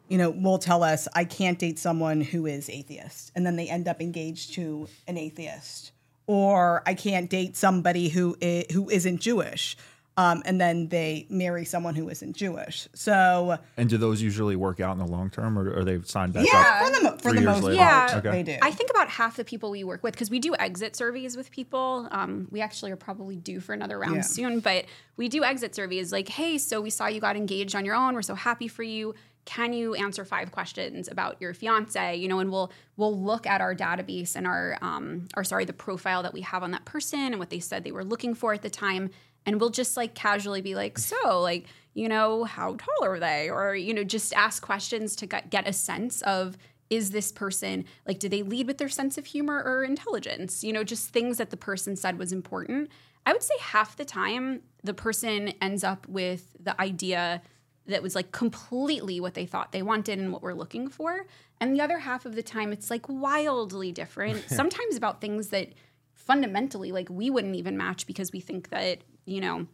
you 0.08 0.18
know, 0.18 0.30
will 0.30 0.60
tell 0.60 0.82
us 0.84 1.08
I 1.14 1.26
can't 1.26 1.60
date 1.60 1.78
someone 1.78 2.22
who 2.22 2.46
is 2.46 2.70
atheist, 2.70 3.32
and 3.36 3.46
then 3.46 3.58
they 3.58 3.68
end 3.70 3.88
up 3.88 4.02
engaged 4.02 4.54
to 4.54 4.88
an 5.08 5.18
atheist, 5.18 5.92
or 6.26 6.84
I 6.86 6.94
can't 6.94 7.30
date 7.30 7.58
somebody 7.58 8.08
who 8.10 8.38
i- 8.42 8.66
who 8.72 8.90
isn't 8.90 9.20
Jewish, 9.20 9.76
um, 10.18 10.42
and 10.46 10.60
then 10.60 10.88
they 10.90 11.28
marry 11.30 11.64
someone 11.64 11.94
who 11.96 12.10
isn't 12.10 12.36
Jewish. 12.36 12.88
So 12.94 13.58
And 13.78 13.88
do 13.90 13.98
those 13.98 14.22
usually 14.22 14.56
work 14.56 14.80
out 14.80 14.94
in 14.94 14.98
the 14.98 15.06
long 15.06 15.30
term, 15.30 15.58
or 15.58 15.72
are 15.80 15.84
they 15.84 16.02
signed 16.02 16.34
back 16.34 16.46
yeah, 16.52 16.82
up? 16.82 16.86
for 16.94 17.00
the 17.02 17.20
for 17.22 17.34
the 17.34 17.42
most 17.42 17.64
later. 17.64 17.78
part, 17.84 18.10
Yeah. 18.12 18.18
Okay. 18.18 18.32
they 18.32 18.44
do. 18.54 18.58
I 18.62 18.72
think 18.72 18.90
about 18.90 19.10
half 19.10 19.38
the 19.38 19.46
people 19.46 19.70
we 19.72 19.84
work 19.84 20.04
with 20.04 20.14
because 20.14 20.30
we 20.32 20.40
do 20.40 20.56
exit 20.58 20.96
surveys 20.96 21.38
with 21.38 21.52
people. 21.52 22.08
Um, 22.12 22.48
we 22.52 22.62
actually 22.62 22.92
are 22.92 22.96
probably 22.98 23.36
due 23.36 23.60
for 23.60 23.74
another 23.74 24.00
round 24.00 24.16
Yeah. 24.16 24.22
soon, 24.22 24.60
but 24.60 24.86
we 25.18 25.30
do 25.30 25.44
exit 25.44 25.76
surveys 25.76 26.12
like, 26.12 26.30
hey, 26.30 26.58
so 26.58 26.82
we 26.82 26.90
saw 26.90 27.08
you 27.08 27.20
got 27.22 27.36
engaged 27.36 27.76
on 27.76 27.86
your 27.86 27.96
own. 27.96 28.16
We're 28.16 28.22
so 28.24 28.36
happy 28.36 28.68
for 28.68 28.84
you. 28.84 29.14
Can 29.46 29.72
you 29.72 29.96
answer 29.96 30.26
five 30.26 30.52
questions 30.52 31.08
about 31.08 31.40
your 31.40 31.54
fiance? 31.54 32.18
You 32.18 32.28
know, 32.28 32.40
and 32.40 32.52
we'll 32.52 32.70
we'll 32.98 33.18
look 33.18 33.48
at 33.48 33.62
our 33.62 33.74
database 33.74 34.36
and 34.36 34.46
our 34.46 34.78
um, 34.82 35.28
or 35.38 35.46
sorry, 35.46 35.64
the 35.64 35.72
profile 35.72 36.22
that 36.24 36.34
we 36.34 36.42
have 36.42 36.64
on 36.64 36.72
that 36.72 36.84
person 36.84 37.20
and 37.20 37.40
what 37.40 37.50
they 37.50 37.60
said 37.60 37.86
they 37.86 37.94
were 37.94 38.04
looking 38.04 38.34
for 38.36 38.54
at 38.54 38.62
the 38.62 38.70
time, 38.70 39.10
and 39.48 39.60
we'll 39.60 39.72
just 39.72 39.98
like 39.98 40.14
casually 40.14 40.62
be 40.62 40.76
like, 40.76 41.00
so 41.00 41.42
like, 41.42 41.66
you 41.94 42.08
know, 42.08 42.44
how 42.44 42.76
tall 42.76 43.06
are 43.06 43.20
they? 43.20 43.50
Or 43.50 43.74
you 43.74 43.94
know, 43.94 44.04
just 44.04 44.34
ask 44.34 44.62
questions 44.62 45.16
to 45.16 45.26
get, 45.26 45.50
get 45.50 45.68
a 45.68 45.74
sense 45.74 46.22
of 46.24 46.58
is 46.90 47.12
this 47.12 47.32
person 47.32 47.84
like 48.06 48.20
do 48.20 48.30
they 48.30 48.44
lead 48.44 48.68
with 48.68 48.78
their 48.78 48.90
sense 48.90 49.18
of 49.18 49.26
humor 49.26 49.64
or 49.66 49.84
intelligence? 49.84 50.64
You 50.64 50.74
know 50.74 50.84
just 50.84 51.10
things 51.10 51.38
that 51.38 51.50
the 51.50 51.58
person 51.58 51.96
said 51.96 52.20
was 52.20 52.32
important. 52.32 52.90
I 53.26 53.34
would 53.34 53.44
say 53.44 53.56
half 53.60 53.96
the 53.98 54.06
time 54.06 54.62
the 54.84 54.94
person 54.94 55.54
ends 55.62 55.84
up 55.84 56.08
with 56.08 56.56
the 56.60 56.80
idea 56.80 57.42
that 57.88 58.04
was 58.04 58.16
like 58.16 58.32
completely 58.32 59.20
what 59.20 59.34
they 59.34 59.46
thought 59.46 59.72
they 59.72 59.82
wanted 59.82 60.20
and 60.20 60.32
what 60.32 60.42
we're 60.42 60.54
looking 60.54 60.90
for. 60.90 61.26
And 61.60 61.76
the 61.76 61.82
other 61.82 62.00
half 62.00 62.26
of 62.26 62.36
the 62.36 62.44
time 62.44 62.72
it's 62.72 62.90
like 62.90 63.08
wildly 63.08 63.92
different 63.92 64.44
sometimes 64.50 64.96
about 64.96 65.22
things 65.22 65.50
that 65.50 65.74
fundamentally 66.14 66.92
like 66.92 67.10
we 67.10 67.30
wouldn't 67.30 67.56
even 67.56 67.78
match 67.78 68.06
because 68.08 68.32
we 68.32 68.40
think 68.40 68.70
that 68.70 69.00
you 69.28 69.42
know 69.42 69.68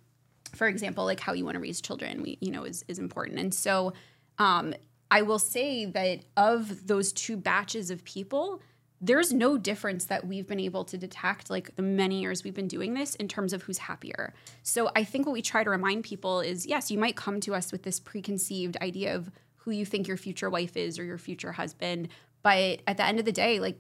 for 0.56 0.68
example, 0.68 1.04
like 1.06 1.20
how 1.20 1.34
you 1.34 1.46
want 1.46 1.56
to 1.56 1.60
raise 1.60 1.82
children, 1.82 2.22
we 2.22 2.38
you 2.40 2.52
know 2.52 2.64
is 2.64 2.86
is 2.88 3.00
important. 3.00 3.40
And 3.40 3.54
so 3.54 3.94
um, 4.38 4.74
I 5.12 5.22
will 5.22 5.40
say 5.40 5.86
that 5.86 6.22
of 6.38 6.88
those 6.88 7.12
two 7.12 7.38
batches 7.38 7.92
of 7.92 8.04
people, 8.04 8.62
there's 9.02 9.34
no 9.34 9.58
difference 9.58 10.06
that 10.06 10.26
we've 10.26 10.48
been 10.48 10.60
able 10.60 10.86
to 10.86 10.98
detect 10.98 11.50
like 11.50 11.76
the 11.76 11.82
many 11.82 12.22
years 12.22 12.44
we've 12.44 12.54
been 12.54 12.68
doing 12.68 12.94
this 12.94 13.16
in 13.16 13.28
terms 13.28 13.54
of 13.54 13.64
who's 13.64 13.80
happier. 13.80 14.34
So 14.64 14.92
I 14.96 15.04
think 15.04 15.26
what 15.26 15.34
we 15.34 15.42
try 15.42 15.64
to 15.64 15.70
remind 15.70 16.04
people 16.04 16.40
is 16.40 16.66
yes, 16.66 16.90
you 16.90 16.98
might 16.98 17.16
come 17.16 17.40
to 17.42 17.54
us 17.54 17.72
with 17.72 17.84
this 17.84 18.00
preconceived 18.00 18.78
idea 18.82 19.16
of 19.16 19.30
who 19.58 19.72
you 19.72 19.86
think 19.86 20.08
your 20.08 20.18
future 20.18 20.50
wife 20.50 20.78
is 20.78 21.00
or 21.00 21.04
your 21.04 21.18
future 21.18 21.54
husband, 21.54 22.10
but 22.42 22.82
at 22.86 22.98
the 22.98 23.06
end 23.06 23.20
of 23.20 23.26
the 23.26 23.32
day, 23.32 23.60
like 23.60 23.80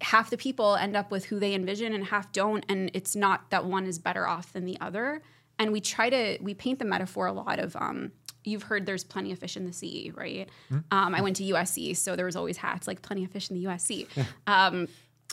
half 0.00 0.30
the 0.30 0.36
people 0.36 0.76
end 0.76 0.96
up 0.96 1.10
with 1.10 1.26
who 1.26 1.38
they 1.38 1.54
envision 1.54 1.92
and 1.94 2.04
half 2.04 2.32
don't 2.32 2.64
and 2.68 2.90
it's 2.92 3.14
not 3.14 3.50
that 3.50 3.64
one 3.64 3.86
is 3.86 3.98
better 3.98 4.26
off 4.26 4.52
than 4.52 4.64
the 4.64 4.76
other. 4.80 5.22
And 5.58 5.72
we 5.72 5.80
try 5.80 6.10
to 6.10 6.38
we 6.40 6.54
paint 6.54 6.78
the 6.78 6.84
metaphor 6.84 7.26
a 7.26 7.32
lot 7.32 7.58
of 7.58 7.76
um 7.76 8.12
you've 8.42 8.64
heard 8.64 8.86
there's 8.86 9.04
plenty 9.04 9.32
of 9.32 9.38
fish 9.38 9.56
in 9.56 9.64
the 9.66 9.72
sea 9.72 10.12
right? 10.14 10.48
Um, 10.90 11.14
i 11.14 11.20
went 11.20 11.36
to 11.36 11.44
usc 11.44 11.96
so 11.96 12.16
there 12.16 12.26
was 12.26 12.36
always 12.36 12.56
hats 12.56 12.86
like 12.86 13.02
plenty 13.02 13.24
of 13.24 13.30
fish 13.30 13.50
in 13.50 13.56
the 13.56 13.64
usc 13.68 14.06
um, 14.46 14.88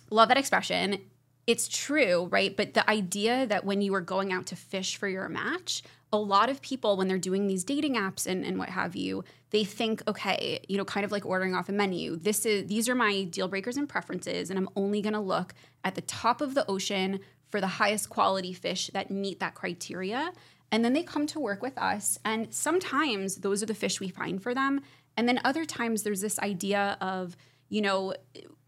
love 0.09 0.27
that 0.29 0.38
expression. 0.38 0.99
It's 1.47 1.67
true 1.67 2.27
right? 2.31 2.55
But 2.55 2.73
the 2.73 2.88
idea 2.89 3.47
that 3.47 3.65
when 3.65 3.81
you 3.81 3.93
are 3.95 4.01
going 4.01 4.33
out 4.33 4.47
to 4.47 4.55
fish 4.55 4.97
for 4.97 5.07
your 5.07 5.29
match 5.29 5.81
a 6.13 6.17
lot 6.17 6.49
of 6.49 6.61
people 6.61 6.95
when 6.95 7.07
they're 7.07 7.17
doing 7.17 7.47
these 7.47 7.63
dating 7.63 7.95
apps 7.95 8.25
and, 8.25 8.45
and 8.45 8.57
what 8.57 8.69
have 8.69 8.95
you 8.95 9.23
they 9.49 9.63
think 9.63 10.01
okay 10.07 10.59
you 10.69 10.77
know 10.77 10.85
kind 10.85 11.03
of 11.03 11.11
like 11.11 11.25
ordering 11.25 11.53
off 11.53 11.67
a 11.67 11.71
menu 11.71 12.15
this 12.15 12.45
is 12.45 12.67
these 12.67 12.87
are 12.87 12.95
my 12.95 13.23
deal 13.25 13.47
breakers 13.47 13.75
and 13.75 13.89
preferences 13.89 14.49
and 14.49 14.57
i'm 14.57 14.69
only 14.75 15.01
going 15.01 15.13
to 15.13 15.19
look 15.19 15.53
at 15.83 15.95
the 15.95 16.01
top 16.01 16.39
of 16.39 16.53
the 16.53 16.65
ocean 16.69 17.19
for 17.49 17.61
the 17.61 17.67
highest 17.67 18.09
quality 18.09 18.53
fish 18.53 18.89
that 18.93 19.09
meet 19.09 19.39
that 19.39 19.55
criteria. 19.55 20.31
And 20.71 20.83
then 20.83 20.93
they 20.93 21.03
come 21.03 21.25
to 21.27 21.39
work 21.39 21.61
with 21.61 21.77
us 21.77 22.19
and 22.25 22.53
sometimes 22.53 23.37
those 23.37 23.63
are 23.63 23.67
the 23.67 23.73
fish 23.73 23.99
we 23.99 24.09
find 24.09 24.41
for 24.43 24.53
them. 24.53 24.81
And 25.15 25.27
then 25.27 25.39
other 25.43 25.65
times 25.65 26.03
there's 26.03 26.21
this 26.21 26.39
idea 26.39 26.97
of 26.99 27.37
you 27.69 27.81
know 27.81 28.13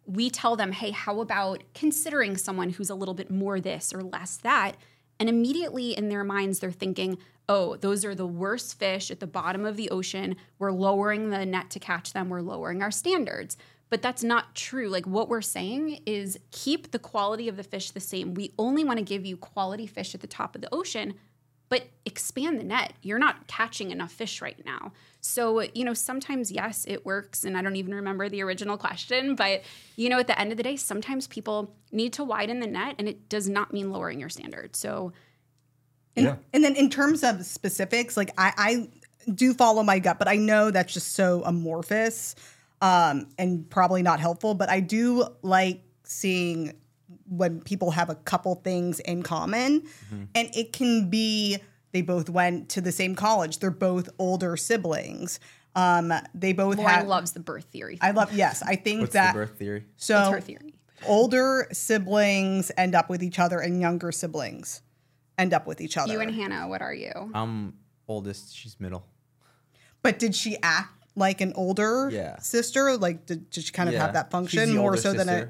we 0.05 0.29
tell 0.29 0.55
them 0.55 0.71
hey 0.71 0.91
how 0.91 1.21
about 1.21 1.63
considering 1.73 2.35
someone 2.35 2.71
who's 2.71 2.89
a 2.89 2.95
little 2.95 3.13
bit 3.13 3.29
more 3.29 3.61
this 3.61 3.93
or 3.93 4.01
less 4.01 4.37
that 4.37 4.73
and 5.19 5.29
immediately 5.29 5.97
in 5.97 6.09
their 6.09 6.23
minds, 6.23 6.59
they're 6.59 6.71
thinking, 6.71 7.17
oh, 7.47 7.75
those 7.75 8.05
are 8.05 8.15
the 8.15 8.27
worst 8.27 8.77
fish 8.77 9.11
at 9.11 9.19
the 9.19 9.27
bottom 9.27 9.65
of 9.65 9.75
the 9.75 9.89
ocean. 9.89 10.35
We're 10.59 10.71
lowering 10.71 11.29
the 11.29 11.45
net 11.45 11.69
to 11.71 11.79
catch 11.79 12.13
them, 12.13 12.29
we're 12.29 12.41
lowering 12.41 12.81
our 12.81 12.91
standards. 12.91 13.57
But 13.89 14.03
that's 14.03 14.23
not 14.23 14.55
true. 14.55 14.87
Like 14.87 15.07
what 15.07 15.29
we're 15.29 15.41
saying 15.41 16.01
is 16.05 16.37
keep 16.51 16.91
the 16.91 16.99
quality 16.99 17.47
of 17.47 17.57
the 17.57 17.63
fish 17.63 17.89
the 17.89 17.99
same. 17.99 18.35
We 18.35 18.53
only 18.59 18.83
want 18.83 18.99
to 18.99 19.03
give 19.03 19.25
you 19.25 19.35
quality 19.35 19.87
fish 19.87 20.13
at 20.13 20.21
the 20.21 20.27
top 20.27 20.55
of 20.55 20.61
the 20.61 20.73
ocean, 20.73 21.15
but 21.69 21.87
expand 22.05 22.59
the 22.59 22.63
net. 22.63 22.93
You're 23.01 23.19
not 23.19 23.47
catching 23.47 23.91
enough 23.91 24.11
fish 24.11 24.41
right 24.41 24.59
now. 24.65 24.91
So, 25.21 25.61
you 25.61 25.85
know, 25.85 25.93
sometimes, 25.93 26.51
yes, 26.51 26.85
it 26.87 27.05
works. 27.05 27.43
And 27.43 27.57
I 27.57 27.61
don't 27.61 27.75
even 27.75 27.93
remember 27.93 28.27
the 28.29 28.41
original 28.41 28.77
question, 28.77 29.35
but, 29.35 29.61
you 29.95 30.09
know, 30.09 30.19
at 30.19 30.27
the 30.27 30.39
end 30.39 30.51
of 30.51 30.57
the 30.57 30.63
day, 30.63 30.75
sometimes 30.75 31.27
people 31.27 31.75
need 31.91 32.13
to 32.13 32.23
widen 32.23 32.59
the 32.59 32.67
net 32.67 32.95
and 32.97 33.07
it 33.07 33.29
does 33.29 33.47
not 33.49 33.71
mean 33.73 33.91
lowering 33.91 34.19
your 34.19 34.29
standards. 34.29 34.79
So, 34.79 35.13
And, 36.15 36.25
Yeah. 36.25 36.35
and 36.53 36.63
then 36.63 36.75
in 36.75 36.89
terms 36.89 37.23
of 37.23 37.45
specifics, 37.45 38.17
like 38.17 38.31
I, 38.37 38.53
I 38.57 39.31
do 39.31 39.53
follow 39.53 39.83
my 39.83 39.99
gut, 39.99 40.17
but 40.17 40.27
I 40.27 40.37
know 40.37 40.71
that's 40.71 40.93
just 40.93 41.13
so 41.13 41.43
amorphous 41.45 42.35
um, 42.81 43.27
and 43.37 43.69
probably 43.69 44.01
not 44.01 44.19
helpful. 44.19 44.55
But 44.55 44.69
I 44.69 44.79
do 44.79 45.27
like 45.43 45.83
seeing 46.03 46.73
when 47.29 47.61
people 47.61 47.91
have 47.91 48.09
a 48.09 48.15
couple 48.15 48.55
things 48.55 48.99
in 48.99 49.23
common, 49.23 49.83
and 50.11 50.49
it 50.55 50.73
can 50.73 51.09
be 51.09 51.57
they 51.91 52.01
both 52.01 52.29
went 52.29 52.69
to 52.69 52.81
the 52.81 52.91
same 52.91 53.15
college. 53.15 53.59
They're 53.59 53.71
both 53.71 54.09
older 54.19 54.57
siblings. 54.57 55.39
Um, 55.75 56.11
they 56.33 56.53
both 56.53 56.77
Lauren 56.77 56.93
have. 56.93 57.07
loves 57.07 57.31
the 57.33 57.39
birth 57.39 57.65
theory. 57.65 57.97
I 58.01 58.11
love. 58.11 58.33
Yes, 58.33 58.61
I 58.63 58.75
think 58.75 59.01
What's 59.01 59.13
that. 59.13 59.33
the 59.33 59.39
birth 59.39 59.57
theory? 59.57 59.85
So 59.97 60.13
That's 60.15 60.29
her 60.31 60.41
theory. 60.41 60.73
older 61.07 61.67
siblings 61.71 62.71
end 62.77 62.95
up 62.95 63.09
with 63.09 63.23
each 63.23 63.39
other, 63.39 63.59
and 63.59 63.79
younger 63.79 64.11
siblings 64.11 64.81
end 65.37 65.53
up 65.53 65.67
with 65.67 65.79
each 65.81 65.97
other. 65.97 66.11
You 66.11 66.19
and 66.21 66.33
Hannah, 66.33 66.67
what 66.67 66.81
are 66.81 66.93
you? 66.93 67.11
I'm 67.33 67.75
oldest. 68.07 68.55
She's 68.55 68.79
middle. 68.79 69.05
But 70.01 70.17
did 70.19 70.35
she 70.35 70.57
act 70.63 70.93
like 71.15 71.41
an 71.41 71.53
older 71.55 72.09
Yeah. 72.11 72.39
sister? 72.39 72.97
Like, 72.97 73.25
did, 73.25 73.49
did 73.49 73.63
she 73.63 73.71
kind 73.71 73.89
of 73.89 73.95
have 73.95 74.13
that 74.13 74.27
She's 74.27 74.31
function 74.31 74.69
the 74.69 74.75
more 74.75 74.91
older 74.91 75.01
so 75.01 75.13
than 75.13 75.29
a? 75.29 75.49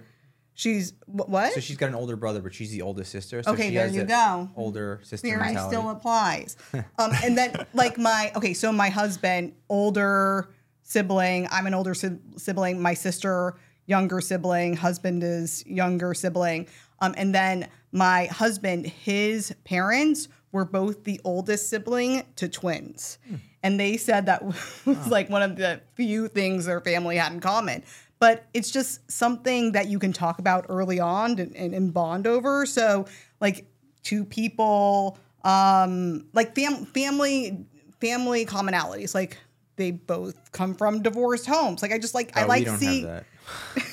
She's 0.60 0.91
what? 1.05 1.53
So 1.53 1.62
she's 1.62 1.78
got 1.78 1.88
an 1.88 1.95
older 1.95 2.18
brother, 2.18 2.41
but 2.41 2.53
she's 2.53 2.70
the 2.72 2.82
oldest 2.82 3.14
sister. 3.14 3.41
So 3.41 3.53
Okay, 3.53 3.70
she 3.70 3.76
there 3.76 3.86
has 3.86 3.95
you 3.95 4.03
go. 4.03 4.49
Older 4.57 4.99
sister 5.03 5.26
Theory 5.26 5.39
mentality. 5.39 5.74
still 5.74 5.89
applies. 5.89 6.57
um, 6.74 7.12
and 7.24 7.38
then, 7.38 7.66
like 7.74 7.97
my 7.97 8.30
okay, 8.36 8.53
so 8.53 8.70
my 8.74 8.89
husband, 8.89 9.53
older 9.70 10.49
sibling. 10.84 11.47
I'm 11.49 11.66
an 11.66 11.74
older 11.74 11.93
si- 11.93 12.20
sibling. 12.36 12.82
My 12.82 12.93
sister, 12.93 13.55
younger 13.86 14.20
sibling. 14.20 14.76
Husband 14.76 15.24
is 15.24 15.66
younger 15.66 16.14
sibling. 16.14 16.68
Um, 16.99 17.14
and 17.16 17.34
then 17.34 17.70
my 17.93 18.26
husband, 18.26 18.86
his 18.86 19.55
parents 19.64 20.28
were 20.51 20.66
both 20.66 21.05
the 21.05 21.22
oldest 21.24 21.70
sibling 21.70 22.24
to 22.36 22.49
twins. 22.49 23.18
And 23.64 23.80
they 23.80 23.95
said 23.95 24.26
that 24.26 24.43
was 24.86 25.07
like 25.07 25.30
one 25.30 25.41
of 25.41 25.55
the 25.55 25.80
few 25.95 26.28
things 26.28 26.66
their 26.66 26.82
family 26.82 27.16
had 27.16 27.32
in 27.32 27.39
common. 27.39 27.84
But 28.20 28.45
it's 28.53 28.70
just 28.70 29.09
something 29.09 29.72
that 29.72 29.88
you 29.88 29.97
can 29.97 30.11
talk 30.13 30.39
about 30.39 30.65
early 30.70 30.99
on 30.99 31.39
and, 31.39 31.55
and, 31.55 31.74
and 31.74 31.93
bond 31.93 32.28
over. 32.28 32.65
So, 32.65 33.05
like, 33.39 33.65
two 34.03 34.26
people, 34.26 35.17
um, 35.45 36.26
like 36.34 36.53
fam- 36.53 36.86
family, 36.86 37.65
family 38.01 38.45
commonalities. 38.45 39.15
Like, 39.15 39.38
they 39.78 39.91
both 39.91 40.51
come 40.51 40.76
from 40.76 41.01
divorced 41.01 41.45
homes. 41.45 41.82
Like, 41.82 41.93
I 41.93 41.97
just 41.97 42.13
like, 42.13 42.36
I 42.38 42.43
Oh, 42.43 42.47
like 42.47 42.59
we 42.59 42.65
don't 42.65 42.78
see. 42.78 43.07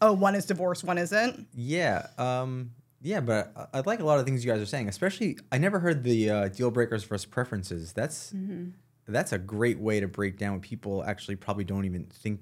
Oh, 0.00 0.12
one 0.12 0.34
is 0.34 0.46
divorced, 0.46 0.84
one 0.84 0.96
isn't. 0.98 1.48
Yeah. 1.54 2.06
Um, 2.18 2.70
yeah, 3.02 3.20
but 3.20 3.52
I, 3.56 3.78
I 3.78 3.82
like 3.84 4.00
a 4.00 4.04
lot 4.04 4.18
of 4.20 4.24
things 4.26 4.44
you 4.44 4.50
guys 4.52 4.60
are 4.60 4.66
saying. 4.66 4.88
Especially, 4.88 5.38
I 5.50 5.58
never 5.58 5.78
heard 5.80 6.04
the 6.04 6.30
uh, 6.30 6.48
deal 6.48 6.70
breakers 6.70 7.04
versus 7.04 7.26
preferences. 7.26 7.92
That's 7.92 8.32
Mm-hmm. 8.32 8.70
that's 9.08 9.32
a 9.32 9.38
great 9.38 9.78
way 9.78 9.98
to 10.00 10.06
break 10.06 10.38
down 10.38 10.52
what 10.54 10.62
people 10.62 11.02
actually 11.04 11.36
probably 11.36 11.64
don't 11.64 11.84
even 11.84 12.04
think 12.04 12.40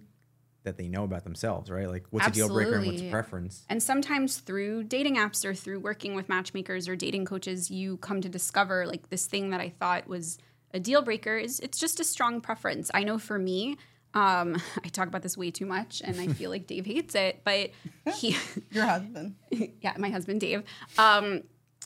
that 0.67 0.77
they 0.77 0.87
know 0.89 1.03
about 1.05 1.25
themselves, 1.25 1.71
right? 1.71 1.89
Like, 1.89 2.05
what's 2.11 2.27
a 2.27 2.31
deal 2.31 2.49
breaker 2.49 2.75
and 2.75 2.87
what's 2.87 3.01
a 3.01 3.11
preference? 3.11 3.65
And 3.71 3.83
sometimes 3.83 4.39
through 4.39 4.85
dating 4.85 5.17
apps 5.17 5.45
or 5.45 5.55
through 5.55 5.81
working 5.81 6.15
with 6.15 6.29
matchmakers 6.29 6.87
or 6.89 6.95
dating 6.95 7.25
coaches, 7.25 7.71
you 7.71 7.97
come 7.97 8.21
to 8.21 8.29
discover 8.29 8.87
like 8.87 9.09
this 9.09 9.27
thing 9.27 9.51
that 9.51 9.61
I 9.61 9.71
thought 9.71 10.07
was 10.07 10.39
a 10.75 10.79
deal 10.79 11.01
breaker 11.01 11.37
is 11.39 11.59
it's 11.61 11.79
just 11.79 11.99
a 12.01 12.05
strong 12.05 12.41
preference. 12.43 12.91
I 12.93 13.03
know 13.05 13.19
for 13.19 13.39
me, 13.39 13.79
Um, 14.15 14.57
I 14.85 14.89
talk 14.89 15.09
about 15.09 15.23
this 15.23 15.37
way 15.37 15.51
too 15.51 15.67
much, 15.67 16.01
and 16.05 16.19
I 16.21 16.29
feel 16.29 16.51
like 16.51 16.67
Dave 16.67 16.87
hates 16.87 17.15
it, 17.15 17.41
but 17.45 17.71
he, 18.15 18.37
Your 18.71 18.85
husband. 18.87 19.35
yeah, 19.81 19.95
my 19.99 20.09
husband 20.11 20.41
Dave. 20.41 20.63
Um, 20.99 21.43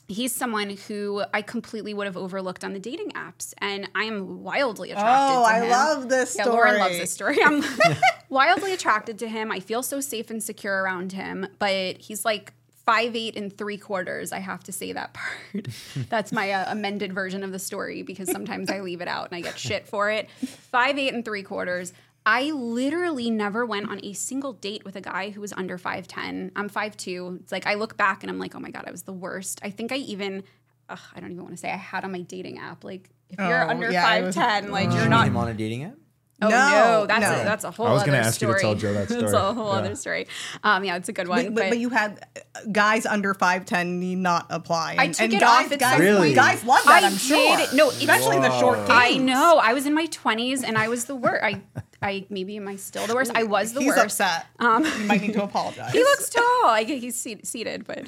he's 0.07 0.33
someone 0.35 0.77
who 0.87 1.23
I 1.33 1.41
completely 1.41 1.93
would 1.93 2.05
have 2.05 2.17
overlooked 2.17 2.63
on 2.63 2.73
the 2.73 2.79
dating 2.79 3.11
apps, 3.11 3.53
and 3.59 3.89
I 3.95 4.03
am 4.03 4.43
wildly 4.43 4.91
attracted. 4.91 5.35
Oh, 5.35 5.43
to 5.43 5.49
I 5.49 5.59
him. 5.61 5.69
love 5.69 6.09
this 6.09 6.35
Yeah, 6.37 6.45
Lauren 6.45 6.77
loves 6.79 6.97
this 6.97 7.11
story. 7.11 7.37
I'm 7.43 7.63
wildly 8.29 8.73
attracted 8.73 9.19
to 9.19 9.27
him. 9.27 9.51
I 9.51 9.59
feel 9.59 9.83
so 9.83 10.01
safe 10.01 10.29
and 10.29 10.41
secure 10.43 10.83
around 10.83 11.13
him, 11.13 11.47
but 11.59 11.97
he's 11.97 12.25
like 12.25 12.53
five 12.85 13.15
eight 13.15 13.37
and 13.37 13.55
three 13.55 13.77
quarters. 13.77 14.31
I 14.31 14.39
have 14.39 14.63
to 14.63 14.71
say 14.71 14.91
that 14.93 15.13
part. 15.53 15.67
That's 16.09 16.31
my 16.31 16.51
uh, 16.51 16.71
amended 16.71 17.13
version 17.13 17.43
of 17.43 17.51
the 17.51 17.59
story 17.59 18.01
because 18.01 18.29
sometimes 18.29 18.69
I 18.69 18.81
leave 18.81 19.01
it 19.01 19.07
out 19.07 19.27
and 19.31 19.37
I 19.37 19.41
get 19.41 19.57
shit 19.57 19.87
for 19.87 20.09
it. 20.11 20.29
Five 20.31 20.97
eight 20.97 21.13
and 21.13 21.23
three 21.23 21.43
quarters. 21.43 21.93
I 22.25 22.51
literally 22.51 23.29
never 23.31 23.65
went 23.65 23.89
on 23.89 23.99
a 24.03 24.13
single 24.13 24.53
date 24.53 24.85
with 24.85 24.95
a 24.95 25.01
guy 25.01 25.31
who 25.31 25.41
was 25.41 25.53
under 25.53 25.77
5'10. 25.77 26.51
I'm 26.55 26.69
5'2. 26.69 27.39
It's 27.41 27.51
like 27.51 27.65
I 27.65 27.73
look 27.73 27.97
back 27.97 28.23
and 28.23 28.29
I'm 28.29 28.37
like, 28.37 28.55
oh 28.55 28.59
my 28.59 28.69
God, 28.69 28.83
I 28.87 28.91
was 28.91 29.03
the 29.03 29.13
worst. 29.13 29.59
I 29.63 29.71
think 29.71 29.91
I 29.91 29.95
even, 29.97 30.43
ugh, 30.89 30.99
I 31.15 31.19
don't 31.19 31.31
even 31.31 31.43
want 31.43 31.55
to 31.55 31.61
say 31.61 31.71
I 31.71 31.77
had 31.77 32.03
on 32.03 32.11
my 32.11 32.21
dating 32.21 32.59
app. 32.59 32.83
Like, 32.83 33.09
if 33.29 33.39
you're 33.39 33.63
Oh, 33.65 33.69
under 33.69 33.91
yeah, 33.91 34.15
it 34.15 34.23
was- 34.25 34.35
5'10, 34.35 34.69
like 34.69 34.89
Did 34.91 34.99
you're 34.99 35.09
not 35.09 35.21
meet 35.23 35.27
him 35.29 35.37
on 35.37 35.47
a 35.47 35.53
dating 35.53 35.83
app? 35.85 35.95
Oh 36.43 36.49
no, 36.49 36.55
No, 36.57 37.05
that's 37.05 37.21
no. 37.21 37.41
A, 37.41 37.43
that's 37.43 37.63
a 37.65 37.69
whole. 37.69 37.85
I 37.85 37.93
was 37.93 38.01
gonna 38.01 38.17
other 38.17 38.27
ask 38.27 38.41
you 38.41 38.47
to 38.47 38.53
story. 38.57 38.61
tell 38.61 38.73
Joe 38.75 38.93
that 38.93 39.05
story. 39.09 39.21
that's 39.21 39.33
a 39.33 39.53
whole 39.53 39.73
Yeah. 39.73 39.79
other 39.79 39.95
story. 39.95 40.27
Um, 40.63 40.83
yeah, 40.83 40.95
it's 40.95 41.07
a 41.07 41.13
good 41.13 41.27
one. 41.27 41.45
But, 41.45 41.55
but, 41.55 41.69
but 41.69 41.77
you 41.77 41.89
had 41.91 42.25
uh, 42.35 42.59
guys 42.71 43.05
under 43.05 43.35
5'10 43.35 43.99
need 43.99 44.17
not 44.17 44.47
apply. 44.49 44.95
I 44.97 45.05
And, 45.05 45.13
took 45.13 45.23
and 45.25 45.33
it 45.35 45.39
guys, 45.39 45.65
off 45.67 45.71
at 45.71 45.79
guys, 45.79 45.91
some 45.97 46.01
Really? 46.01 46.33
guys 46.33 46.63
love 46.63 46.83
that, 46.85 47.03
I 47.03 47.05
I'm 47.05 47.15
sure. 47.15 47.57
did. 47.57 47.73
No, 47.73 47.89
it's- 47.89 48.01
especially 48.01 48.39
the 48.39 48.59
short 48.59 48.77
kings. 48.79 48.89
I 48.89 49.17
know. 49.17 49.59
I 49.61 49.73
was 49.73 49.85
in 49.85 49.93
my 49.93 50.07
twenties 50.07 50.63
and 50.63 50.79
I 50.79 50.87
was 50.87 51.05
the 51.05 51.15
worst. 51.15 51.43
I, 51.43 51.61
I 52.01 52.25
maybe 52.29 52.57
am 52.57 52.67
I 52.67 52.77
still 52.77 53.05
the 53.05 53.13
worst? 53.13 53.31
I 53.35 53.43
was 53.43 53.73
the 53.73 53.79
He's 53.81 53.89
worst. 53.89 54.03
upset. 54.19 54.47
Um, 54.59 54.83
you 54.85 55.05
might 55.05 55.21
need 55.21 55.33
to 55.33 55.43
apologize. 55.43 55.91
He 55.93 55.99
looks 55.99 56.29
tall. 56.29 56.43
I 56.65 56.83
get 56.83 56.99
he's 56.99 57.15
seated, 57.43 57.85
but 57.85 58.05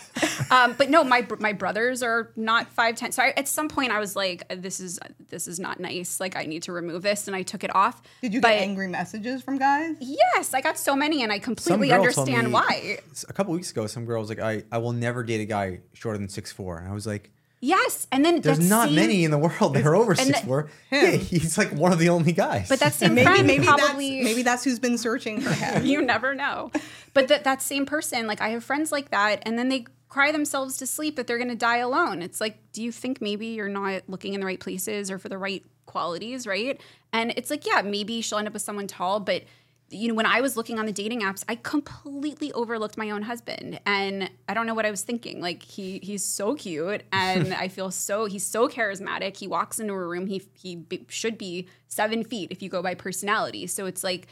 um, 0.50 0.74
but 0.76 0.90
no, 0.90 1.04
my 1.04 1.26
my 1.38 1.52
brothers 1.52 2.02
are 2.02 2.32
not 2.36 2.68
five 2.72 2.96
ten. 2.96 3.12
So 3.12 3.22
I, 3.22 3.32
at 3.36 3.46
some 3.48 3.68
point, 3.68 3.92
I 3.92 3.98
was 4.00 4.16
like, 4.16 4.44
this 4.48 4.80
is 4.80 4.98
this 5.28 5.46
is 5.46 5.60
not 5.60 5.78
nice. 5.80 6.18
Like 6.20 6.36
I 6.36 6.44
need 6.44 6.62
to 6.64 6.72
remove 6.72 7.02
this, 7.02 7.26
and 7.28 7.36
I 7.36 7.42
took 7.42 7.62
it 7.64 7.74
off. 7.74 8.02
Did 8.22 8.34
you 8.34 8.40
But 8.40 8.48
get 8.48 8.62
angry 8.62 8.88
messages 8.88 9.42
from 9.42 9.58
guys? 9.58 9.96
Yes, 10.00 10.52
I 10.54 10.60
got 10.60 10.78
so 10.78 10.96
many, 10.96 11.22
and 11.22 11.32
I 11.32 11.38
completely 11.38 11.92
understand 11.92 12.48
me- 12.48 12.52
why. 12.52 12.98
A 13.28 13.32
couple 13.32 13.52
weeks 13.54 13.70
ago, 13.70 13.86
some 13.86 14.04
girl 14.04 14.20
was 14.20 14.28
like, 14.28 14.40
I, 14.40 14.64
I 14.72 14.78
will 14.78 14.92
never 14.92 15.22
date 15.22 15.40
a 15.40 15.44
guy 15.44 15.80
shorter 15.92 16.18
than 16.18 16.28
six 16.28 16.52
four. 16.52 16.78
And 16.78 16.88
I 16.88 16.92
was 16.92 17.06
like, 17.06 17.30
Yes, 17.66 18.06
and 18.12 18.24
then 18.24 18.40
there's 18.42 18.58
that 18.58 18.64
not 18.64 18.86
same- 18.86 18.94
many 18.94 19.24
in 19.24 19.30
the 19.32 19.38
world 19.38 19.74
that 19.74 19.84
are 19.84 19.96
over 19.96 20.14
six 20.14 20.40
the- 20.40 20.46
four. 20.46 20.70
Yeah, 20.92 21.10
he's 21.10 21.58
like 21.58 21.72
one 21.72 21.92
of 21.92 21.98
the 21.98 22.08
only 22.10 22.32
guys. 22.32 22.68
But 22.68 22.78
that 22.80 22.94
same 22.94 23.14
Maybe 23.14 23.26
friend 23.26 23.46
maybe 23.46 23.64
probably 23.66 24.18
that's 24.18 24.24
maybe 24.24 24.42
that's 24.42 24.62
who's 24.64 24.78
been 24.78 24.98
searching 24.98 25.40
for 25.40 25.50
him. 25.52 25.84
you 25.90 26.00
never 26.00 26.34
know. 26.34 26.70
But 27.12 27.28
that 27.28 27.44
that 27.44 27.60
same 27.62 27.84
person, 27.84 28.26
like 28.26 28.40
I 28.40 28.50
have 28.50 28.62
friends 28.62 28.92
like 28.92 29.10
that, 29.10 29.42
and 29.44 29.58
then 29.58 29.68
they 29.68 29.86
cry 30.08 30.30
themselves 30.30 30.76
to 30.78 30.86
sleep 30.86 31.16
that 31.16 31.26
they're 31.26 31.38
going 31.38 31.48
to 31.48 31.56
die 31.56 31.78
alone. 31.78 32.22
It's 32.22 32.40
like, 32.40 32.58
do 32.72 32.82
you 32.82 32.92
think 32.92 33.20
maybe 33.20 33.48
you're 33.48 33.68
not 33.68 34.02
looking 34.08 34.32
in 34.34 34.40
the 34.40 34.46
right 34.46 34.60
places 34.60 35.10
or 35.10 35.18
for 35.18 35.28
the 35.28 35.36
right 35.36 35.64
qualities, 35.86 36.46
right? 36.46 36.80
And 37.12 37.32
it's 37.36 37.50
like, 37.50 37.66
yeah, 37.66 37.82
maybe 37.82 38.20
she'll 38.20 38.38
end 38.38 38.46
up 38.46 38.54
with 38.54 38.62
someone 38.62 38.86
tall, 38.86 39.18
but 39.20 39.42
you 39.88 40.08
know, 40.08 40.14
when 40.14 40.26
I 40.26 40.40
was 40.40 40.56
looking 40.56 40.78
on 40.78 40.86
the 40.86 40.92
dating 40.92 41.22
apps, 41.22 41.44
I 41.48 41.54
completely 41.54 42.52
overlooked 42.52 42.98
my 42.98 43.10
own 43.10 43.22
husband, 43.22 43.80
and 43.86 44.30
I 44.48 44.54
don't 44.54 44.66
know 44.66 44.74
what 44.74 44.86
I 44.86 44.90
was 44.90 45.02
thinking. 45.02 45.40
Like 45.40 45.62
he 45.62 46.00
he's 46.02 46.24
so 46.24 46.54
cute, 46.54 47.02
and 47.12 47.54
I 47.54 47.68
feel 47.68 47.90
so 47.90 48.26
he's 48.26 48.44
so 48.44 48.68
charismatic. 48.68 49.36
He 49.36 49.46
walks 49.46 49.78
into 49.78 49.92
a 49.94 50.06
room, 50.06 50.26
he 50.26 50.42
he 50.54 50.84
should 51.08 51.38
be 51.38 51.68
seven 51.88 52.24
feet 52.24 52.50
if 52.50 52.62
you 52.62 52.68
go 52.68 52.82
by 52.82 52.94
personality. 52.94 53.66
So 53.66 53.86
it's 53.86 54.02
like 54.02 54.28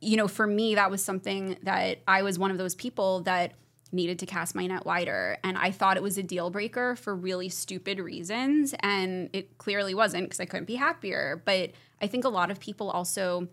you 0.00 0.16
know, 0.16 0.28
for 0.28 0.46
me, 0.46 0.74
that 0.74 0.90
was 0.90 1.02
something 1.02 1.56
that 1.62 1.98
I 2.06 2.22
was 2.22 2.38
one 2.38 2.50
of 2.50 2.58
those 2.58 2.74
people 2.74 3.20
that 3.20 3.52
needed 3.92 4.18
to 4.18 4.26
cast 4.26 4.54
my 4.54 4.66
net 4.66 4.84
wider. 4.84 5.38
And 5.44 5.56
I 5.56 5.70
thought 5.70 5.96
it 5.96 6.02
was 6.02 6.18
a 6.18 6.22
deal 6.22 6.50
breaker 6.50 6.96
for 6.96 7.14
really 7.14 7.48
stupid 7.48 7.98
reasons. 7.98 8.74
And 8.80 9.30
it 9.32 9.58
clearly 9.58 9.94
wasn't 9.94 10.24
because 10.24 10.40
I 10.40 10.44
couldn't 10.44 10.66
be 10.66 10.74
happier. 10.74 11.42
But 11.44 11.70
I 12.00 12.06
think 12.06 12.24
a 12.24 12.28
lot 12.28 12.50
of 12.50 12.60
people 12.60 12.90
also, 12.90 13.48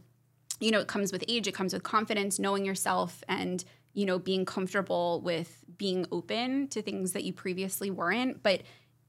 you 0.64 0.72
know, 0.72 0.80
it 0.80 0.88
comes 0.88 1.12
with 1.12 1.24
age, 1.28 1.48
it 1.48 1.54
comes 1.54 1.74
with 1.74 1.84
confidence, 1.84 2.40
knowing 2.40 2.66
yourself, 2.66 3.24
and, 3.28 3.64
you 3.94 4.06
know, 4.06 4.18
being 4.18 4.46
comfortable 4.46 5.22
with 5.22 5.64
being 5.78 6.06
open 6.12 6.68
to 6.70 6.82
things 6.82 7.12
that 7.12 7.24
you 7.24 7.34
previously 7.34 7.92
weren't. 7.92 8.42
But 8.42 8.62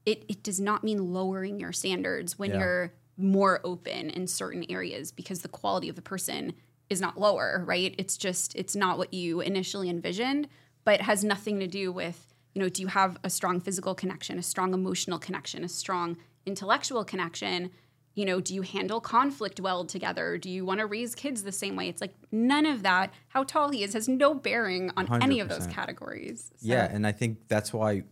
it, 0.05 0.25
it 0.27 0.43
does 0.43 0.59
not 0.59 0.83
mean 0.83 1.13
lowering 1.13 1.59
your 1.59 1.71
standards 1.71 2.37
when 2.37 2.51
Yeah. 2.51 2.59
you're 2.59 2.93
more 3.17 3.61
open 3.63 4.09
in 4.09 4.27
certain 4.27 4.65
areas 4.69 5.11
because 5.11 5.41
the 5.41 5.47
quality 5.47 5.87
of 5.87 5.95
the 5.95 6.01
person 6.01 6.53
is 6.89 6.99
not 6.99 7.17
lower, 7.17 7.63
right? 7.65 7.95
It's 7.97 8.17
just 8.17 8.53
it's 8.55 8.75
not 8.75 8.97
what 8.97 9.13
you 9.13 9.39
initially 9.39 9.89
envisioned, 9.89 10.49
but 10.83 10.95
it 10.95 11.01
has 11.01 11.23
nothing 11.23 11.59
to 11.61 11.67
do 11.67 11.91
with, 11.91 12.33
you 12.53 12.61
know, 12.61 12.69
do 12.69 12.81
you 12.81 12.87
have 12.89 13.17
a 13.23 13.29
strong 13.29 13.61
physical 13.61 13.95
connection, 13.95 14.37
a 14.37 14.43
strong 14.43 14.73
emotional 14.73 15.17
connection, 15.17 15.63
a 15.63 15.69
strong 15.69 16.17
intellectual 16.45 17.03
connection? 17.05 17.71
You 18.15 18.25
know, 18.25 18.39
do 18.39 18.55
you 18.55 18.61
handle 18.61 19.01
conflict 19.01 19.59
well 19.59 19.83
together? 19.85 20.37
Do 20.37 20.49
you 20.49 20.65
want 20.65 20.79
to 20.79 20.85
raise 20.85 21.13
kids 21.15 21.43
the 21.43 21.51
same 21.51 21.75
way? 21.75 21.89
It's 21.89 21.99
like 22.01 22.13
none 22.31 22.65
of 22.65 22.81
that. 22.83 23.13
How 23.27 23.43
tall 23.43 23.69
he 23.69 23.83
is 23.83 23.93
has 23.93 24.07
no 24.07 24.33
bearing 24.33 24.89
on 24.97 25.07
any 25.21 25.39
of 25.41 25.49
those 25.49 25.67
categories. 25.67 26.51
So- 26.57 26.67
yeah, 26.67 26.89
and 26.91 27.05
I 27.05 27.11
think 27.11 27.47
that's 27.49 27.73
why 27.73 28.03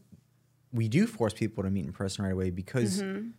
we 0.74 0.89
do 0.89 1.08
force 1.08 1.34
people 1.34 1.64
to 1.64 1.70
meet 1.70 1.86
in 1.86 1.93
person 1.93 2.24
right 2.26 2.34
away 2.34 2.49
because 2.49 3.01
Mm-hmm. 3.01 3.30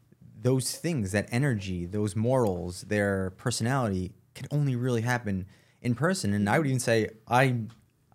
those 0.41 0.75
things, 0.77 1.13
that 1.13 1.29
energy, 1.31 1.85
those 1.85 2.17
morals, 2.17 2.83
their 2.83 3.31
personality 3.37 4.13
can 4.35 4.47
only 4.51 4.75
really 4.77 5.03
happen 5.03 5.47
in 5.83 5.95
person. 5.95 6.33
And 6.33 6.49
I 6.49 6.59
would 6.59 6.67
even 6.67 6.81
say 6.81 7.11
I 7.29 7.57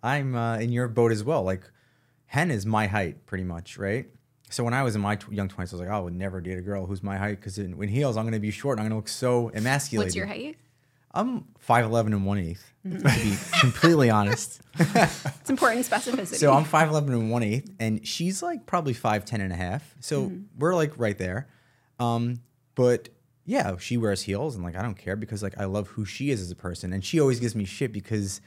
I'm 0.02 0.34
uh, 0.34 0.56
in 0.58 0.72
your 0.72 0.88
boat 0.88 1.12
as 1.12 1.22
well. 1.22 1.42
Like 1.44 1.62
Hen 2.26 2.50
is 2.50 2.64
my 2.66 2.86
height 2.88 3.26
pretty 3.26 3.44
much, 3.44 3.78
right? 3.78 4.06
So 4.50 4.62
when 4.64 4.74
I 4.74 4.82
was 4.82 4.94
in 4.96 5.00
my 5.00 5.16
tw- 5.16 5.32
young 5.32 5.48
20s, 5.48 5.58
I 5.58 5.62
was 5.62 5.72
like, 5.74 5.88
"Oh, 5.88 5.94
I 5.94 6.00
would 6.00 6.14
never 6.14 6.40
date 6.40 6.58
a 6.58 6.60
girl 6.62 6.84
who's 6.86 7.02
my 7.02 7.16
height 7.16 7.36
because 7.40 7.56
in, 7.58 7.80
in 7.82 7.88
heels, 7.88 8.16
I'm 8.16 8.24
going 8.24 8.32
to 8.34 8.40
be 8.40 8.50
short 8.50 8.78
and 8.78 8.84
I'm 8.84 8.90
going 8.90 9.00
to 9.00 9.04
look 9.04 9.08
so 9.08 9.50
emasculated. 9.54 10.08
What's 10.08 10.16
your 10.16 10.26
height? 10.26 10.56
I'm 11.12 11.44
5'11 11.68 12.06
and 12.06 12.24
1 12.24 12.38
8 12.38 12.56
to 12.84 12.98
be 13.04 13.36
completely 13.60 14.10
honest. 14.18 14.60
It's 14.78 15.50
important 15.50 15.84
specificity. 15.84 16.36
So 16.36 16.52
I'm 16.52 16.64
5'11 16.64 17.08
and 17.08 17.30
1 17.32 17.42
8, 17.42 17.70
and 17.80 18.06
she's 18.06 18.42
like 18.44 18.66
probably 18.66 18.94
5'10 18.94 19.34
and 19.40 19.52
a 19.52 19.56
half. 19.56 19.94
So 20.00 20.26
Mm-hmm. 20.26 20.42
we're 20.58 20.74
like 20.76 20.96
right 20.98 21.18
there. 21.18 21.48
Um, 21.98 22.40
but 22.76 23.08
yeah, 23.44 23.76
she 23.78 23.96
wears 23.96 24.22
heels, 24.22 24.54
and 24.54 24.62
like 24.64 24.76
I 24.76 24.82
don't 24.82 24.94
care 24.96 25.16
because 25.16 25.42
like 25.42 25.58
I 25.58 25.64
love 25.64 25.88
who 25.88 26.04
she 26.04 26.30
is 26.30 26.40
as 26.40 26.50
a 26.52 26.56
person. 26.56 26.92
And 26.92 27.04
she 27.04 27.18
always 27.20 27.40
gives 27.40 27.56
me 27.56 27.64
shit 27.64 27.92
because, 27.92 28.40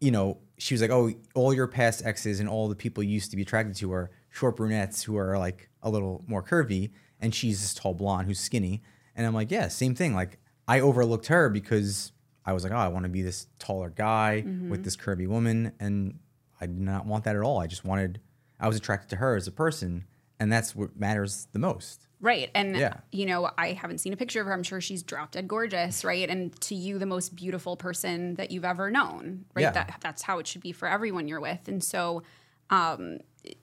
you 0.00 0.12
know, 0.12 0.38
she 0.58 0.74
was 0.74 0.80
like, 0.80 0.90
oh, 0.92 1.12
all 1.34 1.52
your 1.52 1.66
past 1.66 2.04
exes 2.06 2.38
and 2.38 2.48
all 2.48 2.68
the 2.68 2.76
people 2.76 3.02
you 3.02 3.10
used 3.10 3.30
to 3.32 3.36
be 3.36 3.42
attracted 3.42 3.74
to 3.76 3.92
are 3.92 4.10
short 4.38 4.56
brunettes 4.56 5.02
who 5.02 5.16
are 5.18 5.36
like 5.38 5.68
a 5.82 5.90
little 5.90 6.24
more 6.26 6.42
curvy, 6.42 6.90
and 7.20 7.34
she's 7.34 7.60
this 7.60 7.74
tall 7.74 7.94
blonde 7.94 8.26
who's 8.26 8.40
skinny. 8.40 8.82
And 9.16 9.26
I'm 9.26 9.34
like, 9.34 9.50
yeah, 9.50 9.68
same 9.68 9.94
thing. 9.94 10.14
Like 10.14 10.38
I 10.68 10.80
overlooked 10.80 11.26
her 11.26 11.48
because 11.48 12.12
I 12.46 12.52
was 12.52 12.62
like, 12.62 12.72
oh, 12.72 12.76
I 12.76 12.88
want 12.88 13.04
to 13.04 13.08
be 13.08 13.22
this 13.22 13.46
taller 13.58 13.90
guy 13.90 14.42
Mm-hmm. 14.46 14.70
with 14.70 14.84
this 14.84 14.96
curvy 14.96 15.26
woman, 15.26 15.72
and 15.80 16.18
I 16.60 16.66
did 16.66 16.78
not 16.80 17.04
want 17.06 17.24
that 17.24 17.36
at 17.36 17.42
all. 17.42 17.58
I 17.60 17.66
just 17.66 17.84
wanted, 17.84 18.20
I 18.60 18.68
was 18.68 18.76
attracted 18.76 19.10
to 19.10 19.16
her 19.16 19.36
as 19.36 19.46
a 19.46 19.52
person, 19.52 20.04
and 20.40 20.50
that's 20.52 20.74
what 20.74 20.96
matters 20.98 21.48
the 21.52 21.58
most. 21.58 22.06
Right. 22.20 22.50
And, 22.54 22.76
Yeah. 22.76 22.94
you 23.12 23.26
know, 23.26 23.50
I 23.58 23.72
haven't 23.72 23.98
seen 23.98 24.12
a 24.12 24.16
picture 24.16 24.40
of 24.40 24.46
her. 24.48 24.52
I'm 24.52 24.64
sure 24.64 24.80
she's 24.80 25.02
drop 25.04 25.30
dead 25.32 25.46
gorgeous, 25.46 26.04
right? 26.04 26.28
And 26.28 26.58
to 26.62 26.74
you, 26.74 26.98
the 26.98 27.06
most 27.06 27.36
beautiful 27.36 27.76
person 27.76 28.34
that 28.36 28.50
you've 28.50 28.64
ever 28.64 28.90
known, 28.90 29.44
right? 29.54 29.62
Yeah. 29.62 29.70
That, 29.70 29.98
that's 30.00 30.22
how 30.22 30.38
it 30.40 30.46
should 30.48 30.62
be 30.62 30.72
for 30.72 30.88
everyone 30.88 31.28
you're 31.28 31.40
with. 31.40 31.68
And 31.68 31.82
so 31.82 32.24
um, 32.70 33.18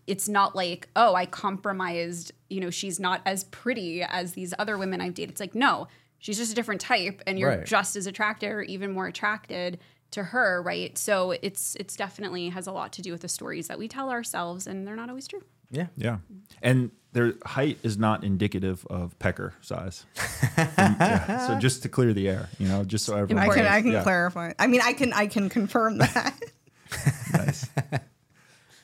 it's 0.08 0.28
not 0.30 0.56
like, 0.56 0.90
oh, 0.96 1.16
I 1.16 1.26
compromised, 1.26 2.32
you 2.50 2.60
know, 2.62 2.70
she's 2.70 3.00
not 3.00 3.22
as 3.26 3.44
pretty 3.46 4.02
as 4.04 4.34
these 4.34 4.54
other 4.60 4.78
women 4.78 5.02
I've 5.02 5.14
dated. 5.14 5.32
It's 5.32 5.40
like, 5.40 5.56
no, 5.56 5.88
she's 6.20 6.38
just 6.38 6.52
a 6.52 6.56
different 6.56 6.82
type 6.82 7.22
and 7.28 7.38
you're 7.40 7.50
Right. 7.50 7.66
just 7.66 7.96
as 7.96 8.08
attracted 8.08 8.50
or 8.52 8.62
even 8.64 8.92
more 8.92 9.08
attracted 9.08 9.80
to 10.12 10.24
her, 10.24 10.62
right? 10.62 10.98
So 10.98 11.32
it's 11.32 11.76
it's 11.76 11.96
definitely 11.96 12.50
has 12.50 12.68
a 12.68 12.72
lot 12.72 12.94
to 12.94 13.02
do 13.02 13.12
with 13.12 13.22
the 13.22 13.28
stories 13.28 13.68
that 13.68 13.78
we 13.80 13.88
tell 13.88 14.10
ourselves 14.10 14.66
and 14.68 14.88
they're 14.88 14.96
not 14.96 15.10
always 15.10 15.28
true. 15.28 15.42
Yeah. 15.72 15.88
Yeah. 15.98 16.18
Mm-hmm. 16.32 16.36
And 16.62 16.92
their 17.12 17.34
height 17.46 17.80
is 17.84 17.98
not 17.98 18.24
indicative 18.24 18.86
of 18.90 19.18
pecker 19.20 19.54
size. 19.62 20.06
Yeah. 20.58 21.48
So 21.48 21.60
just 21.60 21.84
to 21.84 21.90
clear 21.90 22.14
the 22.14 22.30
air, 22.30 22.50
you 22.60 22.68
know, 22.68 22.84
just 22.84 23.06
so 23.06 23.16
everyone 23.18 23.50
I 23.50 23.54
can. 23.54 23.66
I 23.66 23.82
can 23.82 23.92
Yeah. 23.92 24.04
clarify. 24.04 24.54
I 24.60 24.68
mean, 24.68 24.82
I 24.84 24.94
can 24.94 25.12
I 25.14 25.28
can 25.28 25.50
confirm 25.50 25.98
that. 25.98 26.34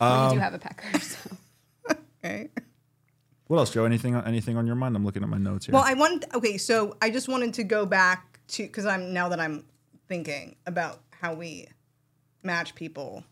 Nice. 0.01 0.11
we 0.19 0.25
Um, 0.27 0.33
do 0.33 0.39
have 0.39 0.53
a 0.53 0.59
pecker. 0.59 0.99
So. 0.99 1.95
okay. 2.23 2.49
What 3.47 3.57
else, 3.57 3.69
Joe? 3.71 3.85
Anything 3.85 4.15
anything 4.15 4.57
on 4.57 4.65
your 4.65 4.75
mind? 4.75 4.95
I'm 4.95 5.03
looking 5.03 5.23
at 5.23 5.29
my 5.29 5.37
notes 5.37 5.65
here. 5.65 5.73
Well, 5.73 5.83
I 5.85 5.93
want 5.93 6.25
okay, 6.33 6.57
so 6.57 6.95
I 7.01 7.09
just 7.09 7.27
wanted 7.27 7.53
to 7.55 7.63
go 7.63 7.85
back 7.85 8.39
to 8.49 8.63
because 8.63 8.85
I'm 8.85 9.13
now 9.13 9.29
that 9.29 9.39
I'm 9.39 9.65
thinking 10.07 10.55
about 10.65 11.01
how 11.11 11.33
we 11.33 11.67
match 12.43 12.75
people. 12.75 13.23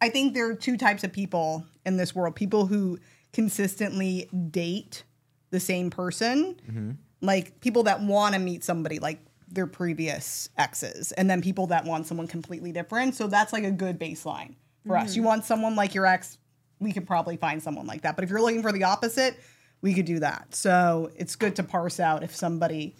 I 0.00 0.08
think 0.08 0.32
there 0.32 0.48
are 0.48 0.54
two 0.54 0.78
types 0.78 1.04
of 1.04 1.12
people 1.12 1.64
in 1.84 1.96
this 1.98 2.14
world: 2.14 2.34
people 2.36 2.66
who 2.66 2.98
consistently 3.32 4.28
date 4.50 5.04
the 5.50 5.60
same 5.60 5.90
person, 5.90 6.96
like 7.20 7.60
people 7.60 7.82
that 7.82 8.00
want 8.00 8.34
to 8.34 8.40
meet 8.40 8.64
somebody, 8.64 8.98
like 8.98 9.20
their 9.52 9.66
previous 9.66 10.48
exes 10.56 11.10
and 11.12 11.28
then 11.28 11.42
people 11.42 11.66
that 11.66 11.84
want 11.84 12.06
someone 12.06 12.28
completely 12.28 12.70
different. 12.72 13.14
So 13.16 13.26
that's 13.26 13.52
like 13.52 13.64
a 13.64 13.70
good 13.72 13.98
baseline 13.98 14.54
for 14.86 14.96
us. 14.96 15.16
You 15.16 15.22
hmm. 15.22 15.28
want 15.28 15.44
someone 15.44 15.76
like 15.76 15.94
your 15.94 16.06
ex, 16.06 16.38
we 16.78 16.92
could 16.92 17.06
probably 17.06 17.36
find 17.36 17.62
someone 17.62 17.86
like 17.86 18.02
that. 18.02 18.16
But 18.16 18.24
if 18.24 18.30
you're 18.30 18.40
looking 18.40 18.62
for 18.62 18.72
the 18.72 18.84
opposite, 18.84 19.38
we 19.82 19.94
could 19.94 20.06
do 20.06 20.20
that. 20.20 20.54
So 20.54 21.10
it's 21.16 21.36
good 21.36 21.56
to 21.56 21.62
parse 21.62 22.00
out 22.00 22.22
if 22.22 22.34
somebody 22.34 22.96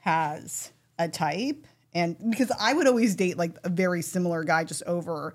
has 0.00 0.72
a 0.98 1.08
type 1.08 1.66
and 1.94 2.16
because 2.30 2.50
I 2.58 2.72
would 2.72 2.86
always 2.86 3.14
date 3.14 3.36
like 3.36 3.56
a 3.64 3.68
very 3.68 4.02
similar 4.02 4.44
guy 4.44 4.64
just 4.64 4.82
over 4.84 5.34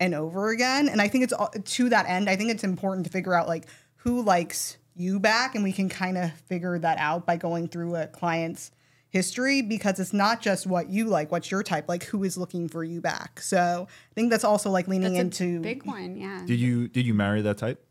and 0.00 0.14
over 0.14 0.50
again 0.50 0.88
and 0.88 1.00
I 1.00 1.08
think 1.08 1.24
it's 1.24 1.32
all- 1.32 1.50
to 1.50 1.88
that 1.88 2.06
end 2.08 2.28
I 2.28 2.36
think 2.36 2.50
it's 2.50 2.64
important 2.64 3.06
to 3.06 3.12
figure 3.12 3.34
out 3.34 3.48
like 3.48 3.66
who 3.96 4.22
likes 4.22 4.76
you 4.94 5.18
back 5.18 5.54
and 5.54 5.64
we 5.64 5.72
can 5.72 5.88
kind 5.88 6.18
of 6.18 6.32
figure 6.32 6.78
that 6.78 6.98
out 6.98 7.26
by 7.26 7.36
going 7.36 7.68
through 7.68 7.96
a 7.96 8.06
client's 8.06 8.70
history 9.10 9.62
because 9.62 9.98
it's 9.98 10.12
not 10.12 10.40
just 10.42 10.66
what 10.66 10.90
you 10.90 11.06
like 11.06 11.32
what's 11.32 11.50
your 11.50 11.62
type 11.62 11.88
like 11.88 12.04
who 12.04 12.24
is 12.24 12.36
looking 12.36 12.68
for 12.68 12.84
you 12.84 13.00
back 13.00 13.40
so 13.40 13.86
I 13.90 14.14
think 14.14 14.30
that's 14.30 14.44
also 14.44 14.70
like 14.70 14.86
leaning 14.86 15.14
That's 15.14 15.40
a 15.40 15.44
into 15.44 15.60
big 15.62 15.84
one, 15.86 16.16
yeah. 16.16 16.42
Did 16.46 16.60
you 16.60 16.88
did 16.88 17.06
you 17.06 17.14
marry 17.14 17.40
that 17.42 17.56
type? 17.58 17.82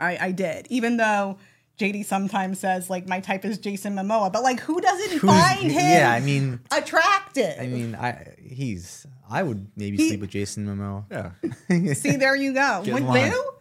I, 0.00 0.18
I 0.20 0.30
did, 0.32 0.66
even 0.70 0.96
though 0.96 1.38
Jaydi 1.78 2.04
sometimes 2.04 2.58
says 2.58 2.90
like 2.90 3.06
my 3.08 3.20
type 3.20 3.44
is 3.44 3.58
Jason 3.58 3.94
Momoa, 3.94 4.32
but 4.32 4.42
like 4.42 4.58
who 4.60 4.80
doesn't 4.80 5.18
Who's- 5.18 5.32
find 5.32 5.62
him 5.70 5.80
yeah, 5.90 6.10
I 6.12 6.20
mean, 6.20 6.60
attractive? 6.70 7.54
I 7.60 7.66
mean, 7.66 7.94
I 7.94 8.34
he's. 8.42 9.06
I 9.30 9.42
would 9.42 9.68
maybe 9.76 9.96
He- 9.96 10.08
sleep 10.08 10.20
with 10.20 10.30
Jason 10.30 10.66
Momoa. 10.66 11.04
Yeah. 11.10 11.94
See, 11.94 12.16
there 12.16 12.36
you 12.36 12.52
go. 12.52 12.82
Get 12.84 12.94
With 12.94 13.04
you? 13.04 13.53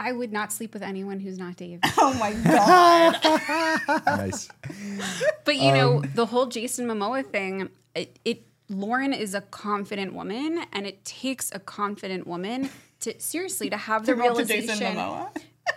I 0.00 0.12
would 0.12 0.32
not 0.32 0.52
sleep 0.52 0.72
with 0.74 0.82
anyone 0.82 1.18
who's 1.20 1.38
not 1.38 1.56
Dave. 1.56 1.80
Oh 1.98 2.14
my 2.14 2.32
god! 2.44 4.06
nice. 4.06 4.48
But 5.44 5.56
you 5.56 5.70
Um, 5.70 5.74
know, 5.76 6.00
the 6.14 6.26
whole 6.26 6.46
Jason 6.46 6.86
Momoa 6.86 7.24
thing, 7.26 7.70
it, 7.94 8.18
it 8.24 8.42
Lauren 8.68 9.12
is 9.12 9.34
a 9.34 9.40
confident 9.40 10.12
woman 10.14 10.64
and 10.72 10.86
it 10.86 11.04
takes 11.04 11.50
a 11.52 11.58
confident 11.58 12.26
woman 12.26 12.70
to 13.00 13.18
seriously 13.20 13.70
to 13.70 13.76
have 13.76 14.06
the 14.06 14.12
To 14.12 14.18
go 14.18 14.28
up 14.28 14.36
to 14.36 14.44
realization. 14.44 14.96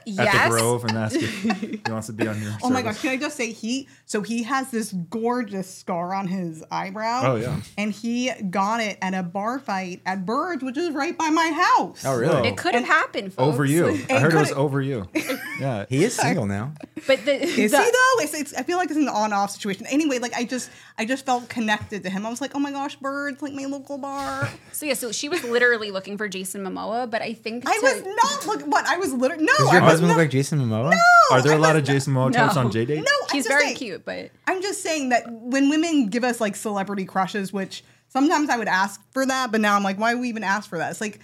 Jason 0.05 0.23
Momoa. 0.23 0.25
Yes. 0.25 0.35
At 0.35 0.43
the 0.43 0.49
Grove 0.49 0.83
and 0.85 0.97
ask 0.97 1.15
if 1.15 1.41
he 1.61 1.81
wants 1.91 2.07
to 2.07 2.13
be 2.13 2.27
on 2.27 2.41
your 2.41 2.51
Oh 2.63 2.69
my 2.69 2.81
gosh! 2.81 3.01
Can 3.01 3.11
I 3.11 3.17
just 3.17 3.37
say 3.37 3.51
he? 3.51 3.87
So 4.05 4.21
he 4.21 4.43
has 4.43 4.71
this 4.71 4.91
gorgeous 4.91 5.73
scar 5.73 6.13
on 6.13 6.27
his 6.27 6.63
eyebrow. 6.71 7.21
Oh, 7.23 7.35
yeah. 7.35 7.61
And 7.77 7.91
he 7.91 8.31
got 8.49 8.81
it 8.81 8.97
at 9.01 9.13
a 9.13 9.23
bar 9.23 9.59
fight 9.59 10.01
at 10.05 10.25
Birds, 10.25 10.63
which 10.63 10.77
is 10.77 10.91
right 10.93 11.17
by 11.17 11.29
my 11.29 11.51
house. 11.51 12.03
Oh, 12.05 12.17
really? 12.17 12.47
It 12.49 12.57
could 12.57 12.73
have 12.75 12.85
happened, 12.85 13.33
folks. 13.33 13.47
Over 13.53 13.65
you. 13.65 13.87
I 13.87 13.91
It 13.91 14.21
heard 14.21 14.33
it 14.33 14.37
was 14.37 14.51
over 14.53 14.81
you. 14.81 15.07
Yeah. 15.59 15.85
He 15.89 16.03
is 16.03 16.15
single 16.15 16.47
now. 16.47 16.73
But 17.05 17.23
the, 17.23 17.35
Is 17.39 17.69
the- 17.71 17.77
he 17.77 17.83
though? 17.83 18.23
It's, 18.23 18.33
it's, 18.33 18.53
I 18.55 18.63
feel 18.63 18.77
like 18.77 18.89
it's 18.89 18.97
an 18.97 19.07
on-off 19.07 19.51
situation. 19.51 19.85
Anyway, 19.91 20.17
like 20.17 20.33
I 20.33 20.43
just, 20.43 20.71
I 20.97 21.05
just 21.05 21.23
felt 21.23 21.49
connected 21.49 22.01
to 22.01 22.09
him. 22.09 22.25
I 22.25 22.29
was 22.31 22.41
like, 22.41 22.55
oh 22.55 22.59
my 22.59 22.71
gosh, 22.71 22.95
birds, 22.95 23.43
like 23.43 23.53
my 23.53 23.65
local 23.65 23.99
bar. 23.99 24.49
So 24.71 24.87
yeah, 24.87 24.95
so 24.95 25.11
she 25.11 25.29
was 25.29 25.43
literally 25.43 25.91
looking 25.91 26.17
for 26.17 26.27
Jason 26.27 26.63
Momoa, 26.63 27.07
but 27.11 27.21
I 27.21 27.33
think 27.33 27.65
I 27.67 27.75
to- 27.77 27.81
was 27.83 28.03
not 28.23 28.47
look. 28.47 28.61
What 28.71 28.85
I 28.87 28.97
was 28.97 29.13
literally 29.13 29.43
no. 29.45 29.71
Does 29.81 29.83
I 29.83 29.85
your 29.85 29.85
was 29.85 29.91
husband 29.93 30.07
not, 30.09 30.13
look 30.15 30.23
like 30.23 30.31
Jason 30.31 30.59
Momoa? 30.59 30.91
No, 30.91 31.35
Are 31.35 31.41
there 31.41 31.53
a 31.57 31.59
lot 31.59 31.75
of 31.75 31.83
Jason 31.83 32.13
Momoa 32.13 32.31
types 32.33 32.55
No. 32.55 32.61
on 32.61 32.71
JDate? 32.71 32.87
No, 32.97 33.03
I'm 33.03 33.05
he's 33.31 33.43
just 33.45 33.47
very 33.49 33.63
saying- 33.65 33.75
cute, 33.77 34.05
but 34.05 34.31
I'm 34.47 34.61
just 34.61 34.81
saying 34.81 35.09
that 35.09 35.31
when 35.31 35.69
women 35.69 36.07
give 36.07 36.23
us 36.23 36.39
like 36.41 36.55
celebrity 36.55 37.05
crushes, 37.05 37.51
which 37.53 37.83
sometimes 38.09 38.49
I 38.49 38.57
would 38.57 38.67
ask 38.67 39.01
for 39.11 39.25
that, 39.25 39.51
but 39.51 39.61
now 39.61 39.75
I'm 39.75 39.83
like, 39.83 39.99
why 39.99 40.13
would 40.13 40.21
we 40.21 40.29
even 40.29 40.43
ask 40.43 40.69
for 40.69 40.77
that? 40.77 40.91
It's 40.91 41.01
like 41.01 41.19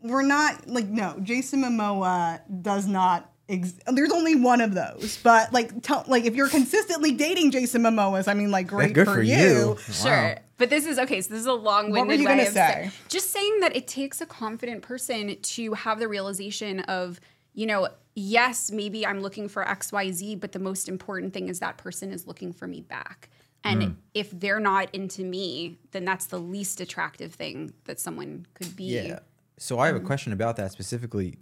we're 0.00 0.22
not 0.22 0.68
like 0.68 0.86
no, 0.86 1.18
Jason 1.22 1.62
Momoa 1.62 2.40
does 2.62 2.86
not. 2.86 3.30
Ex- 3.50 3.72
There's 3.90 4.12
only 4.12 4.36
one 4.36 4.60
of 4.60 4.74
those, 4.74 5.18
but 5.22 5.50
like, 5.54 5.82
tell 5.82 6.04
like 6.06 6.24
if 6.26 6.34
you're 6.36 6.50
consistently 6.50 7.12
dating 7.12 7.50
Jason 7.50 7.80
Momoas, 7.82 8.28
I 8.28 8.34
mean, 8.34 8.50
like, 8.50 8.66
great 8.66 8.92
good 8.92 9.06
for, 9.06 9.14
for 9.14 9.22
you. 9.22 9.36
you. 9.36 9.78
Sure. 9.90 10.10
Wow. 10.12 10.34
But 10.58 10.68
this 10.68 10.84
is 10.86 10.98
okay. 10.98 11.22
So 11.22 11.30
this 11.30 11.40
is 11.40 11.46
a 11.46 11.52
long-winded 11.54 11.98
What 11.98 12.06
were 12.08 12.12
you 12.14 12.26
way 12.28 12.32
gonna 12.32 12.42
of 12.42 12.48
say- 12.48 12.90
say? 12.90 12.90
just 13.08 13.30
saying 13.32 13.60
that 13.60 13.74
it 13.74 13.88
takes 13.88 14.20
a 14.20 14.26
confident 14.26 14.82
person 14.82 15.34
to 15.40 15.72
have 15.72 15.98
the 15.98 16.08
realization 16.08 16.80
of, 16.80 17.20
you 17.58 17.66
know, 17.66 17.88
yes, 18.14 18.70
maybe 18.70 19.04
I'm 19.04 19.20
looking 19.20 19.48
for 19.48 19.68
X, 19.68 19.90
Y, 19.90 20.12
Z, 20.12 20.36
but 20.36 20.52
the 20.52 20.60
most 20.60 20.88
important 20.88 21.32
thing 21.34 21.48
is 21.48 21.58
that 21.58 21.76
person 21.76 22.12
is 22.12 22.24
looking 22.24 22.52
for 22.52 22.68
me 22.68 22.80
back. 22.82 23.30
And 23.64 23.82
Mm. 23.82 23.96
if 24.14 24.30
they're 24.30 24.60
not 24.60 24.94
into 24.94 25.24
me, 25.24 25.78
then 25.90 26.04
that's 26.04 26.26
the 26.26 26.38
least 26.38 26.80
attractive 26.80 27.34
thing 27.34 27.72
that 27.86 27.98
someone 27.98 28.46
could 28.54 28.76
be. 28.76 28.84
Yeah. 28.84 29.18
So 29.58 29.80
I 29.80 29.88
have 29.88 29.96
a 29.96 30.00
question 30.00 30.32
about 30.32 30.54
that 30.56 30.70
specifically. 30.70 31.36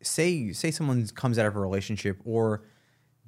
Say 0.00 0.52
say 0.52 0.70
someone 0.70 1.06
comes 1.08 1.38
out 1.40 1.46
of 1.46 1.56
a 1.56 1.60
relationship 1.60 2.20
or 2.24 2.62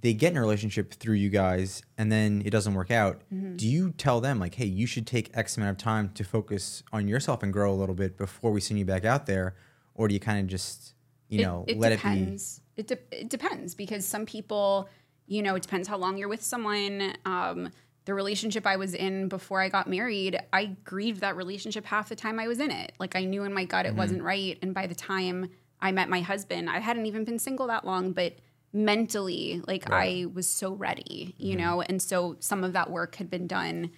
they 0.00 0.14
get 0.14 0.30
in 0.32 0.36
a 0.36 0.40
relationship 0.40 0.94
through 0.94 1.16
you 1.16 1.30
guys 1.30 1.82
and 1.98 2.12
then 2.12 2.42
it 2.44 2.50
doesn't 2.50 2.74
work 2.74 2.92
out. 2.92 3.22
Mm-hmm. 3.32 3.56
Do 3.56 3.66
you 3.66 3.90
tell 3.90 4.20
them 4.20 4.38
like, 4.38 4.54
"Hey, 4.54 4.66
you 4.66 4.86
should 4.86 5.06
take 5.06 5.30
X 5.36 5.56
amount 5.56 5.70
of 5.72 5.78
time 5.78 6.10
to 6.10 6.22
focus 6.22 6.84
on 6.92 7.08
yourself 7.08 7.42
and 7.42 7.52
grow 7.52 7.72
a 7.72 7.78
little 7.82 7.94
bit 7.96 8.16
before 8.16 8.52
we 8.52 8.60
send 8.60 8.78
you 8.78 8.84
back 8.84 9.04
out 9.04 9.26
there?" 9.26 9.56
Or 9.94 10.06
do 10.08 10.14
you 10.14 10.20
kind 10.20 10.40
of 10.40 10.46
just, 10.48 10.93
you 11.34 11.44
know, 11.44 11.64
it 11.66 11.78
let 11.78 11.90
depends. 11.90 12.60
It, 12.76 12.88
de- 12.88 12.98
it 13.20 13.28
depends 13.28 13.74
because 13.74 14.04
some 14.04 14.26
people, 14.26 14.88
you 15.26 15.42
know, 15.42 15.54
it 15.54 15.62
depends 15.62 15.88
how 15.88 15.96
long 15.96 16.16
you're 16.16 16.28
with 16.28 16.42
someone. 16.42 17.14
Um, 17.24 17.70
the 18.04 18.14
relationship 18.14 18.66
I 18.66 18.76
was 18.76 18.94
in 18.94 19.28
before 19.28 19.60
I 19.60 19.68
got 19.68 19.88
married, 19.88 20.38
I 20.52 20.76
grieved 20.84 21.20
that 21.20 21.36
relationship 21.36 21.86
half 21.86 22.08
the 22.08 22.16
time 22.16 22.38
I 22.38 22.48
was 22.48 22.60
in 22.60 22.70
it. 22.70 22.92
Like 22.98 23.16
I 23.16 23.24
knew 23.24 23.44
in 23.44 23.52
my 23.52 23.64
gut 23.64 23.86
it 23.86 23.94
wasn't 23.94 24.22
right, 24.22 24.58
and 24.60 24.74
by 24.74 24.86
the 24.86 24.94
time 24.94 25.48
I 25.80 25.92
met 25.92 26.08
my 26.08 26.20
husband, 26.20 26.68
I 26.68 26.80
hadn't 26.80 27.06
even 27.06 27.24
been 27.24 27.38
single 27.38 27.66
that 27.68 27.86
long, 27.86 28.12
but 28.12 28.34
mentally, 28.72 29.62
like 29.66 29.90
I 29.90 30.26
was 30.34 30.46
so 30.46 30.72
ready, 30.72 31.34
you 31.38 31.56
know, 31.56 31.80
and 31.80 32.02
so 32.02 32.36
some 32.40 32.64
of 32.64 32.72
that 32.74 32.90
work 32.90 33.16
had 33.16 33.30
been 33.30 33.46
done 33.46 33.90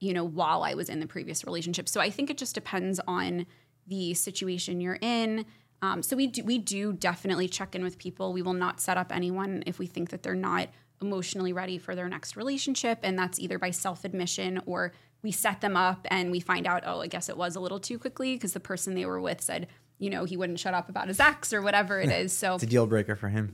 you 0.00 0.14
know, 0.14 0.24
while 0.24 0.62
I 0.62 0.74
was 0.74 0.88
in 0.88 0.98
the 0.98 1.06
previous 1.06 1.44
relationship. 1.44 1.88
So 1.88 2.00
I 2.00 2.10
think 2.10 2.30
it 2.30 2.38
just 2.38 2.54
depends 2.54 3.00
on 3.06 3.46
the 3.86 4.14
situation 4.14 4.80
you're 4.80 4.98
in. 5.00 5.44
Um, 5.82 6.02
so 6.02 6.16
we 6.16 6.26
do, 6.26 6.44
we 6.44 6.58
do 6.58 6.92
definitely 6.92 7.48
check 7.48 7.74
in 7.74 7.82
with 7.82 7.98
people. 7.98 8.32
We 8.32 8.42
will 8.42 8.52
not 8.52 8.80
set 8.80 8.96
up 8.96 9.14
anyone 9.14 9.62
if 9.66 9.78
we 9.78 9.86
think 9.86 10.10
that 10.10 10.22
they're 10.22 10.34
not 10.34 10.68
emotionally 11.00 11.52
ready 11.52 11.78
for 11.78 11.94
their 11.94 12.08
next 12.08 12.36
relationship, 12.36 12.98
and 13.02 13.18
that's 13.18 13.38
either 13.38 13.58
by 13.58 13.70
self 13.70 14.04
admission 14.04 14.60
or 14.66 14.92
we 15.22 15.32
set 15.32 15.60
them 15.60 15.76
up 15.76 16.06
and 16.10 16.30
we 16.30 16.40
find 16.40 16.66
out, 16.66 16.82
oh, 16.86 17.00
I 17.00 17.06
guess 17.06 17.28
it 17.28 17.36
was 17.36 17.56
a 17.56 17.60
little 17.60 17.80
too 17.80 17.98
quickly 17.98 18.34
because 18.34 18.52
the 18.52 18.60
person 18.60 18.94
they 18.94 19.04
were 19.04 19.20
with 19.20 19.40
said, 19.40 19.66
you 19.98 20.08
know, 20.08 20.24
he 20.24 20.34
wouldn't 20.36 20.58
shut 20.58 20.72
up 20.72 20.88
about 20.88 21.08
his 21.08 21.20
ex 21.20 21.52
or 21.52 21.60
whatever 21.60 22.00
it 22.00 22.10
is. 22.10 22.32
So 22.32 22.54
It's 22.54 22.62
a 22.62 22.66
deal 22.66 22.86
breaker 22.86 23.16
for 23.16 23.28
him. 23.28 23.52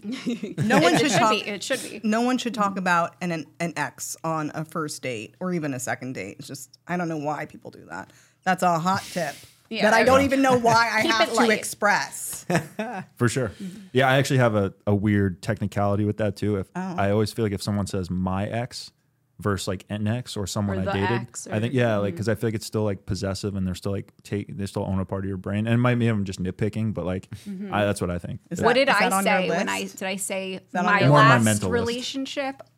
No 0.59 0.79
one 0.81 0.95
it, 0.95 1.01
should 1.01 1.11
should 1.11 1.19
talk. 1.19 1.31
be. 1.33 1.39
It 1.39 1.63
should 1.65 1.83
be. 1.83 2.01
No 2.05 2.21
one 2.21 2.39
should 2.39 2.55
talk 2.55 2.79
about 2.79 3.17
an, 3.21 3.33
an 3.33 3.47
an 3.59 3.73
ex 3.77 4.17
on 4.23 4.53
a 4.55 4.65
first 4.65 5.03
date 5.03 5.35
or 5.41 5.53
even 5.53 5.75
a 5.75 5.81
second 5.81 6.13
date. 6.15 6.37
It's 6.39 6.47
just 6.47 6.79
I 6.87 6.97
don't 6.97 7.09
know 7.09 7.17
why 7.17 7.47
people 7.47 7.73
do 7.73 7.85
that. 7.91 8.13
That's 8.45 8.63
a 8.63 8.79
hot 8.79 9.03
tip 9.13 9.35
Yeah, 9.69 9.83
that 9.83 9.95
I 9.95 10.01
I 10.01 10.05
don't 10.05 10.23
even 10.23 10.43
know 10.43 10.59
why 10.59 10.91
I 10.93 11.01
have 11.07 11.35
to 11.35 11.51
express. 11.51 12.47
For 13.17 13.29
sure. 13.29 13.53
Yeah, 13.93 14.09
I 14.09 14.19
actually 14.19 14.39
have 14.39 14.55
a, 14.55 14.73
a 14.87 14.95
weird 14.95 15.43
technicality 15.43 16.05
with 16.05 16.19
that 16.19 16.37
too. 16.37 16.57
If 16.57 16.69
Oh. 16.77 16.95
I 16.97 17.11
always 17.11 17.33
feel 17.33 17.45
like 17.45 17.53
if 17.53 17.63
someone 17.63 17.87
says 17.87 18.11
my 18.11 18.47
ex 18.47 18.93
versus 19.39 19.69
like 19.69 19.85
an 19.91 20.07
ex 20.07 20.35
or 20.35 20.47
someone 20.47 20.79
Or 20.87 20.91
I 20.91 20.95
dated, 20.95 21.11
ex 21.11 21.47
I 21.47 21.61
think 21.61 21.75
or- 21.75 21.77
yeah, 21.77 21.97
like 21.97 22.09
mm-hmm. 22.09 22.15
because 22.15 22.29
I 22.29 22.35
feel 22.37 22.49
like 22.49 22.55
it's 22.55 22.65
still 22.67 22.85
like 22.85 23.05
possessive 23.05 23.55
and 23.57 23.67
they're 23.67 23.75
still 23.75 23.93
like 23.93 24.13
take 24.23 24.57
they 24.57 24.65
still 24.67 24.85
own 24.85 24.99
a 25.01 25.05
part 25.05 25.25
of 25.25 25.29
your 25.29 25.37
brain. 25.37 25.67
And 25.67 25.75
it 25.75 25.79
might 25.79 25.97
be 25.97 26.07
I'm 26.09 26.25
just 26.25 26.43
nitpicking, 26.43 26.95
but 26.95 27.05
like 27.05 27.29
mm-hmm. 27.49 27.73
I, 27.75 27.85
that's 27.85 28.01
what 28.01 28.11
I 28.11 28.19
think. 28.19 28.41
Is 28.51 28.61
what 28.63 28.77
that- 28.77 28.87
did 28.87 28.89
is 28.89 28.95
I 29.13 29.23
say 29.23 29.49
when 29.49 29.69
I 29.69 29.83
did 29.85 30.03
I 30.05 30.17
say 30.17 30.61
my 30.73 31.01
your 31.01 31.09
More 31.09 31.19
on 31.19 31.25
my 31.27 31.35
last 31.37 31.45
mental 31.45 31.71
list. 31.71 31.85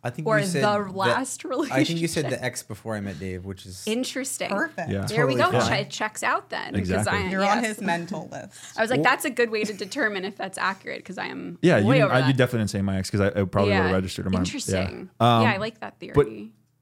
Relationship 0.02 0.04
I 0.04 0.10
think 0.10 0.28
or 0.28 0.38
you 0.38 0.44
said 0.46 0.62
the 0.64 0.84
that- 0.84 0.94
last 0.96 1.44
relationship? 1.44 1.76
I 1.76 1.84
think 1.84 1.98
you 2.00 2.08
said 2.08 2.30
the 2.30 2.42
ex 2.44 2.62
before 2.62 2.94
I 2.94 3.00
met 3.00 3.18
Dave, 3.18 3.44
which 3.44 3.66
is 3.66 3.84
Interesting. 3.86 4.48
Perfect. 4.48 4.90
Yeah. 4.90 5.06
There 5.06 5.26
we 5.26 5.34
go. 5.34 5.50
Fine. 5.50 5.72
It 5.72 5.90
checks 5.90 6.22
out 6.22 6.50
then. 6.50 6.74
Exactly. 6.74 7.18
I, 7.18 7.28
You're 7.28 7.44
on 7.44 7.62
his 7.64 7.80
mental 7.80 8.28
list. 8.32 8.78
I 8.78 8.82
was 8.82 8.90
like, 8.90 9.02
that's 9.02 9.24
a 9.24 9.30
good 9.30 9.50
way 9.50 9.64
to 9.64 9.72
determine 9.72 10.24
if 10.24 10.36
that's 10.36 10.58
accurate 10.58 10.98
because 11.00 11.18
I 11.18 11.26
am. 11.26 11.58
Yeah, 11.62 11.78
you, 11.78 11.86
way 11.86 11.96
didn't- 11.96 12.04
over 12.06 12.14
I, 12.14 12.20
that. 12.22 12.26
you 12.28 12.32
definitely 12.34 12.60
didn't 12.60 12.70
say 12.70 12.82
my 12.82 12.98
ex 12.98 13.10
because 13.10 13.32
I, 13.34 13.40
I 13.40 13.44
probably 13.44 13.72
would 13.72 13.82
have 13.82 13.92
registered 13.92 14.26
him. 14.26 14.32
my 14.32 14.38
Interesting. 14.38 15.10
Yeah. 15.20 15.36
Um, 15.38 15.42
yeah, 15.42 15.52
I 15.52 15.56
like 15.56 15.80
that 15.80 15.98
theory. 15.98 16.12
but 16.14 16.28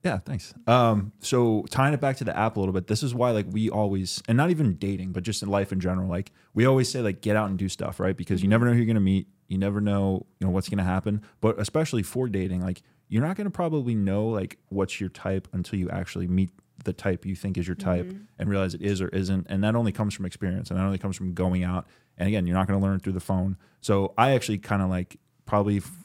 Yeah, 0.05 0.19
thanks. 0.19 0.53
Um, 0.67 1.13
so 1.21 1.65
tying 1.71 1.95
it 1.95 2.01
back 2.01 2.17
to 2.19 2.25
the 2.25 2.37
app 2.37 2.57
a 2.57 2.61
little 2.61 2.75
bit, 2.75 2.87
this 2.87 3.03
is 3.03 3.15
why 3.15 3.31
like 3.31 3.47
we 3.51 3.71
always, 3.71 4.23
and 4.29 4.37
not 4.37 4.51
even 4.51 4.75
dating, 4.77 5.13
but 5.13 5.23
just 5.23 5.43
in 5.43 5.49
life 5.49 5.73
in 5.73 5.81
general, 5.81 6.09
like 6.09 6.33
we 6.55 6.65
always 6.67 6.89
say 6.91 7.01
like 7.01 7.23
get 7.23 7.35
out 7.35 7.49
and 7.49 7.59
do 7.59 7.69
stuff, 7.69 7.99
right? 7.99 8.17
Because 8.17 8.43
you 8.43 8.49
never 8.49 8.67
know 8.67 8.73
who 8.73 8.77
you're 8.79 8.87
gonna 8.87 9.01
meet, 9.01 9.27
you 9.49 9.59
never 9.59 9.81
know, 9.81 10.27
you 10.39 10.47
know 10.47 10.53
what's 10.53 10.69
gonna 10.69 10.85
happen. 10.85 11.23
But 11.41 11.59
especially 11.59 12.03
for 12.05 12.29
dating, 12.29 12.61
like 12.61 12.83
you're 13.09 13.23
not 13.23 13.37
gonna 13.37 13.51
probably 13.51 13.95
know 13.95 14.27
like 14.29 14.59
what's 14.69 15.01
your 15.01 15.11
type 15.11 15.49
until 15.53 15.79
you 15.79 15.89
actually 15.91 16.27
meet 16.27 16.51
the 16.85 16.93
type 16.93 17.25
you 17.25 17.35
think 17.35 17.57
is 17.57 17.67
your 17.67 17.75
type 17.75 18.07
mm-hmm. 18.07 18.25
and 18.39 18.51
realize 18.51 18.75
it 18.75 18.83
is 18.83 19.01
or 19.01 19.09
isn't. 19.09 19.47
And 19.49 19.65
that 19.65 19.75
only 19.75 19.93
comes 19.93 20.15
from 20.15 20.27
experience, 20.27 20.71
and 20.71 20.79
that 20.79 20.85
only 20.85 20.99
comes 20.99 21.17
from 21.17 21.35
going 21.35 21.65
out. 21.65 21.87
And 22.19 22.29
again, 22.29 22.47
you're 22.47 22.57
not 22.57 22.67
gonna 22.67 22.81
learn 22.81 23.01
through 23.01 23.15
the 23.15 23.21
phone. 23.21 23.57
So 23.81 24.13
I 24.17 24.33
actually 24.33 24.59
kind 24.59 24.83
of 24.83 24.91
like 24.91 25.19
probably. 25.45 25.79
f- 25.79 26.05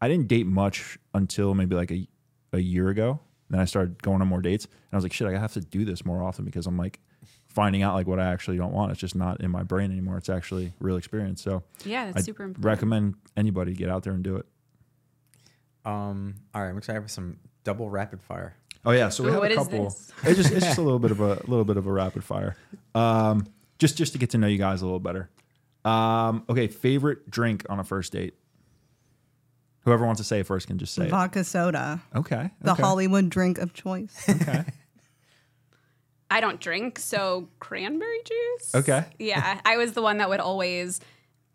I 0.00 0.08
didn't 0.08 0.28
date 0.28 0.46
much 0.46 0.98
until 1.14 1.54
maybe 1.54 1.74
like 1.74 1.90
a, 1.90 2.06
a 2.52 2.58
year 2.58 2.90
ago. 2.90 3.20
Then 3.48 3.60
I 3.60 3.64
started 3.64 4.02
going 4.02 4.20
on 4.20 4.28
more 4.28 4.42
dates, 4.42 4.66
and 4.66 4.74
I 4.92 4.96
was 4.96 5.04
like, 5.04 5.12
shit, 5.12 5.26
I 5.26 5.38
have 5.38 5.54
to 5.54 5.60
do 5.60 5.84
this 5.86 6.04
more 6.04 6.22
often 6.22 6.44
because 6.44 6.66
I'm 6.66 6.76
like 6.76 7.00
finding 7.48 7.82
out 7.82 7.94
like 7.94 8.06
what 8.06 8.20
I 8.20 8.26
actually 8.26 8.58
don't 8.58 8.72
want. 8.72 8.92
It's 8.92 9.00
just 9.00 9.16
not 9.16 9.40
in 9.40 9.50
my 9.50 9.62
brain 9.62 9.90
anymore. 9.90 10.18
It's 10.18 10.28
actually 10.28 10.74
real 10.80 10.96
experience. 10.96 11.42
So 11.42 11.62
yeah, 11.84 12.04
that's 12.06 12.18
I 12.18 12.20
super 12.20 12.42
important. 12.44 12.66
recommend 12.66 13.14
anybody 13.36 13.72
get 13.72 13.88
out 13.88 14.02
there 14.02 14.12
and 14.12 14.22
do 14.22 14.36
it. 14.36 14.46
Um, 15.86 16.34
all 16.54 16.62
right, 16.62 16.68
I'm 16.68 16.76
excited 16.76 17.00
for 17.02 17.08
some 17.08 17.38
double 17.64 17.88
rapid 17.88 18.20
fire. 18.20 18.56
Oh 18.84 18.90
yeah, 18.90 19.08
so 19.08 19.22
we 19.24 19.30
Ooh, 19.30 19.32
have 19.32 19.40
what 19.42 19.52
a 19.52 19.54
couple. 19.54 19.86
It's 19.86 20.12
just 20.36 20.52
it's 20.52 20.66
just 20.66 20.78
a 20.78 20.82
little 20.82 20.98
bit 20.98 21.10
of 21.10 21.20
a 21.20 21.34
little 21.46 21.64
bit 21.64 21.76
of 21.76 21.86
a 21.86 21.92
rapid 21.92 22.22
fire. 22.24 22.56
Um, 22.94 23.46
just 23.78 23.96
just 23.96 24.12
to 24.12 24.18
get 24.18 24.30
to 24.30 24.38
know 24.38 24.46
you 24.46 24.58
guys 24.58 24.82
a 24.82 24.84
little 24.84 25.00
better. 25.00 25.30
Um, 25.84 26.44
okay, 26.48 26.66
favorite 26.66 27.30
drink 27.30 27.64
on 27.68 27.78
a 27.78 27.84
first 27.84 28.12
date. 28.12 28.34
Whoever 29.84 30.04
wants 30.04 30.20
to 30.20 30.24
say 30.24 30.40
it 30.40 30.46
first 30.46 30.66
can 30.66 30.78
just 30.78 30.94
say 30.94 31.04
it. 31.04 31.10
Vodka 31.10 31.44
soda, 31.44 32.02
Okay. 32.14 32.50
the 32.60 32.72
okay. 32.72 32.82
Hollywood 32.82 33.30
drink 33.30 33.58
of 33.58 33.72
choice. 33.72 34.28
Okay. 34.28 34.64
I 36.30 36.40
don't 36.40 36.60
drink, 36.60 36.98
so 36.98 37.48
cranberry 37.60 38.18
juice. 38.24 38.74
Okay. 38.74 39.04
Yeah, 39.20 39.60
I 39.64 39.76
was 39.76 39.92
the 39.92 40.02
one 40.02 40.18
that 40.18 40.28
would 40.28 40.40
always, 40.40 41.00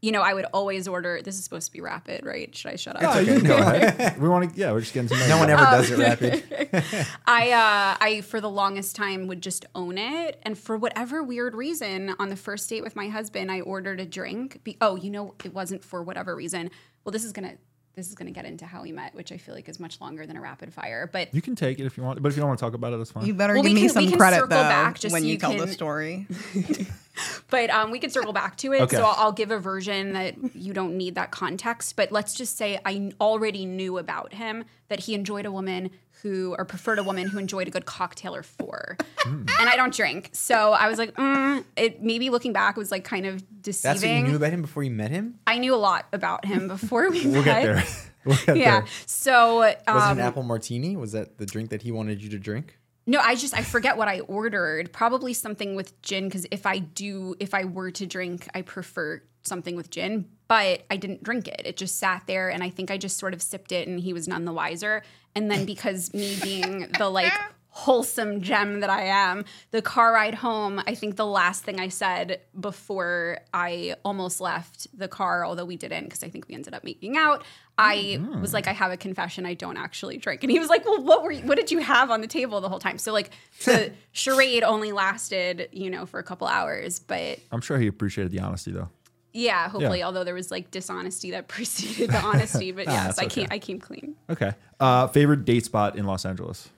you 0.01 0.11
know, 0.11 0.21
I 0.21 0.33
would 0.33 0.45
always 0.45 0.87
order. 0.87 1.21
This 1.21 1.37
is 1.37 1.43
supposed 1.43 1.67
to 1.67 1.71
be 1.71 1.79
rapid, 1.79 2.25
right? 2.25 2.53
Should 2.55 2.71
I 2.71 2.75
shut 2.75 2.95
up? 2.95 3.15
Oh, 3.15 3.19
you 3.19 3.39
can 3.39 3.43
go. 3.43 4.11
We 4.19 4.27
want 4.27 4.51
to. 4.51 4.59
Yeah, 4.59 4.71
we're 4.71 4.81
just 4.81 4.93
getting 4.93 5.09
to. 5.09 5.27
No 5.27 5.37
one 5.37 5.47
guys. 5.47 5.59
ever 5.59 5.71
does 5.71 5.91
it 5.91 5.99
rapid. 5.99 7.07
I 7.27 7.51
uh 7.51 7.97
I 8.03 8.21
for 8.21 8.41
the 8.41 8.49
longest 8.49 8.95
time 8.95 9.27
would 9.27 9.41
just 9.41 9.65
own 9.75 9.97
it 9.97 10.39
and 10.43 10.57
for 10.57 10.75
whatever 10.77 11.21
weird 11.21 11.53
reason 11.53 12.15
on 12.17 12.29
the 12.29 12.35
first 12.35 12.67
date 12.69 12.81
with 12.83 12.95
my 12.95 13.09
husband 13.09 13.51
I 13.51 13.61
ordered 13.61 13.99
a 13.99 14.05
drink. 14.05 14.63
Be- 14.63 14.77
oh, 14.81 14.95
you 14.95 15.11
know 15.11 15.35
it 15.43 15.53
wasn't 15.53 15.83
for 15.83 16.01
whatever 16.01 16.35
reason. 16.35 16.71
Well, 17.03 17.11
this 17.11 17.23
is 17.23 17.31
going 17.31 17.49
to 17.49 17.57
this 17.95 18.07
is 18.07 18.15
going 18.15 18.27
to 18.27 18.31
get 18.31 18.45
into 18.45 18.65
how 18.65 18.81
we 18.83 18.91
met, 18.91 19.13
which 19.13 19.31
I 19.31 19.37
feel 19.37 19.53
like 19.53 19.67
is 19.67 19.79
much 19.79 19.99
longer 19.99 20.25
than 20.25 20.37
a 20.37 20.41
rapid 20.41 20.73
fire, 20.73 21.09
but 21.11 21.33
You 21.33 21.41
can 21.41 21.55
take 21.55 21.79
it 21.79 21.85
if 21.85 21.97
you 21.97 22.03
want, 22.03 22.21
but 22.21 22.29
if 22.29 22.35
you 22.37 22.41
don't 22.41 22.47
want 22.49 22.59
to 22.59 22.65
talk 22.65 22.73
about 22.73 22.93
it, 22.93 22.97
that's 22.97 23.11
fine. 23.11 23.25
You 23.25 23.33
better 23.33 23.53
Well, 23.53 23.63
give 23.63 23.71
we 23.71 23.75
me 23.75 23.87
can- 23.87 23.87
we 23.89 23.93
some 23.93 24.09
can 24.09 24.17
credit 24.17 24.41
though 24.49 24.61
back 24.61 24.99
just 24.99 25.11
when 25.13 25.23
so 25.23 25.25
you 25.27 25.33
you 25.33 25.39
tell 25.39 25.57
the 25.57 25.67
story. 25.67 26.27
but 27.49 27.69
um, 27.69 27.91
we 27.91 27.99
can 27.99 28.09
circle 28.09 28.33
back 28.33 28.55
to 28.57 28.71
it. 28.73 28.81
Okay. 28.81 28.95
So 28.95 29.03
I'll, 29.03 29.15
I'll 29.25 29.31
give 29.31 29.51
a 29.51 29.59
version 29.59 30.13
that 30.13 30.55
you 30.55 30.73
don't 30.73 30.95
need 30.97 31.15
that 31.15 31.31
context. 31.31 31.95
But 31.95 32.11
let's 32.11 32.33
just 32.33 32.57
say 32.57 32.79
I 32.85 33.11
already 33.19 33.65
knew 33.65 33.97
about 33.97 34.33
him 34.33 34.63
that 34.87 35.01
he 35.01 35.13
enjoyed 35.13 35.45
a 35.45 35.51
woman 35.51 35.91
who, 36.21 36.55
or 36.57 36.65
preferred 36.65 36.99
a 36.99 37.03
woman 37.03 37.27
who 37.27 37.37
enjoyed 37.39 37.67
a 37.67 37.71
good 37.71 37.85
cocktail 37.85 38.35
or 38.35 38.43
four. 38.43 38.97
Hmm. 39.19 39.45
and 39.59 39.69
I 39.69 39.75
don't 39.75 39.93
drink, 39.93 40.29
so 40.33 40.73
I 40.73 40.87
was 40.87 40.97
like, 40.97 41.13
mm, 41.15 41.63
it 41.75 42.01
maybe 42.01 42.29
looking 42.29 42.53
back 42.53 42.75
was 42.77 42.91
like 42.91 43.03
kind 43.03 43.25
of 43.25 43.43
deceiving. 43.61 43.93
That's 43.93 44.03
what 44.03 44.11
you 44.17 44.23
knew 44.23 44.35
about 44.35 44.51
him 44.53 44.61
before 44.61 44.83
you 44.83 44.91
met 44.91 45.11
him? 45.11 45.39
I 45.47 45.57
knew 45.57 45.73
a 45.73 45.77
lot 45.77 46.07
about 46.13 46.45
him 46.45 46.67
before 46.67 47.09
we 47.09 47.23
met. 47.25 47.33
we'll 47.33 47.43
met. 47.43 47.45
get 47.45 47.63
there. 47.63 47.83
We'll 48.23 48.37
get 48.45 48.57
Yeah. 48.57 48.79
there. 48.81 48.85
So 49.07 49.57
Was 49.57 49.73
it 49.73 49.87
um, 49.87 50.19
an 50.19 50.23
apple 50.23 50.43
martini? 50.43 50.95
Was 50.95 51.13
that 51.13 51.39
the 51.39 51.45
drink 51.47 51.71
that 51.71 51.81
he 51.81 51.91
wanted 51.91 52.21
you 52.21 52.29
to 52.29 52.37
drink? 52.37 52.77
No, 53.07 53.19
I 53.19 53.33
just 53.33 53.55
I 53.55 53.63
forget 53.63 53.97
what 53.97 54.07
I 54.07 54.19
ordered. 54.19 54.93
Probably 54.93 55.33
something 55.33 55.75
with 55.75 55.99
gin 56.03 56.27
because 56.27 56.45
if 56.51 56.67
I 56.67 56.77
do, 56.77 57.35
if 57.39 57.55
I 57.55 57.65
were 57.65 57.89
to 57.89 58.05
drink, 58.05 58.47
I 58.53 58.61
prefer 58.61 59.23
something 59.41 59.75
with 59.75 59.89
gin. 59.89 60.25
But 60.51 60.83
I 60.91 60.97
didn't 60.97 61.23
drink 61.23 61.47
it. 61.47 61.61
It 61.63 61.77
just 61.77 61.97
sat 61.97 62.23
there, 62.27 62.49
and 62.49 62.61
I 62.61 62.69
think 62.69 62.91
I 62.91 62.97
just 62.97 63.17
sort 63.17 63.33
of 63.33 63.41
sipped 63.41 63.71
it, 63.71 63.87
and 63.87 63.97
he 63.97 64.11
was 64.11 64.27
none 64.27 64.43
the 64.43 64.51
wiser. 64.51 65.01
And 65.33 65.49
then 65.49 65.63
because 65.63 66.13
me 66.13 66.37
being 66.43 66.89
the 66.97 67.07
like 67.07 67.31
wholesome 67.69 68.41
gem 68.41 68.81
that 68.81 68.89
I 68.89 69.03
am, 69.03 69.45
the 69.71 69.81
car 69.81 70.11
ride 70.11 70.35
home, 70.35 70.83
I 70.85 70.93
think 70.93 71.15
the 71.15 71.25
last 71.25 71.63
thing 71.63 71.79
I 71.79 71.87
said 71.87 72.41
before 72.59 73.37
I 73.53 73.95
almost 74.03 74.41
left 74.41 74.87
the 74.93 75.07
car, 75.07 75.45
although 75.45 75.63
we 75.63 75.77
didn't, 75.77 76.03
because 76.03 76.21
I 76.21 76.27
think 76.27 76.49
we 76.49 76.55
ended 76.55 76.73
up 76.73 76.83
making 76.83 77.15
out. 77.15 77.45
I 77.77 78.19
mm. 78.19 78.41
was 78.41 78.53
like, 78.53 78.67
I 78.67 78.73
have 78.73 78.91
a 78.91 78.97
confession. 78.97 79.45
I 79.45 79.53
don't 79.53 79.77
actually 79.77 80.17
drink, 80.17 80.43
and 80.43 80.51
he 80.51 80.59
was 80.59 80.67
like, 80.67 80.83
Well, 80.83 81.01
what 81.01 81.23
were 81.23 81.31
you, 81.31 81.45
what 81.45 81.55
did 81.55 81.71
you 81.71 81.79
have 81.79 82.11
on 82.11 82.19
the 82.19 82.27
table 82.27 82.59
the 82.59 82.67
whole 82.67 82.79
time? 82.79 82.97
So 82.97 83.13
like 83.13 83.29
the 83.63 83.93
charade 84.11 84.63
only 84.63 84.91
lasted, 84.91 85.69
you 85.71 85.89
know, 85.89 86.05
for 86.05 86.19
a 86.19 86.23
couple 86.23 86.47
hours, 86.47 86.99
but 86.99 87.39
I'm 87.53 87.61
sure 87.61 87.79
he 87.79 87.87
appreciated 87.87 88.33
the 88.33 88.39
honesty 88.39 88.73
though. 88.73 88.89
Yeah, 89.33 89.69
hopefully, 89.69 89.99
Yeah. 89.99 90.05
although 90.07 90.23
there 90.23 90.33
was 90.33 90.51
like 90.51 90.71
dishonesty 90.71 91.31
that 91.31 91.47
preceded 91.47 92.09
the 92.11 92.17
honesty, 92.19 92.71
but 92.71 92.85
yes, 92.87 93.17
I 93.19 93.25
okay. 93.25 93.41
came 93.41 93.47
I 93.51 93.59
came 93.59 93.79
clean. 93.79 94.15
Okay. 94.29 94.53
Uh, 94.79 95.07
favorite 95.07 95.45
date 95.45 95.65
spot 95.65 95.95
in 95.97 96.05
Los 96.05 96.25
Angeles. 96.25 96.69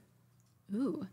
Ooh. 0.74 1.08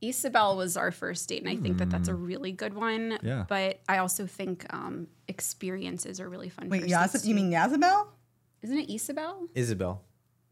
Isabel 0.00 0.56
was 0.56 0.76
our 0.76 0.90
first 0.90 1.26
date, 1.30 1.40
and 1.40 1.48
I 1.48 1.56
think 1.56 1.78
that 1.78 1.88
that's 1.88 2.08
a 2.08 2.14
really 2.14 2.52
good 2.52 2.74
one. 2.74 3.12
Mm. 3.12 3.22
Yeah. 3.22 3.44
But 3.48 3.80
I 3.88 3.98
also 3.98 4.26
think 4.26 4.66
um, 4.70 5.06
experiences 5.28 6.20
are 6.20 6.28
really 6.28 6.50
fun. 6.50 6.68
Wait, 6.68 6.82
first 6.84 7.26
you 7.26 7.34
mean 7.34 7.50
Yazabel? 7.50 8.08
Isn't 8.62 8.78
it 8.78 8.90
Isabel? 8.94 9.48
Isabel. 9.54 10.02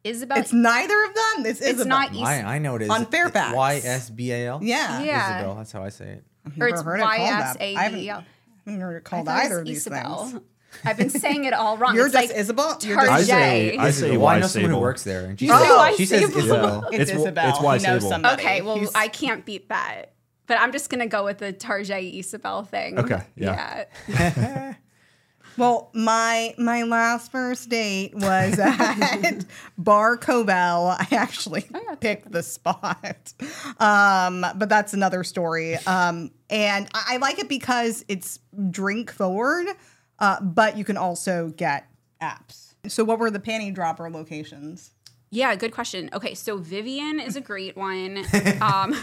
Isabel. 0.05 0.39
It's 0.39 0.53
neither 0.53 1.05
of 1.05 1.15
them. 1.15 1.47
It's, 1.47 1.61
Isabel. 1.61 1.81
It's 1.81 1.87
not 1.87 2.13
Is- 2.15 2.23
I, 2.23 2.55
I 2.55 2.59
know 2.59 2.77
it 2.77 2.83
is. 2.83 2.89
On 2.91 3.05
Fairfax. 3.07 3.55
Y 3.55 3.81
S 3.85 4.11
B 4.11 4.33
A 4.33 4.47
L? 4.49 4.61
Yeah. 4.63 5.03
Yeah. 5.03 5.37
Isabel. 5.39 5.55
That's 5.57 5.73
how 5.73 5.85
I 5.85 5.91
say 5.91 6.07
it. 6.13 6.25
or 6.47 6.51
Never 6.57 6.69
it's 6.69 6.83
heard 6.83 7.01
it 7.01 7.03
called 7.03 7.19
that. 7.19 8.25
Y-S-A-B-E-L. 8.67 8.67
I 8.67 8.71
haven't, 8.71 8.83
I 8.83 8.85
heard 8.87 8.97
it 8.97 9.05
called 9.05 9.27
thought 9.27 9.43
it 9.43 9.47
either 9.47 9.59
of 9.61 9.67
these 9.67 9.79
Isabel. 9.79 10.25
things. 10.27 10.41
I've 10.85 10.97
been 10.97 11.11
saying 11.11 11.45
it 11.45 11.53
all 11.53 11.77
wrong. 11.77 11.95
You're 11.95 12.07
it's 12.07 12.15
just 12.15 12.29
like 12.31 12.37
Isabel? 12.39 12.79
You're 12.83 12.97
Tarjay. 12.97 13.05
just- 13.07 13.11
I 13.11 13.23
say 13.25 13.77
I 13.77 13.91
say 13.91 14.17
well, 14.17 14.27
I 14.29 14.35
Y 14.37 14.41
know 14.41 14.47
someone 14.47 14.71
who 14.71 14.79
works 14.79 15.05
there, 15.05 15.27
and 15.27 15.39
she 15.39 15.47
You 15.49 15.53
says, 15.53 15.67
say 15.69 15.97
she 15.97 16.07
says 16.07 16.21
Sable? 16.21 16.39
Isabel. 16.39 16.85
It's, 16.93 16.95
It's- 17.11 17.19
Isabel. 17.21 17.49
it's 17.51 17.61
Y 17.61 17.79
he 17.79 17.87
knows 17.87 18.09
somebody. 18.09 18.43
Okay, 18.43 18.63
well, 18.63 18.77
He's- 18.79 18.93
I 18.95 19.09
can't 19.09 19.45
beat 19.45 19.69
that. 19.69 20.15
But 20.47 20.59
I'm 20.61 20.73
just 20.73 20.89
gonna 20.91 21.07
go 21.07 21.25
with 21.25 21.39
the 21.39 21.53
Tarjay 21.53 22.19
Isabel 22.19 22.63
thing. 22.65 22.99
Okay, 22.99 23.23
yeah. 23.37 23.85
Yeah. 24.09 24.75
Well, 25.59 25.91
my 25.93 26.55
my 26.57 26.83
last 26.85 27.31
first 27.31 27.69
date 27.69 28.15
was 28.15 28.59
at 28.59 29.45
Bar 29.77 30.17
Covell. 30.17 30.97
I 30.99 31.07
actually 31.15 31.67
Oh, 31.75 31.97
picked 32.01 32.33
the 32.33 32.43
spot, 32.43 33.35
um, 33.79 34.47
but 34.57 34.71
that's 34.71 34.95
another 34.95 35.23
story. 35.25 35.77
Um, 35.87 36.31
and 36.53 36.89
I, 36.95 37.15
I 37.15 37.17
like 37.17 37.39
it 37.41 37.49
because 37.49 38.05
it's 38.07 38.39
drink 38.71 39.11
forward, 39.11 39.67
uh, 40.19 40.41
but 40.41 40.77
you 40.77 40.85
can 40.85 40.97
also 40.97 41.49
get 41.57 41.89
apps. 42.21 42.75
So, 42.87 43.03
what 43.05 43.19
were 43.19 43.31
the 43.31 43.41
panty 43.41 43.75
dropper 43.75 44.11
locations? 44.11 44.91
Yeah, 45.31 45.55
good 45.57 45.73
question. 45.73 46.11
Okay, 46.13 46.35
so 46.35 46.59
Viviane 46.59 47.27
is 47.27 47.37
a 47.37 47.41
great 47.41 47.77
one. 47.77 48.25
Um, 48.61 48.95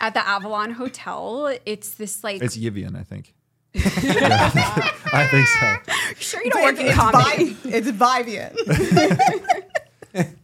at 0.00 0.14
the 0.14 0.26
Avalon 0.26 0.70
Hotel, 0.70 1.54
it's 1.66 1.94
this 1.94 2.22
like. 2.24 2.40
It's 2.42 2.56
Yivian, 2.56 2.96
I 2.98 3.02
think. 3.02 3.34
Yeah, 3.74 3.82
I 5.12 5.26
think 5.26 5.46
so. 5.48 5.76
sure 6.16 6.44
you 6.44 6.50
don't 6.50 6.62
work 6.62 6.78
in 6.78 6.86
it's 6.86 6.94
comedy, 6.94 7.50
Vi- 7.54 7.70
it's 7.76 7.90
Viviane. 7.90 8.54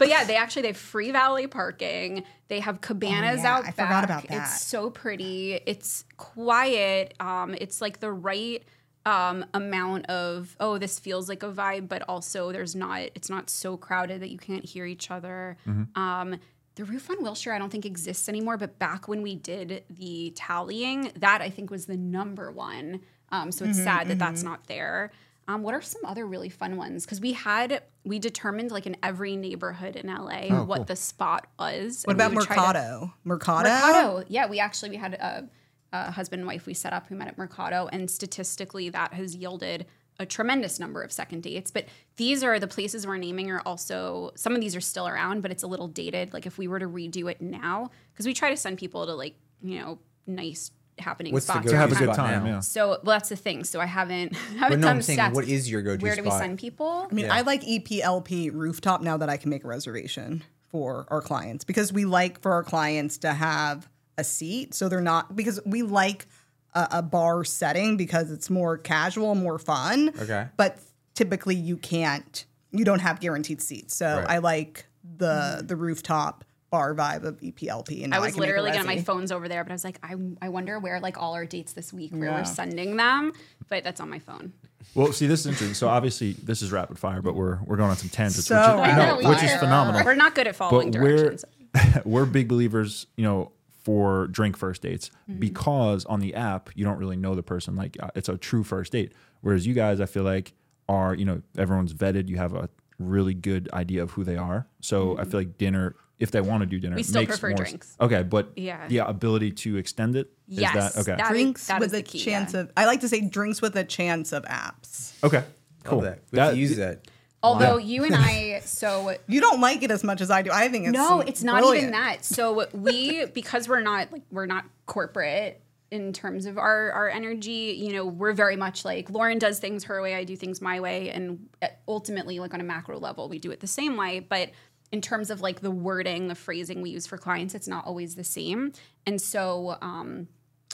but 0.00 0.08
yeah, 0.08 0.24
they 0.24 0.34
actually 0.36 0.62
they 0.62 0.68
have 0.68 0.76
free 0.76 1.12
valet 1.12 1.46
parking. 1.46 2.24
They 2.48 2.58
have 2.58 2.80
cabanas 2.80 3.40
Oh, 3.40 3.42
yeah, 3.44 3.52
out 3.54 3.60
I 3.66 3.70
back. 3.70 3.74
forgot 3.76 4.04
about 4.04 4.26
that. 4.28 4.48
It's 4.48 4.66
so 4.66 4.90
pretty. 4.90 5.60
It's 5.66 6.04
quiet. 6.16 7.14
Um, 7.20 7.54
it's 7.60 7.80
like 7.80 8.00
the 8.00 8.10
right 8.12 8.62
um 9.06 9.46
amount 9.54 10.04
of 10.10 10.54
oh 10.60 10.76
this 10.76 10.98
feels 10.98 11.26
like 11.26 11.42
a 11.42 11.50
vibe 11.50 11.88
but 11.88 12.02
also 12.06 12.52
there's 12.52 12.74
not 12.76 13.00
it's 13.14 13.30
not 13.30 13.48
so 13.48 13.74
crowded 13.78 14.20
that 14.20 14.28
you 14.28 14.36
can't 14.36 14.62
hear 14.62 14.84
each 14.84 15.10
other 15.10 15.56
Mm-hmm. 15.66 15.98
um 15.98 16.38
the 16.74 16.84
roof 16.84 17.08
on 17.10 17.22
wilshire 17.22 17.54
i 17.54 17.58
don't 17.58 17.70
think 17.70 17.86
exists 17.86 18.28
anymore 18.28 18.58
but 18.58 18.78
back 18.78 19.08
when 19.08 19.22
we 19.22 19.34
did 19.34 19.84
the 19.88 20.34
tallying 20.36 21.10
that 21.16 21.40
i 21.40 21.48
think 21.48 21.70
was 21.70 21.86
the 21.86 21.96
number 21.96 22.52
one 22.52 23.00
um 23.32 23.50
so 23.50 23.64
it's 23.64 23.78
Mm-hmm, 23.78 23.84
sad 23.84 24.08
that 24.08 24.18
that's 24.18 24.42
not 24.42 24.66
there 24.66 25.10
um 25.50 25.62
what 25.62 25.74
are 25.74 25.82
some 25.82 26.02
other 26.04 26.26
really 26.26 26.48
fun 26.48 26.76
ones 26.76 27.04
because 27.04 27.20
we 27.20 27.32
had 27.32 27.82
we 28.04 28.18
determined 28.18 28.70
like 28.70 28.86
in 28.86 28.96
every 29.02 29.36
neighborhood 29.36 29.96
in 29.96 30.06
la 30.06 30.64
what 30.64 30.86
the 30.86 30.96
spot 30.96 31.46
was 31.58 32.02
What 32.04 32.14
about 32.14 32.34
would 32.34 32.44
try 32.44 32.56
to- 32.56 32.62
Mercado? 32.62 33.14
Mercado. 33.24 33.68
Mercado. 33.68 34.24
Yeah, 34.28 34.46
we 34.46 34.60
actually 34.60 34.90
we 34.90 34.96
had 34.96 35.14
a, 35.14 35.48
a 35.92 36.10
husband 36.12 36.40
and 36.40 36.46
wife 36.46 36.66
we 36.66 36.74
set 36.74 36.92
up 36.92 37.08
who 37.08 37.14
met 37.16 37.28
at 37.28 37.36
Mercado, 37.36 37.88
and 37.92 38.10
statistically 38.10 38.88
that 38.90 39.12
has 39.14 39.34
yielded 39.34 39.86
a 40.18 40.26
tremendous 40.26 40.78
number 40.78 41.02
of 41.02 41.10
second 41.10 41.42
dates. 41.42 41.70
But 41.70 41.86
these 42.16 42.42
are 42.44 42.58
the 42.58 42.66
places 42.68 43.06
we're 43.06 43.16
naming 43.16 43.50
are 43.50 43.62
also 43.64 44.32
some 44.36 44.54
of 44.54 44.60
these 44.60 44.76
are 44.76 44.80
still 44.80 45.08
around, 45.08 45.40
but 45.42 45.50
it's 45.50 45.62
a 45.62 45.66
little 45.66 45.88
dated. 45.88 46.32
Like 46.32 46.46
if 46.46 46.58
we 46.58 46.68
were 46.68 46.78
to 46.78 46.86
redo 46.86 47.30
it 47.30 47.40
now, 47.40 47.90
because 48.12 48.26
we 48.26 48.34
try 48.34 48.50
to 48.50 48.56
send 48.56 48.78
people 48.78 49.06
to 49.06 49.14
like 49.14 49.34
you 49.62 49.78
know 49.80 49.98
nice 50.26 50.70
happening 51.00 51.32
What's 51.32 51.46
the 51.46 51.52
spots. 51.52 51.64
go-to 51.66 51.74
To 51.74 51.78
have 51.80 51.92
a 51.92 51.94
good 51.96 52.04
spot 52.12 52.16
time, 52.16 52.44
now? 52.44 52.50
yeah. 52.50 52.60
So 52.60 52.88
well, 52.88 53.00
that's 53.04 53.28
the 53.28 53.36
thing. 53.36 53.64
So 53.64 53.80
I 53.80 53.86
haven't 53.86 54.32
But 54.52 54.58
haven't 54.58 54.80
no, 54.80 54.86
done 54.88 54.96
I'm 54.96 55.02
saying, 55.02 55.18
stats. 55.18 55.34
what 55.34 55.46
is 55.48 55.70
your 55.70 55.82
go-to 55.82 56.02
Where 56.02 56.16
do 56.16 56.22
we 56.22 56.28
spot? 56.30 56.40
send 56.40 56.58
people? 56.58 57.06
I 57.10 57.14
mean, 57.14 57.26
Yeah. 57.26 57.34
I 57.34 57.40
like 57.42 57.62
EPLP 57.62 58.50
rooftop 58.52 59.02
now 59.02 59.16
that 59.16 59.28
I 59.28 59.36
can 59.36 59.50
make 59.50 59.64
a 59.64 59.68
reservation 59.68 60.44
for 60.70 61.06
our 61.10 61.20
clients 61.20 61.64
because 61.64 61.92
we 61.92 62.04
like 62.04 62.40
for 62.40 62.52
our 62.52 62.62
clients 62.62 63.18
to 63.18 63.32
have 63.32 63.88
a 64.18 64.24
seat. 64.24 64.74
So 64.74 64.88
they're 64.88 65.00
not, 65.00 65.34
because 65.34 65.60
we 65.66 65.82
like 65.82 66.26
a, 66.74 66.88
a 66.92 67.02
bar 67.02 67.42
setting 67.44 67.96
because 67.96 68.30
it's 68.30 68.48
more 68.50 68.78
casual, 68.78 69.34
more 69.34 69.58
fun. 69.58 70.12
Okay. 70.20 70.46
But 70.56 70.78
typically 71.14 71.56
you 71.56 71.76
can't, 71.76 72.44
you 72.70 72.84
don't 72.84 73.00
have 73.00 73.18
guaranteed 73.20 73.60
seats. 73.60 73.96
So 73.96 74.18
Right. 74.18 74.26
I 74.30 74.38
like 74.38 74.86
the 75.16 75.62
the 75.66 75.74
rooftop 75.74 76.44
bar 76.70 76.94
vibe 76.94 77.24
of 77.24 77.40
EPLP. 77.40 78.04
And 78.04 78.14
I 78.14 78.18
was 78.20 78.32
can 78.34 78.40
make 78.40 78.48
a 78.48 78.52
literally 78.52 78.70
gonna 78.72 78.84
my 78.84 79.02
phone's 79.02 79.32
over 79.32 79.48
there, 79.48 79.64
but 79.64 79.70
I 79.70 79.74
was 79.74 79.84
like, 79.84 79.98
I, 80.02 80.14
I 80.40 80.48
wonder 80.48 80.78
where 80.78 81.00
like 81.00 81.18
all 81.20 81.34
our 81.34 81.44
dates 81.44 81.72
this 81.72 81.92
week 81.92 82.12
where 82.12 82.28
Yeah. 82.30 82.38
we're 82.38 82.44
sending 82.44 82.96
them, 82.96 83.32
but 83.68 83.82
that's 83.84 84.00
on 84.00 84.08
my 84.08 84.18
phone. 84.20 84.52
Well, 84.94 85.12
see, 85.12 85.26
this 85.26 85.40
is 85.40 85.46
interesting. 85.46 85.74
So 85.74 85.88
obviously, 85.88 86.32
this 86.32 86.62
is 86.62 86.72
rapid 86.72 86.98
fire, 86.98 87.22
but 87.22 87.34
we're 87.34 87.58
we're 87.64 87.76
going 87.76 87.90
on 87.90 87.96
some 87.96 88.08
tangents, 88.08 88.46
So 88.46 88.80
which, 88.80 88.90
is, 88.90 88.96
no, 88.96 89.28
which 89.28 89.42
is 89.42 89.54
phenomenal. 89.56 90.04
We're 90.04 90.14
not 90.14 90.34
good 90.34 90.46
at 90.48 90.56
following 90.56 90.90
but 90.90 91.00
we're 91.00 91.36
we're 92.04 92.26
big 92.26 92.48
believers, 92.48 93.06
you 93.16 93.24
know, 93.24 93.52
for 93.82 94.26
drink 94.28 94.56
first 94.56 94.82
dates 94.82 95.10
Mm-hmm. 95.28 95.40
because 95.40 96.04
on 96.06 96.20
the 96.20 96.34
app 96.34 96.70
you 96.74 96.84
don't 96.84 96.98
really 96.98 97.16
know 97.16 97.34
the 97.34 97.42
person. 97.42 97.76
Like 97.76 97.96
uh, 98.00 98.08
it's 98.14 98.28
a 98.28 98.36
true 98.36 98.62
first 98.64 98.92
date. 98.92 99.12
Whereas 99.42 99.66
you 99.66 99.74
guys, 99.74 100.00
I 100.00 100.06
feel 100.06 100.22
like 100.24 100.52
are 100.88 101.14
you 101.14 101.24
know 101.24 101.42
everyone's 101.58 101.94
vetted. 101.94 102.28
You 102.28 102.36
have 102.38 102.54
a 102.54 102.68
really 102.98 103.32
good 103.34 103.68
idea 103.72 104.02
of 104.02 104.10
who 104.12 104.24
they 104.24 104.36
are. 104.36 104.66
So 104.80 105.08
Mm-hmm. 105.10 105.20
I 105.20 105.24
feel 105.24 105.40
like 105.40 105.58
dinner 105.58 105.94
if 106.20 106.30
they 106.30 106.40
want 106.40 106.60
to 106.60 106.66
do 106.66 106.78
dinner. 106.78 106.94
We 106.94 107.02
still 107.02 107.22
makes 107.22 107.38
prefer 107.38 107.48
more 107.56 107.62
s- 107.62 107.68
drinks. 107.70 107.96
Okay, 108.00 108.22
but 108.22 108.52
Yeah. 108.56 108.86
the 108.88 108.98
ability 108.98 109.52
to 109.52 109.76
extend 109.78 110.14
it. 110.16 110.30
Yes, 110.46 110.94
that 110.94 111.00
okay? 111.00 111.16
that- 111.16 111.30
drinks 111.30 111.66
that 111.66 111.80
with 111.80 111.94
a 111.94 112.02
key, 112.02 112.18
chance 112.20 112.52
yeah. 112.54 112.60
of. 112.60 112.72
I 112.76 112.84
like 112.86 113.00
to 113.00 113.08
say 113.08 113.20
drinks 113.22 113.60
with 113.62 113.74
a 113.76 113.84
chance 113.84 114.32
of 114.32 114.44
apps. 114.44 115.12
okay, 115.24 115.44
cool. 115.84 115.98
Love 116.02 116.04
that. 116.04 116.18
We 116.30 116.38
have 116.38 116.52
to 116.54 116.58
use 116.60 116.76
that. 116.76 117.08
Although 117.42 117.78
you 117.78 118.04
and 118.04 118.14
I, 118.14 118.60
so 118.64 119.16
You 119.26 119.40
don't 119.40 119.62
like 119.62 119.82
it 119.82 119.90
as 119.90 120.04
much 120.04 120.20
as 120.20 120.30
I 120.30 120.42
do. 120.42 120.50
I 120.52 120.68
think 120.68 120.86
it's 120.88 120.92
no, 120.92 121.20
it's 121.20 121.42
not 121.42 121.60
brilliant. 121.60 121.84
even 121.84 121.92
that. 121.92 122.22
So 122.24 122.66
we, 122.74 123.24
because 123.26 123.66
we're 123.66 123.80
not 123.80 124.12
like 124.12 124.22
we're 124.30 124.44
not 124.46 124.66
corporate 124.84 125.62
in 125.90 126.12
terms 126.12 126.44
of 126.44 126.58
our 126.58 126.92
our 126.92 127.08
energy. 127.08 127.74
You 127.80 127.94
know, 127.94 128.04
we're 128.04 128.34
very 128.34 128.56
much 128.56 128.84
like 128.84 129.08
Lauren 129.08 129.38
does 129.38 129.58
things 129.58 129.84
her 129.84 130.02
way, 130.02 130.14
I 130.14 130.24
do 130.24 130.36
things 130.36 130.60
my 130.60 130.80
way, 130.80 131.08
and 131.10 131.48
uh, 131.62 131.68
ultimately, 131.88 132.38
like 132.40 132.52
on 132.52 132.60
a 132.60 132.64
macro 132.64 132.98
level, 132.98 133.28
we 133.30 133.38
do 133.38 133.50
it 133.52 133.60
the 133.60 133.66
same 133.66 133.96
way. 133.96 134.20
But 134.20 134.50
in 134.92 135.00
terms 135.00 135.30
of 135.30 135.40
like 135.40 135.60
the 135.60 135.70
wording, 135.70 136.28
the 136.28 136.34
phrasing 136.34 136.82
we 136.82 136.90
use 136.90 137.06
for 137.06 137.16
clients, 137.16 137.54
it's 137.54 137.68
not 137.68 137.86
always 137.86 138.16
the 138.16 138.24
same. 138.24 138.72
And 139.06 139.20
so 139.20 139.76
um, 139.80 140.28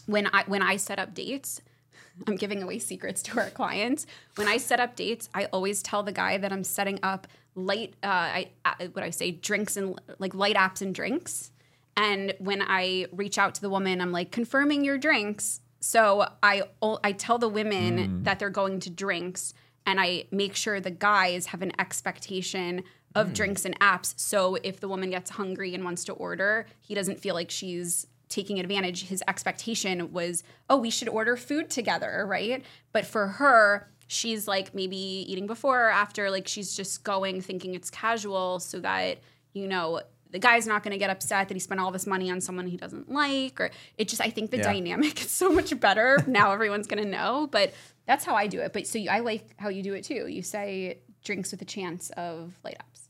when 0.07 0.29
I 0.33 0.45
when 0.47 0.63
I 0.63 0.77
set 0.77 0.99
up 0.99 1.15
dates. 1.15 1.61
I'm 2.27 2.37
giving 2.37 2.63
away 2.63 2.79
secrets 2.79 3.23
to 3.25 3.39
our 3.39 3.51
clients. 3.51 4.07
When 4.37 4.49
I 4.49 4.57
set 4.57 4.81
up 4.81 4.97
dates, 4.97 5.29
I 5.35 5.47
always 5.47 5.83
tell 5.83 6.03
the 6.03 6.13
guy 6.13 6.39
that 6.39 6.51
I'm 6.51 6.65
setting 6.65 6.99
up 7.03 7.27
light, 7.55 7.95
uh, 8.03 8.07
I, 8.07 8.51
uh, 8.65 8.87
what 8.93 9.05
I 9.05 9.11
say, 9.11 9.33
drinks 9.33 9.77
and 9.77 10.01
like 10.19 10.35
light 10.35 10.57
apps 10.57 10.81
and 10.81 10.95
drinks. 10.95 11.51
And 11.97 12.35
when 12.39 12.63
I 12.63 13.07
reach 13.13 13.39
out 13.39 13.55
to 13.57 13.61
the 13.61 13.71
woman, 13.71 14.01
I'm 14.01 14.13
like 14.13 14.31
confirming 14.31 14.85
your 14.85 14.99
drinks. 14.99 15.61
So 15.81 16.27
I 16.43 16.65
I 16.83 17.13
tell 17.13 17.39
the 17.39 17.49
women 17.49 18.23
that 18.25 18.39
they're 18.39 18.51
going 18.51 18.81
to 18.81 18.91
drinks, 18.91 19.55
and 19.87 20.01
I 20.01 20.25
make 20.31 20.57
sure 20.57 20.81
the 20.81 20.91
guys 20.91 21.47
have 21.47 21.63
an 21.63 21.73
expectation 21.79 22.83
of 23.17 23.29
hmm. 23.29 23.33
drinks 23.33 23.65
and 23.65 23.79
apps. 23.81 24.15
So 24.17 24.57
if 24.63 24.79
the 24.81 24.89
woman 24.89 25.11
gets 25.11 25.31
hungry 25.31 25.75
and 25.75 25.85
wants 25.85 26.05
to 26.05 26.13
order, 26.13 26.67
he 26.81 26.95
doesn't 26.95 27.19
feel 27.19 27.35
like 27.35 27.51
she's 27.51 28.07
taking 28.29 28.61
advantage. 28.61 29.07
His 29.09 29.23
expectation 29.27 30.13
was, 30.13 30.45
oh, 30.69 30.77
we 30.77 30.91
should 30.91 31.09
order 31.09 31.37
food 31.37 31.71
together, 31.71 32.25
right? 32.29 32.65
But 32.93 33.07
for 33.07 33.27
her, 33.29 33.89
she's 34.07 34.47
like 34.47 34.75
maybe 34.75 34.97
eating 34.97 35.47
before 35.47 35.87
or 35.87 35.91
after, 35.91 36.31
like 36.31 36.47
she's 36.47 36.77
just 36.77 37.03
going 37.05 37.41
thinking 37.41 37.75
it's 37.75 37.91
casual 37.91 38.61
so 38.61 38.81
that, 38.81 39.19
you 39.53 39.67
know, 39.67 40.01
the 40.31 40.39
guy's 40.39 40.67
not 40.67 40.83
going 40.83 40.93
to 40.93 40.99
get 40.99 41.09
upset 41.09 41.49
that 41.49 41.55
he 41.55 41.61
spent 41.61 41.81
all 41.81 41.91
this 41.91 42.07
money 42.07 42.31
on 42.31 42.41
someone 42.41 42.67
he 42.67 42.77
doesn't 42.77 43.11
like 43.11 43.61
or 43.61 43.71
it 43.97 44.09
just 44.09 44.21
i 44.21 44.29
think 44.29 44.51
the 44.51 44.59
Yeah. 44.59 44.73
dynamic 44.73 45.21
is 45.25 45.31
so 45.31 45.51
much 45.51 45.79
better 45.81 46.23
now 46.27 46.53
everyone's 46.53 46.87
going 46.87 47.03
to 47.03 47.09
know 47.09 47.49
but 47.51 47.73
that's 48.07 48.25
how 48.25 48.35
i 48.35 48.47
do 48.47 48.61
it 48.61 48.73
but 48.73 48.87
so 48.87 48.99
you, 48.99 49.09
i 49.09 49.21
like 49.21 49.55
how 49.57 49.69
you 49.69 49.83
do 49.83 49.95
it 49.95 50.05
too 50.05 50.27
you 50.27 50.43
say 50.43 50.99
drinks 51.25 51.53
with 51.53 51.63
a 51.63 51.65
chance 51.65 52.11
of 52.17 52.59
light 52.65 52.77
ups 52.81 53.06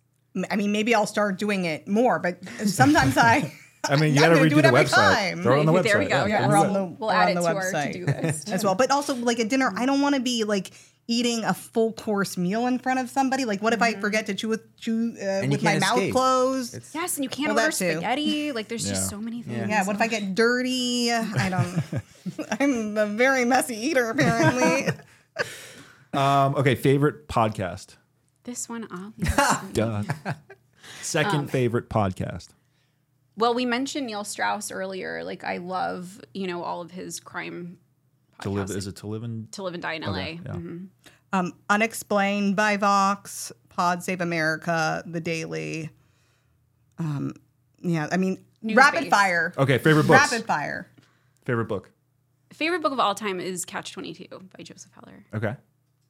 I 0.50 0.56
mean, 0.56 0.72
maybe 0.72 0.94
I'll 0.94 1.06
start 1.06 1.38
doing 1.38 1.64
it 1.64 1.86
more, 1.88 2.18
but 2.18 2.38
sometimes 2.66 3.16
I. 3.16 3.52
I 3.88 3.94
mean, 3.96 4.14
you 4.16 4.20
I'm 4.24 4.32
got 4.34 4.42
to 4.42 4.48
do 4.48 4.56
redo 4.56 4.58
it 4.58 4.62
the 4.62 4.68
every 4.68 4.80
website. 4.84 4.90
time. 5.30 5.42
Throw 5.42 5.56
it 5.56 5.60
on 5.60 5.66
the 5.66 5.72
website. 5.72 5.82
There 5.84 5.98
we 6.00 6.06
go, 6.06 6.24
Yeah, 6.26 6.40
yeah. 6.40 6.48
We're 6.48 6.56
on 6.56 6.72
the, 6.72 6.84
we'll 6.84 7.08
we're 7.08 7.12
add 7.14 7.22
on 7.24 7.30
it 7.30 7.34
the 7.34 7.40
to 7.42 7.46
our 7.54 7.70
to-do 7.84 8.06
list. 8.06 8.48
as 8.52 8.64
well. 8.64 8.74
But 8.74 8.90
also, 8.90 9.14
like 9.14 9.38
at 9.38 9.48
dinner, 9.48 9.72
I 9.76 9.86
don't 9.86 10.00
want 10.00 10.14
to 10.16 10.20
be 10.20 10.42
like 10.44 10.72
eating 11.08 11.44
a 11.44 11.54
full 11.54 11.92
course 11.92 12.36
meal 12.36 12.66
in 12.66 12.80
front 12.80 12.98
of 12.98 13.08
somebody. 13.08 13.44
Like, 13.44 13.62
what 13.62 13.72
if 13.72 13.78
Mm-hmm. 13.78 13.98
I 13.98 14.00
forget 14.00 14.26
to 14.26 14.34
chew 14.34 14.48
with 14.48 14.76
chew 14.80 15.14
uh, 15.22 15.46
with 15.46 15.62
my 15.62 15.78
can't 15.78 15.80
mouth 15.82 16.10
closed? 16.10 16.74
It's- 16.74 16.90
yes 16.96 17.16
and 17.16 17.22
you 17.22 17.30
can't 17.30 17.54
Well, 17.54 17.60
order 17.66 17.70
spaghetti 17.70 18.50
like 18.50 18.66
there's 18.66 18.84
Yeah. 18.84 18.94
just 18.94 19.08
so 19.08 19.18
many 19.18 19.42
things 19.42 19.68
yeah. 19.68 19.86
What 19.86 19.94
if 19.94 20.02
I 20.02 20.08
get 20.08 20.34
dirty? 20.34 21.12
I 21.12 21.48
don't. 21.48 22.58
I'm 22.60 22.98
a 22.98 23.06
very 23.06 23.44
messy 23.44 23.76
eater, 23.76 24.10
apparently. 24.10 24.88
Um, 26.12 26.54
okay, 26.56 26.74
favorite 26.74 27.28
podcast. 27.28 27.96
This 28.46 28.68
one 28.68 28.86
obviously 28.90 29.44
Duh. 29.72 30.02
Second 31.02 31.40
Um, 31.40 31.48
favorite 31.48 31.88
podcast. 31.90 32.48
Well, 33.36 33.52
we 33.52 33.66
mentioned 33.66 34.06
Neil 34.06 34.24
Strauss 34.24 34.70
earlier. 34.70 35.22
Like, 35.22 35.44
I 35.44 35.58
love, 35.58 36.20
you 36.32 36.46
know, 36.46 36.62
all 36.62 36.80
of 36.80 36.90
his 36.90 37.20
crime 37.20 37.76
To 38.40 38.48
live 38.50 38.68
podcasts. 38.68 38.76
is 38.76 38.86
it 38.86 38.96
to 38.96 39.06
live 39.08 39.24
in? 39.24 39.48
to 39.52 39.62
live 39.62 39.74
and 39.74 39.82
die 39.82 39.92
in 39.94 40.04
Okay, 40.04 40.40
LA. 40.44 40.50
yeah. 40.52 40.58
Mhm. 40.58 40.86
um, 41.34 41.52
Unexplained 41.68 42.56
by 42.56 42.78
Vox, 42.78 43.52
Pod 43.68 44.02
Save 44.02 44.22
America, 44.22 45.02
The 45.06 45.20
Daily. 45.20 45.90
Um, 46.98 47.34
yeah, 47.82 48.08
I 48.10 48.16
mean, 48.16 48.42
News 48.62 48.76
rapid 48.76 49.00
based. 49.00 49.10
fire. 49.10 49.52
Okay, 49.58 49.76
favorite 49.78 50.06
books. 50.06 50.32
Rapid 50.32 50.46
fire. 50.46 50.88
Favorite 51.44 51.66
book. 51.66 51.90
Favorite 52.54 52.80
book 52.80 52.92
of 52.92 53.00
all 53.00 53.14
time 53.14 53.38
is 53.38 53.64
Catch 53.66 53.92
22 53.92 54.26
by 54.56 54.62
Joseph 54.62 54.92
Heller. 54.94 55.26
Okay. 55.34 55.56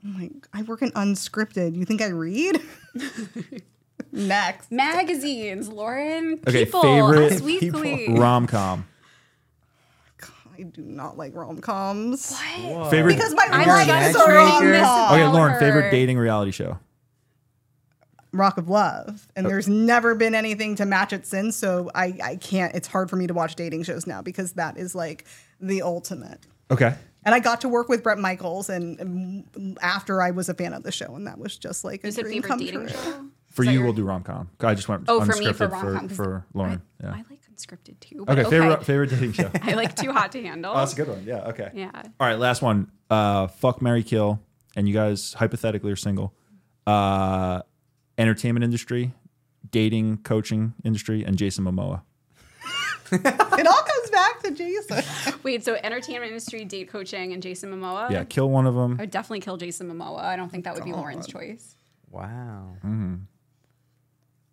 Oh 0.07 0.19
my, 0.19 0.31
I 0.53 0.62
work 0.62 0.83
in 0.83 0.93
unscripted. 0.93 1.74
You 1.74 1.85
think 1.85 2.01
I 2.01 2.09
read? 2.09 2.61
Next. 4.12 4.70
Magazines, 4.70 5.69
Lauren. 5.69 6.41
Okay, 6.47 6.65
People, 6.65 6.83
favorite 6.83 7.33
Us 7.33 7.41
Weekly. 7.41 8.07
Rom 8.11 8.47
com. 8.47 8.87
I 10.59 10.62
do 10.62 10.83
not 10.83 11.19
like 11.19 11.35
rom 11.35 11.61
coms. 11.61 12.35
What? 12.62 12.91
Favorite. 12.91 13.15
Because 13.15 13.35
my 13.35 13.47
I'm 13.51 13.69
life 13.69 13.87
just 13.87 14.11
is 14.11 14.16
a 14.16 14.33
rom 14.33 14.65
this 14.65 14.83
com. 14.83 15.15
okay, 15.15 15.27
Lauren. 15.27 15.59
Favorite 15.59 15.91
dating 15.91 16.19
reality 16.19 16.53
show. 16.53 16.78
Rock 18.33 18.59
of 18.59 18.69
Love. 18.69 19.27
And 19.35 19.47
oh. 19.47 19.49
there's 19.49 19.69
never 19.69 20.15
been 20.15 20.35
anything 20.35 20.77
to 20.77 20.87
match 20.87 21.12
it 21.12 21.27
since. 21.27 21.57
So 21.57 21.91
I, 21.95 22.15
I 22.23 22.37
can't, 22.37 22.74
it's 22.74 22.89
hard 22.89 23.11
for 23.11 23.16
me 23.16 23.27
to 23.27 23.35
watch 23.35 23.57
dating 23.57 23.83
shows 23.83 24.07
now 24.07 24.23
because 24.23 24.53
that 24.53 24.77
is 24.77 24.95
like 24.95 25.24
the 25.61 25.83
ultimate. 25.83 26.47
Okay. 26.70 26.95
And 27.27 27.35
I 27.35 27.40
got 27.40 27.61
to 27.62 27.69
work 27.69 27.89
with 27.90 28.03
Bret 28.03 28.19
Michaels 28.19 28.70
and, 28.70 28.98
and 29.01 29.78
after 29.82 30.23
I 30.23 30.31
was 30.31 30.48
a 30.48 30.55
fan 30.55 30.73
of 30.73 30.82
the 30.85 30.93
show, 30.93 31.15
and 31.16 31.27
that 31.27 31.39
was 31.39 31.59
just 31.59 31.85
like 31.85 32.03
a 32.05 32.11
You 32.11 32.23
dream 32.23 32.43
come 32.43 32.61
true. 32.65 32.89
show? 32.89 33.27
For 33.51 33.65
you, 33.65 33.73
your- 33.73 33.85
we'll 33.85 33.93
do 33.93 34.05
rom 34.05 34.23
com. 34.23 34.48
I 34.61 34.74
just 34.74 34.89
went 34.89 35.05
Oh, 35.09 35.23
for 35.24 35.36
me, 35.36 35.53
for 35.53 35.66
rom 35.66 35.81
for, 35.81 35.94
com. 35.94 36.09
for 36.09 36.47
Lauren. 36.55 36.81
I, 37.03 37.05
yeah. 37.05 37.12
I 37.12 37.16
like 37.28 37.40
unscripted 37.53 37.98
too. 38.01 38.24
but 38.27 38.39
okay, 38.39 38.48
favorite 38.48 38.85
favorite 38.85 39.11
dating 39.11 39.32
show. 39.32 39.51
I 39.62 39.73
like 39.74 39.97
Too 39.97 40.12
Hot 40.12 40.31
to 40.32 40.43
Handle. 40.43 40.73
Oh, 40.73 40.78
that's 40.78 40.93
a 40.93 40.97
good 40.97 41.09
one. 41.09 41.24
Yeah. 41.24 41.48
Okay. 41.48 41.70
Yeah. 41.74 41.90
All 41.94 42.27
right. 42.27 42.39
Last 42.39 42.62
one. 42.62 42.90
Uh, 43.11 43.47
fuck 43.48 43.82
Mary 43.82 44.03
Kill, 44.03 44.40
and 44.77 44.86
you 44.86 44.94
guys 44.94 45.32
hypothetically 45.35 45.90
are 45.90 45.97
single. 45.97 46.32
Uh, 46.86 47.62
entertainment 48.19 48.62
industry, 48.62 49.15
dating, 49.70 50.19
coaching 50.19 50.74
industry, 50.85 51.24
and 51.24 51.36
Jason 51.36 51.65
Momoa. 51.65 52.03
It 53.59 53.66
all 53.66 53.83
comes 53.83 54.11
back 54.11 54.43
to 54.43 54.51
Jason. 54.51 55.03
Wait, 55.43 55.65
so 55.65 55.77
entertainment 55.83 56.31
industry, 56.31 56.65
date 56.65 56.89
coaching, 56.89 57.33
and 57.33 57.43
Jason 57.43 57.70
Momoa? 57.70 58.11
Yeah, 58.11 58.24
kill 58.24 58.51
one 58.51 58.66
of 58.66 58.74
them. 58.74 58.97
I 58.99 59.03
would 59.05 59.11
definitely 59.11 59.41
kill 59.41 59.57
Jason 59.57 59.89
Momoa. 59.91 60.20
I 60.20 60.37
don't 60.37 60.51
think 60.51 60.65
that 60.65 60.74
would 60.74 60.85
be 60.85 60.93
Lauren's 60.93 61.27
choice. 61.27 61.77
Wow. 62.11 62.77
Mm-hmm. 62.85 63.15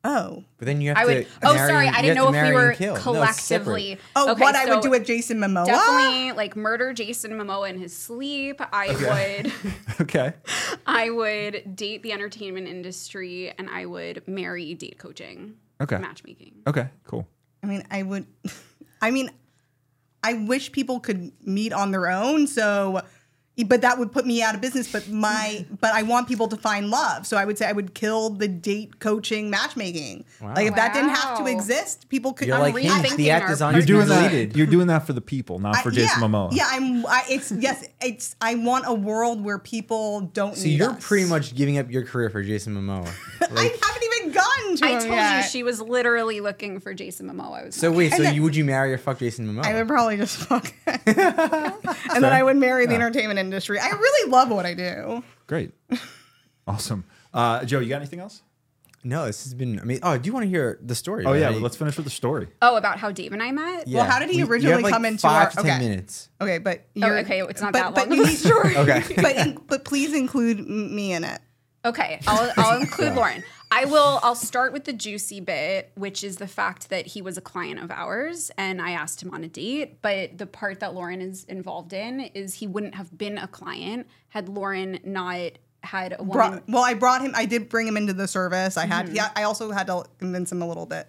Oh. 0.06 0.44
But 0.58 0.66
then 0.66 0.82
you 0.82 0.90
have 0.90 0.98
I 0.98 1.02
to. 1.06 1.08
would. 1.08 1.28
Oh, 1.44 1.54
marry- 1.54 1.70
sorry. 1.70 1.88
I 1.88 2.02
didn't 2.02 2.16
know 2.18 2.28
if 2.34 2.34
we 2.34 2.54
were 2.54 2.70
and 2.70 2.78
kill. 2.78 2.96
No, 2.96 3.02
collectively. 3.02 3.98
Oh, 4.18 4.32
Okay, 4.32 4.42
what 4.42 4.56
I 4.56 4.66
would 4.66 4.82
do 4.84 4.90
with 4.90 5.06
Jason 5.06 5.38
Momoa? 5.38 5.66
Definitely, 5.66 6.34
like 6.34 6.56
murder 6.58 6.92
Jason 6.92 7.32
Momoa 7.34 7.70
in 7.70 7.80
his 7.80 7.96
sleep. 7.96 8.62
I 8.72 8.88
would. 9.44 9.54
Okay. 10.02 10.34
I 10.88 11.12
would 11.12 11.76
date 11.76 12.02
the 12.02 12.12
entertainment 12.14 12.68
industry, 12.68 13.54
and 13.58 13.70
I 13.70 13.86
would 13.86 14.28
marry 14.28 14.74
date 14.74 14.98
coaching. 14.98 15.54
Okay. 15.80 15.98
Matchmaking. 16.00 16.64
Okay. 16.68 16.88
Cool. 17.06 17.28
I 17.64 17.66
mean, 17.66 17.84
I 17.90 18.04
would. 18.04 18.28
I 19.02 19.12
mean, 19.12 19.32
I 20.24 20.34
wish 20.34 20.72
people 20.72 21.00
could 21.00 21.32
meet 21.42 21.74
on 21.74 21.92
their 21.92 22.10
own. 22.10 22.48
So, 22.48 23.02
but 23.68 23.82
that 23.82 24.00
would 24.00 24.12
put 24.12 24.26
me 24.26 24.42
out 24.42 24.56
of 24.56 24.62
business. 24.62 24.92
But 24.92 25.10
my, 25.10 25.66
but 25.82 25.94
I 25.94 26.02
want 26.04 26.28
people 26.28 26.48
to 26.48 26.58
find 26.58 26.90
love. 26.90 27.28
So 27.28 27.38
I 27.38 27.46
would 27.46 27.58
say 27.58 27.68
I 27.68 27.72
would 27.72 27.94
kill 27.94 28.32
the 28.32 28.48
date 28.48 29.00
coaching 29.00 29.50
matchmaking. 29.50 30.26
Like 30.42 30.68
if 30.68 30.76
that 30.76 30.94
didn't 30.94 31.10
have 31.12 31.38
to 31.38 31.46
exist, 31.46 32.10
people 32.10 32.34
could. 32.34 32.48
You're 32.48 32.58
I'm 32.58 32.74
like, 32.74 32.76
Hinch, 32.76 32.94
rethinking 32.94 33.16
the 33.18 33.30
act 33.32 33.52
is 33.52 33.62
on 33.62 33.74
You're 33.76 33.84
doing 33.84 34.08
that. 34.08 34.56
You're 34.56 34.68
doing 34.68 34.88
that 34.88 35.06
for 35.06 35.14
the 35.14 35.22
people, 35.22 35.60
not 35.60 35.78
for 35.78 35.90
I- 35.90 35.94
Jason 35.94 36.22
yeah, 36.22 36.28
Momoa. 36.28 36.50
Yeah, 36.54 36.68
I'm. 36.70 37.06
I, 37.06 37.24
it's 37.30 37.52
yes. 37.52 37.86
It's. 38.02 38.36
I 38.42 38.56
want 38.56 38.86
a 38.88 38.94
world 38.94 39.44
where 39.44 39.60
people 39.60 40.22
don't. 40.22 40.56
So 40.58 40.68
you're 40.68 40.92
us. 40.92 41.06
pretty 41.08 41.30
much 41.30 41.56
giving 41.56 41.78
up 41.78 41.92
your 41.92 42.06
career 42.06 42.30
for 42.30 42.42
Jason 42.44 42.76
Momoa. 42.76 43.08
I 43.42 43.46
haven't 43.82 44.04
even 44.04 44.32
gotten 44.34 44.76
to 44.78 44.86
I 44.86 44.90
him 44.90 45.00
told 45.00 45.12
yet. 45.14 45.38
you 45.38 45.50
she 45.50 45.64
was 45.64 45.80
literally 45.82 46.40
looking 46.40 46.80
for 46.80 46.94
Jason 46.94 47.30
Momoa. 47.30 47.62
I 47.62 47.66
was 47.66 47.76
so 47.76 47.90
not- 47.90 47.98
wait, 47.98 48.14
so 48.14 48.24
then- 48.24 48.34
you 48.36 48.42
would 48.42 48.56
you 48.56 48.66
marry 48.66 48.94
or 48.94 48.98
fuck 48.98 49.20
Jason 49.20 49.48
Momoa? 49.48 49.66
I 49.66 49.76
would 49.76 49.88
probably 49.88 50.18
just 50.18 50.38
fuck. 50.38 50.74
and 50.86 52.24
then 52.24 52.34
I 52.34 52.42
would 52.44 52.58
marry 52.58 52.86
the 52.86 52.96
entertainment 52.96 53.40
industry. 53.44 53.80
I 53.80 53.90
really 53.90 54.32
love 54.32 54.50
what 54.50 54.66
I 54.66 54.74
do. 54.74 55.24
Great. 55.48 55.72
awesome. 56.68 57.06
Uh, 57.34 57.66
Joe, 57.66 57.80
you 57.80 57.90
got 57.90 57.98
anything 57.98 58.20
else? 58.20 58.42
no, 59.06 59.26
this 59.26 59.44
has 59.44 59.54
been. 59.54 59.82
I 59.82 59.84
mean, 59.84 60.00
oh, 60.02 60.18
do 60.18 60.28
you 60.28 60.34
want 60.34 60.46
to 60.46 60.50
hear 60.50 60.80
the 60.82 60.96
story? 60.96 61.26
Oh 61.26 61.32
about 61.32 61.40
yeah. 61.42 61.50
well, 61.50 61.60
let's 61.60 61.76
finish 61.76 61.98
with 61.98 62.06
the 62.06 62.10
story. 62.10 62.48
oh, 62.62 62.78
about 62.78 63.00
how 63.00 63.12
Dave 63.12 63.34
and 63.34 63.44
I 63.44 63.52
met. 63.52 63.86
Yeah. 63.86 63.98
Well, 64.02 64.10
how 64.10 64.18
did 64.20 64.30
he 64.30 64.38
We- 64.38 64.44
you 64.44 64.48
originally 64.48 64.76
have, 64.76 64.84
like, 64.84 64.94
come 64.94 65.04
into 65.06 65.22
five 65.24 65.44
our- 65.48 65.50
to 65.52 65.56
ten 65.58 65.66
okay. 65.66 65.80
minutes? 65.90 66.30
Okay, 66.40 66.58
but 66.60 66.80
Oh, 66.86 66.90
you're, 67.08 67.20
okay, 67.20 67.42
it's 67.42 67.62
not 67.62 67.74
but, 67.74 67.80
that 67.80 67.86
long 67.86 67.94
But 67.96 68.08
of 68.12 68.14
you 68.16 68.24
a 68.24 68.28
need, 68.28 68.38
story. 68.38 68.78
Okay. 68.84 69.04
but 69.18 69.36
in, 69.36 69.60
but 69.68 69.84
please 69.84 70.14
include 70.14 70.60
me 70.68 71.12
in 71.12 71.26
it. 71.26 71.42
Okay, 71.86 72.22
I'll, 72.28 72.54
I'll 72.56 72.80
include 72.80 73.14
Lauren. 73.18 73.44
I 73.76 73.86
will. 73.86 74.20
I'll 74.24 74.36
start 74.36 74.74
with 74.74 74.84
the 74.86 74.94
juicy 74.94 75.40
bit, 75.40 75.92
which 75.96 76.24
is 76.24 76.38
the 76.38 76.48
fact 76.48 76.90
that 76.90 77.08
he 77.08 77.22
was 77.22 77.38
a 77.38 77.42
client 77.42 77.80
of 77.80 77.90
ours, 77.92 78.52
and 78.58 78.82
I 78.82 78.92
asked 78.92 79.22
him 79.24 79.34
on 79.34 79.44
a 79.44 79.48
date. 79.48 80.02
But 80.02 80.38
the 80.38 80.46
part 80.46 80.80
that 80.82 80.94
Lauren 80.94 81.22
is 81.22 81.44
involved 81.46 81.94
in 81.94 82.20
is 82.22 82.56
he 82.56 82.68
wouldn't 82.68 82.96
have 82.96 83.18
been 83.18 83.38
a 83.38 83.48
client 83.48 84.08
had 84.30 84.50
Lauren 84.50 85.00
not 85.04 85.54
had 85.82 86.14
a 86.18 86.24
woman. 86.24 86.34
Brought, 86.34 86.70
well, 86.70 86.84
I 86.84 86.94
brought 86.94 87.22
him. 87.22 87.34
I 87.36 87.46
did 87.46 87.68
bring 87.70 87.88
him 87.88 87.98
into 87.98 88.14
the 88.14 88.28
service. 88.28 88.78
I 88.78 88.84
Mm-hmm. 88.84 88.92
had. 88.92 89.10
Yeah, 89.10 89.30
I 89.36 89.44
also 89.44 89.72
had 89.72 89.88
to 89.88 90.06
convince 90.20 90.52
him 90.52 90.62
a 90.62 90.68
little 90.68 90.86
bit 90.86 91.08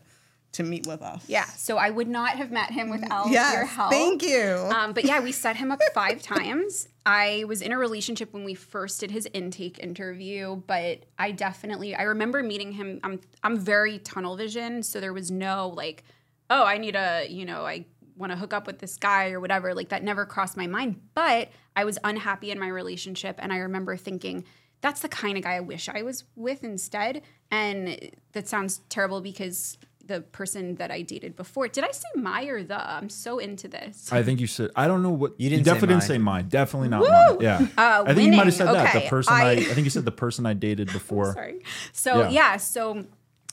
to 0.52 0.62
meet 0.62 0.86
with 0.86 1.02
us. 1.02 1.24
Yeah, 1.28 1.44
so 1.46 1.78
I 1.78 1.90
would 1.90 2.08
not 2.08 2.30
have 2.36 2.50
met 2.52 2.70
him 2.70 2.88
without 2.88 3.28
Yes, 3.28 3.54
your 3.54 3.64
help. 3.66 3.90
thank 3.90 4.22
you. 4.22 4.68
Um, 4.74 4.92
but 4.92 5.04
yeah, 5.04 5.18
we 5.20 5.32
set 5.32 5.56
him 5.56 5.70
up 5.72 5.80
five 5.92 6.22
times. 6.34 6.88
I 7.06 7.44
was 7.46 7.60
in 7.60 7.72
a 7.72 7.78
relationship 7.78 8.32
when 8.32 8.44
we 8.44 8.54
first 8.54 9.00
did 9.00 9.10
his 9.10 9.28
intake 9.32 9.78
interview, 9.78 10.56
but 10.56 11.04
I 11.18 11.32
definitely 11.32 11.94
I 11.94 12.02
remember 12.04 12.42
meeting 12.42 12.72
him. 12.72 13.00
I'm 13.02 13.20
I'm 13.42 13.58
very 13.58 13.98
tunnel 13.98 14.36
vision, 14.36 14.82
so 14.82 15.00
there 15.00 15.12
was 15.12 15.30
no 15.30 15.68
like, 15.76 16.04
oh, 16.48 16.64
I 16.64 16.78
need 16.78 16.96
a 16.96 17.26
you 17.28 17.44
know 17.44 17.66
I 17.66 17.86
want 18.16 18.32
to 18.32 18.38
hook 18.38 18.54
up 18.54 18.66
with 18.66 18.78
this 18.78 18.96
guy 18.96 19.32
or 19.32 19.40
whatever. 19.40 19.74
Like 19.74 19.90
that 19.90 20.02
never 20.02 20.24
crossed 20.24 20.56
my 20.56 20.66
mind. 20.66 21.00
But 21.14 21.50
I 21.76 21.84
was 21.84 21.98
unhappy 22.04 22.50
in 22.50 22.58
my 22.58 22.68
relationship, 22.68 23.38
and 23.38 23.52
I 23.52 23.58
remember 23.58 23.96
thinking. 23.96 24.44
That's 24.80 25.00
the 25.00 25.08
kind 25.08 25.38
of 25.38 25.44
guy 25.44 25.54
I 25.54 25.60
wish 25.60 25.88
I 25.88 26.02
was 26.02 26.24
with 26.36 26.62
instead. 26.62 27.22
And 27.50 28.10
that 28.32 28.46
sounds 28.48 28.82
terrible 28.90 29.22
because 29.22 29.78
the 30.06 30.20
person 30.20 30.74
that 30.76 30.90
I 30.90 31.02
dated 31.02 31.36
before. 31.36 31.68
Did 31.68 31.84
I 31.84 31.90
say 31.90 32.08
my 32.14 32.44
or 32.44 32.62
the? 32.62 32.78
I'm 32.90 33.08
so 33.08 33.38
into 33.38 33.68
this. 33.68 34.12
I 34.12 34.22
think 34.22 34.40
you 34.40 34.46
said. 34.46 34.70
I 34.76 34.86
don't 34.86 35.02
know 35.02 35.10
what 35.10 35.34
You 35.38 35.48
didn't 35.50 35.64
say 35.64 35.72
definitely 35.72 35.88
didn't 35.94 36.00
mine. 36.02 36.08
say 36.08 36.18
mine. 36.18 36.48
Definitely 36.48 36.88
not 36.88 37.00
Woo! 37.00 37.08
mine. 37.08 37.36
Yeah. 37.40 37.66
Uh, 37.76 38.04
I 38.06 38.14
think 38.14 38.30
you 38.30 38.36
might 38.36 38.46
have 38.46 38.54
said 38.54 38.66
that. 38.72 38.92
The 38.94 39.08
person 39.08 39.32
I, 39.34 39.42
I- 39.42 39.50
I 39.52 39.64
think 39.64 39.84
you 39.84 39.90
said 39.90 40.04
the 40.04 40.10
person 40.12 40.46
I 40.46 40.52
dated 40.54 40.92
before. 40.92 41.32
Sorry. 41.32 41.62
So 41.92 42.20
Yeah. 42.22 42.30
yeah. 42.30 42.56
so 42.58 43.04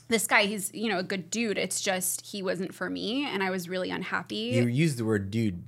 this 0.08 0.26
guy, 0.26 0.42
he's 0.44 0.72
you 0.74 0.88
know 0.90 0.98
a 0.98 1.02
good 1.02 1.30
dude. 1.30 1.56
It's 1.58 1.80
just 1.80 2.26
he 2.26 2.42
wasn't 2.42 2.74
for 2.74 2.90
me, 2.90 3.24
and 3.26 3.42
I 3.42 3.50
was 3.50 3.68
really 3.68 3.90
unhappy. 3.90 4.52
You 4.54 4.66
used 4.66 4.98
the 4.98 5.04
word 5.04 5.30
dude. 5.30 5.62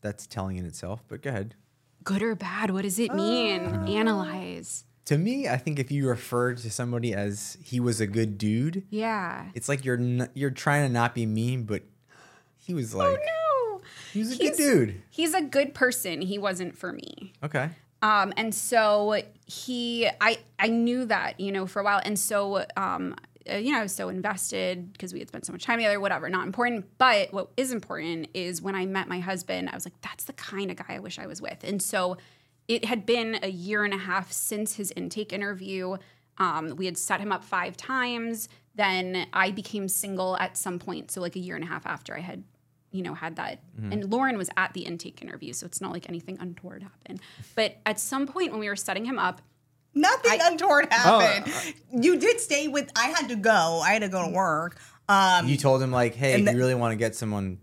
That's 0.00 0.26
telling 0.26 0.56
in 0.56 0.66
itself, 0.66 1.04
but 1.08 1.22
go 1.22 1.30
ahead. 1.30 1.54
good 2.02 2.22
or 2.22 2.34
bad? 2.34 2.70
What 2.70 2.82
does 2.82 2.98
it 2.98 3.14
mean? 3.14 3.60
Uh. 3.66 3.86
Analyze. 3.86 4.84
To 5.06 5.18
me, 5.18 5.48
I 5.48 5.56
think 5.56 5.78
if 5.80 5.90
you 5.90 6.08
refer 6.08 6.54
to 6.54 6.70
somebody 6.70 7.12
as 7.12 7.58
he 7.62 7.80
was 7.80 8.00
a 8.00 8.06
good 8.06 8.38
dude, 8.38 8.84
Yeah. 8.90 9.46
it's 9.54 9.68
like 9.68 9.84
you're 9.84 9.96
n- 9.98 10.28
you're 10.34 10.50
trying 10.50 10.86
to 10.86 10.92
not 10.92 11.14
be 11.14 11.26
mean, 11.26 11.64
but 11.64 11.82
he 12.56 12.72
was 12.72 12.94
like 12.94 13.18
oh 13.20 13.78
No. 13.80 13.84
he 14.12 14.20
was 14.20 14.32
a 14.32 14.34
He's- 14.36 14.56
good 14.56 14.62
dude. 14.62 15.02
He's 15.10 15.34
a 15.34 15.42
good 15.42 15.74
person. 15.74 16.20
He 16.20 16.38
wasn't 16.38 16.78
for 16.78 16.92
me. 16.92 17.32
Okay. 17.42 17.70
Um, 18.00 18.32
and 18.36 18.54
so 18.54 19.20
he, 19.46 20.08
I, 20.20 20.38
I 20.58 20.68
knew 20.68 21.04
that, 21.06 21.38
you 21.38 21.52
know, 21.52 21.66
for 21.66 21.80
a 21.80 21.84
while. 21.84 22.00
And 22.04 22.18
so, 22.18 22.64
um, 22.76 23.14
uh, 23.48 23.56
you 23.56 23.70
know, 23.72 23.78
I 23.78 23.82
was 23.82 23.94
so 23.94 24.08
invested 24.08 24.92
because 24.92 25.12
we 25.12 25.20
had 25.20 25.28
spent 25.28 25.46
so 25.46 25.52
much 25.52 25.64
time 25.64 25.78
together, 25.78 26.00
whatever, 26.00 26.28
not 26.28 26.44
important. 26.46 26.84
But 26.98 27.32
what 27.32 27.50
is 27.56 27.70
important 27.72 28.28
is 28.34 28.60
when 28.60 28.74
I 28.74 28.86
met 28.86 29.06
my 29.08 29.20
husband, 29.20 29.68
I 29.70 29.74
was 29.76 29.86
like, 29.86 30.00
that's 30.00 30.24
the 30.24 30.32
kind 30.32 30.70
of 30.72 30.76
guy 30.78 30.86
I 30.94 30.98
wish 30.98 31.18
I 31.20 31.26
was 31.26 31.40
with. 31.40 31.62
And 31.62 31.80
so 31.80 32.16
it 32.74 32.84
had 32.86 33.04
been 33.06 33.38
a 33.42 33.48
year 33.50 33.84
and 33.84 33.92
a 33.92 33.98
half 33.98 34.32
since 34.32 34.74
his 34.76 34.92
intake 34.96 35.32
interview. 35.32 35.96
Um, 36.38 36.74
we 36.76 36.86
had 36.86 36.96
set 36.96 37.20
him 37.20 37.30
up 37.32 37.44
five 37.44 37.76
times. 37.76 38.48
Then 38.74 39.26
I 39.32 39.50
became 39.50 39.88
single 39.88 40.36
at 40.38 40.56
some 40.56 40.78
point. 40.78 41.10
So, 41.10 41.20
like 41.20 41.36
a 41.36 41.38
year 41.40 41.54
and 41.56 41.64
a 41.64 41.68
half 41.68 41.86
after 41.86 42.16
I 42.16 42.20
had 42.20 42.44
you 42.94 43.02
know, 43.02 43.14
had 43.14 43.36
that. 43.36 43.62
And 43.90 44.12
Lauren 44.12 44.36
was 44.36 44.50
at 44.58 44.74
the 44.74 44.82
intake 44.82 45.22
interview, 45.22 45.54
so 45.54 45.64
it's 45.64 45.80
not 45.80 45.92
like 45.92 46.10
anything 46.10 46.36
untoward 46.38 46.82
happened. 46.82 47.20
But 47.54 47.78
at 47.86 47.98
some 47.98 48.26
point 48.26 48.50
when 48.50 48.60
we 48.60 48.68
were 48.68 48.76
setting 48.76 49.06
him 49.06 49.18
up, 49.18 49.40
Nothing 49.94 50.38
I- 50.42 50.48
untoward 50.50 50.88
Oh, 50.92 51.20
happened. 51.20 51.74
you 51.90 52.18
did 52.18 52.38
stay 52.38 52.68
with. 52.68 52.90
I 52.94 53.06
had 53.08 53.28
to 53.30 53.36
go. 53.36 53.80
I 53.82 53.92
had 53.94 54.02
to 54.02 54.08
go 54.10 54.26
to 54.26 54.30
work. 54.30 54.78
Um, 55.08 55.48
You 55.48 55.56
told 55.56 55.82
him 55.82 55.90
like, 55.90 56.14
hey, 56.14 56.34
And 56.34 56.40
if 56.42 56.46
the- 56.46 56.52
you 56.52 56.58
really 56.58 56.74
want 56.74 56.92
to 56.92 56.96
get 56.96 57.14
someone 57.14 57.60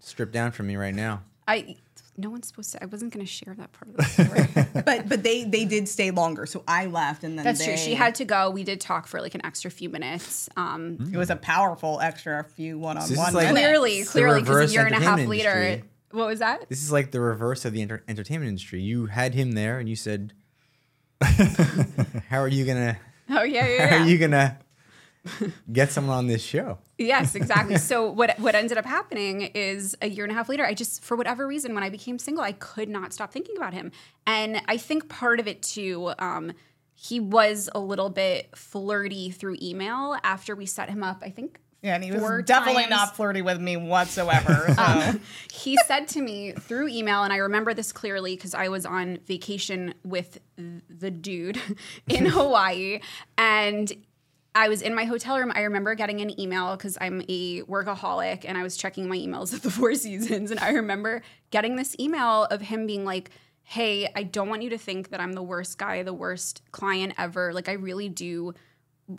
stripped 0.00 0.32
down 0.32 0.50
from 0.52 0.66
me 0.66 0.76
right 0.76 0.94
now. 0.94 1.22
I 1.46 1.76
no 2.16 2.30
one's 2.30 2.46
supposed 2.46 2.72
to. 2.72 2.82
I 2.82 2.86
wasn't 2.86 3.12
going 3.12 3.24
to 3.24 3.30
share 3.30 3.54
that 3.54 3.72
part 3.72 3.88
of 3.90 3.96
the 3.96 4.04
story. 4.04 4.82
but 4.84 5.08
but 5.08 5.22
they 5.22 5.44
they 5.44 5.64
did 5.64 5.88
stay 5.88 6.10
longer, 6.10 6.46
so 6.46 6.62
I 6.68 6.86
left, 6.86 7.24
and 7.24 7.36
then 7.38 7.44
That's 7.44 7.58
they, 7.58 7.66
true. 7.66 7.76
She 7.76 7.94
had 7.94 8.14
to 8.16 8.24
go. 8.24 8.50
We 8.50 8.62
did 8.64 8.80
talk 8.80 9.06
for 9.06 9.20
like 9.20 9.34
an 9.34 9.44
extra 9.44 9.70
few 9.70 9.88
minutes. 9.88 10.48
Um, 10.56 11.10
It 11.12 11.16
was 11.16 11.30
a 11.30 11.36
powerful 11.36 12.00
extra 12.00 12.44
few 12.44 12.78
one 12.78 12.96
on 12.98 13.02
one. 13.14 13.28
is 13.28 13.34
like- 13.34 13.48
clearly, 13.50 14.02
the 14.02 14.08
clearly, 14.08 14.40
because 14.42 14.70
a 14.70 14.72
year 14.72 14.86
and 14.86 14.94
a 14.94 15.00
half 15.00 15.26
later, 15.26 15.50
industry. 15.60 15.88
what 16.12 16.26
was 16.28 16.38
that? 16.38 16.68
This 16.68 16.82
is 16.82 16.92
like 16.92 17.10
the 17.10 17.20
reverse 17.20 17.64
of 17.64 17.72
the 17.72 17.82
enter- 17.82 18.04
entertainment 18.06 18.48
industry. 18.48 18.80
You 18.80 19.06
had 19.06 19.34
him 19.34 19.52
there, 19.52 19.78
and 19.78 19.88
you 19.88 19.96
said, 19.96 20.32
"How 22.28 22.38
are 22.40 22.48
you 22.48 22.64
gonna? 22.64 22.98
Oh 23.30 23.42
yeah, 23.42 23.66
yeah. 23.66 23.86
How 23.88 23.96
yeah. 23.96 24.02
are 24.02 24.06
you 24.06 24.18
gonna 24.18 24.58
get 25.72 25.90
someone 25.90 26.16
on 26.16 26.26
this 26.26 26.42
show?" 26.42 26.78
Yes, 26.98 27.34
exactly. 27.34 27.76
so 27.78 28.10
what 28.10 28.38
what 28.38 28.54
ended 28.54 28.78
up 28.78 28.84
happening 28.84 29.42
is 29.42 29.96
a 30.02 30.08
year 30.08 30.24
and 30.24 30.32
a 30.32 30.34
half 30.34 30.48
later, 30.48 30.64
I 30.64 30.74
just 30.74 31.02
for 31.02 31.16
whatever 31.16 31.46
reason 31.46 31.74
when 31.74 31.82
I 31.82 31.90
became 31.90 32.18
single, 32.18 32.44
I 32.44 32.52
could 32.52 32.88
not 32.88 33.12
stop 33.12 33.32
thinking 33.32 33.56
about 33.56 33.74
him, 33.74 33.92
and 34.26 34.62
I 34.68 34.76
think 34.76 35.08
part 35.08 35.40
of 35.40 35.48
it 35.48 35.62
too. 35.62 36.12
Um, 36.18 36.52
he 36.96 37.18
was 37.18 37.68
a 37.74 37.80
little 37.80 38.08
bit 38.08 38.56
flirty 38.56 39.30
through 39.30 39.56
email 39.60 40.16
after 40.22 40.54
we 40.54 40.66
set 40.66 40.88
him 40.88 41.02
up. 41.02 41.22
I 41.24 41.30
think. 41.30 41.60
Yeah, 41.84 41.96
and 41.96 42.02
he 42.02 42.12
was 42.12 42.44
definitely 42.46 42.84
times. 42.84 42.90
not 42.90 43.14
flirty 43.14 43.42
with 43.42 43.60
me 43.60 43.76
whatsoever. 43.76 44.74
So. 44.74 45.20
he 45.52 45.76
said 45.86 46.08
to 46.08 46.22
me 46.22 46.52
through 46.52 46.88
email, 46.88 47.22
and 47.24 47.32
I 47.32 47.36
remember 47.36 47.74
this 47.74 47.92
clearly 47.92 48.34
because 48.34 48.54
I 48.54 48.68
was 48.68 48.86
on 48.86 49.18
vacation 49.26 49.94
with 50.02 50.40
the 50.56 51.10
dude 51.10 51.60
in 52.08 52.26
Hawaii, 52.26 53.00
and 53.36 53.92
I 54.54 54.68
was 54.68 54.82
in 54.82 54.94
my 54.94 55.04
hotel 55.04 55.38
room. 55.38 55.52
I 55.54 55.62
remember 55.62 55.94
getting 55.94 56.20
an 56.20 56.38
email 56.40 56.76
because 56.76 56.96
I'm 57.00 57.22
a 57.28 57.62
workaholic, 57.62 58.44
and 58.46 58.56
I 58.56 58.62
was 58.62 58.76
checking 58.76 59.08
my 59.08 59.16
emails 59.16 59.52
at 59.54 59.62
the 59.62 59.70
Four 59.70 59.94
Seasons, 59.94 60.50
and 60.50 60.60
I 60.60 60.70
remember 60.70 61.22
getting 61.50 61.76
this 61.76 61.96
email 61.98 62.44
of 62.44 62.60
him 62.60 62.86
being 62.86 63.04
like. 63.04 63.30
Hey, 63.66 64.12
I 64.14 64.24
don't 64.24 64.50
want 64.50 64.60
you 64.60 64.68
to 64.68 64.76
think 64.76 65.08
that 65.08 65.22
I'm 65.22 65.32
the 65.32 65.42
worst 65.42 65.78
guy, 65.78 66.02
the 66.02 66.12
worst 66.12 66.60
client 66.70 67.14
ever. 67.16 67.54
Like, 67.54 67.66
I 67.70 67.72
really 67.72 68.10
do 68.10 68.52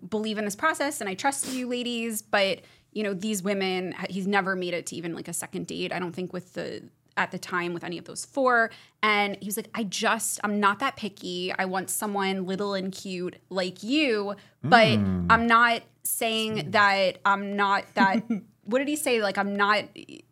believe 0.09 0.37
in 0.37 0.45
this 0.45 0.55
process 0.55 1.01
and 1.01 1.09
I 1.09 1.13
trust 1.13 1.51
you 1.51 1.67
ladies, 1.67 2.21
but 2.21 2.61
you 2.91 3.03
know, 3.03 3.13
these 3.13 3.43
women 3.43 3.93
he's 4.09 4.27
never 4.27 4.55
made 4.55 4.73
it 4.73 4.87
to 4.87 4.95
even 4.95 5.13
like 5.13 5.27
a 5.27 5.33
second 5.33 5.67
date. 5.67 5.91
I 5.91 5.99
don't 5.99 6.13
think 6.13 6.33
with 6.33 6.53
the 6.53 6.83
at 7.17 7.31
the 7.31 7.39
time 7.39 7.73
with 7.73 7.83
any 7.83 7.97
of 7.97 8.05
those 8.05 8.25
four. 8.25 8.71
And 9.01 9.37
he 9.39 9.45
was 9.45 9.57
like, 9.57 9.69
I 9.73 9.83
just 9.83 10.39
I'm 10.43 10.59
not 10.59 10.79
that 10.79 10.95
picky. 10.95 11.53
I 11.57 11.65
want 11.65 11.89
someone 11.89 12.45
little 12.45 12.73
and 12.73 12.91
cute 12.91 13.37
like 13.49 13.83
you, 13.83 14.35
but 14.63 14.95
hmm. 14.95 15.27
I'm 15.29 15.47
not 15.47 15.83
saying 16.03 16.71
that 16.71 17.19
I'm 17.25 17.55
not 17.55 17.85
that 17.95 18.23
what 18.65 18.79
did 18.79 18.87
he 18.87 18.95
say? 18.95 19.21
Like 19.21 19.37
I'm 19.37 19.55
not 19.55 19.85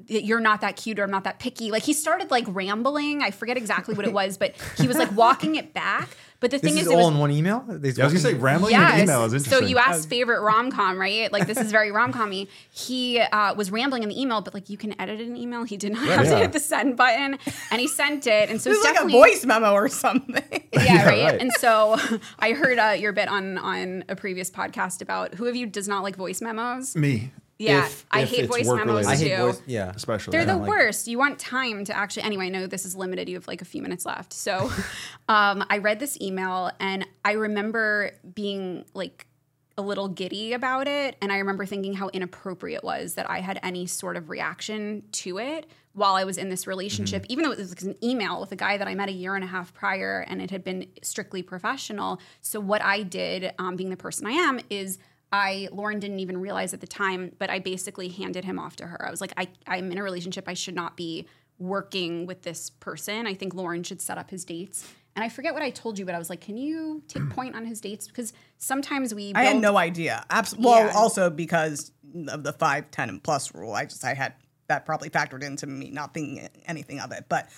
you're 0.08 0.40
not 0.42 0.62
that 0.62 0.76
cute 0.76 1.00
or 1.00 1.04
I'm 1.04 1.12
not 1.12 1.24
that 1.24 1.40
picky. 1.40 1.72
Like 1.72 1.84
he 1.84 1.94
started 1.94 2.30
like 2.32 2.46
rambling. 2.48 3.22
I 3.22 3.32
forget 3.32 3.58
exactly 3.58 3.96
what 3.96 4.06
it 4.06 4.14
was, 4.14 4.38
but 4.38 4.56
he 4.78 4.88
was 4.88 4.98
like 4.98 5.12
walking 5.16 5.56
it 5.56 5.74
back. 5.74 6.10
But 6.40 6.52
the 6.52 6.58
This 6.58 6.74
thing 6.74 6.78
is 6.82 6.88
is, 6.88 6.92
all 6.92 6.98
was, 7.06 7.08
in 7.14 7.20
one 7.20 7.32
email. 7.32 7.64
These 7.70 7.98
I 7.98 8.04
was 8.04 8.12
gonna 8.12 8.20
say 8.22 8.30
fucking- 8.32 8.42
rambling 8.42 8.76
in 8.76 8.82
an 8.82 9.00
email 9.00 9.24
is 9.24 9.46
So 9.46 9.60
you 9.60 9.78
asked 9.78 10.10
favorite 10.10 10.42
rom 10.42 10.72
com, 10.72 11.00
right? 11.00 11.32
Like 11.32 11.48
this 11.48 11.58
is 11.58 11.72
very 11.72 11.90
rom 11.90 12.12
commy. 12.12 12.50
He 12.70 13.20
uh, 13.20 13.54
was 13.54 13.72
rambling 13.72 14.04
in 14.04 14.10
the 14.10 14.20
email, 14.20 14.42
but 14.42 14.54
like 14.54 14.70
you 14.70 14.78
can 14.78 15.00
edit 15.00 15.22
an 15.22 15.38
email. 15.38 15.64
He 15.64 15.78
did 15.78 15.94
not 15.94 16.04
have 16.06 16.26
to 16.26 16.36
hit 16.38 16.52
the 16.52 16.60
send 16.60 16.98
button, 16.98 17.38
and 17.72 17.80
he 17.80 17.88
sent 17.88 18.28
it. 18.28 18.50
And 18.50 18.60
so 18.62 18.72
This 18.72 18.84
it's 18.84 19.00
like 19.00 19.06
a 19.06 19.10
voice 19.10 19.46
memo 19.46 19.72
or 19.72 19.88
something. 19.88 20.44
yeah, 20.74 20.84
Yeah, 20.84 21.06
right? 21.08 21.24
right. 21.32 21.40
And 21.42 21.52
so 21.60 21.98
I 22.40 22.52
heard 22.52 22.78
uh, 22.78 22.90
your 23.00 23.14
bit 23.14 23.30
on 23.30 23.58
on 23.58 24.04
a 24.10 24.16
previous 24.18 24.52
podcast 24.52 25.02
about 25.02 25.36
who 25.36 25.46
of 25.48 25.56
you 25.56 25.66
does 25.66 25.88
not 25.88 26.04
like 26.04 26.18
voice 26.18 26.42
memos. 26.42 26.94
Me. 26.94 27.32
Yeah, 27.60 27.86
If- 27.86 28.06
I 28.12 28.22
if 28.22 28.30
hate 28.30 28.40
it's 28.46 28.48
voice 28.50 28.68
memos. 28.68 29.06
I 29.08 29.16
hate 29.16 29.36
too. 29.38 29.44
voice. 29.44 29.62
Yeah, 29.68 29.92
Especially. 29.96 30.32
They're 30.32 30.42
I 30.42 30.46
the 30.46 30.52
don't 30.54 30.62
like- 30.62 30.70
worst. 30.70 31.08
You 31.08 31.18
want 31.20 31.38
time 31.40 31.86
to 31.86 31.96
actually. 31.96 32.24
Anyway, 32.24 32.48
I 32.48 32.50
know 32.50 32.68
this 32.68 32.86
is 32.86 32.96
limited. 32.96 33.30
You 33.30 33.36
have 33.36 33.48
like 33.48 33.62
a 33.62 33.66
few 33.66 33.82
minutes 33.82 34.06
left. 34.06 34.34
So, 34.34 34.72
um, 35.30 35.64
I 35.70 35.78
read 35.78 36.00
this 36.00 36.20
email 36.20 36.72
and 36.80 37.06
I 37.24 37.34
remember 37.34 38.12
being 38.34 38.86
like 38.94 39.28
a 39.78 39.82
little 39.82 40.08
giddy 40.08 40.54
about 40.54 40.88
it, 40.88 41.16
and 41.22 41.32
I 41.32 41.38
remember 41.40 41.66
thinking 41.66 41.94
how 41.96 42.10
inappropriate 42.10 42.80
it 42.80 42.84
was 42.84 43.16
that 43.16 43.28
I 43.30 43.40
had 43.40 43.60
any 43.64 43.88
sort 43.88 44.18
of 44.18 44.30
reaction 44.30 45.02
to 45.14 45.40
it 45.40 45.66
while 45.94 46.14
I 46.14 46.26
was 46.26 46.38
in 46.38 46.50
this 46.50 46.68
relationship, 46.68 47.26
even 47.28 47.44
though 47.44 47.52
it 47.52 47.58
was 47.58 47.70
like 47.70 47.82
an 47.82 47.96
email 48.04 48.40
with 48.40 48.52
a 48.52 48.56
guy 48.56 48.78
that 48.78 48.88
I 48.88 48.94
met 48.94 49.10
a 49.10 49.14
year 49.14 49.34
and 49.36 49.44
a 49.44 49.48
half 49.48 49.74
prior, 49.74 50.26
and 50.28 50.42
it 50.44 50.52
had 50.52 50.64
been 50.64 50.86
strictly 51.02 51.42
professional. 51.42 52.20
So 52.42 52.60
what 52.60 52.84
I 52.84 53.02
did, 53.04 53.52
um, 53.58 53.76
being 53.76 53.90
the 53.90 53.98
person 53.98 54.28
I 54.28 54.32
am, 54.32 54.60
is 54.70 55.00
I 55.34 55.68
Lauren 55.72 56.00
didn't 56.00 56.20
even 56.20 56.38
realize 56.40 56.74
at 56.76 56.80
the 56.80 56.88
time, 56.88 57.32
but 57.40 57.50
I 57.50 57.58
basically 57.58 58.08
handed 58.08 58.46
him 58.46 58.60
off 58.60 58.76
to 58.78 58.86
her. 58.88 59.04
I 59.06 59.10
was 59.10 59.20
like, 59.20 59.34
I, 59.36 59.48
I'm 59.66 59.92
in 59.92 59.98
a 59.98 60.04
relationship. 60.04 60.48
I 60.48 60.54
should 60.54 60.76
not 60.76 60.96
be 60.96 61.26
working 61.58 62.28
with 62.28 62.44
this 62.44 62.70
person. 62.70 63.26
I 63.26 63.34
think 63.34 63.56
Lauren 63.56 63.82
should 63.84 64.00
set 64.00 64.20
up 64.20 64.30
his 64.30 64.46
dates. 64.46 64.88
And 65.16 65.24
I 65.24 65.30
forget 65.30 65.54
what 65.54 65.64
I 65.64 65.72
told 65.72 65.98
you, 65.98 66.06
but 66.06 66.14
I 66.14 66.20
was 66.20 66.30
like, 66.30 66.42
can 66.42 66.56
you 66.56 67.02
take 67.08 67.28
point 67.32 67.56
on 67.56 67.66
his 67.66 67.82
dates? 67.82 68.08
Because 68.08 68.32
sometimes 68.60 69.14
we 69.14 69.34
I 69.34 69.44
had 69.46 69.58
no 69.58 69.76
idea. 69.76 70.24
Abs- 70.30 70.56
well, 70.56 70.86
Yeah. 70.86 70.94
also 70.96 71.32
because 71.32 71.92
of 72.28 72.44
the 72.44 72.54
five, 72.54 72.92
ten, 72.92 73.10
and 73.10 73.22
plus 73.24 73.56
rule. 73.56 73.74
I 73.74 73.86
just 73.86 74.06
I 74.06 74.14
had 74.14 74.34
that 74.68 74.86
probably 74.86 75.10
factored 75.10 75.44
into 75.44 75.66
me 75.66 75.90
not 75.90 76.14
thinking 76.14 76.48
anything 76.68 77.00
of 77.00 77.12
it. 77.12 77.26
But 77.28 77.50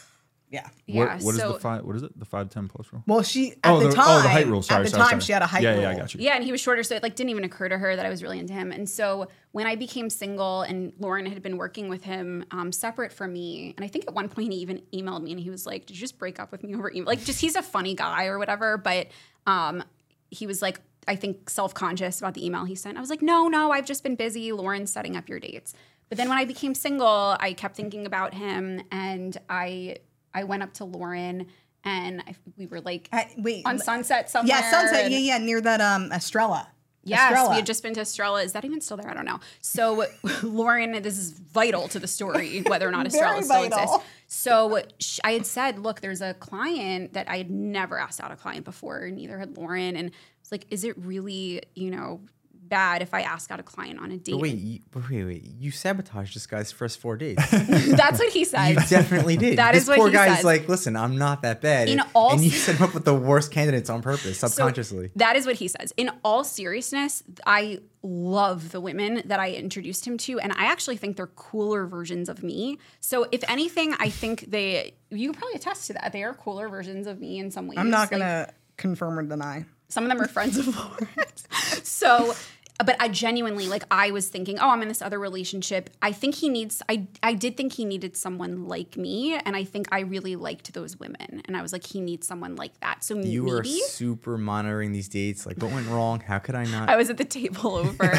yeah. 0.50 0.68
Yeah. 0.86 1.16
What, 1.16 1.24
what 1.24 1.36
is 1.36 1.42
so, 1.42 1.54
the 1.54 1.60
five? 1.60 1.84
What 1.84 1.96
is 1.96 2.04
it? 2.04 2.18
The 2.18 2.26
five 2.26 2.50
ten 2.50 2.68
plus 2.68 2.88
rule? 2.94 3.04
Well, 3.08 3.24
she 3.24 3.52
at 3.52 3.58
Oh, 3.66 3.80
the, 3.80 3.88
the- 3.90 3.94
time. 3.96 4.06
oh, 4.08 4.22
the 4.22 4.30
height 4.30 4.48
rule. 4.48 4.62
Sorry, 4.62 4.82
at 4.82 4.84
the 4.86 4.90
sorry, 4.92 5.02
time, 5.02 5.10
sorry. 5.10 5.22
she 5.22 5.32
had 5.34 5.42
a 5.42 5.48
height 5.48 5.64
Yeah, 5.64 5.72
rule. 5.74 5.82
yeah, 5.82 5.90
I 5.90 5.96
got 5.96 6.14
you. 6.14 6.20
Yeah, 6.22 6.36
and 6.36 6.44
he 6.44 6.52
was 6.52 6.62
shorter, 6.62 6.84
so 6.84 6.96
it 6.96 7.04
like 7.04 7.16
didn't 7.16 7.32
even 7.32 7.44
occur 7.44 7.68
to 7.70 7.78
her 7.78 7.96
that 7.96 8.06
I 8.06 8.10
was 8.10 8.22
really 8.24 8.40
into 8.40 8.54
him. 8.54 8.72
And 8.72 8.90
so 8.90 9.28
when 9.52 9.66
I 9.68 9.76
became 9.76 10.10
single, 10.10 10.62
and 10.62 10.94
Lauren 11.00 11.26
had 11.26 11.42
been 11.42 11.58
working 11.58 11.90
with 11.90 12.04
him 12.04 12.46
um, 12.52 12.72
separate 12.72 13.12
from 13.12 13.34
me, 13.34 13.74
and 13.76 13.84
I 13.84 13.88
think 13.88 14.06
at 14.08 14.14
one 14.14 14.30
point 14.30 14.54
he 14.54 14.60
even 14.60 14.82
emailed 14.94 15.24
me, 15.24 15.32
and 15.32 15.40
he 15.40 15.50
was 15.50 15.66
like, 15.66 15.86
"Did 15.88 15.96
you 15.98 16.02
just 16.02 16.18
break 16.20 16.40
up 16.40 16.52
with 16.52 16.64
me 16.64 16.76
over 16.76 16.90
email?" 16.92 17.06
Like, 17.06 17.24
just 17.24 17.42
he's 17.42 17.56
a 17.56 17.62
funny 17.64 17.96
guy 17.96 18.26
or 18.28 18.38
whatever. 18.40 18.78
But 18.78 19.08
um, 19.48 19.84
he 20.30 20.48
was 20.48 20.62
like, 20.62 20.80
I 21.08 21.16
think 21.16 21.50
self 21.50 21.74
conscious 21.74 22.20
about 22.20 22.34
the 22.34 22.46
email 22.46 22.66
he 22.66 22.76
sent. 22.76 22.98
I 22.98 23.02
was 23.02 23.10
like, 23.10 23.22
no, 23.22 23.48
no, 23.48 23.72
I've 23.72 23.86
just 23.86 24.04
been 24.04 24.16
busy. 24.16 24.52
Lauren's 24.52 24.92
setting 24.92 25.16
up 25.16 25.28
your 25.30 25.40
dates. 25.40 25.74
But 26.10 26.18
then 26.18 26.30
when 26.30 26.38
I 26.38 26.46
became 26.46 26.76
single, 26.76 27.36
I 27.40 27.54
kept 27.54 27.76
thinking 27.76 28.06
about 28.06 28.34
him, 28.36 28.82
and 28.92 29.36
I 29.50 29.98
I 30.36 30.44
went 30.44 30.62
up 30.62 30.74
to 30.76 30.86
Lauren, 30.86 31.48
and 31.84 32.22
I, 32.28 32.36
we 32.58 32.68
were 32.68 32.82
like 32.82 33.10
I- 33.12 33.32
wait, 33.38 33.64
on 33.66 33.80
Sunset 33.80 34.30
somewhere. 34.30 34.58
yeah, 34.58 34.70
Sunset. 34.70 35.10
Yeah, 35.10 35.18
yeah, 35.18 35.38
near 35.40 35.62
that 35.62 35.82
um 35.82 36.12
Estrella. 36.12 36.68
Yes, 37.08 37.20
Estrella. 37.32 37.50
we 37.52 37.56
had 37.58 37.68
just 37.68 37.84
been 37.84 37.94
to 37.94 38.02
Estrella. 38.02 38.42
Is 38.42 38.54
that 38.54 38.66
even 38.66 38.82
still 38.82 38.98
there? 38.98 39.08
I 39.08 39.14
don't 39.14 39.26
know. 39.26 39.40
So, 39.62 40.06
Lauren, 40.44 41.00
this 41.04 41.20
is 41.20 41.34
vital 41.34 41.88
to 41.90 42.00
the 42.00 42.08
story, 42.08 42.62
whether 42.64 42.88
or 42.88 42.92
not 42.92 43.06
Estrella 43.12 43.44
still 43.44 43.62
vital. 43.62 43.78
exists. 43.78 44.06
So, 44.26 44.80
I 45.24 45.34
had 45.34 45.46
said, 45.46 45.78
look, 45.78 46.02
there's 46.02 46.22
a 46.22 46.34
client 46.34 47.14
that 47.14 47.30
I 47.30 47.38
had 47.38 47.52
never 47.52 48.00
asked 48.00 48.20
out 48.22 48.32
a 48.32 48.36
client 48.36 48.66
before, 48.66 49.08
neither 49.12 49.38
had 49.38 49.56
Lauren. 49.56 49.96
And 49.96 50.10
it's 50.42 50.52
like, 50.52 50.66
is 50.72 50.84
it 50.84 50.98
really, 50.98 51.62
you 51.76 51.92
know, 51.92 52.22
bad 52.68 53.02
if 53.02 53.14
I 53.14 53.22
ask 53.22 53.52
out 53.52 53.60
a 53.60 53.64
client 53.64 54.00
on 54.00 54.12
a 54.12 54.18
date? 54.18 54.32
But 54.34 54.42
wait, 54.42 54.56
you, 54.58 54.80
wait, 55.10 55.24
wait. 55.26 55.44
You 55.60 55.72
sabotaged 55.72 56.36
this 56.36 56.48
guy's 56.48 56.72
first 56.72 57.00
four 57.00 57.18
dates. 57.18 57.50
That's 57.52 58.20
what 58.20 58.32
he 58.34 58.46
said. 58.46 58.70
You 58.70 58.76
definitely 58.88 59.38
did. 59.38 59.58
That 59.58 59.74
this 59.74 59.84
is 59.84 59.90
what 59.90 59.98
poor 59.98 60.08
he 60.08 60.14
guy's 60.14 60.38
said. 60.38 60.44
like, 60.46 60.68
listen, 60.68 60.96
I'm 60.96 61.18
not 61.18 61.42
that 61.44 61.62
bad. 61.62 61.90
In 61.90 62.00
and, 62.00 62.10
all 62.14 62.34
and 62.34 62.42
you 62.44 62.50
se- 62.50 62.58
set 62.74 62.76
him 62.78 62.84
up 62.84 62.94
with 62.94 63.06
the 63.06 63.14
worst 63.14 63.52
candidates 63.52 63.90
on 63.90 64.02
purpose, 64.02 64.40
So 64.40 64.48
subconsciously. 64.48 65.12
that 65.16 65.36
is 65.36 65.46
what 65.46 65.56
he 65.56 65.68
says. 65.68 65.94
In 65.98 66.10
all 66.24 66.44
seriousness, 66.44 67.24
I 67.46 67.80
love 68.04 68.72
the 68.72 68.80
women 68.82 69.22
that 69.26 69.40
I 69.40 69.52
introduced 69.52 70.06
him 70.06 70.18
to, 70.20 70.40
and 70.40 70.52
I 70.54 70.66
actually 70.66 70.98
think 70.98 71.18
they're 71.18 71.26
cooler 71.28 71.86
versions 71.88 72.30
of 72.30 72.44
me. 72.44 72.78
So, 73.00 73.26
if 73.32 73.44
anything, 73.50 73.94
I 74.00 74.10
think 74.10 74.46
they, 74.52 74.94
you 75.10 75.32
can 75.32 75.40
probably 75.40 75.56
attest 75.56 75.88
to 75.88 75.94
that. 75.94 76.12
They 76.14 76.24
are 76.24 76.34
cooler 76.34 76.70
versions 76.70 77.08
of 77.08 77.20
me 77.20 77.40
in 77.40 77.50
some 77.52 77.68
ways. 77.68 77.80
I'm 77.80 77.90
not 77.90 78.12
Like, 78.12 78.20
gonna 78.20 78.54
confirm 78.78 79.18
or 79.18 79.24
deny. 79.24 79.66
some 79.90 80.04
of 80.04 80.10
them 80.10 80.22
are 80.22 80.28
friends 80.28 80.58
of 80.58 80.68
Lauren's. 80.68 81.48
so, 81.88 82.36
but 82.84 82.98
I 83.00 83.08
genuinely 83.08 83.68
like 83.68 83.84
I 83.90 84.12
was 84.12 84.28
thinking, 84.28 84.60
oh, 84.60 84.70
I'm 84.70 84.82
in 84.82 84.88
this 84.90 85.02
other 85.02 85.18
relationship. 85.20 85.90
I 86.02 86.12
think 86.12 86.36
he 86.36 86.50
needs 86.50 86.82
I 86.90 87.08
I 87.24 87.34
did 87.34 87.56
think 87.56 87.74
he 87.74 87.86
needed 87.86 88.18
someone 88.18 88.68
like 88.68 88.98
me 88.98 89.36
and 89.36 89.56
I 89.56 89.64
think 89.64 89.88
I 89.92 90.02
really 90.02 90.36
liked 90.36 90.74
those 90.74 91.00
women 91.00 91.42
and 91.46 91.56
I 91.56 91.62
was 91.62 91.72
like 91.72 91.86
he 91.86 92.02
needs 92.02 92.28
someone 92.28 92.56
like 92.58 92.78
that. 92.82 93.04
So 93.04 93.16
You 93.16 93.44
maybe 93.44 93.52
were 93.56 93.64
super 93.64 94.38
monitoring 94.38 94.92
these 94.92 95.08
dates. 95.08 95.46
Like, 95.46 95.58
what 95.58 95.72
went 95.72 95.88
wrong? 95.88 96.20
How 96.20 96.40
could 96.40 96.56
I 96.56 96.66
not? 96.76 96.90
I 96.90 96.98
was 96.98 97.10
at 97.10 97.18
the 97.18 97.24
table 97.26 97.76
over. 97.78 98.12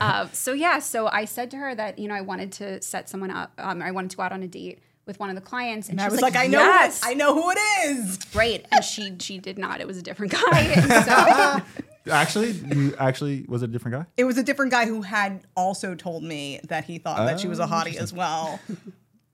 uh, 0.00 0.26
so 0.32 0.52
yeah, 0.52 0.80
so 0.80 1.06
I 1.06 1.24
said 1.24 1.50
to 1.52 1.56
her 1.58 1.74
that 1.74 1.98
you 1.98 2.08
know 2.08 2.14
I 2.14 2.22
wanted 2.22 2.50
to 2.52 2.82
set 2.82 3.08
someone 3.08 3.30
up. 3.30 3.52
Um, 3.58 3.82
I 3.82 3.92
wanted 3.92 4.10
to 4.10 4.16
go 4.16 4.24
out 4.24 4.32
on 4.32 4.42
a 4.42 4.48
date 4.48 4.80
with 5.06 5.18
one 5.20 5.30
of 5.30 5.34
the 5.36 5.42
clients, 5.42 5.88
and, 5.88 5.98
And 5.98 6.06
I 6.06 6.08
she 6.08 6.12
was 6.12 6.22
like, 6.22 6.36
I 6.36 6.46
know, 6.46 6.58
yes, 6.60 7.00
I 7.04 7.14
know 7.14 7.34
who 7.34 7.50
it 7.50 7.58
is. 7.86 8.18
right. 8.34 8.64
And 8.72 8.84
she 8.84 9.14
she 9.20 9.38
did 9.38 9.58
not. 9.58 9.80
It 9.80 9.86
was 9.86 9.96
a 9.96 10.02
different 10.02 10.32
guy. 10.32 11.62
And 12.04 12.10
so 12.10 12.12
Actually, 12.12 12.50
you 12.52 12.94
actually 12.98 13.44
was 13.48 13.62
it 13.62 13.70
a 13.70 13.72
different 13.72 13.96
guy? 13.96 14.06
It 14.16 14.24
was 14.24 14.38
a 14.38 14.42
different 14.42 14.70
guy 14.72 14.86
who 14.86 15.02
had 15.02 15.42
also 15.56 15.94
told 15.94 16.22
me 16.22 16.60
that 16.64 16.84
he 16.84 16.98
thought 16.98 17.18
that 17.26 17.40
she 17.40 17.48
was 17.48 17.58
a 17.58 17.64
Oh, 17.64 17.66
hottie 17.66 17.96
as 17.96 18.12
well. 18.12 18.58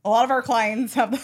a 0.04 0.08
lot 0.10 0.24
of 0.24 0.30
our 0.30 0.42
clients 0.42 0.94
have. 0.94 1.18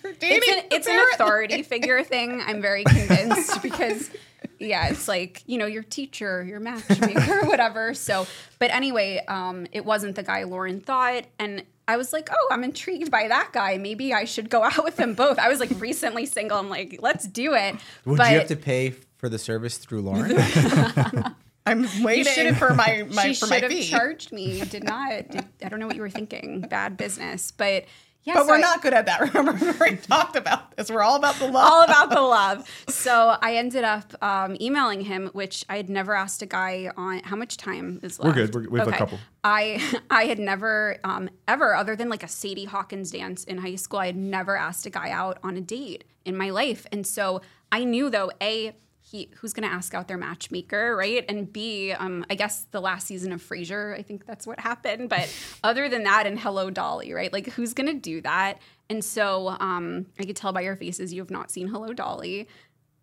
for 0.00 0.12
dating, 0.18 0.40
it's 0.42 0.48
an 0.48 0.64
it's 0.70 0.86
an 0.86 1.00
authority 1.14 1.62
figure 1.62 2.02
thing. 2.02 2.40
I'm 2.44 2.60
very 2.60 2.84
convinced 2.84 3.62
because 3.62 4.10
yeah, 4.58 4.88
it's 4.88 5.08
like 5.08 5.42
you 5.46 5.58
know 5.58 5.66
your 5.66 5.82
teacher, 5.82 6.44
your 6.44 6.60
matchmaker, 6.60 7.44
whatever. 7.46 7.94
So, 7.94 8.26
but 8.58 8.70
anyway, 8.70 9.24
um, 9.28 9.66
it 9.72 9.84
wasn't 9.84 10.16
the 10.16 10.22
guy 10.22 10.44
Lauren 10.44 10.80
thought, 10.80 11.24
and 11.38 11.64
I 11.88 11.96
was 11.96 12.12
like, 12.12 12.28
oh, 12.30 12.48
I'm 12.52 12.62
intrigued 12.62 13.10
by 13.10 13.28
that 13.28 13.50
guy. 13.52 13.78
Maybe 13.78 14.12
I 14.14 14.24
should 14.24 14.48
go 14.50 14.62
out 14.62 14.84
with 14.84 14.96
them 14.96 15.14
both. 15.14 15.38
I 15.38 15.48
was 15.48 15.60
like 15.60 15.70
recently 15.80 16.26
single. 16.26 16.58
I'm 16.58 16.68
like, 16.68 16.98
let's 17.00 17.26
do 17.26 17.54
it. 17.54 17.76
Would 18.04 18.18
but 18.18 18.30
you 18.32 18.38
have 18.38 18.48
to 18.48 18.56
pay 18.56 18.94
for 19.20 19.28
the 19.28 19.38
service 19.38 19.76
through 19.78 20.00
Lauren? 20.08 20.36
I'm 21.66 21.86
waiting 22.02 22.32
should've- 22.32 22.56
for 22.58 22.74
my, 22.74 23.06
my 23.12 23.22
she 23.32 23.34
for 23.34 23.46
should 23.46 23.50
my 23.50 23.56
have 23.58 23.70
fee. 23.70 23.84
charged 23.84 24.32
me. 24.32 24.58
You 24.58 24.64
Did 24.64 24.82
not. 24.84 25.28
Did, 25.28 25.44
I 25.62 25.68
don't 25.68 25.78
know 25.78 25.86
what 25.86 25.94
you 25.96 26.02
were 26.02 26.10
thinking. 26.10 26.62
Bad 26.62 26.96
business, 26.96 27.50
but. 27.52 27.84
Yeah, 28.22 28.34
but 28.34 28.42
so 28.42 28.48
we're 28.48 28.56
I- 28.56 28.60
not 28.60 28.82
good 28.82 28.92
at 28.92 29.06
that. 29.06 29.20
Remember, 29.34 29.52
we 29.52 29.68
already 29.70 29.96
talked 29.96 30.36
about 30.36 30.76
this. 30.76 30.90
We're 30.90 31.02
all 31.02 31.16
about 31.16 31.36
the 31.36 31.46
love. 31.46 31.70
all 31.72 31.82
about 31.82 32.10
the 32.10 32.20
love. 32.20 32.68
So 32.88 33.36
I 33.40 33.56
ended 33.56 33.82
up 33.84 34.12
um, 34.22 34.56
emailing 34.60 35.00
him, 35.02 35.30
which 35.32 35.64
I 35.70 35.76
had 35.78 35.88
never 35.88 36.14
asked 36.14 36.42
a 36.42 36.46
guy 36.46 36.90
on 36.98 37.20
how 37.20 37.36
much 37.36 37.56
time 37.56 37.98
is 38.02 38.18
left. 38.18 38.36
We're 38.36 38.46
good. 38.46 38.54
We're- 38.54 38.66
we 38.68 38.78
have 38.78 38.88
a 38.88 38.92
couple. 38.92 39.18
I 39.44 39.82
I 40.10 40.24
had 40.24 40.38
never 40.38 40.98
um, 41.04 41.30
ever, 41.48 41.74
other 41.74 41.94
than 41.96 42.08
like 42.10 42.22
a 42.22 42.28
Sadie 42.28 42.66
Hawkins 42.66 43.10
dance 43.10 43.44
in 43.44 43.56
high 43.58 43.76
school, 43.76 44.00
I 44.00 44.06
had 44.06 44.16
never 44.16 44.54
asked 44.56 44.84
a 44.86 44.90
guy 44.90 45.10
out 45.10 45.38
on 45.42 45.56
a 45.56 45.60
date 45.62 46.04
in 46.26 46.36
my 46.36 46.50
life, 46.50 46.86
and 46.92 47.06
so 47.06 47.40
I 47.72 47.84
knew 47.84 48.10
though 48.10 48.30
a 48.42 48.74
he 49.10 49.28
who's 49.36 49.52
going 49.52 49.68
to 49.68 49.74
ask 49.74 49.92
out 49.94 50.06
their 50.08 50.16
matchmaker, 50.16 50.94
right? 50.96 51.24
And 51.28 51.52
B, 51.52 51.92
um, 51.92 52.24
I 52.30 52.34
guess 52.34 52.66
the 52.70 52.80
last 52.80 53.06
season 53.06 53.32
of 53.32 53.42
Frasier, 53.42 53.98
I 53.98 54.02
think 54.02 54.24
that's 54.24 54.46
what 54.46 54.60
happened. 54.60 55.08
But 55.08 55.34
other 55.64 55.88
than 55.88 56.04
that, 56.04 56.26
and 56.26 56.38
Hello 56.38 56.70
Dolly, 56.70 57.12
right? 57.12 57.32
Like 57.32 57.48
who's 57.48 57.74
going 57.74 57.88
to 57.88 57.94
do 57.94 58.20
that? 58.20 58.58
And 58.88 59.04
so 59.04 59.56
um, 59.60 60.06
I 60.18 60.24
could 60.24 60.36
tell 60.36 60.52
by 60.52 60.60
your 60.60 60.76
faces 60.76 61.12
you 61.12 61.20
have 61.20 61.30
not 61.30 61.50
seen 61.50 61.68
Hello 61.68 61.92
Dolly. 61.92 62.48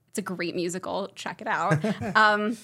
It's 0.09 0.19
a 0.19 0.21
great 0.21 0.55
musical. 0.55 1.09
Check 1.15 1.41
it 1.41 1.47
out. 1.47 1.83
Um, 2.15 2.57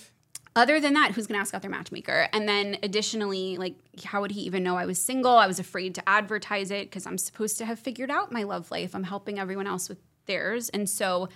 other 0.56 0.80
than 0.80 0.94
that, 0.94 1.14
who's 1.14 1.26
going 1.26 1.38
to 1.38 1.42
ask 1.42 1.56
out 1.56 1.64
their 1.64 1.72
matchmaker? 1.72 2.28
And 2.32 2.48
then 2.48 2.78
additionally, 2.84 3.58
like, 3.58 3.74
how 4.06 4.22
would 4.22 4.30
he 4.30 4.42
even 4.42 4.62
know 4.62 4.76
I 4.76 4.86
was 4.86 5.00
single? 5.00 5.36
I 5.36 5.48
was 5.48 5.58
afraid 5.58 5.96
to 5.96 6.08
advertise 6.08 6.70
it 6.70 6.92
because 6.92 7.08
I'm 7.08 7.18
supposed 7.18 7.58
to 7.58 7.66
have 7.66 7.80
figured 7.80 8.12
out 8.12 8.32
my 8.32 8.44
love 8.44 8.70
life. 8.70 8.94
I'm 8.94 9.04
helping 9.04 9.40
everyone 9.40 9.66
else 9.66 9.90
with 9.90 9.98
theirs. 10.28 10.70
And 10.70 10.88
so 10.88 11.30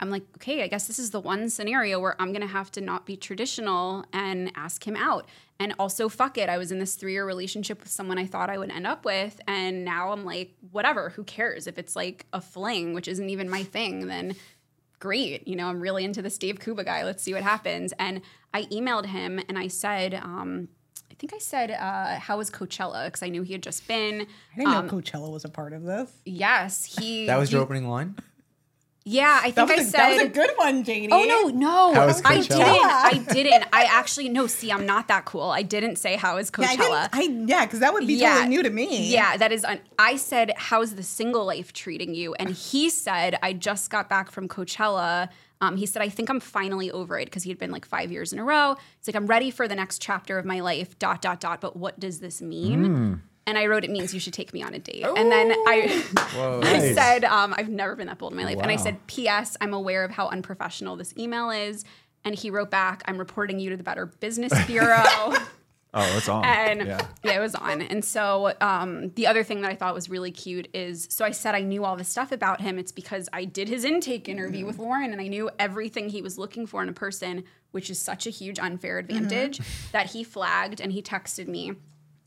I'm 0.00 0.10
like, 0.10 0.24
okay, 0.36 0.62
I 0.62 0.66
guess 0.66 0.86
this 0.86 0.98
is 0.98 1.10
the 1.10 1.20
one 1.20 1.48
scenario 1.48 2.00
where 2.00 2.20
I'm 2.20 2.32
going 2.32 2.40
to 2.42 2.46
have 2.48 2.70
to 2.72 2.80
not 2.80 3.06
be 3.06 3.16
traditional 3.16 4.04
and 4.12 4.50
ask 4.56 4.86
him 4.86 4.96
out. 4.96 5.28
And 5.60 5.72
also, 5.78 6.08
fuck 6.08 6.36
it. 6.36 6.48
I 6.48 6.58
was 6.58 6.72
in 6.72 6.80
this 6.80 6.96
three 6.96 7.12
year 7.12 7.24
relationship 7.24 7.78
with 7.80 7.90
someone 7.90 8.18
I 8.18 8.26
thought 8.26 8.50
I 8.50 8.58
would 8.58 8.70
end 8.72 8.86
up 8.88 9.04
with. 9.04 9.40
And 9.46 9.84
now 9.84 10.10
I'm 10.10 10.24
like, 10.24 10.52
whatever, 10.72 11.10
who 11.10 11.22
cares? 11.24 11.66
If 11.68 11.78
it's 11.78 11.94
like 11.94 12.26
a 12.32 12.40
fling, 12.40 12.92
which 12.92 13.06
isn't 13.06 13.30
even 13.30 13.48
my 13.48 13.62
thing, 13.62 14.08
then 14.08 14.34
great. 14.98 15.46
You 15.46 15.54
know, 15.54 15.68
I'm 15.68 15.80
really 15.80 16.04
into 16.04 16.22
this 16.22 16.38
Dave 16.38 16.58
Kuba 16.58 16.82
guy. 16.84 17.04
Let's 17.04 17.22
see 17.22 17.32
what 17.32 17.42
happens. 17.44 17.92
And 17.98 18.20
I 18.52 18.62
emailed 18.64 19.06
him 19.06 19.40
and 19.48 19.56
I 19.56 19.68
said, 19.68 20.14
um, 20.14 20.68
I 21.10 21.14
think 21.14 21.32
I 21.32 21.38
said, 21.38 21.70
uh, 21.70 22.18
how 22.18 22.38
was 22.38 22.50
Coachella? 22.50 23.04
Because 23.06 23.22
I 23.22 23.28
knew 23.28 23.42
he 23.42 23.52
had 23.52 23.62
just 23.62 23.86
been. 23.86 24.22
I 24.22 24.56
didn't 24.58 24.74
Um, 24.74 24.86
know 24.88 24.92
Coachella 24.92 25.30
was 25.30 25.44
a 25.44 25.48
part 25.48 25.72
of 25.72 25.84
this. 25.84 26.10
Yes, 26.24 26.84
he. 26.98 27.26
that 27.26 27.36
was 27.36 27.52
your 27.52 27.60
you- 27.60 27.64
opening 27.64 27.88
line? 27.88 28.16
Yeah, 29.06 29.38
I 29.42 29.50
think 29.50 29.68
was, 29.68 29.90
said 29.90 29.98
that 30.00 30.12
was 30.14 30.22
a 30.22 30.28
good 30.28 30.50
one, 30.56 30.82
Jaydi. 30.82 31.08
Oh 31.12 31.24
no, 31.24 31.48
no, 31.48 31.92
How 31.92 32.08
I 32.24 32.40
didn't. 32.40 32.58
I 32.58 33.18
didn't. 33.32 33.64
I 33.70 33.84
actually 33.84 34.30
no. 34.30 34.46
See, 34.46 34.72
I'm 34.72 34.86
not 34.86 35.08
that 35.08 35.26
cool. 35.26 35.50
I 35.50 35.60
didn't 35.62 35.96
say 35.96 36.16
how 36.16 36.38
is 36.38 36.50
Yeah, 36.58 36.66
I 36.70 36.76
Coachella. 36.76 37.08
I, 37.12 37.22
yeah, 37.46 37.66
because 37.66 37.80
that 37.80 37.92
would 37.92 38.06
be 38.06 38.14
Yeah. 38.14 38.30
totally 38.36 38.48
new 38.48 38.62
to 38.62 38.70
me. 38.70 39.12
Yeah, 39.12 39.36
that 39.36 39.52
is. 39.52 39.62
Un- 39.62 39.80
I 39.98 40.16
said, 40.16 40.52
"How's 40.56 40.94
the 40.94 41.02
single 41.02 41.44
life 41.44 41.74
treating 41.74 42.14
you?" 42.14 42.32
And 42.34 42.48
he 42.48 42.88
said, 42.88 43.38
"I 43.42 43.52
just 43.52 43.90
got 43.90 44.08
back 44.08 44.30
from 44.30 44.48
Coachella." 44.48 45.28
Um, 45.60 45.76
he 45.76 45.84
said, 45.84 46.00
"I 46.00 46.08
think 46.08 46.30
I'm 46.30 46.40
finally 46.40 46.90
over 46.90 47.18
it 47.18 47.26
because 47.26 47.42
he 47.42 47.50
had 47.50 47.58
been 47.58 47.70
like 47.70 47.84
five 47.84 48.10
years 48.10 48.32
in 48.32 48.38
a 48.38 48.44
row. 48.44 48.76
It's 48.98 49.06
like 49.06 49.16
I'm 49.16 49.26
ready 49.26 49.50
for 49.50 49.68
the 49.68 49.74
next 49.74 50.00
chapter 50.00 50.38
of 50.38 50.46
my 50.46 50.60
life. 50.60 50.98
Dot 50.98 51.20
dot 51.20 51.40
dot. 51.40 51.60
But 51.60 51.76
what 51.76 52.00
does 52.00 52.20
this 52.20 52.40
mean?" 52.40 53.20
And 53.46 53.58
I 53.58 53.66
wrote, 53.66 53.84
"It 53.84 53.90
means 53.90 54.14
you 54.14 54.20
should 54.20 54.32
take 54.32 54.52
me 54.54 54.62
on 54.62 54.72
a 54.74 54.78
date." 54.78 55.04
And 55.04 55.30
then 55.30 55.52
I, 55.66 56.02
Whoa. 56.34 56.60
I 56.62 56.78
Nice. 56.78 56.94
said, 56.94 57.24
um, 57.24 57.54
"I've 57.56 57.68
never 57.68 57.94
been 57.96 58.06
that 58.06 58.18
bold 58.18 58.32
in 58.32 58.38
my 58.38 58.44
life." 58.44 58.58
And 58.60 58.70
I 58.70 58.76
said, 58.76 59.06
"P.S. 59.06 59.56
I'm 59.60 59.74
aware 59.74 60.02
of 60.04 60.10
how 60.10 60.28
unprofessional 60.28 60.96
this 60.96 61.12
email 61.18 61.50
is." 61.50 61.84
And 62.24 62.34
he 62.34 62.50
wrote 62.50 62.70
back, 62.70 63.02
"I'm 63.06 63.18
reporting 63.18 63.58
you 63.58 63.70
to 63.70 63.76
the 63.76 63.82
Better 63.82 64.06
Business 64.06 64.52
Bureau." 64.66 65.04
Oh, 65.96 66.16
it's 66.16 66.28
on. 66.28 66.44
and 66.44 66.88
yeah. 66.88 67.06
yeah. 67.22 67.36
it 67.36 67.38
was 67.38 67.54
on. 67.54 67.80
And 67.80 68.04
so 68.04 68.52
um, 68.60 69.10
the 69.10 69.28
other 69.28 69.44
thing 69.44 69.60
that 69.60 69.70
I 69.70 69.76
thought 69.76 69.94
was 69.94 70.10
really 70.10 70.32
cute 70.32 70.66
is 70.74 71.06
so 71.08 71.24
I 71.24 71.30
said 71.30 71.54
I 71.54 71.60
knew 71.60 71.84
all 71.84 71.94
this 71.94 72.08
stuff 72.08 72.32
about 72.32 72.60
him. 72.60 72.80
It's 72.80 72.90
because 72.90 73.28
I 73.32 73.44
did 73.44 73.68
his 73.68 73.84
intake 73.84 74.28
interview 74.28 74.66
with 74.66 74.78
Lauren 74.80 75.12
and 75.12 75.20
I 75.20 75.28
knew 75.28 75.50
everything 75.56 76.08
he 76.08 76.20
was 76.20 76.36
looking 76.36 76.66
for 76.66 76.82
in 76.82 76.88
a 76.88 76.92
person, 76.92 77.44
which 77.70 77.90
is 77.90 78.00
such 78.00 78.26
a 78.26 78.30
huge 78.30 78.58
unfair 78.58 78.98
advantage 78.98 79.60
that 79.92 80.06
he 80.10 80.24
flagged 80.24 80.80
and 80.80 80.90
he 80.90 81.00
texted 81.00 81.46
me 81.46 81.74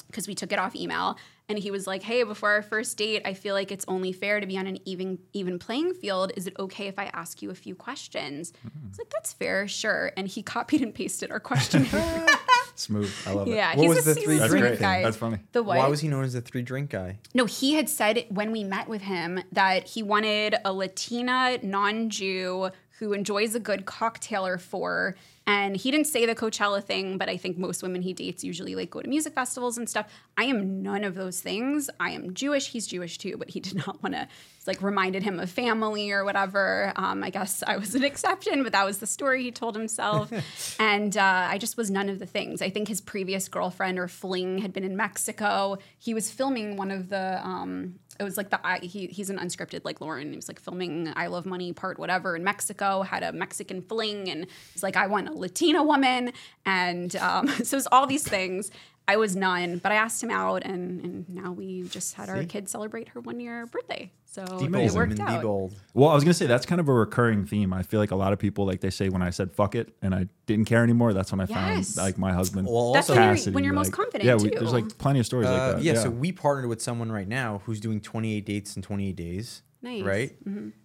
because 0.07 0.27
we 0.27 0.33
took 0.35 0.51
it 0.51 0.59
off 0.59 0.75
email 0.75 1.17
and 1.49 1.57
he 1.59 1.71
was 1.71 1.87
like 1.87 2.03
hey 2.03 2.23
before 2.23 2.51
our 2.51 2.61
first 2.61 2.97
date 2.97 3.21
i 3.25 3.33
feel 3.33 3.53
like 3.53 3.71
it's 3.71 3.85
only 3.87 4.11
fair 4.11 4.39
to 4.39 4.47
be 4.47 4.57
on 4.57 4.67
an 4.67 4.77
even 4.85 5.19
even 5.33 5.59
playing 5.59 5.93
field 5.93 6.31
is 6.35 6.47
it 6.47 6.55
okay 6.59 6.87
if 6.87 6.97
i 6.99 7.05
ask 7.13 7.41
you 7.41 7.49
a 7.49 7.55
few 7.55 7.75
questions 7.75 8.51
mm-hmm. 8.65 8.85
i 8.85 8.89
was 8.89 8.97
like 8.97 9.09
that's 9.09 9.33
fair 9.33 9.67
sure 9.67 10.11
and 10.17 10.27
he 10.27 10.41
copied 10.41 10.81
and 10.81 10.93
pasted 10.93 11.31
our 11.31 11.39
questionnaire 11.39 12.25
Smooth. 12.75 13.11
I 13.25 13.31
love 13.31 13.47
it. 13.47 13.55
yeah 13.55 13.75
What 13.75 13.87
he's 13.87 13.95
was 13.95 14.07
a, 14.07 14.13
the 14.13 14.21
three 14.21 14.37
drink 14.37 14.51
great. 14.51 14.79
guy 14.79 15.01
That's 15.01 15.17
funny. 15.17 15.39
the 15.51 15.63
what 15.63 15.77
Why 15.77 15.87
was 15.87 15.99
he 16.01 16.07
known 16.09 16.23
as 16.23 16.33
the 16.33 16.41
three 16.41 16.61
drink 16.61 16.91
guy? 16.91 17.17
no, 17.33 17.45
he 17.45 17.73
had 17.73 17.89
said 17.89 18.25
when 18.29 18.51
we 18.51 18.63
met 18.63 18.87
with 18.87 19.01
him 19.01 19.39
that 19.51 19.87
he 19.87 20.03
wanted 20.03 20.55
a 20.63 20.71
Latina 20.71 21.57
non 21.63 22.11
Jew 22.11 22.69
who 22.99 23.13
enjoys 23.13 23.55
a 23.55 23.59
good 23.59 23.87
cocktail 23.87 24.45
or 24.45 24.59
four 24.59 25.15
And 25.47 25.77
he 25.77 25.91
didn't 25.91 26.07
say 26.07 26.25
the 26.25 26.35
Coachella 26.35 26.83
thing, 26.83 27.17
but 27.17 27.29
I 27.29 27.37
think 27.37 27.57
most 27.57 27.81
women 27.81 28.01
he 28.01 28.13
dates 28.13 28.43
usually 28.43 28.75
like 28.75 28.89
go 28.89 29.01
to 29.01 29.07
music 29.07 29.33
festivals 29.33 29.77
and 29.77 29.89
stuff. 29.89 30.07
I 30.35 30.43
am 30.43 30.83
none 30.83 31.05
of 31.05 31.15
those 31.15 31.39
things. 31.39 31.89
I 32.01 32.11
am 32.11 32.33
Jewish. 32.33 32.67
He's 32.67 32.85
Jewish 32.85 33.17
too, 33.17 33.37
but 33.37 33.49
he 33.49 33.59
did 33.61 33.75
not 33.75 34.03
want 34.03 34.13
to 34.13 34.27
it's 34.67 34.67
like 34.67 34.85
reminded 34.85 35.23
him 35.23 35.39
of 35.39 35.49
family 35.49 36.11
or 36.11 36.25
whatever. 36.25 36.91
Um, 36.97 37.23
I 37.23 37.29
guess 37.29 37.63
I 37.65 37.77
was 37.77 37.95
an 37.95 38.03
exception, 38.11 38.63
but 38.63 38.73
that 38.73 38.85
was 38.85 38.97
the 38.97 39.07
story 39.07 39.43
he 39.43 39.51
told 39.51 39.75
himself. 39.75 40.31
and 40.79 41.15
uh, 41.15 41.47
I 41.49 41.57
just 41.57 41.77
was 41.77 41.89
none 41.89 42.09
of 42.09 42.19
the 42.19 42.25
things. 42.25 42.61
I 42.61 42.69
think 42.69 42.89
his 42.89 42.99
previous 42.99 43.47
girlfriend 43.47 43.97
or 43.97 44.09
fling 44.09 44.57
had 44.57 44.73
been 44.73 44.83
in 44.83 44.97
Mexico. 44.97 45.77
He 45.97 46.13
was 46.13 46.29
filming 46.29 46.75
one 46.75 46.91
of 46.91 47.09
the. 47.09 47.39
Um, 47.41 47.99
it 48.19 48.23
was 48.23 48.37
like 48.37 48.49
the 48.49 48.65
I, 48.65 48.79
he 48.79 49.07
he's 49.07 49.29
an 49.29 49.37
unscripted 49.37 49.81
like 49.83 50.01
Lauren. 50.01 50.31
He 50.31 50.35
was 50.35 50.47
like 50.47 50.59
filming 50.59 51.11
I 51.15 51.27
Love 51.27 51.45
Money 51.45 51.73
part 51.73 51.99
whatever 51.99 52.35
in 52.35 52.43
Mexico. 52.43 53.01
Had 53.01 53.23
a 53.23 53.31
Mexican 53.31 53.81
fling, 53.81 54.29
and 54.29 54.47
he's 54.73 54.83
like 54.83 54.95
I 54.95 55.07
want 55.07 55.29
a 55.29 55.33
Latina 55.33 55.83
woman, 55.83 56.31
and 56.65 57.15
um, 57.17 57.47
so 57.63 57.75
it 57.75 57.77
was 57.77 57.87
all 57.91 58.07
these 58.07 58.27
things. 58.27 58.71
I 59.09 59.15
was 59.17 59.35
none, 59.35 59.77
but 59.77 59.91
I 59.91 59.95
asked 59.95 60.21
him 60.21 60.29
out, 60.31 60.63
and, 60.65 61.01
and 61.03 61.29
now 61.29 61.51
we 61.53 61.83
just 61.83 62.15
had 62.15 62.27
our 62.29 62.43
kid 62.43 62.67
celebrate 62.67 63.07
her 63.09 63.21
one 63.21 63.39
year 63.39 63.65
birthday. 63.65 64.11
So 64.25 64.43
Be 64.59 64.65
it 64.65 64.71
bold, 64.71 64.93
worked 64.93 65.19
out. 65.19 65.39
Be 65.39 65.43
bold. 65.47 65.73
Well, 65.93 66.09
I 66.09 66.13
was 66.13 66.23
gonna 66.25 66.33
say 66.33 66.45
that's 66.45 66.65
kind 66.65 66.81
of 66.81 66.89
a 66.89 66.93
recurring 66.93 67.45
theme. 67.45 67.71
I 67.73 67.81
feel 67.83 67.99
like 68.01 68.11
a 68.11 68.15
lot 68.15 68.33
of 68.33 68.39
people 68.39 68.65
like 68.65 68.81
they 68.81 68.89
say 68.89 69.07
when 69.09 69.21
I 69.21 69.29
said 69.29 69.53
fuck 69.53 69.73
it 69.75 69.95
and 70.01 70.13
I 70.13 70.27
didn't 70.45 70.65
care 70.65 70.83
anymore. 70.83 71.13
That's 71.13 71.31
when 71.31 71.39
I 71.39 71.45
Yes. 71.49 71.95
found 71.95 72.05
like 72.05 72.17
my 72.17 72.33
husband. 72.33 72.67
Well, 72.69 72.91
That's 72.93 73.09
also, 73.09 73.21
when 73.21 73.37
you're, 73.37 73.53
when 73.53 73.63
you're 73.63 73.73
most 73.73 73.93
confident 73.93 74.25
Yeah, 74.25 74.35
too. 74.37 74.43
we, 74.43 74.49
there's 74.49 74.73
like 74.73 74.97
plenty 74.97 75.19
of 75.21 75.25
stories 75.25 75.47
Uh, 75.47 75.51
like 75.53 75.75
that. 75.77 75.83
yeah, 75.83 75.93
so 75.95 76.09
we 76.09 76.31
partnered 76.33 76.67
with 76.67 76.81
someone 76.81 77.09
right 77.11 77.27
now 77.27 77.61
who's 77.65 77.79
doing 77.79 78.01
28 78.01 78.45
dates 78.45 78.75
in 78.75 78.81
28 78.83 79.15
days. 79.15 79.61
Nice. 79.81 80.03
Right? 80.03 80.35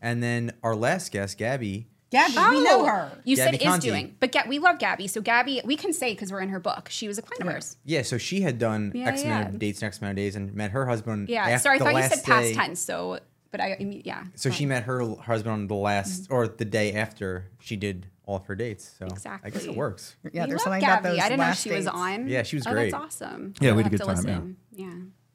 And 0.01 0.23
then 0.23 0.53
our 0.63 0.77
last 0.77 1.11
guest, 1.13 1.37
Gabby, 1.39 1.89
Gabby, 2.13 2.57
we 2.57 2.63
know 2.63 2.85
her. 2.87 3.11
Oh, 3.13 3.19
You 3.25 3.37
Gabby 3.37 3.59
said 3.59 3.75
is 3.75 3.79
doing, 3.81 4.15
but 4.21 4.31
Ga- 4.31 4.45
we 4.47 4.59
love 4.61 4.79
Gabby. 4.79 5.09
So 5.09 5.21
Gabby, 5.21 5.61
we 5.65 5.77
can 5.77 5.93
say 5.93 6.13
because 6.13 6.31
we're 6.31 6.41
in 6.41 6.51
her 6.51 6.61
book. 6.61 6.89
She 6.91 7.09
was 7.09 7.19
a 7.19 7.23
client 7.23 7.43
of 7.43 7.49
ours. 7.49 7.77
yeah, 7.85 8.03
so 8.03 8.19
she 8.19 8.43
had 8.43 8.59
done 8.59 8.93
Yeah, 8.95 9.09
X 9.09 9.25
amount 9.25 9.45
yeah. 9.45 9.49
of 9.49 9.59
dates, 9.59 9.83
X 9.83 9.99
amount 9.99 10.13
of 10.13 10.17
days, 10.17 10.37
and 10.37 10.55
met 10.55 10.71
her 10.71 10.87
husband. 10.87 11.29
Yeah. 11.29 11.45
after 11.49 11.59
Sorry, 11.63 11.77
I 11.77 11.79
thought 11.81 11.95
you 11.97 12.03
said 12.03 12.25
past 12.25 12.49
day- 12.49 12.55
tense. 12.55 12.81
So, 12.81 13.19
but 13.51 13.61
I, 13.61 13.77
I 13.81 13.85
mean, 13.85 14.03
yeah. 14.05 14.25
So 14.35 14.51
she 14.51 14.67
met 14.67 14.85
her 14.85 15.15
husband 15.17 15.53
on 15.53 15.67
the 15.67 15.75
last, 15.75 16.29
or 16.31 16.47
the 16.49 16.65
day 16.65 16.93
after 16.95 17.51
she 17.61 17.77
did 17.77 18.07
all 18.25 18.37
of 18.37 18.47
her 18.47 18.55
dates. 18.55 18.95
So 18.99 19.07
exactly, 19.07 19.49
I 19.49 19.53
guess 19.53 19.65
it 19.65 19.75
works. 19.75 20.15
Yeah, 20.33 20.45
we 20.45 20.51
there's 20.51 20.51
love 20.53 20.61
something 20.61 20.81
Gabby. 20.81 20.93
about 20.93 21.03
those 21.03 21.19
I 21.19 21.23
didn't 21.29 21.39
know 21.41 21.45
last 21.47 21.63
she 21.63 21.71
was 21.73 21.87
on. 21.89 22.29
Yeah, 22.29 22.43
she 22.45 22.57
was 22.57 22.67
oh, 22.67 22.73
great. 22.73 22.93
That's 22.93 23.05
awesome. 23.05 23.55
Yeah, 23.61 23.71
I'll 23.71 23.77
we 23.77 23.83
had 23.83 23.93
a 23.93 23.97
good 23.97 24.01
to 24.01 24.07
time, 24.07 24.17
listen. 24.17 24.57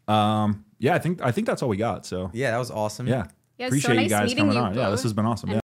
Yeah. 0.08 0.44
um, 0.44 0.66
yeah, 0.80 0.94
I 0.96 1.00
think 1.00 1.22
I 1.22 1.32
think 1.32 1.48
that's 1.48 1.62
all 1.62 1.70
we 1.70 1.78
got. 1.78 2.06
So 2.06 2.30
Yeah, 2.34 2.52
that 2.52 2.58
was 2.58 2.72
awesome. 2.72 3.08
Yeah, 3.08 3.26
yeah, 3.58 3.68
it's 3.68 3.82
so 3.82 3.92
appreciate 3.92 4.04
you 4.04 4.10
guys 4.10 4.34
coming 4.34 4.54
you 4.56 4.60
on. 4.60 4.74
Yeah, 4.76 4.90
this 4.90 5.04
has 5.04 5.14
been 5.14 5.26
awesome. 5.26 5.50
And 5.50 5.56
Yeah. 5.58 5.62